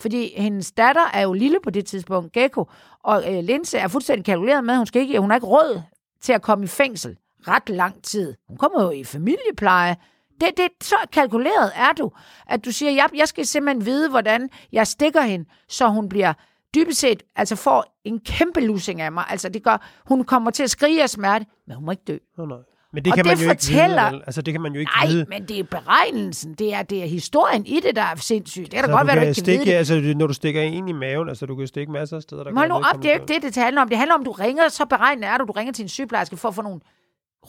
fordi 0.00 0.32
hendes 0.36 0.72
datter 0.72 1.10
er 1.14 1.22
jo 1.22 1.32
lille 1.32 1.58
på 1.64 1.70
det 1.70 1.86
tidspunkt, 1.86 2.32
Gekko, 2.32 2.70
og 3.04 3.34
øh, 3.34 3.44
Linse 3.44 3.78
er 3.78 3.88
fuldstændig 3.88 4.24
kalkuleret 4.24 4.64
med, 4.64 4.74
at 4.74 4.78
hun, 4.78 4.86
skal 4.86 5.02
ikke, 5.02 5.20
hun 5.20 5.30
har 5.30 5.36
ikke 5.36 5.46
råd 5.46 5.82
til 6.20 6.32
at 6.32 6.42
komme 6.42 6.64
i 6.64 6.68
fængsel 6.68 7.16
ret 7.48 7.68
lang 7.68 8.02
tid. 8.02 8.34
Hun 8.48 8.56
kommer 8.56 8.82
jo 8.82 8.90
i 8.90 9.04
familiepleje. 9.04 9.96
Det, 10.40 10.50
det, 10.56 10.68
så 10.82 10.96
kalkuleret 11.12 11.72
er 11.74 11.92
du, 11.98 12.10
at 12.46 12.64
du 12.64 12.72
siger, 12.72 12.92
jeg, 12.92 13.08
jeg 13.16 13.28
skal 13.28 13.46
simpelthen 13.46 13.86
vide, 13.86 14.10
hvordan 14.10 14.48
jeg 14.72 14.86
stikker 14.86 15.20
hende, 15.20 15.44
så 15.68 15.88
hun 15.88 16.08
bliver 16.08 16.32
dybest 16.74 17.00
set 17.00 17.22
altså 17.36 17.56
får 17.56 18.00
en 18.04 18.20
kæmpe 18.20 18.60
lussing 18.60 19.00
af 19.00 19.12
mig. 19.12 19.24
Altså, 19.28 19.48
det 19.48 19.62
gør, 19.62 19.88
hun 20.06 20.24
kommer 20.24 20.50
til 20.50 20.62
at 20.62 20.70
skrige 20.70 21.02
af 21.02 21.10
smerte, 21.10 21.46
men 21.66 21.76
hun 21.76 21.84
må 21.84 21.90
ikke 21.90 22.02
dø. 22.06 22.16
Oh, 22.38 22.48
nej. 22.48 22.58
Men 22.92 23.04
det 23.04 23.12
og 23.12 23.16
kan 23.16 23.24
det 23.24 23.38
man 23.38 23.46
jo 23.46 23.50
fortæller, 23.50 24.06
ikke 24.06 24.16
vide. 24.16 24.22
Altså, 24.26 24.42
det 24.42 24.54
kan 24.54 24.60
man 24.60 24.72
jo 24.72 24.80
ikke 24.80 24.92
nej, 24.96 25.06
vide. 25.06 25.26
men 25.28 25.48
det 25.48 25.58
er 25.58 25.62
beregnelsen. 25.62 26.54
Det 26.54 26.74
er, 26.74 26.82
det 26.82 27.02
er 27.02 27.06
historien 27.06 27.66
i 27.66 27.80
det, 27.80 27.96
der 27.96 28.02
er 28.02 28.16
sindssygt. 28.16 28.66
Det 28.66 28.74
kan 28.74 28.84
da 28.88 28.96
godt 28.96 29.06
være, 29.06 29.16
du 29.16 29.20
ikke 29.20 29.34
stikke, 29.34 29.64
kan 29.64 29.66
vide 29.66 29.72
det. 29.72 29.78
Altså, 29.78 30.14
når 30.16 30.26
du 30.26 30.32
stikker 30.32 30.62
ind 30.62 30.88
i 30.88 30.92
maven, 30.92 31.28
altså, 31.28 31.46
du 31.46 31.56
kan 31.56 31.66
stikke 31.66 31.92
masser 31.92 32.16
af 32.16 32.22
steder. 32.22 32.44
Der 32.44 32.52
Mål 32.52 32.68
nu 32.68 32.74
op, 32.74 33.02
det 33.02 33.10
er 33.10 33.14
ikke 33.14 33.26
det, 33.26 33.42
det 33.42 33.56
handler 33.56 33.82
om. 33.82 33.88
Det 33.88 33.98
handler 33.98 34.14
om, 34.14 34.24
du 34.24 34.32
ringer, 34.32 34.68
så 34.68 34.84
beregnende 34.84 35.28
er 35.28 35.38
du. 35.38 35.44
Du 35.44 35.52
ringer 35.52 35.72
til 35.72 35.82
en 35.82 35.88
sygeplejerske 35.88 36.36
for 36.36 36.48
at 36.48 36.54
få 36.54 36.62
nogle 36.62 36.80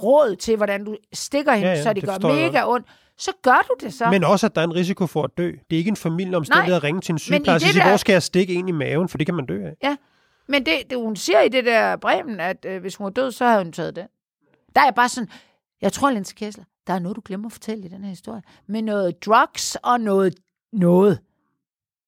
råd 0.03 0.35
til, 0.35 0.55
hvordan 0.55 0.85
du 0.85 0.97
stikker 1.13 1.53
hende, 1.53 1.67
ja, 1.67 1.75
ja, 1.75 1.83
så 1.83 1.93
det, 1.93 2.01
det 2.01 2.21
gør 2.21 2.27
mega 2.27 2.63
ondt 2.67 2.87
så 3.17 3.31
gør 3.41 3.65
du 3.67 3.85
det 3.85 3.93
så. 3.93 4.09
Men 4.09 4.23
også, 4.23 4.45
at 4.45 4.55
der 4.55 4.61
er 4.61 4.65
en 4.65 4.75
risiko 4.75 5.07
for 5.07 5.23
at 5.23 5.37
dø. 5.37 5.51
Det 5.69 5.75
er 5.75 5.77
ikke 5.77 5.89
en 5.89 5.95
familieomstændighed 5.95 6.75
at 6.75 6.83
ringe 6.83 7.01
til 7.01 7.13
en 7.13 7.19
sygeplejerske 7.19 7.67
og 7.67 7.71
sige, 7.71 7.81
der... 7.81 7.87
hvor 7.87 7.97
skal 7.97 8.13
jeg 8.13 8.23
stikke 8.23 8.53
ind 8.53 8.69
i 8.69 8.71
maven, 8.71 9.09
for 9.09 9.17
det 9.17 9.27
kan 9.27 9.35
man 9.35 9.45
dø 9.45 9.65
af. 9.65 9.75
Ja, 9.83 9.95
men 10.47 10.65
det, 10.65 10.73
det 10.89 10.97
hun 10.97 11.15
siger 11.15 11.41
i 11.41 11.49
det 11.49 11.65
der 11.65 11.95
bremen, 11.95 12.39
at 12.39 12.65
øh, 12.65 12.81
hvis 12.81 12.95
hun 12.95 13.07
er 13.07 13.11
død, 13.11 13.31
så 13.31 13.45
har 13.45 13.57
hun 13.57 13.71
taget 13.71 13.95
det. 13.95 14.07
Der 14.75 14.81
er 14.81 14.91
bare 14.91 15.09
sådan, 15.09 15.29
jeg 15.81 15.93
tror, 15.93 16.09
Linse 16.09 16.35
Kessler, 16.35 16.63
der 16.87 16.93
er 16.93 16.99
noget, 16.99 17.15
du 17.15 17.21
glemmer 17.25 17.47
at 17.47 17.51
fortælle 17.51 17.85
i 17.85 17.87
den 17.87 18.03
her 18.03 18.09
historie. 18.09 18.41
Med 18.67 18.81
noget 18.81 19.25
drugs 19.25 19.77
og 19.83 20.01
noget, 20.01 20.35
noget 20.73 21.19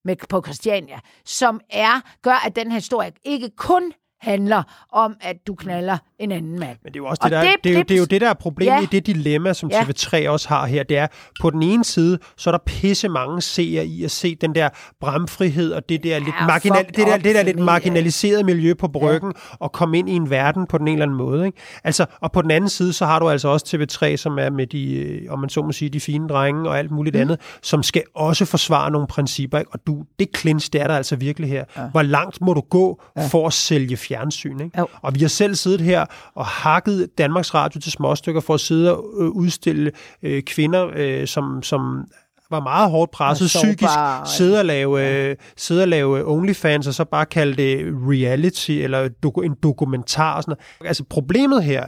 med, 0.06 0.16
på 0.30 0.42
Christiania, 0.42 1.00
som 1.26 1.62
er, 1.70 2.02
gør, 2.22 2.46
at 2.46 2.56
den 2.56 2.72
her 2.72 2.78
historie 2.78 3.12
ikke 3.24 3.50
kun 3.50 3.94
handler 4.22 4.88
om, 4.92 5.18
at 5.22 5.48
du 5.48 5.56
knaller 5.56 5.98
en 6.20 6.32
anden 6.32 6.60
mand. 6.60 6.78
Men 6.84 6.94
det 6.94 7.00
er 7.00 7.04
jo 7.04 7.06
også 7.06 7.22
det, 7.24 7.32
der, 7.32 7.42
det, 7.42 7.50
det, 7.64 7.72
er 7.72 7.76
jo, 7.76 7.82
det 7.82 7.92
er 7.92 8.00
jo 8.00 8.06
det, 8.06 8.22
der 8.22 8.30
er 8.30 8.34
problemet 8.34 8.72
ja. 8.72 8.82
i 8.82 8.86
det 8.92 9.08
dilemma, 9.08 9.54
som 9.54 9.70
ja. 9.72 9.82
TV3 9.82 10.30
også 10.30 10.50
har 10.50 10.66
her. 10.66 10.84
Det 10.84 10.98
er, 10.98 11.08
på 11.42 11.50
den 11.50 11.64
ene 11.64 11.86
side, 11.86 12.20
så 12.38 12.50
er 12.50 12.52
der 12.52 12.60
pisse 12.66 13.10
mange 13.10 13.42
seere 13.42 13.86
i 13.86 14.04
at 14.04 14.12
se 14.12 14.36
den 14.36 14.56
der 14.56 14.70
bramfrihed 15.02 15.72
og 15.72 15.90
det 15.90 16.04
der 16.04 16.10
ja, 16.10 16.20
lidt, 16.20 16.36
marginal, 16.48 16.86
det 16.86 16.98
der, 16.98 17.18
det 17.18 17.36
der 17.36 17.44
lidt 17.44 17.60
marginaliserede 17.60 18.44
miljø 18.44 18.74
på 18.74 18.88
bryggen 18.88 19.34
ja. 19.36 19.56
og 19.60 19.72
komme 19.72 19.98
ind 20.00 20.10
i 20.10 20.14
en 20.14 20.30
verden 20.30 20.68
på 20.68 20.78
den 20.78 20.88
ene 20.88 20.96
eller 20.96 21.06
anden 21.06 21.18
måde. 21.18 21.46
Ikke? 21.46 21.58
Altså, 21.84 22.06
og 22.22 22.32
på 22.32 22.42
den 22.42 22.52
anden 22.52 22.70
side, 22.70 22.94
så 22.94 23.06
har 23.06 23.20
du 23.20 23.30
altså 23.30 23.48
også 23.48 23.78
TV3, 23.78 24.16
som 24.16 24.40
er 24.40 24.50
med 24.50 24.68
de, 24.68 24.94
øh, 24.94 25.32
om 25.32 25.40
man 25.40 25.50
så 25.50 25.62
må 25.62 25.72
sige, 25.72 25.90
de 25.90 26.00
fine 26.00 26.28
drenge 26.28 26.70
og 26.70 26.80
alt 26.80 26.92
muligt 26.92 27.16
mm. 27.16 27.22
andet, 27.22 27.40
som 27.62 27.84
skal 27.84 28.04
også 28.16 28.46
forsvare 28.46 28.92
nogle 28.92 29.08
principper. 29.08 29.60
Ikke? 29.60 29.72
Og 29.72 29.80
du, 29.88 30.04
det 30.20 30.38
clinch, 30.38 30.70
det 30.74 30.82
er 30.82 30.88
der 30.88 30.96
altså 30.96 31.16
virkelig 31.16 31.50
her. 31.50 31.64
Ja. 31.78 31.82
Hvor 31.92 32.02
langt 32.02 32.42
må 32.42 32.54
du 32.54 32.62
gå 32.62 33.02
ja. 33.18 33.28
for 33.28 33.48
at 33.48 33.54
sælge 33.54 33.98
fjernsyn. 33.98 34.60
Ikke? 34.60 34.84
Og 35.02 35.16
vi 35.16 35.20
har 35.20 35.28
selv 35.28 35.56
siddet 35.56 35.82
her 35.82 36.06
og 36.36 36.46
hakket 36.46 37.10
Danmarks 37.18 37.54
Radio 37.54 37.82
til 37.82 37.92
småstykker 37.92 38.42
for 38.42 38.54
at 38.54 38.60
sidde 38.60 38.98
og 38.98 39.06
øh, 39.20 39.28
udstille 39.28 39.92
øh, 40.24 40.44
kvinder, 40.44 40.90
øh, 40.96 41.28
som, 41.28 41.64
som 41.64 42.06
var 42.52 42.60
meget 42.60 42.92
hårdt 42.92 43.12
presset 43.12 43.48
psykisk, 43.48 43.94
sidde 44.26 44.60
og 44.60 44.66
lave, 44.66 44.98
ja. 44.98 45.30
øh, 45.30 45.36
sidde 45.58 45.82
og 45.82 45.88
lave 45.88 46.28
OnlyFans, 46.28 46.88
og 46.88 46.94
så 46.94 47.06
bare 47.06 47.26
kalde 47.26 47.56
det 47.56 47.94
reality, 48.10 48.72
eller 48.72 49.10
en 49.44 49.56
dokumentar. 49.64 50.36
Og 50.36 50.44
sådan 50.44 50.56
noget. 50.80 50.90
Altså 50.90 51.04
problemet 51.10 51.64
her, 51.64 51.86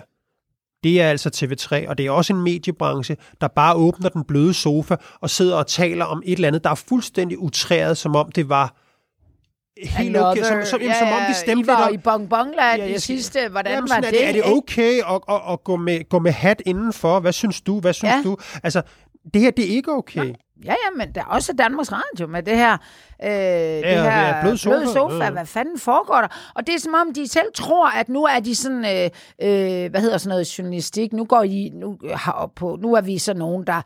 det 0.84 1.02
er 1.02 1.10
altså 1.10 1.30
TV3, 1.36 1.90
og 1.90 1.98
det 1.98 2.06
er 2.06 2.12
også 2.12 2.34
en 2.34 2.44
mediebranche, 2.44 3.18
der 3.42 3.48
bare 3.48 3.76
åbner 3.76 4.10
den 4.10 4.24
bløde 4.24 4.54
sofa 4.54 4.96
og 5.22 5.30
sidder 5.30 5.56
og 5.56 5.68
taler 5.68 6.06
om 6.06 6.22
et 6.26 6.34
eller 6.34 6.48
andet, 6.48 6.64
der 6.64 6.70
er 6.70 6.76
fuldstændig 6.76 7.40
utræret, 7.40 7.98
som 7.98 8.16
om 8.16 8.32
det 8.32 8.50
var 8.50 8.76
helt 9.78 10.18
Another, 10.18 10.32
okay, 10.32 10.44
som, 10.44 10.66
som, 10.66 10.82
ja, 10.82 11.00
som 11.00 11.08
om 11.08 11.22
de 11.30 11.34
stemte 11.36 11.64
I 11.64 11.68
var 11.68 11.90
i 11.90 11.98
bonbonland 11.98 12.82
ja, 12.82 12.96
i 12.96 13.00
sidste, 13.00 13.50
hvordan 13.50 13.74
jamen, 13.74 13.90
var 13.90 14.00
det? 14.00 14.08
Er 14.08 14.12
det, 14.12 14.28
er 14.28 14.32
det 14.32 14.54
okay 14.54 15.02
at, 15.10 15.22
at, 15.30 15.42
at 15.52 15.64
gå, 15.64 15.76
med, 15.76 16.10
gå 16.10 16.20
med 16.20 16.32
hat 16.32 16.62
indenfor? 16.66 17.20
Hvad 17.20 17.32
synes 17.32 17.62
du? 17.62 17.80
Hvad 17.80 17.94
synes 17.94 18.14
ja. 18.14 18.22
du? 18.24 18.38
Altså, 18.64 18.82
det 19.34 19.42
her, 19.42 19.52
det 19.52 19.66
er 19.66 19.76
ikke 19.76 19.92
okay. 19.92 20.26
Ja. 20.26 20.34
Ja, 20.66 20.72
ja, 20.72 20.98
men 20.98 21.16
der 21.16 21.22
er 21.22 21.26
også 21.26 21.54
Danmarks 21.54 21.92
Radio 21.92 22.28
med 22.28 22.44
det 22.44 22.58
her, 22.58 22.74
øh, 23.24 23.30
ja, 23.30 24.04
det 24.04 24.12
her 24.12 24.42
blød 24.42 24.58
sofa. 24.58 24.78
Blød 24.78 24.94
sofa. 24.94 25.30
Hvad 25.30 25.46
fanden 25.46 25.80
foregår 25.80 26.16
der? 26.16 26.52
Og 26.56 26.68
det 26.68 26.76
er 26.76 26.80
som 26.80 26.94
om, 26.94 27.14
de 27.14 27.28
selv 27.28 27.48
tror, 27.56 27.90
at 27.90 28.10
nu 28.10 28.24
er 28.24 28.40
de 28.40 28.56
sådan, 28.56 28.86
øh, 28.86 29.10
øh, 29.42 29.90
hvad 29.92 30.02
hedder 30.02 30.18
sådan 30.18 30.30
noget 30.30 30.60
journalistik, 30.60 31.14
nu 31.14 31.26
går 31.26 31.44
I, 31.44 31.72
nu, 31.74 31.98
har 32.14 32.52
på, 32.56 32.78
nu 32.82 32.94
er 32.94 33.02
vi 33.02 33.18
så 33.18 33.34
nogen, 33.34 33.68
der 33.68 33.82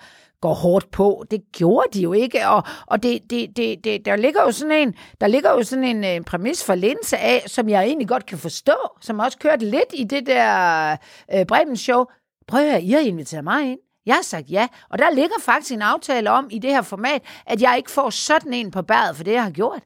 går 0.45 0.53
hårdt 0.53 0.91
på. 0.91 1.25
Det 1.31 1.41
gjorde 1.51 1.87
de 1.93 2.01
jo 2.01 2.13
ikke, 2.13 2.47
og, 2.47 2.63
og 2.85 3.03
det, 3.03 3.29
det, 3.29 3.57
det, 3.57 3.83
det, 3.83 4.05
der 4.05 4.15
ligger 4.15 4.41
jo 4.41 4.51
sådan 4.51 4.77
en, 4.77 4.93
der 5.21 5.27
ligger 5.27 5.51
jo 5.51 5.63
sådan 5.63 5.83
en, 5.83 6.03
en 6.03 6.23
præmis 6.23 6.63
for 6.63 6.75
Linse 6.75 7.17
af, 7.17 7.43
som 7.47 7.69
jeg 7.69 7.83
egentlig 7.83 8.07
godt 8.07 8.25
kan 8.25 8.37
forstå, 8.37 8.75
som 9.01 9.19
også 9.19 9.37
kørte 9.37 9.65
lidt 9.65 9.91
i 9.93 10.03
det 10.03 10.27
der 10.27 10.97
øh, 11.33 11.45
Bremen 11.45 11.77
show. 11.77 12.05
Prøv 12.47 12.61
at 12.61 12.69
høre, 12.69 12.81
I 12.81 12.91
har 12.91 12.99
inviteret 12.99 13.43
mig 13.43 13.71
ind. 13.71 13.79
Jeg 14.05 14.15
har 14.15 14.23
sagt 14.23 14.49
ja, 14.49 14.67
og 14.89 14.99
der 14.99 15.09
ligger 15.09 15.35
faktisk 15.41 15.73
en 15.73 15.81
aftale 15.81 16.31
om 16.31 16.47
i 16.51 16.59
det 16.59 16.69
her 16.69 16.81
format, 16.81 17.21
at 17.45 17.61
jeg 17.61 17.73
ikke 17.77 17.91
får 17.91 18.09
sådan 18.09 18.53
en 18.53 18.71
på 18.71 18.81
bæret 18.81 19.15
for 19.15 19.23
det, 19.23 19.31
jeg 19.31 19.43
har 19.43 19.51
gjort. 19.51 19.83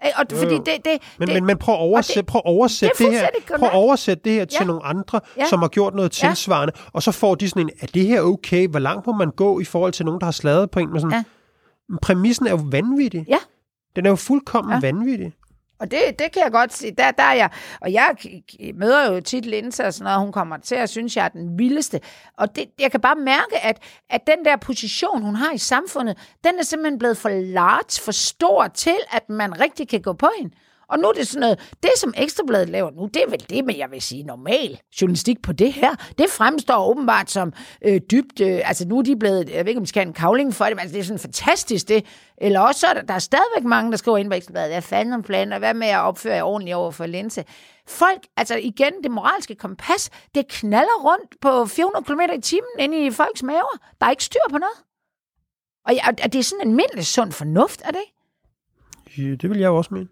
Og, 0.00 0.24
jo, 0.32 0.36
fordi 0.36 0.54
det, 0.54 0.66
det, 0.66 0.98
men, 1.18 1.28
det, 1.28 1.34
men, 1.34 1.44
men 1.44 1.58
prøv 1.58 1.74
at 1.74 1.80
oversætte, 1.80 2.20
det, 2.20 2.26
prøv 2.26 2.38
at 2.44 2.48
oversætte 2.48 3.04
det, 3.04 3.12
det 3.12 3.20
her, 3.20 3.28
prøv 3.58 3.68
at 3.68 3.74
oversætte 3.74 4.22
det 4.24 4.32
her 4.32 4.44
til 4.44 4.58
ja. 4.60 4.66
nogle 4.66 4.84
andre, 4.84 5.20
ja. 5.36 5.46
som 5.46 5.58
har 5.58 5.68
gjort 5.68 5.94
noget 5.94 6.12
tilsvarende, 6.12 6.72
ja. 6.76 6.82
og 6.92 7.02
så 7.02 7.12
får 7.12 7.34
de 7.34 7.48
sådan 7.48 7.62
en, 7.62 7.70
er 7.80 7.86
det 7.86 8.06
her 8.06 8.20
okay? 8.20 8.68
Hvor 8.68 8.78
langt 8.78 9.06
må 9.06 9.12
man 9.12 9.30
gå 9.30 9.60
i 9.60 9.64
forhold 9.64 9.92
til 9.92 10.04
nogen, 10.04 10.20
der 10.20 10.24
har 10.24 10.32
slaget 10.32 10.70
på 10.70 10.80
en? 10.80 10.92
Med 10.92 11.00
sådan, 11.00 11.24
ja. 11.90 11.96
præmissen 12.02 12.46
er 12.46 12.50
jo 12.50 12.60
vanvittig. 12.70 13.24
Ja. 13.28 13.38
Den 13.96 14.06
er 14.06 14.10
jo 14.10 14.16
fuldkommen 14.16 14.72
ja. 14.72 14.80
vanvittig. 14.80 15.32
Og 15.80 15.90
det, 15.90 16.00
det 16.18 16.32
kan 16.32 16.42
jeg 16.42 16.52
godt 16.52 16.72
se. 16.72 16.90
Der, 16.90 17.10
der 17.10 17.22
er 17.22 17.34
jeg, 17.34 17.50
og 17.80 17.92
jeg 17.92 18.16
møder 18.74 19.12
jo 19.12 19.20
tit 19.20 19.46
Linse 19.46 19.84
og 19.84 19.94
sådan 19.94 20.04
noget, 20.04 20.16
og 20.16 20.22
hun 20.22 20.32
kommer 20.32 20.56
til 20.56 20.74
at 20.74 20.88
synes, 20.88 21.16
jeg 21.16 21.24
er 21.24 21.28
den 21.28 21.58
vildeste. 21.58 22.00
Og 22.36 22.56
det, 22.56 22.64
jeg 22.78 22.90
kan 22.90 23.00
bare 23.00 23.16
mærke, 23.16 23.58
at, 23.62 23.82
at 24.10 24.26
den 24.26 24.44
der 24.44 24.56
position, 24.56 25.22
hun 25.22 25.34
har 25.34 25.52
i 25.52 25.58
samfundet, 25.58 26.18
den 26.44 26.58
er 26.58 26.62
simpelthen 26.62 26.98
blevet 26.98 27.16
for 27.16 27.28
large, 27.28 28.02
for 28.04 28.12
stor 28.12 28.68
til, 28.68 28.96
at 29.10 29.28
man 29.28 29.60
rigtig 29.60 29.88
kan 29.88 30.02
gå 30.02 30.12
på 30.12 30.28
hende. 30.38 30.54
Og 30.88 30.98
nu 30.98 31.08
er 31.08 31.12
det 31.12 31.28
sådan 31.28 31.40
noget, 31.40 31.72
det 31.82 31.90
som 31.96 32.14
Ekstrabladet 32.16 32.68
laver 32.68 32.90
nu, 32.90 33.10
det 33.14 33.22
er 33.22 33.30
vel 33.30 33.46
det, 33.50 33.64
men 33.64 33.78
jeg 33.78 33.90
vil 33.90 34.02
sige 34.02 34.22
normal 34.22 34.80
journalistik 35.00 35.42
på 35.42 35.52
det 35.52 35.72
her. 35.72 35.94
Det 36.18 36.30
fremstår 36.30 36.90
åbenbart 36.90 37.30
som 37.30 37.52
øh, 37.84 38.00
dybt, 38.10 38.40
øh, 38.40 38.60
altså 38.64 38.88
nu 38.88 38.98
er 38.98 39.02
de 39.02 39.16
blevet, 39.16 39.50
jeg 39.50 39.64
ved 39.64 39.68
ikke 39.68 39.78
om 39.78 39.84
de 39.84 39.88
skal 39.88 40.00
have 40.00 40.08
en 40.08 40.12
kavling 40.12 40.54
for 40.54 40.64
det, 40.64 40.74
men 40.74 40.80
altså, 40.80 40.94
det 40.94 41.00
er 41.00 41.04
sådan 41.04 41.18
fantastisk 41.18 41.88
det. 41.88 42.06
Eller 42.38 42.60
også 42.60 42.80
så 42.80 42.86
er 42.86 42.94
der, 42.94 43.02
der 43.02 43.14
er 43.14 43.18
stadigvæk 43.18 43.64
mange, 43.64 43.90
der 43.90 43.96
skriver 43.96 44.18
ind 44.18 44.30
på 44.30 44.34
Ekstrabladet, 44.34 44.70
hvad 44.72 44.82
fanden 44.82 45.14
om 45.14 45.22
planer, 45.22 45.58
hvad 45.58 45.74
med 45.74 45.88
at 45.88 46.00
opføre 46.00 46.34
jer 46.34 46.42
ordentligt 46.42 46.76
over 46.76 46.90
for 46.90 47.06
Linse. 47.06 47.44
Folk, 47.86 48.26
altså 48.36 48.56
igen, 48.56 48.92
det 49.02 49.10
moralske 49.10 49.54
kompas, 49.54 50.10
det 50.34 50.48
knaller 50.48 51.02
rundt 51.04 51.40
på 51.40 51.66
400 51.66 52.04
km 52.04 52.20
i 52.38 52.40
timen 52.40 52.70
inde 52.78 53.06
i 53.06 53.10
folks 53.10 53.42
maver. 53.42 53.78
Der 54.00 54.06
er 54.06 54.10
ikke 54.10 54.24
styr 54.24 54.50
på 54.50 54.58
noget. 54.58 54.78
Og, 55.86 55.94
ja, 55.94 56.08
og 56.24 56.32
det 56.32 56.38
er 56.38 56.42
sådan 56.42 56.66
en 56.66 56.68
almindelig 56.68 57.06
sund 57.06 57.32
fornuft, 57.32 57.82
er 57.84 57.90
det 57.90 58.00
ikke? 58.00 58.14
Ja, 59.18 59.34
det 59.34 59.50
vil 59.50 59.58
jeg 59.58 59.66
jo 59.66 59.76
også 59.76 59.94
mene. 59.94 60.08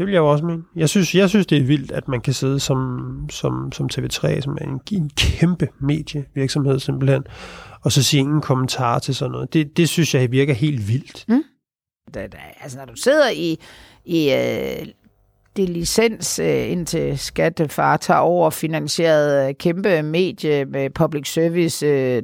Det 0.00 0.06
vil 0.06 0.12
jeg 0.12 0.20
jo 0.20 0.30
også 0.30 0.44
mene. 0.44 0.62
Jeg 0.76 0.88
synes, 0.88 1.14
jeg 1.14 1.28
synes 1.28 1.46
det 1.46 1.58
er 1.58 1.62
vildt, 1.62 1.92
at 1.92 2.08
man 2.08 2.20
kan 2.20 2.32
sidde 2.32 2.60
som, 2.60 3.26
som, 3.30 3.72
som 3.72 3.88
TV3, 3.92 4.40
som 4.40 4.58
er 4.60 4.64
en, 4.64 4.80
en 4.92 5.10
kæmpe 5.16 5.68
medievirksomhed 5.80 6.78
simpelthen, 6.78 7.24
og 7.84 7.92
så 7.92 8.02
sige 8.02 8.20
ingen 8.20 8.40
kommentar 8.40 8.98
til 8.98 9.14
sådan 9.14 9.32
noget. 9.32 9.52
Det, 9.54 9.76
det 9.76 9.88
synes 9.88 10.14
jeg 10.14 10.32
virker 10.32 10.54
helt 10.54 10.88
vildt. 10.88 11.24
Mm. 11.28 11.42
da, 12.14 12.26
da, 12.26 12.36
altså 12.60 12.78
når 12.78 12.84
du 12.84 12.96
sidder 12.96 13.30
i, 13.30 13.58
i 14.04 14.32
øh, 14.32 14.86
det 15.56 15.68
licens, 15.68 16.38
øh, 16.38 16.70
indtil 16.70 17.18
skattefar 17.18 17.92
øh, 17.92 17.98
tager 17.98 18.20
over 18.20 18.50
finansieret 18.50 19.48
øh, 19.48 19.54
kæmpe 19.54 20.02
medie 20.02 20.64
med 20.64 20.90
public 20.90 21.32
service 21.32 21.86
øh, 21.86 22.22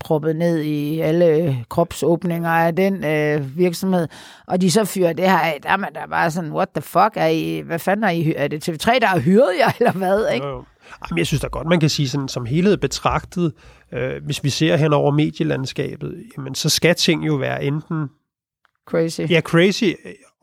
proppet 0.00 0.36
ned 0.36 0.58
i 0.58 1.00
alle 1.00 1.58
kropsåbninger 1.68 2.50
af 2.50 2.76
den 2.76 3.04
øh, 3.04 3.58
virksomhed, 3.58 4.08
og 4.46 4.60
de 4.60 4.70
så 4.70 4.84
fyrer 4.84 5.12
det 5.12 5.30
her 5.30 5.38
af, 5.38 5.58
der 5.62 5.68
er 5.68 5.76
man 5.76 5.92
da 5.92 6.00
bare 6.10 6.30
sådan, 6.30 6.52
what 6.52 6.68
the 6.74 6.82
fuck, 6.82 7.12
er, 7.14 7.26
I, 7.26 7.60
hvad 7.60 7.78
fanden 7.78 8.04
er 8.04 8.10
I, 8.10 8.34
er 8.36 8.48
det 8.48 8.68
TV3, 8.68 8.98
der 8.98 9.06
har 9.06 9.18
hyret 9.18 9.50
jer, 9.58 9.70
eller 9.78 9.92
hvad, 9.92 10.32
ikke? 10.34 10.46
Jo, 10.46 10.52
jo. 10.52 10.64
Jamen, 11.10 11.18
jeg 11.18 11.26
synes 11.26 11.40
da 11.40 11.46
godt, 11.46 11.66
man 11.66 11.80
kan 11.80 11.88
sige 11.88 12.08
sådan, 12.08 12.28
som 12.28 12.46
helhed 12.46 12.76
betragtet, 12.76 13.52
øh, 13.92 14.24
hvis 14.24 14.44
vi 14.44 14.50
ser 14.50 14.76
hen 14.76 14.92
over 14.92 15.10
medielandskabet, 15.10 16.24
jamen, 16.36 16.54
så 16.54 16.68
skal 16.68 16.94
ting 16.94 17.26
jo 17.26 17.34
være 17.34 17.64
enten 17.64 18.08
Crazy. 18.86 19.20
ja, 19.30 19.40
crazy 19.40 19.84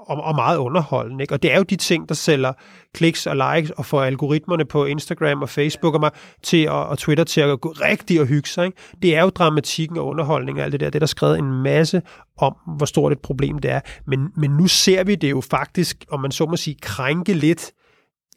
og, 0.05 0.23
og 0.23 0.35
meget 0.35 0.57
underholdende. 0.57 1.23
Ikke? 1.23 1.33
Og 1.33 1.43
det 1.43 1.53
er 1.53 1.57
jo 1.57 1.63
de 1.63 1.75
ting, 1.75 2.09
der 2.09 2.15
sælger 2.15 2.53
kliks 2.93 3.27
og 3.27 3.35
likes 3.35 3.71
og 3.71 3.85
får 3.85 4.03
algoritmerne 4.03 4.65
på 4.65 4.85
Instagram 4.85 5.41
og 5.41 5.49
Facebook 5.49 5.93
og, 5.93 5.99
mig 5.99 6.11
til, 6.43 6.63
at, 6.63 6.71
og 6.71 6.97
Twitter 6.97 7.23
til 7.23 7.41
at 7.41 7.61
gå 7.61 7.69
rigtig 7.69 8.21
og 8.21 8.27
hygge 8.27 8.49
sig. 8.49 8.65
Ikke? 8.65 8.77
Det 9.01 9.15
er 9.15 9.21
jo 9.21 9.29
dramatikken 9.29 9.97
og 9.97 10.05
underholdning 10.05 10.57
og 10.57 10.63
alt 10.63 10.71
det 10.71 10.79
der. 10.79 10.89
Det 10.89 10.95
er 10.95 10.99
der 10.99 11.05
skrevet 11.05 11.39
en 11.39 11.51
masse 11.63 12.01
om, 12.37 12.55
hvor 12.77 12.85
stort 12.85 13.11
et 13.11 13.19
problem 13.19 13.59
det 13.59 13.71
er. 13.71 13.79
Men, 14.07 14.29
men 14.37 14.51
nu 14.51 14.67
ser 14.67 15.03
vi 15.03 15.15
det 15.15 15.31
jo 15.31 15.41
faktisk, 15.41 16.05
om 16.09 16.19
man 16.19 16.31
så 16.31 16.45
må 16.45 16.57
sige, 16.57 16.77
krænke 16.81 17.33
lidt 17.33 17.71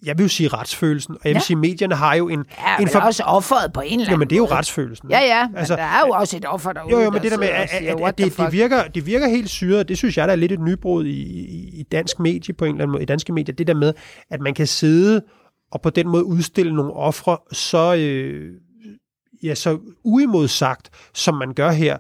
jeg 0.04 0.18
vil 0.18 0.24
jo 0.24 0.28
sige 0.28 0.48
retsfølelsen, 0.48 1.14
og 1.14 1.20
jeg 1.24 1.30
vil 1.30 1.34
Ja. 1.34 1.40
sige, 1.40 1.56
medierne 1.56 1.94
har 1.94 2.14
jo 2.14 2.28
en... 2.28 2.44
Ja, 2.58 2.76
en 2.82 2.88
for... 2.88 2.98
også 3.00 3.22
offeret 3.22 3.72
på 3.72 3.80
en 3.80 3.86
eller 3.86 4.00
anden 4.00 4.10
Jamen, 4.10 4.28
det 4.30 4.36
er 4.36 4.38
jo 4.38 4.46
retsfølelsen. 4.46 5.10
Ja, 5.10 5.20
ja, 5.20 5.48
men 5.48 5.56
Altså, 5.56 5.76
der 5.76 5.82
er 5.82 6.00
jo 6.06 6.12
også 6.12 6.36
et 6.36 6.44
offer 6.44 6.72
derude, 6.72 6.92
Jo, 6.92 7.00
jo, 7.00 7.10
men 7.10 7.22
det 7.22 7.30
der 7.32 7.38
med, 7.38 7.48
at, 7.48 7.70
siger, 7.70 7.94
at, 7.94 8.08
at 8.08 8.18
det, 8.18 8.36
det, 8.36 8.52
virker, 8.52 8.82
det 8.84 9.06
virker 9.06 9.28
helt 9.28 9.50
syret, 9.50 9.88
det 9.88 9.98
synes 9.98 10.16
jeg, 10.18 10.28
der 10.28 10.32
er 10.32 10.36
lidt 10.36 10.52
et 10.52 10.60
nybrud 10.60 11.04
i, 11.04 11.10
i, 11.22 11.80
i 11.80 11.82
dansk 11.82 12.18
medie 12.20 12.54
på 12.54 12.64
en 12.64 12.70
eller 12.74 12.82
anden 12.82 12.92
måde, 12.92 13.02
i 13.02 13.06
danske 13.06 13.32
medier, 13.32 13.54
det 13.54 13.66
der 13.66 13.74
med, 13.74 13.92
at 14.30 14.40
man 14.40 14.54
kan 14.54 14.66
sidde 14.66 15.22
og 15.72 15.82
på 15.82 15.90
den 15.90 16.08
måde 16.08 16.24
udstille 16.24 16.74
nogle 16.74 16.92
ofre 16.92 17.38
så, 17.52 17.94
øh, 17.94 18.52
ja, 19.42 19.54
så 19.54 19.78
uimodsagt, 20.04 20.90
som 21.14 21.34
man 21.34 21.54
gør 21.54 21.70
her, 21.70 21.96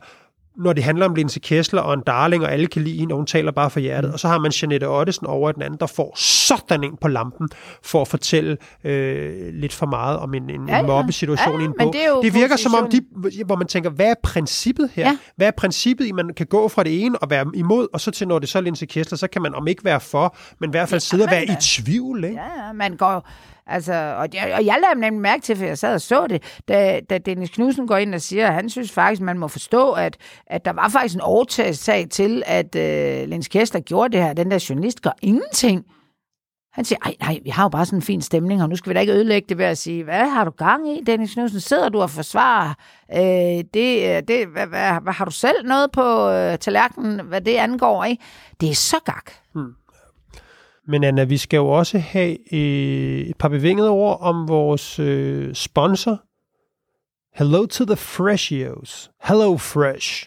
når 0.58 0.72
det 0.72 0.84
handler 0.84 1.06
om 1.06 1.14
Linse 1.14 1.40
Kessler 1.40 1.80
og 1.82 1.94
en 1.94 2.00
darling, 2.06 2.44
og 2.44 2.52
alle 2.52 2.66
kan 2.66 2.82
lide 2.82 2.98
hende, 2.98 3.12
og 3.12 3.16
hun 3.16 3.26
taler 3.26 3.52
bare 3.52 3.70
for 3.70 3.80
hjertet. 3.80 4.12
Og 4.12 4.20
så 4.20 4.28
har 4.28 4.38
man 4.38 4.52
Janette 4.62 4.88
Ottesen 4.88 5.26
over 5.26 5.52
den 5.52 5.62
anden, 5.62 5.80
der 5.80 5.86
får 5.86 6.12
sådan 6.16 6.84
en 6.84 6.96
på 7.00 7.08
lampen 7.08 7.48
for 7.84 8.00
at 8.02 8.08
fortælle 8.08 8.56
øh, 8.84 9.54
lidt 9.54 9.72
for 9.72 9.86
meget 9.86 10.18
om 10.18 10.34
en, 10.34 10.50
en, 10.50 10.68
Ja, 10.68 10.76
ja. 10.76 10.82
mobbesituation 10.82 11.54
Ja, 11.54 11.60
i 11.60 11.64
en 11.64 11.74
bog. 11.80 11.92
det 11.92 12.00
det 12.22 12.34
virker 12.34 12.56
som 12.56 12.74
om, 12.74 12.90
de, 12.90 13.00
position. 13.22 13.46
hvor 13.46 13.56
man 13.56 13.66
tænker, 13.66 13.90
hvad 13.90 14.06
er 14.06 14.14
princippet 14.22 14.90
her? 14.94 15.06
Ja. 15.08 15.18
Hvad 15.36 15.46
er 15.46 15.50
princippet 15.56 16.06
i, 16.06 16.12
man 16.12 16.30
kan 16.36 16.46
gå 16.46 16.68
fra 16.68 16.84
det 16.84 17.04
ene 17.04 17.18
og 17.18 17.30
være 17.30 17.46
imod, 17.54 17.86
og 17.92 18.00
så 18.00 18.10
til 18.10 18.28
når 18.28 18.38
det 18.38 18.48
så 18.48 18.58
er 18.58 18.62
Linse 18.62 18.86
Kessler, 18.86 19.18
så 19.18 19.26
kan 19.28 19.42
man 19.42 19.54
om 19.54 19.66
ikke 19.66 19.84
være 19.84 20.00
for, 20.00 20.36
men 20.60 20.70
i 20.70 20.72
hvert 20.72 20.88
fald 20.88 21.00
sidde 21.00 21.24
og 21.24 21.30
være 21.30 21.40
man 21.40 21.48
i 21.48 21.52
da. 21.52 21.56
tvivl. 21.60 22.24
Ikke? 22.24 22.36
Ja, 22.36 22.66
ja, 22.66 22.72
man 22.72 22.96
går... 22.96 23.28
Altså, 23.68 24.14
og, 24.18 24.28
jeg, 24.34 24.54
og 24.54 24.66
jeg 24.66 24.76
lader 24.82 24.94
nemlig 24.94 25.20
mærke 25.22 25.42
til, 25.42 25.56
for 25.56 25.64
jeg 25.64 25.78
sad 25.78 25.94
og 25.94 26.00
så 26.00 26.26
det, 26.26 26.60
da, 26.68 27.00
da 27.10 27.18
Dennis 27.18 27.50
Knudsen 27.50 27.86
går 27.86 27.96
ind 27.96 28.14
og 28.14 28.20
siger, 28.20 28.48
at 28.48 28.54
han 28.54 28.70
synes 28.70 28.92
faktisk, 28.92 29.22
man 29.22 29.38
må 29.38 29.48
forstå, 29.48 29.92
at, 29.92 30.16
at 30.46 30.64
der 30.64 30.72
var 30.72 30.88
faktisk 30.88 31.14
en 31.14 31.74
sag 31.74 32.08
til, 32.10 32.42
at 32.46 32.76
øh, 32.76 33.28
Lens 33.28 33.48
Kester 33.48 33.80
gjorde 33.80 34.12
det 34.12 34.24
her. 34.24 34.32
Den 34.32 34.50
der 34.50 34.66
journalist 34.68 35.02
gør 35.02 35.10
ingenting. 35.22 35.84
Han 36.72 36.84
siger, 36.84 36.98
ej, 37.04 37.14
nej, 37.20 37.38
vi 37.44 37.50
har 37.50 37.64
jo 37.64 37.68
bare 37.68 37.86
sådan 37.86 37.98
en 37.98 38.02
fin 38.02 38.22
stemning, 38.22 38.62
og 38.62 38.68
nu 38.68 38.76
skal 38.76 38.90
vi 38.90 38.94
da 38.94 39.00
ikke 39.00 39.12
ødelægge 39.12 39.46
det 39.48 39.58
ved 39.58 39.64
at 39.64 39.78
sige, 39.78 40.04
hvad 40.04 40.28
har 40.28 40.44
du 40.44 40.50
gang 40.50 40.88
i, 40.88 41.02
Dennis 41.06 41.32
Knudsen? 41.32 41.60
Sidder 41.60 41.88
du 41.88 42.02
og 42.02 42.10
forsvarer 42.10 42.74
øh, 43.14 43.64
det, 43.74 44.16
øh, 44.16 44.22
det 44.28 44.46
hvad, 44.46 44.66
hvad, 44.66 45.00
hvad, 45.02 45.12
har 45.12 45.24
du 45.24 45.30
selv 45.30 45.66
noget 45.66 45.92
på 45.92 46.30
øh, 46.30 46.58
tallerkenen, 46.58 47.20
hvad 47.26 47.40
det 47.40 47.56
angår, 47.56 48.04
ikke? 48.04 48.22
Det 48.60 48.70
er 48.70 48.74
så 48.74 48.96
gak. 49.04 49.30
Hmm. 49.54 49.74
Men 50.88 51.04
Anna, 51.04 51.24
vi 51.24 51.36
skal 51.36 51.56
jo 51.56 51.68
også 51.68 51.98
have 51.98 52.54
øh, 52.54 53.20
et 53.20 53.36
par 53.36 53.48
bevingede 53.48 53.90
ord 53.90 54.18
om 54.20 54.48
vores 54.48 54.98
øh, 54.98 55.54
sponsor. 55.54 56.20
Hello 57.34 57.66
to 57.66 57.84
the 57.84 57.96
Freshios. 57.96 59.10
Hello 59.24 59.56
Fresh. 59.56 60.26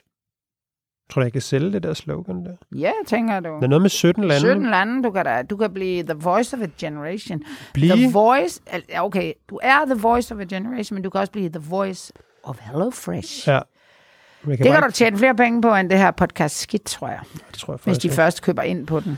Tror 1.09 1.22
du, 1.22 1.26
jeg 1.26 1.34
kan 1.34 1.41
sælge 1.41 1.72
det 1.74 1.84
der 1.84 1.93
slogan 1.93 2.45
der? 2.45 2.51
Ja, 2.76 2.91
tænker 3.07 3.39
du. 3.39 3.55
Det 3.55 3.64
er 3.64 3.68
noget 3.68 3.82
med 3.82 3.89
17 3.89 4.24
lande. 4.24 4.39
17 4.39 4.70
lande, 4.70 5.03
du 5.03 5.12
kan, 5.12 5.26
da, 5.26 5.41
du 5.41 5.57
kan 5.57 5.74
blive 5.74 6.03
the 6.03 6.14
voice 6.14 6.57
of 6.57 6.62
a 6.64 6.68
generation. 6.80 7.43
Blive? 7.74 7.93
The 7.95 8.12
voice, 8.12 8.62
okay, 8.99 9.34
du 9.49 9.59
er 9.64 9.86
the 9.86 9.95
voice 9.95 10.34
of 10.36 10.39
a 10.39 10.43
generation, 10.43 10.95
men 10.95 11.03
du 11.03 11.09
kan 11.09 11.22
også 11.22 11.32
blive 11.32 11.49
the 11.49 11.62
voice 11.70 12.14
of 12.43 12.57
Hello 12.59 12.89
Fresh. 12.89 13.47
Ja. 13.47 13.51
Jeg 13.53 14.57
Det 14.57 14.57
kan 14.57 14.72
bare 14.72 14.88
du 14.88 14.91
tjene 14.91 15.18
flere 15.18 15.36
penge 15.36 15.62
på, 15.62 15.76
end 15.76 15.89
det 15.89 15.97
her 15.97 16.12
podcast 16.12 16.59
skidt, 16.59 16.86
tror 16.86 17.07
jeg. 17.07 17.20
Det 17.34 17.59
tror 17.59 17.74
jeg 17.74 17.76
Hvis 17.78 17.84
faktisk 17.84 18.01
de 18.01 18.07
ikke. 18.07 18.16
først 18.16 18.41
køber 18.41 18.62
ind 18.62 18.88
på 18.88 18.99
den. 18.99 19.18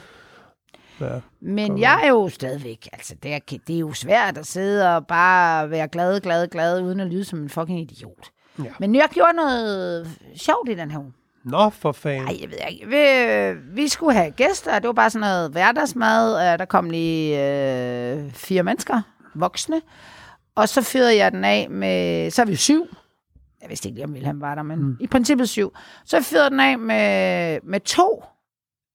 Men 1.42 1.80
jeg 1.80 2.02
er 2.04 2.10
jo 2.10 2.30
stadigvæk, 2.30 2.90
altså 2.94 3.16
det 3.24 3.34
er, 3.34 3.40
det 3.68 3.76
er 3.76 3.80
jo 3.80 3.94
svært 3.94 4.38
at 4.38 4.48
sidde 4.48 4.96
og 4.96 5.08
bare 5.08 5.70
være 5.70 5.88
glad, 5.88 6.20
glad, 6.22 6.48
glad, 6.48 6.82
uden 6.82 7.00
at 7.00 7.08
lyde 7.08 7.26
som 7.26 7.40
en 7.40 7.50
fucking 7.50 7.80
idiot. 7.80 8.32
Ja. 8.64 8.72
Men 8.80 8.96
jeg 8.96 9.08
gjorde 9.12 9.34
noget 9.34 10.08
sjovt 10.36 10.70
i 10.70 10.74
den 10.74 10.92
her 10.92 11.00
uge. 11.00 11.14
Nå, 11.44 11.70
for 11.70 11.92
fanden. 11.92 12.24
Nej, 12.24 12.38
jeg 12.42 12.50
ved 12.50 12.58
ikke. 12.70 12.88
Vi, 12.88 13.82
vi 13.82 13.88
skulle 13.88 14.14
have 14.14 14.32
gæster. 14.32 14.80
Det 14.80 14.88
var 14.88 14.94
bare 14.94 15.10
sådan 15.10 15.28
noget 15.28 15.52
hverdagsmad. 15.52 16.58
Der 16.58 16.66
kom 16.66 16.90
lige 16.90 17.44
øh, 18.14 18.32
fire 18.32 18.64
mennesker, 18.64 19.02
voksne. 19.36 19.82
Og 20.56 20.70
så 20.70 20.82
fyrede 20.82 21.18
jeg 21.18 21.32
den 21.32 21.44
af 21.44 21.70
med... 21.70 22.32
Så 22.32 22.42
er 22.42 22.46
vi 22.46 22.56
syv. 22.56 22.88
Jeg 23.62 23.70
vidste 23.70 23.90
ikke 23.90 23.98
lige, 23.98 24.06
om 24.06 24.14
Wilhelm 24.14 24.42
var 24.42 24.56
der, 24.56 24.64
men 24.64 24.80
mm. 24.80 24.98
i 25.00 25.08
princippet 25.08 25.50
syv. 25.50 25.74
Så 26.06 26.18
jeg 26.18 26.24
fyrede 26.26 26.50
den 26.50 26.60
af 26.60 26.80
med, 26.80 27.60
med 27.64 27.80
to 27.80 28.24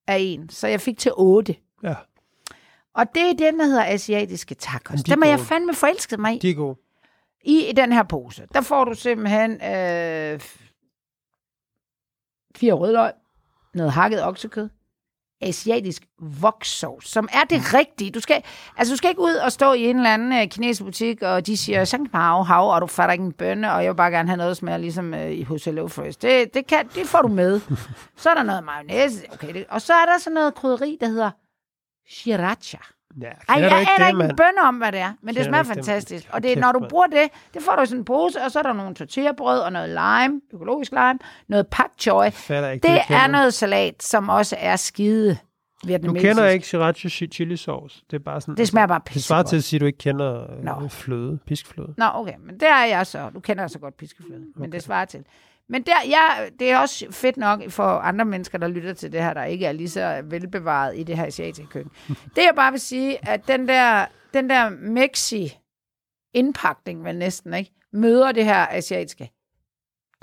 af 0.07 0.17
en. 0.21 0.49
Så 0.49 0.67
jeg 0.67 0.81
fik 0.81 0.99
til 0.99 1.13
otte. 1.17 1.55
Ja, 1.83 1.95
Og 2.95 3.07
det 3.15 3.23
er 3.23 3.33
den, 3.51 3.61
der 3.61 3.67
hedder 3.67 3.85
asiatiske 3.85 4.55
tacos. 4.55 5.03
De 5.03 5.11
er 5.11 5.15
Dem 5.15 5.23
er 5.23 5.27
jeg 5.29 5.41
fandme 5.41 5.75
forelsket 5.75 6.21
mig 6.21 6.35
i. 6.35 6.39
de 6.39 6.51
er 6.51 6.55
gode. 6.55 6.77
I, 7.45 7.69
i 7.69 7.73
den 7.73 7.93
her 7.93 8.03
pose, 8.03 8.47
der 8.55 8.61
får 8.61 8.85
du 8.85 8.95
simpelthen 8.95 9.53
øh, 9.53 10.41
fire 12.57 12.73
rødløg, 12.73 13.13
noget 13.75 13.93
hakket 13.93 14.25
oksekød, 14.25 14.69
asiatisk 15.41 16.03
voksovs, 16.21 17.09
som 17.09 17.29
er 17.33 17.45
det 17.45 17.75
rigtige. 17.75 18.11
Du 18.11 18.21
skal, 18.21 18.43
altså, 18.77 18.93
du 18.93 18.97
skal 18.97 19.09
ikke 19.11 19.21
ud 19.21 19.35
og 19.35 19.53
stå 19.53 19.73
i 19.73 19.85
en 19.85 19.97
eller 19.97 20.15
anden 20.15 20.33
øh, 20.33 20.49
kinesisk 20.49 20.85
butik, 20.85 21.23
og 21.23 21.47
de 21.47 21.57
siger, 21.57 21.85
Sankt 21.85 22.13
Pao, 22.13 22.43
hav, 22.43 22.75
og 22.75 22.81
du 22.81 22.87
fatter 22.87 23.13
ikke 23.13 23.25
en 23.25 23.33
bønne, 23.33 23.73
og 23.73 23.85
jeg 23.85 23.93
vil 23.93 23.97
bare 23.97 24.11
gerne 24.11 24.29
have 24.29 24.37
noget, 24.37 24.49
der 24.49 24.55
smager 24.55 24.79
ligesom 24.79 25.15
øh, 25.15 25.31
i 25.33 25.43
hos 25.43 25.65
Hello 25.65 25.89
Fresh. 25.89 26.19
Det, 26.23 26.55
det, 26.55 26.67
kan, 26.67 26.89
det 26.95 27.07
får 27.07 27.23
du 27.23 27.29
med. 27.29 27.61
så 28.17 28.31
er 28.31 28.35
der 28.35 28.43
noget 28.43 28.65
mayonnaise, 28.65 29.25
okay, 29.33 29.55
det, 29.55 29.67
og 29.69 29.83
så 29.83 29.93
er 29.93 30.07
der 30.07 30.19
sådan 30.19 30.35
noget 30.35 30.55
krydderi, 30.55 30.99
der 31.01 31.07
hedder 31.09 31.31
sriracha. 32.11 32.79
Ja, 33.21 33.27
Ej, 33.49 33.61
jeg 33.61 33.71
du 33.71 33.77
ikke 33.77 33.91
aner 33.91 34.05
det, 34.07 34.13
ikke 34.13 34.31
en 34.31 34.37
bønne 34.37 34.63
om, 34.63 34.75
hvad 34.77 34.93
det 34.93 35.01
er, 35.01 35.13
men 35.23 35.35
det 35.35 35.45
smager 35.45 35.63
du 35.63 35.69
det, 35.69 35.75
fantastisk. 35.77 36.27
mand? 36.27 36.35
Og 36.35 36.43
det, 36.43 36.59
når 36.59 36.73
du 36.73 36.87
bruger 36.89 37.07
det, 37.07 37.29
det 37.55 37.63
får 37.63 37.77
du 37.77 37.83
i 37.83 37.87
sådan 37.87 37.99
en 38.01 38.05
pose, 38.05 38.43
og 38.43 38.51
så 38.51 38.59
er 38.59 38.63
der 38.63 38.73
nogle 38.73 38.95
tortillabrød 38.95 39.61
og 39.61 39.73
noget 39.73 39.89
lime, 39.89 40.41
økologisk 40.55 40.93
lime, 40.93 41.19
noget 41.49 41.67
pak 41.67 41.91
ikke, 42.71 42.89
Det 42.89 42.95
jeg 42.95 43.05
er 43.11 43.27
noget 43.27 43.55
salat, 43.55 44.03
som 44.03 44.29
også 44.29 44.57
er 44.59 44.77
skide 44.77 45.39
Du 45.83 45.87
vietnamesisk. 45.87 46.27
kender 46.29 46.47
ikke 46.49 46.67
sriracha 46.69 47.09
chi- 47.09 47.29
chili 47.29 47.57
sauce. 47.57 48.03
Det 48.11 48.17
er 48.17 48.25
bare 48.25 48.41
sådan... 48.41 48.57
Det 48.57 48.69
smager 48.69 48.87
bare 48.87 49.01
Det 49.15 49.25
svarer 49.25 49.43
til 49.43 49.57
at 49.57 49.65
sige, 49.65 49.79
at 49.79 49.81
du 49.81 49.87
ikke 49.87 49.99
kender 49.99 50.47
Nå. 50.63 50.85
øh, 50.85 50.91
fløde, 50.91 51.39
piskfløde. 51.47 51.95
Nå, 51.97 52.05
okay, 52.15 52.35
men 52.47 52.55
det 52.61 52.69
er 52.69 52.85
jeg 52.85 53.07
så. 53.07 53.31
Du 53.31 53.41
kender 53.41 53.67
så 53.67 53.79
godt 53.79 53.97
piskefløde, 53.97 54.45
men 54.57 54.73
det 54.73 54.83
svarer 54.83 55.05
til. 55.05 55.25
Men 55.69 55.83
der, 55.83 55.93
ja, 56.09 56.49
det 56.59 56.71
er 56.71 56.79
også 56.79 57.07
fedt 57.11 57.37
nok 57.37 57.71
for 57.71 57.83
andre 57.83 58.25
mennesker, 58.25 58.59
der 58.59 58.69
lytter 58.69 58.93
til 58.93 59.13
det 59.13 59.23
her, 59.23 59.35
der 59.35 59.45
ikke 59.45 59.67
er 59.67 59.73
lige 59.73 59.89
så 59.89 60.23
velbevaret 60.25 60.99
i 60.99 61.03
det 61.03 61.17
her 61.17 61.27
asiatiske 61.27 61.71
køkken. 61.71 61.93
Det 62.37 62.43
jeg 62.43 62.53
bare 62.57 62.73
vil 62.73 62.81
sige, 62.81 63.29
at 63.29 63.49
den 63.49 63.69
der, 63.69 64.07
den 64.35 64.51
der 64.51 64.69
mexi 64.71 65.59
indpakning 66.35 67.05
vel 67.05 67.17
næsten, 67.17 67.55
ikke? 67.55 67.71
Møder 67.93 68.33
det 68.33 68.45
her 68.45 68.67
asiatiske. 68.71 69.31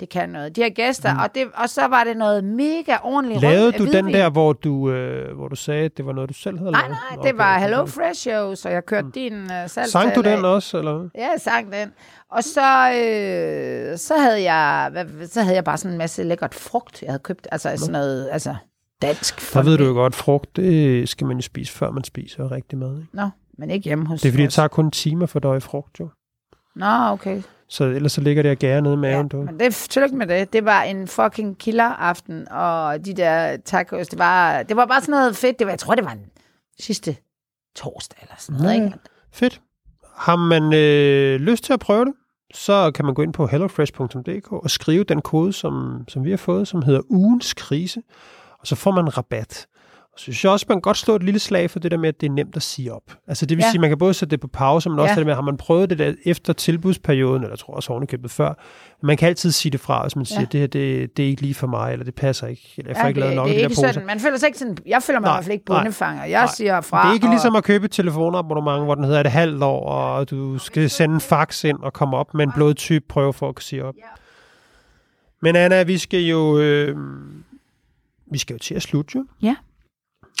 Det 0.00 0.08
kan 0.08 0.28
noget. 0.28 0.56
De 0.56 0.62
her 0.62 0.70
gæster, 0.70 1.14
mm. 1.14 1.20
og, 1.20 1.34
det, 1.34 1.46
og 1.54 1.68
så 1.68 1.86
var 1.86 2.04
det 2.04 2.16
noget 2.16 2.44
mega 2.44 2.96
ordentligt 3.02 3.40
Lavede 3.40 3.64
rundt 3.64 3.78
du 3.78 3.84
den 3.84 4.06
der, 4.06 4.30
hvor 4.30 4.52
du, 4.52 4.90
øh, 4.90 5.36
hvor 5.36 5.48
du 5.48 5.56
sagde, 5.56 5.84
at 5.84 5.96
det 5.96 6.06
var 6.06 6.12
noget, 6.12 6.28
du 6.28 6.34
selv 6.34 6.58
havde 6.58 6.70
Nej, 6.70 6.80
lavet? 6.80 6.96
nej, 7.10 7.22
det 7.22 7.38
var 7.38 7.58
Hello 7.58 7.86
Fresh 7.86 8.20
Show, 8.20 8.54
så 8.54 8.68
jeg 8.68 8.86
kørte 8.86 9.06
mm. 9.06 9.12
din 9.12 9.42
uh, 9.42 9.48
salg. 9.66 9.88
Sang 9.88 10.14
du 10.14 10.20
den 10.20 10.44
også, 10.44 10.78
eller? 10.78 11.08
Ja, 11.14 11.20
jeg 11.20 11.40
sang 11.40 11.72
den. 11.72 11.92
Og 12.30 12.44
så, 12.44 12.90
øh, 12.90 13.98
så, 13.98 14.14
havde 14.18 14.52
jeg, 14.52 14.88
hvad, 14.92 15.26
så 15.26 15.42
havde 15.42 15.56
jeg 15.56 15.64
bare 15.64 15.76
sådan 15.76 15.92
en 15.92 15.98
masse 15.98 16.22
lækkert 16.22 16.54
frugt, 16.54 17.02
jeg 17.02 17.10
havde 17.10 17.22
købt. 17.22 17.48
Altså 17.52 17.76
sådan 17.76 17.92
noget 17.92 18.28
altså, 18.32 18.54
dansk. 19.02 19.54
Der 19.54 19.62
ved 19.62 19.70
frugt. 19.72 19.78
du 19.78 19.84
jo 19.84 19.92
godt, 19.92 20.14
frugt, 20.14 20.56
det 20.56 21.08
skal 21.08 21.26
man 21.26 21.36
jo 21.36 21.42
spise, 21.42 21.72
før 21.72 21.90
man 21.90 22.04
spiser 22.04 22.52
rigtig 22.52 22.78
mad. 22.78 22.98
Ikke? 22.98 23.16
Nå, 23.16 23.28
men 23.58 23.70
ikke 23.70 23.84
hjemme 23.84 24.06
hos 24.06 24.20
Det 24.20 24.28
er 24.28 24.32
fordi, 24.32 24.42
det 24.42 24.52
tager 24.52 24.68
kun 24.68 24.90
timer 24.90 25.26
for 25.26 25.38
dig 25.38 25.56
i 25.56 25.60
frugt, 25.60 26.00
jo. 26.00 26.08
Nå, 26.76 26.86
okay. 27.12 27.42
Så 27.68 27.84
ellers 27.84 28.12
så 28.12 28.20
ligger 28.20 28.42
det 28.42 28.50
og 28.52 28.56
gærer 28.56 28.80
nede 28.80 28.94
i 28.94 28.96
maven, 28.96 29.28
Ja, 29.32 29.36
du. 29.38 29.42
men 29.42 29.60
det, 29.60 29.74
tillykke 29.74 30.16
med 30.16 30.26
det. 30.26 30.52
Det 30.52 30.64
var 30.64 30.82
en 30.82 31.08
fucking 31.08 31.58
killer-aften, 31.58 32.48
og 32.52 33.04
de 33.04 33.14
der 33.14 33.56
tacos, 33.64 34.08
det 34.08 34.18
var, 34.18 34.62
det 34.62 34.76
var 34.76 34.86
bare 34.86 35.00
sådan 35.00 35.12
noget 35.12 35.36
fedt. 35.36 35.58
Det 35.58 35.66
var, 35.66 35.72
jeg 35.72 35.78
tror, 35.78 35.94
det 35.94 36.04
var 36.04 36.10
en 36.12 36.26
sidste 36.80 37.16
torsdag 37.76 38.18
eller 38.22 38.34
sådan 38.38 38.60
noget, 38.62 38.78
Ja. 38.78 38.84
ikke? 38.84 38.98
Fedt. 39.32 39.60
Har 40.16 40.36
man 40.36 40.74
øh, 40.74 41.40
lyst 41.40 41.64
til 41.64 41.72
at 41.72 41.80
prøve 41.80 42.04
det, 42.04 42.14
så 42.54 42.90
kan 42.94 43.04
man 43.04 43.14
gå 43.14 43.22
ind 43.22 43.32
på 43.32 43.46
hellofresh.dk 43.46 44.52
og 44.52 44.70
skrive 44.70 45.04
den 45.04 45.20
kode, 45.22 45.52
som, 45.52 46.04
som 46.08 46.24
vi 46.24 46.30
har 46.30 46.36
fået, 46.36 46.68
som 46.68 46.82
hedder 46.82 47.00
ugens 47.08 47.54
krise, 47.54 48.02
og 48.60 48.66
så 48.66 48.74
får 48.76 48.90
man 48.90 49.16
rabat. 49.18 49.66
Og 50.16 50.20
så 50.20 50.22
synes 50.22 50.44
jeg 50.44 50.52
også, 50.52 50.66
man 50.68 50.80
godt 50.80 50.96
slå 50.96 51.16
et 51.16 51.22
lille 51.22 51.40
slag 51.40 51.70
for 51.70 51.78
det 51.78 51.90
der 51.90 51.96
med, 51.96 52.08
at 52.08 52.20
det 52.20 52.26
er 52.28 52.32
nemt 52.32 52.56
at 52.56 52.62
sige 52.62 52.92
op. 52.92 53.02
Altså 53.26 53.46
det 53.46 53.56
vil 53.56 53.62
Ja. 53.62 53.66
ja. 53.66 53.70
sige, 53.70 53.80
man 53.80 53.90
kan 53.90 53.98
både 53.98 54.14
sætte 54.14 54.30
det 54.30 54.40
på 54.40 54.48
pause, 54.48 54.90
men 54.90 54.98
også 54.98 55.10
Ja. 55.10 55.14
det 55.14 55.18
der 55.20 55.24
med, 55.26 55.34
har 55.34 55.42
man 55.42 55.56
prøvet 55.56 55.90
det 55.90 55.98
der 55.98 56.14
efter 56.24 56.52
tilbudsperioden, 56.52 57.42
eller 57.42 57.52
jeg 57.52 57.58
tror 57.58 57.74
også 57.74 57.92
ovenikøbet 57.92 58.30
før, 58.30 58.54
man 59.02 59.16
kan 59.16 59.28
altid 59.28 59.50
sige 59.52 59.72
det 59.72 59.80
fra, 59.80 60.02
hvis 60.02 60.16
man 60.16 60.24
siger, 60.24 60.40
Ja. 60.40 60.46
det 60.52 60.60
her 60.60 60.66
det, 60.66 61.16
det 61.16 61.24
er 61.24 61.28
ikke 61.28 61.42
lige 61.42 61.54
for 61.54 61.66
mig, 61.66 61.92
eller 61.92 62.04
det 62.04 62.14
passer 62.14 62.46
ikke, 62.46 62.74
eller 62.78 62.90
jeg 62.90 62.96
får 62.96 63.02
Ja, 63.02 63.08
ikke 63.08 63.20
lavet 63.20 63.30
det, 63.30 63.36
nok 63.36 63.46
det 63.48 63.52
er 63.52 63.58
de 63.58 63.60
ikke 63.62 63.74
der 63.74 63.80
poser. 63.82 63.92
sådan, 63.92 64.06
man 64.06 64.20
føler 64.20 64.36
sig 64.36 64.46
ikke 64.46 64.58
sådan, 64.58 64.76
jeg 64.86 65.02
føler 65.02 65.20
mig 65.20 65.28
i 65.28 65.32
hvert 65.32 65.44
fald 65.44 65.52
ikke 65.52 65.64
bundefanger. 65.64 66.24
Jeg 66.24 66.40
nej. 66.40 66.52
siger 66.56 66.80
fra. 66.80 67.02
Det 67.02 67.08
er 67.10 67.14
ikke 67.14 67.26
og- 67.26 67.30
ligesom 67.30 67.56
at 67.56 67.64
købe 67.64 67.84
et 67.84 67.90
telefonabonnement, 67.90 68.84
hvor 68.84 68.94
den 68.94 69.04
hedder 69.04 69.20
et 69.20 69.26
halvt 69.30 69.62
år, 69.62 69.88
og 69.90 70.30
du 70.30 70.58
skal 70.58 70.90
sende 70.90 71.14
en 71.14 71.20
fax 71.20 71.64
ind 71.64 71.78
og 71.82 71.92
komme 71.92 72.16
op 72.16 72.34
med 72.34 72.44
en 72.46 72.52
blodtype 72.52 73.04
prøve 73.08 73.32
for 73.32 73.48
at 73.48 73.54
kunne 73.54 73.62
sige 73.62 73.84
op. 73.84 73.94
Men 75.42 75.56
Anna, 75.56 75.82
vi 75.82 75.98
skal 75.98 76.20
jo 76.20 76.58
øh, 76.58 76.96
vi 78.32 78.38
skal 78.38 78.54
jo 78.54 78.58
til 78.58 78.74
at 78.74 78.82
slutte 78.82 79.12
jo. 79.18 79.24
Ja. 79.42 79.56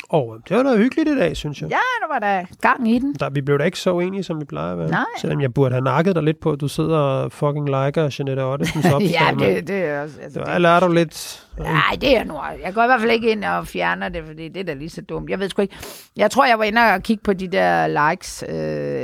Og 0.08 0.36
det 0.48 0.56
var 0.56 0.62
noget 0.62 0.78
hyggeligt 0.78 1.08
i 1.08 1.18
dag, 1.18 1.36
synes 1.36 1.60
jeg. 1.62 1.70
Ja, 1.70 1.76
der 1.76 2.12
var 2.12 2.18
der 2.18 2.44
gang 2.60 2.90
i 2.90 2.98
den. 2.98 3.14
Der, 3.14 3.30
vi 3.30 3.40
blev 3.40 3.58
da 3.58 3.64
ikke 3.64 3.78
så 3.78 3.92
uenige, 3.92 4.22
som 4.22 4.40
vi 4.40 4.44
plejer 4.44 4.72
at 4.72 4.78
være. 4.78 4.90
Nej. 4.90 5.04
Selvom 5.20 5.40
jeg 5.40 5.54
burde 5.54 5.72
have 5.72 5.84
nakket 5.84 6.14
dig 6.14 6.22
lidt 6.22 6.40
på, 6.40 6.52
at 6.52 6.60
du 6.60 6.68
sidder 6.68 6.98
og 6.98 7.32
fucking 7.32 7.66
liker 7.66 8.14
Jeanette 8.18 8.44
Ottesens 8.44 8.86
opslag. 8.86 9.10
ja, 9.40 9.46
det, 9.46 9.68
det 9.68 9.84
er 9.84 10.02
også... 10.02 10.16
Altså, 10.22 10.40
Det 10.40 10.48
det, 10.48 10.60
lærer 10.60 10.80
du 10.80 10.92
lidt. 10.92 11.46
Nej, 11.58 11.96
det 12.00 12.16
er 12.16 12.24
nu. 12.24 12.34
Jeg 12.64 12.74
går 12.74 12.82
i 12.82 12.86
hvert 12.86 13.00
fald 13.00 13.10
ikke 13.12 13.30
ind 13.30 13.44
og 13.44 13.66
fjerner 13.66 14.08
det, 14.08 14.24
fordi 14.26 14.48
det 14.48 14.60
er 14.60 14.64
da 14.64 14.74
lige 14.74 14.90
så 14.90 15.02
dumt. 15.02 15.30
Jeg 15.30 15.40
ved 15.40 15.48
sgu 15.48 15.62
ikke. 15.62 15.76
Jeg 16.16 16.30
tror, 16.30 16.46
jeg 16.46 16.58
var 16.58 16.64
inde 16.64 16.80
og 16.94 17.02
kigge 17.02 17.22
på 17.22 17.32
de 17.32 17.48
der 17.48 17.86
likes. 18.10 18.44
Øh, 18.48 18.56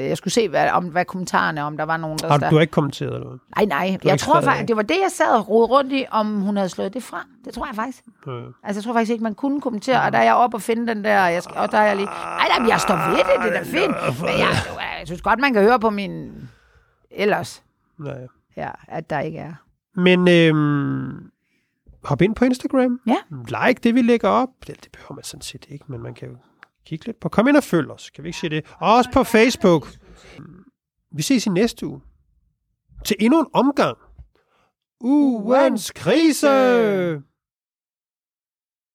jeg 0.09 0.17
skulle 0.17 0.35
se, 0.35 0.49
hvad, 0.49 0.71
om, 0.71 0.85
hvad 0.85 1.05
kommentarerne, 1.05 1.63
om 1.63 1.77
der 1.77 1.85
var 1.85 1.97
nogen, 1.97 2.19
der... 2.19 2.29
Har 2.29 2.37
du, 2.37 2.47
du 2.51 2.55
har 2.55 2.61
ikke 2.61 2.71
kommenteret, 2.71 3.15
eller? 3.15 3.39
Nej, 3.57 3.65
nej. 3.65 3.99
Jeg 4.05 4.13
ikke 4.13 4.17
tror 4.17 4.41
faktisk, 4.41 4.69
det 4.69 4.77
var 4.77 4.83
det, 4.83 4.97
jeg 5.03 5.11
sad 5.11 5.37
og 5.39 5.49
rodede 5.49 5.67
rundt 5.73 5.93
i, 5.93 6.05
om 6.11 6.41
hun 6.41 6.57
havde 6.57 6.69
slået 6.69 6.95
det 6.95 7.03
fra. 7.03 7.27
Det 7.45 7.55
tror 7.55 7.67
jeg 7.67 7.75
faktisk. 7.77 8.03
Øh. 8.29 8.35
Altså, 8.65 8.81
jeg 8.81 8.85
tror 8.85 8.93
faktisk 8.93 9.13
ikke, 9.13 9.25
man 9.25 9.35
kunne 9.35 9.61
kommentere, 9.61 10.03
og 10.03 10.13
der 10.13 10.19
er 10.19 10.23
jeg 10.25 10.35
oppe 10.35 10.57
og 10.57 10.63
finde 10.63 10.87
den 10.95 11.05
der, 11.05 11.25
og, 11.25 11.33
jeg 11.33 11.43
skal, 11.43 11.57
og 11.57 11.73
der 11.73 11.79
er 11.79 11.87
jeg 11.87 11.97
lige... 11.97 12.07
Nej, 12.07 12.59
men 12.59 12.69
jeg 12.69 12.81
står 12.81 13.09
ved 13.11 13.17
det, 13.17 13.45
det 13.45 13.57
er 13.57 13.63
da 13.63 13.63
fint. 13.63 14.21
Men 14.21 14.39
jeg, 14.39 14.57
jeg 14.99 15.03
synes 15.07 15.23
godt, 15.23 15.41
man 15.41 15.53
kan 15.53 15.63
høre 15.63 15.81
på 15.81 15.91
min... 15.91 16.33
Ellers, 17.11 17.63
Nej. 17.99 18.27
ja, 18.57 18.71
at 18.89 19.11
der 19.11 19.21
ikke 19.21 19.39
er. 19.39 19.55
Men 19.95 20.29
øhm, 20.29 21.31
hop 22.05 22.23
ind 22.23 22.35
på 22.35 22.45
Instagram. 22.45 23.01
Ja. 23.07 23.17
Like 23.31 23.81
det, 23.83 23.95
vi 23.95 24.03
lægger 24.03 24.29
op. 24.29 24.49
Det, 24.67 24.85
det 24.85 24.93
behøver 24.93 25.15
man 25.15 25.25
sådan 25.25 25.43
set 25.43 25.67
ikke, 25.69 25.85
men 25.89 26.03
man 26.03 26.15
kan 26.15 26.29
jo 26.29 26.37
kigge 26.87 27.07
lidt 27.07 27.21
på. 27.21 27.29
Kom 27.29 27.49
ind 27.49 27.57
og 27.57 27.65
følg 27.65 27.91
os, 27.91 28.11
kan 28.11 28.25
vi 28.25 28.29
ikke 28.29 28.39
sige 28.39 28.51
det? 28.51 28.75
Og 28.79 28.95
også 28.95 29.11
på 29.13 29.25
Facebook. 29.25 29.89
Vi 31.13 31.23
ses 31.23 31.47
i 31.47 31.51
næste 31.51 31.87
uge. 31.87 32.01
Til 33.05 33.17
endnu 33.21 33.41
en 33.41 33.47
omgang. 33.53 33.99
Ugens 35.01 35.91
krise! 35.91 37.23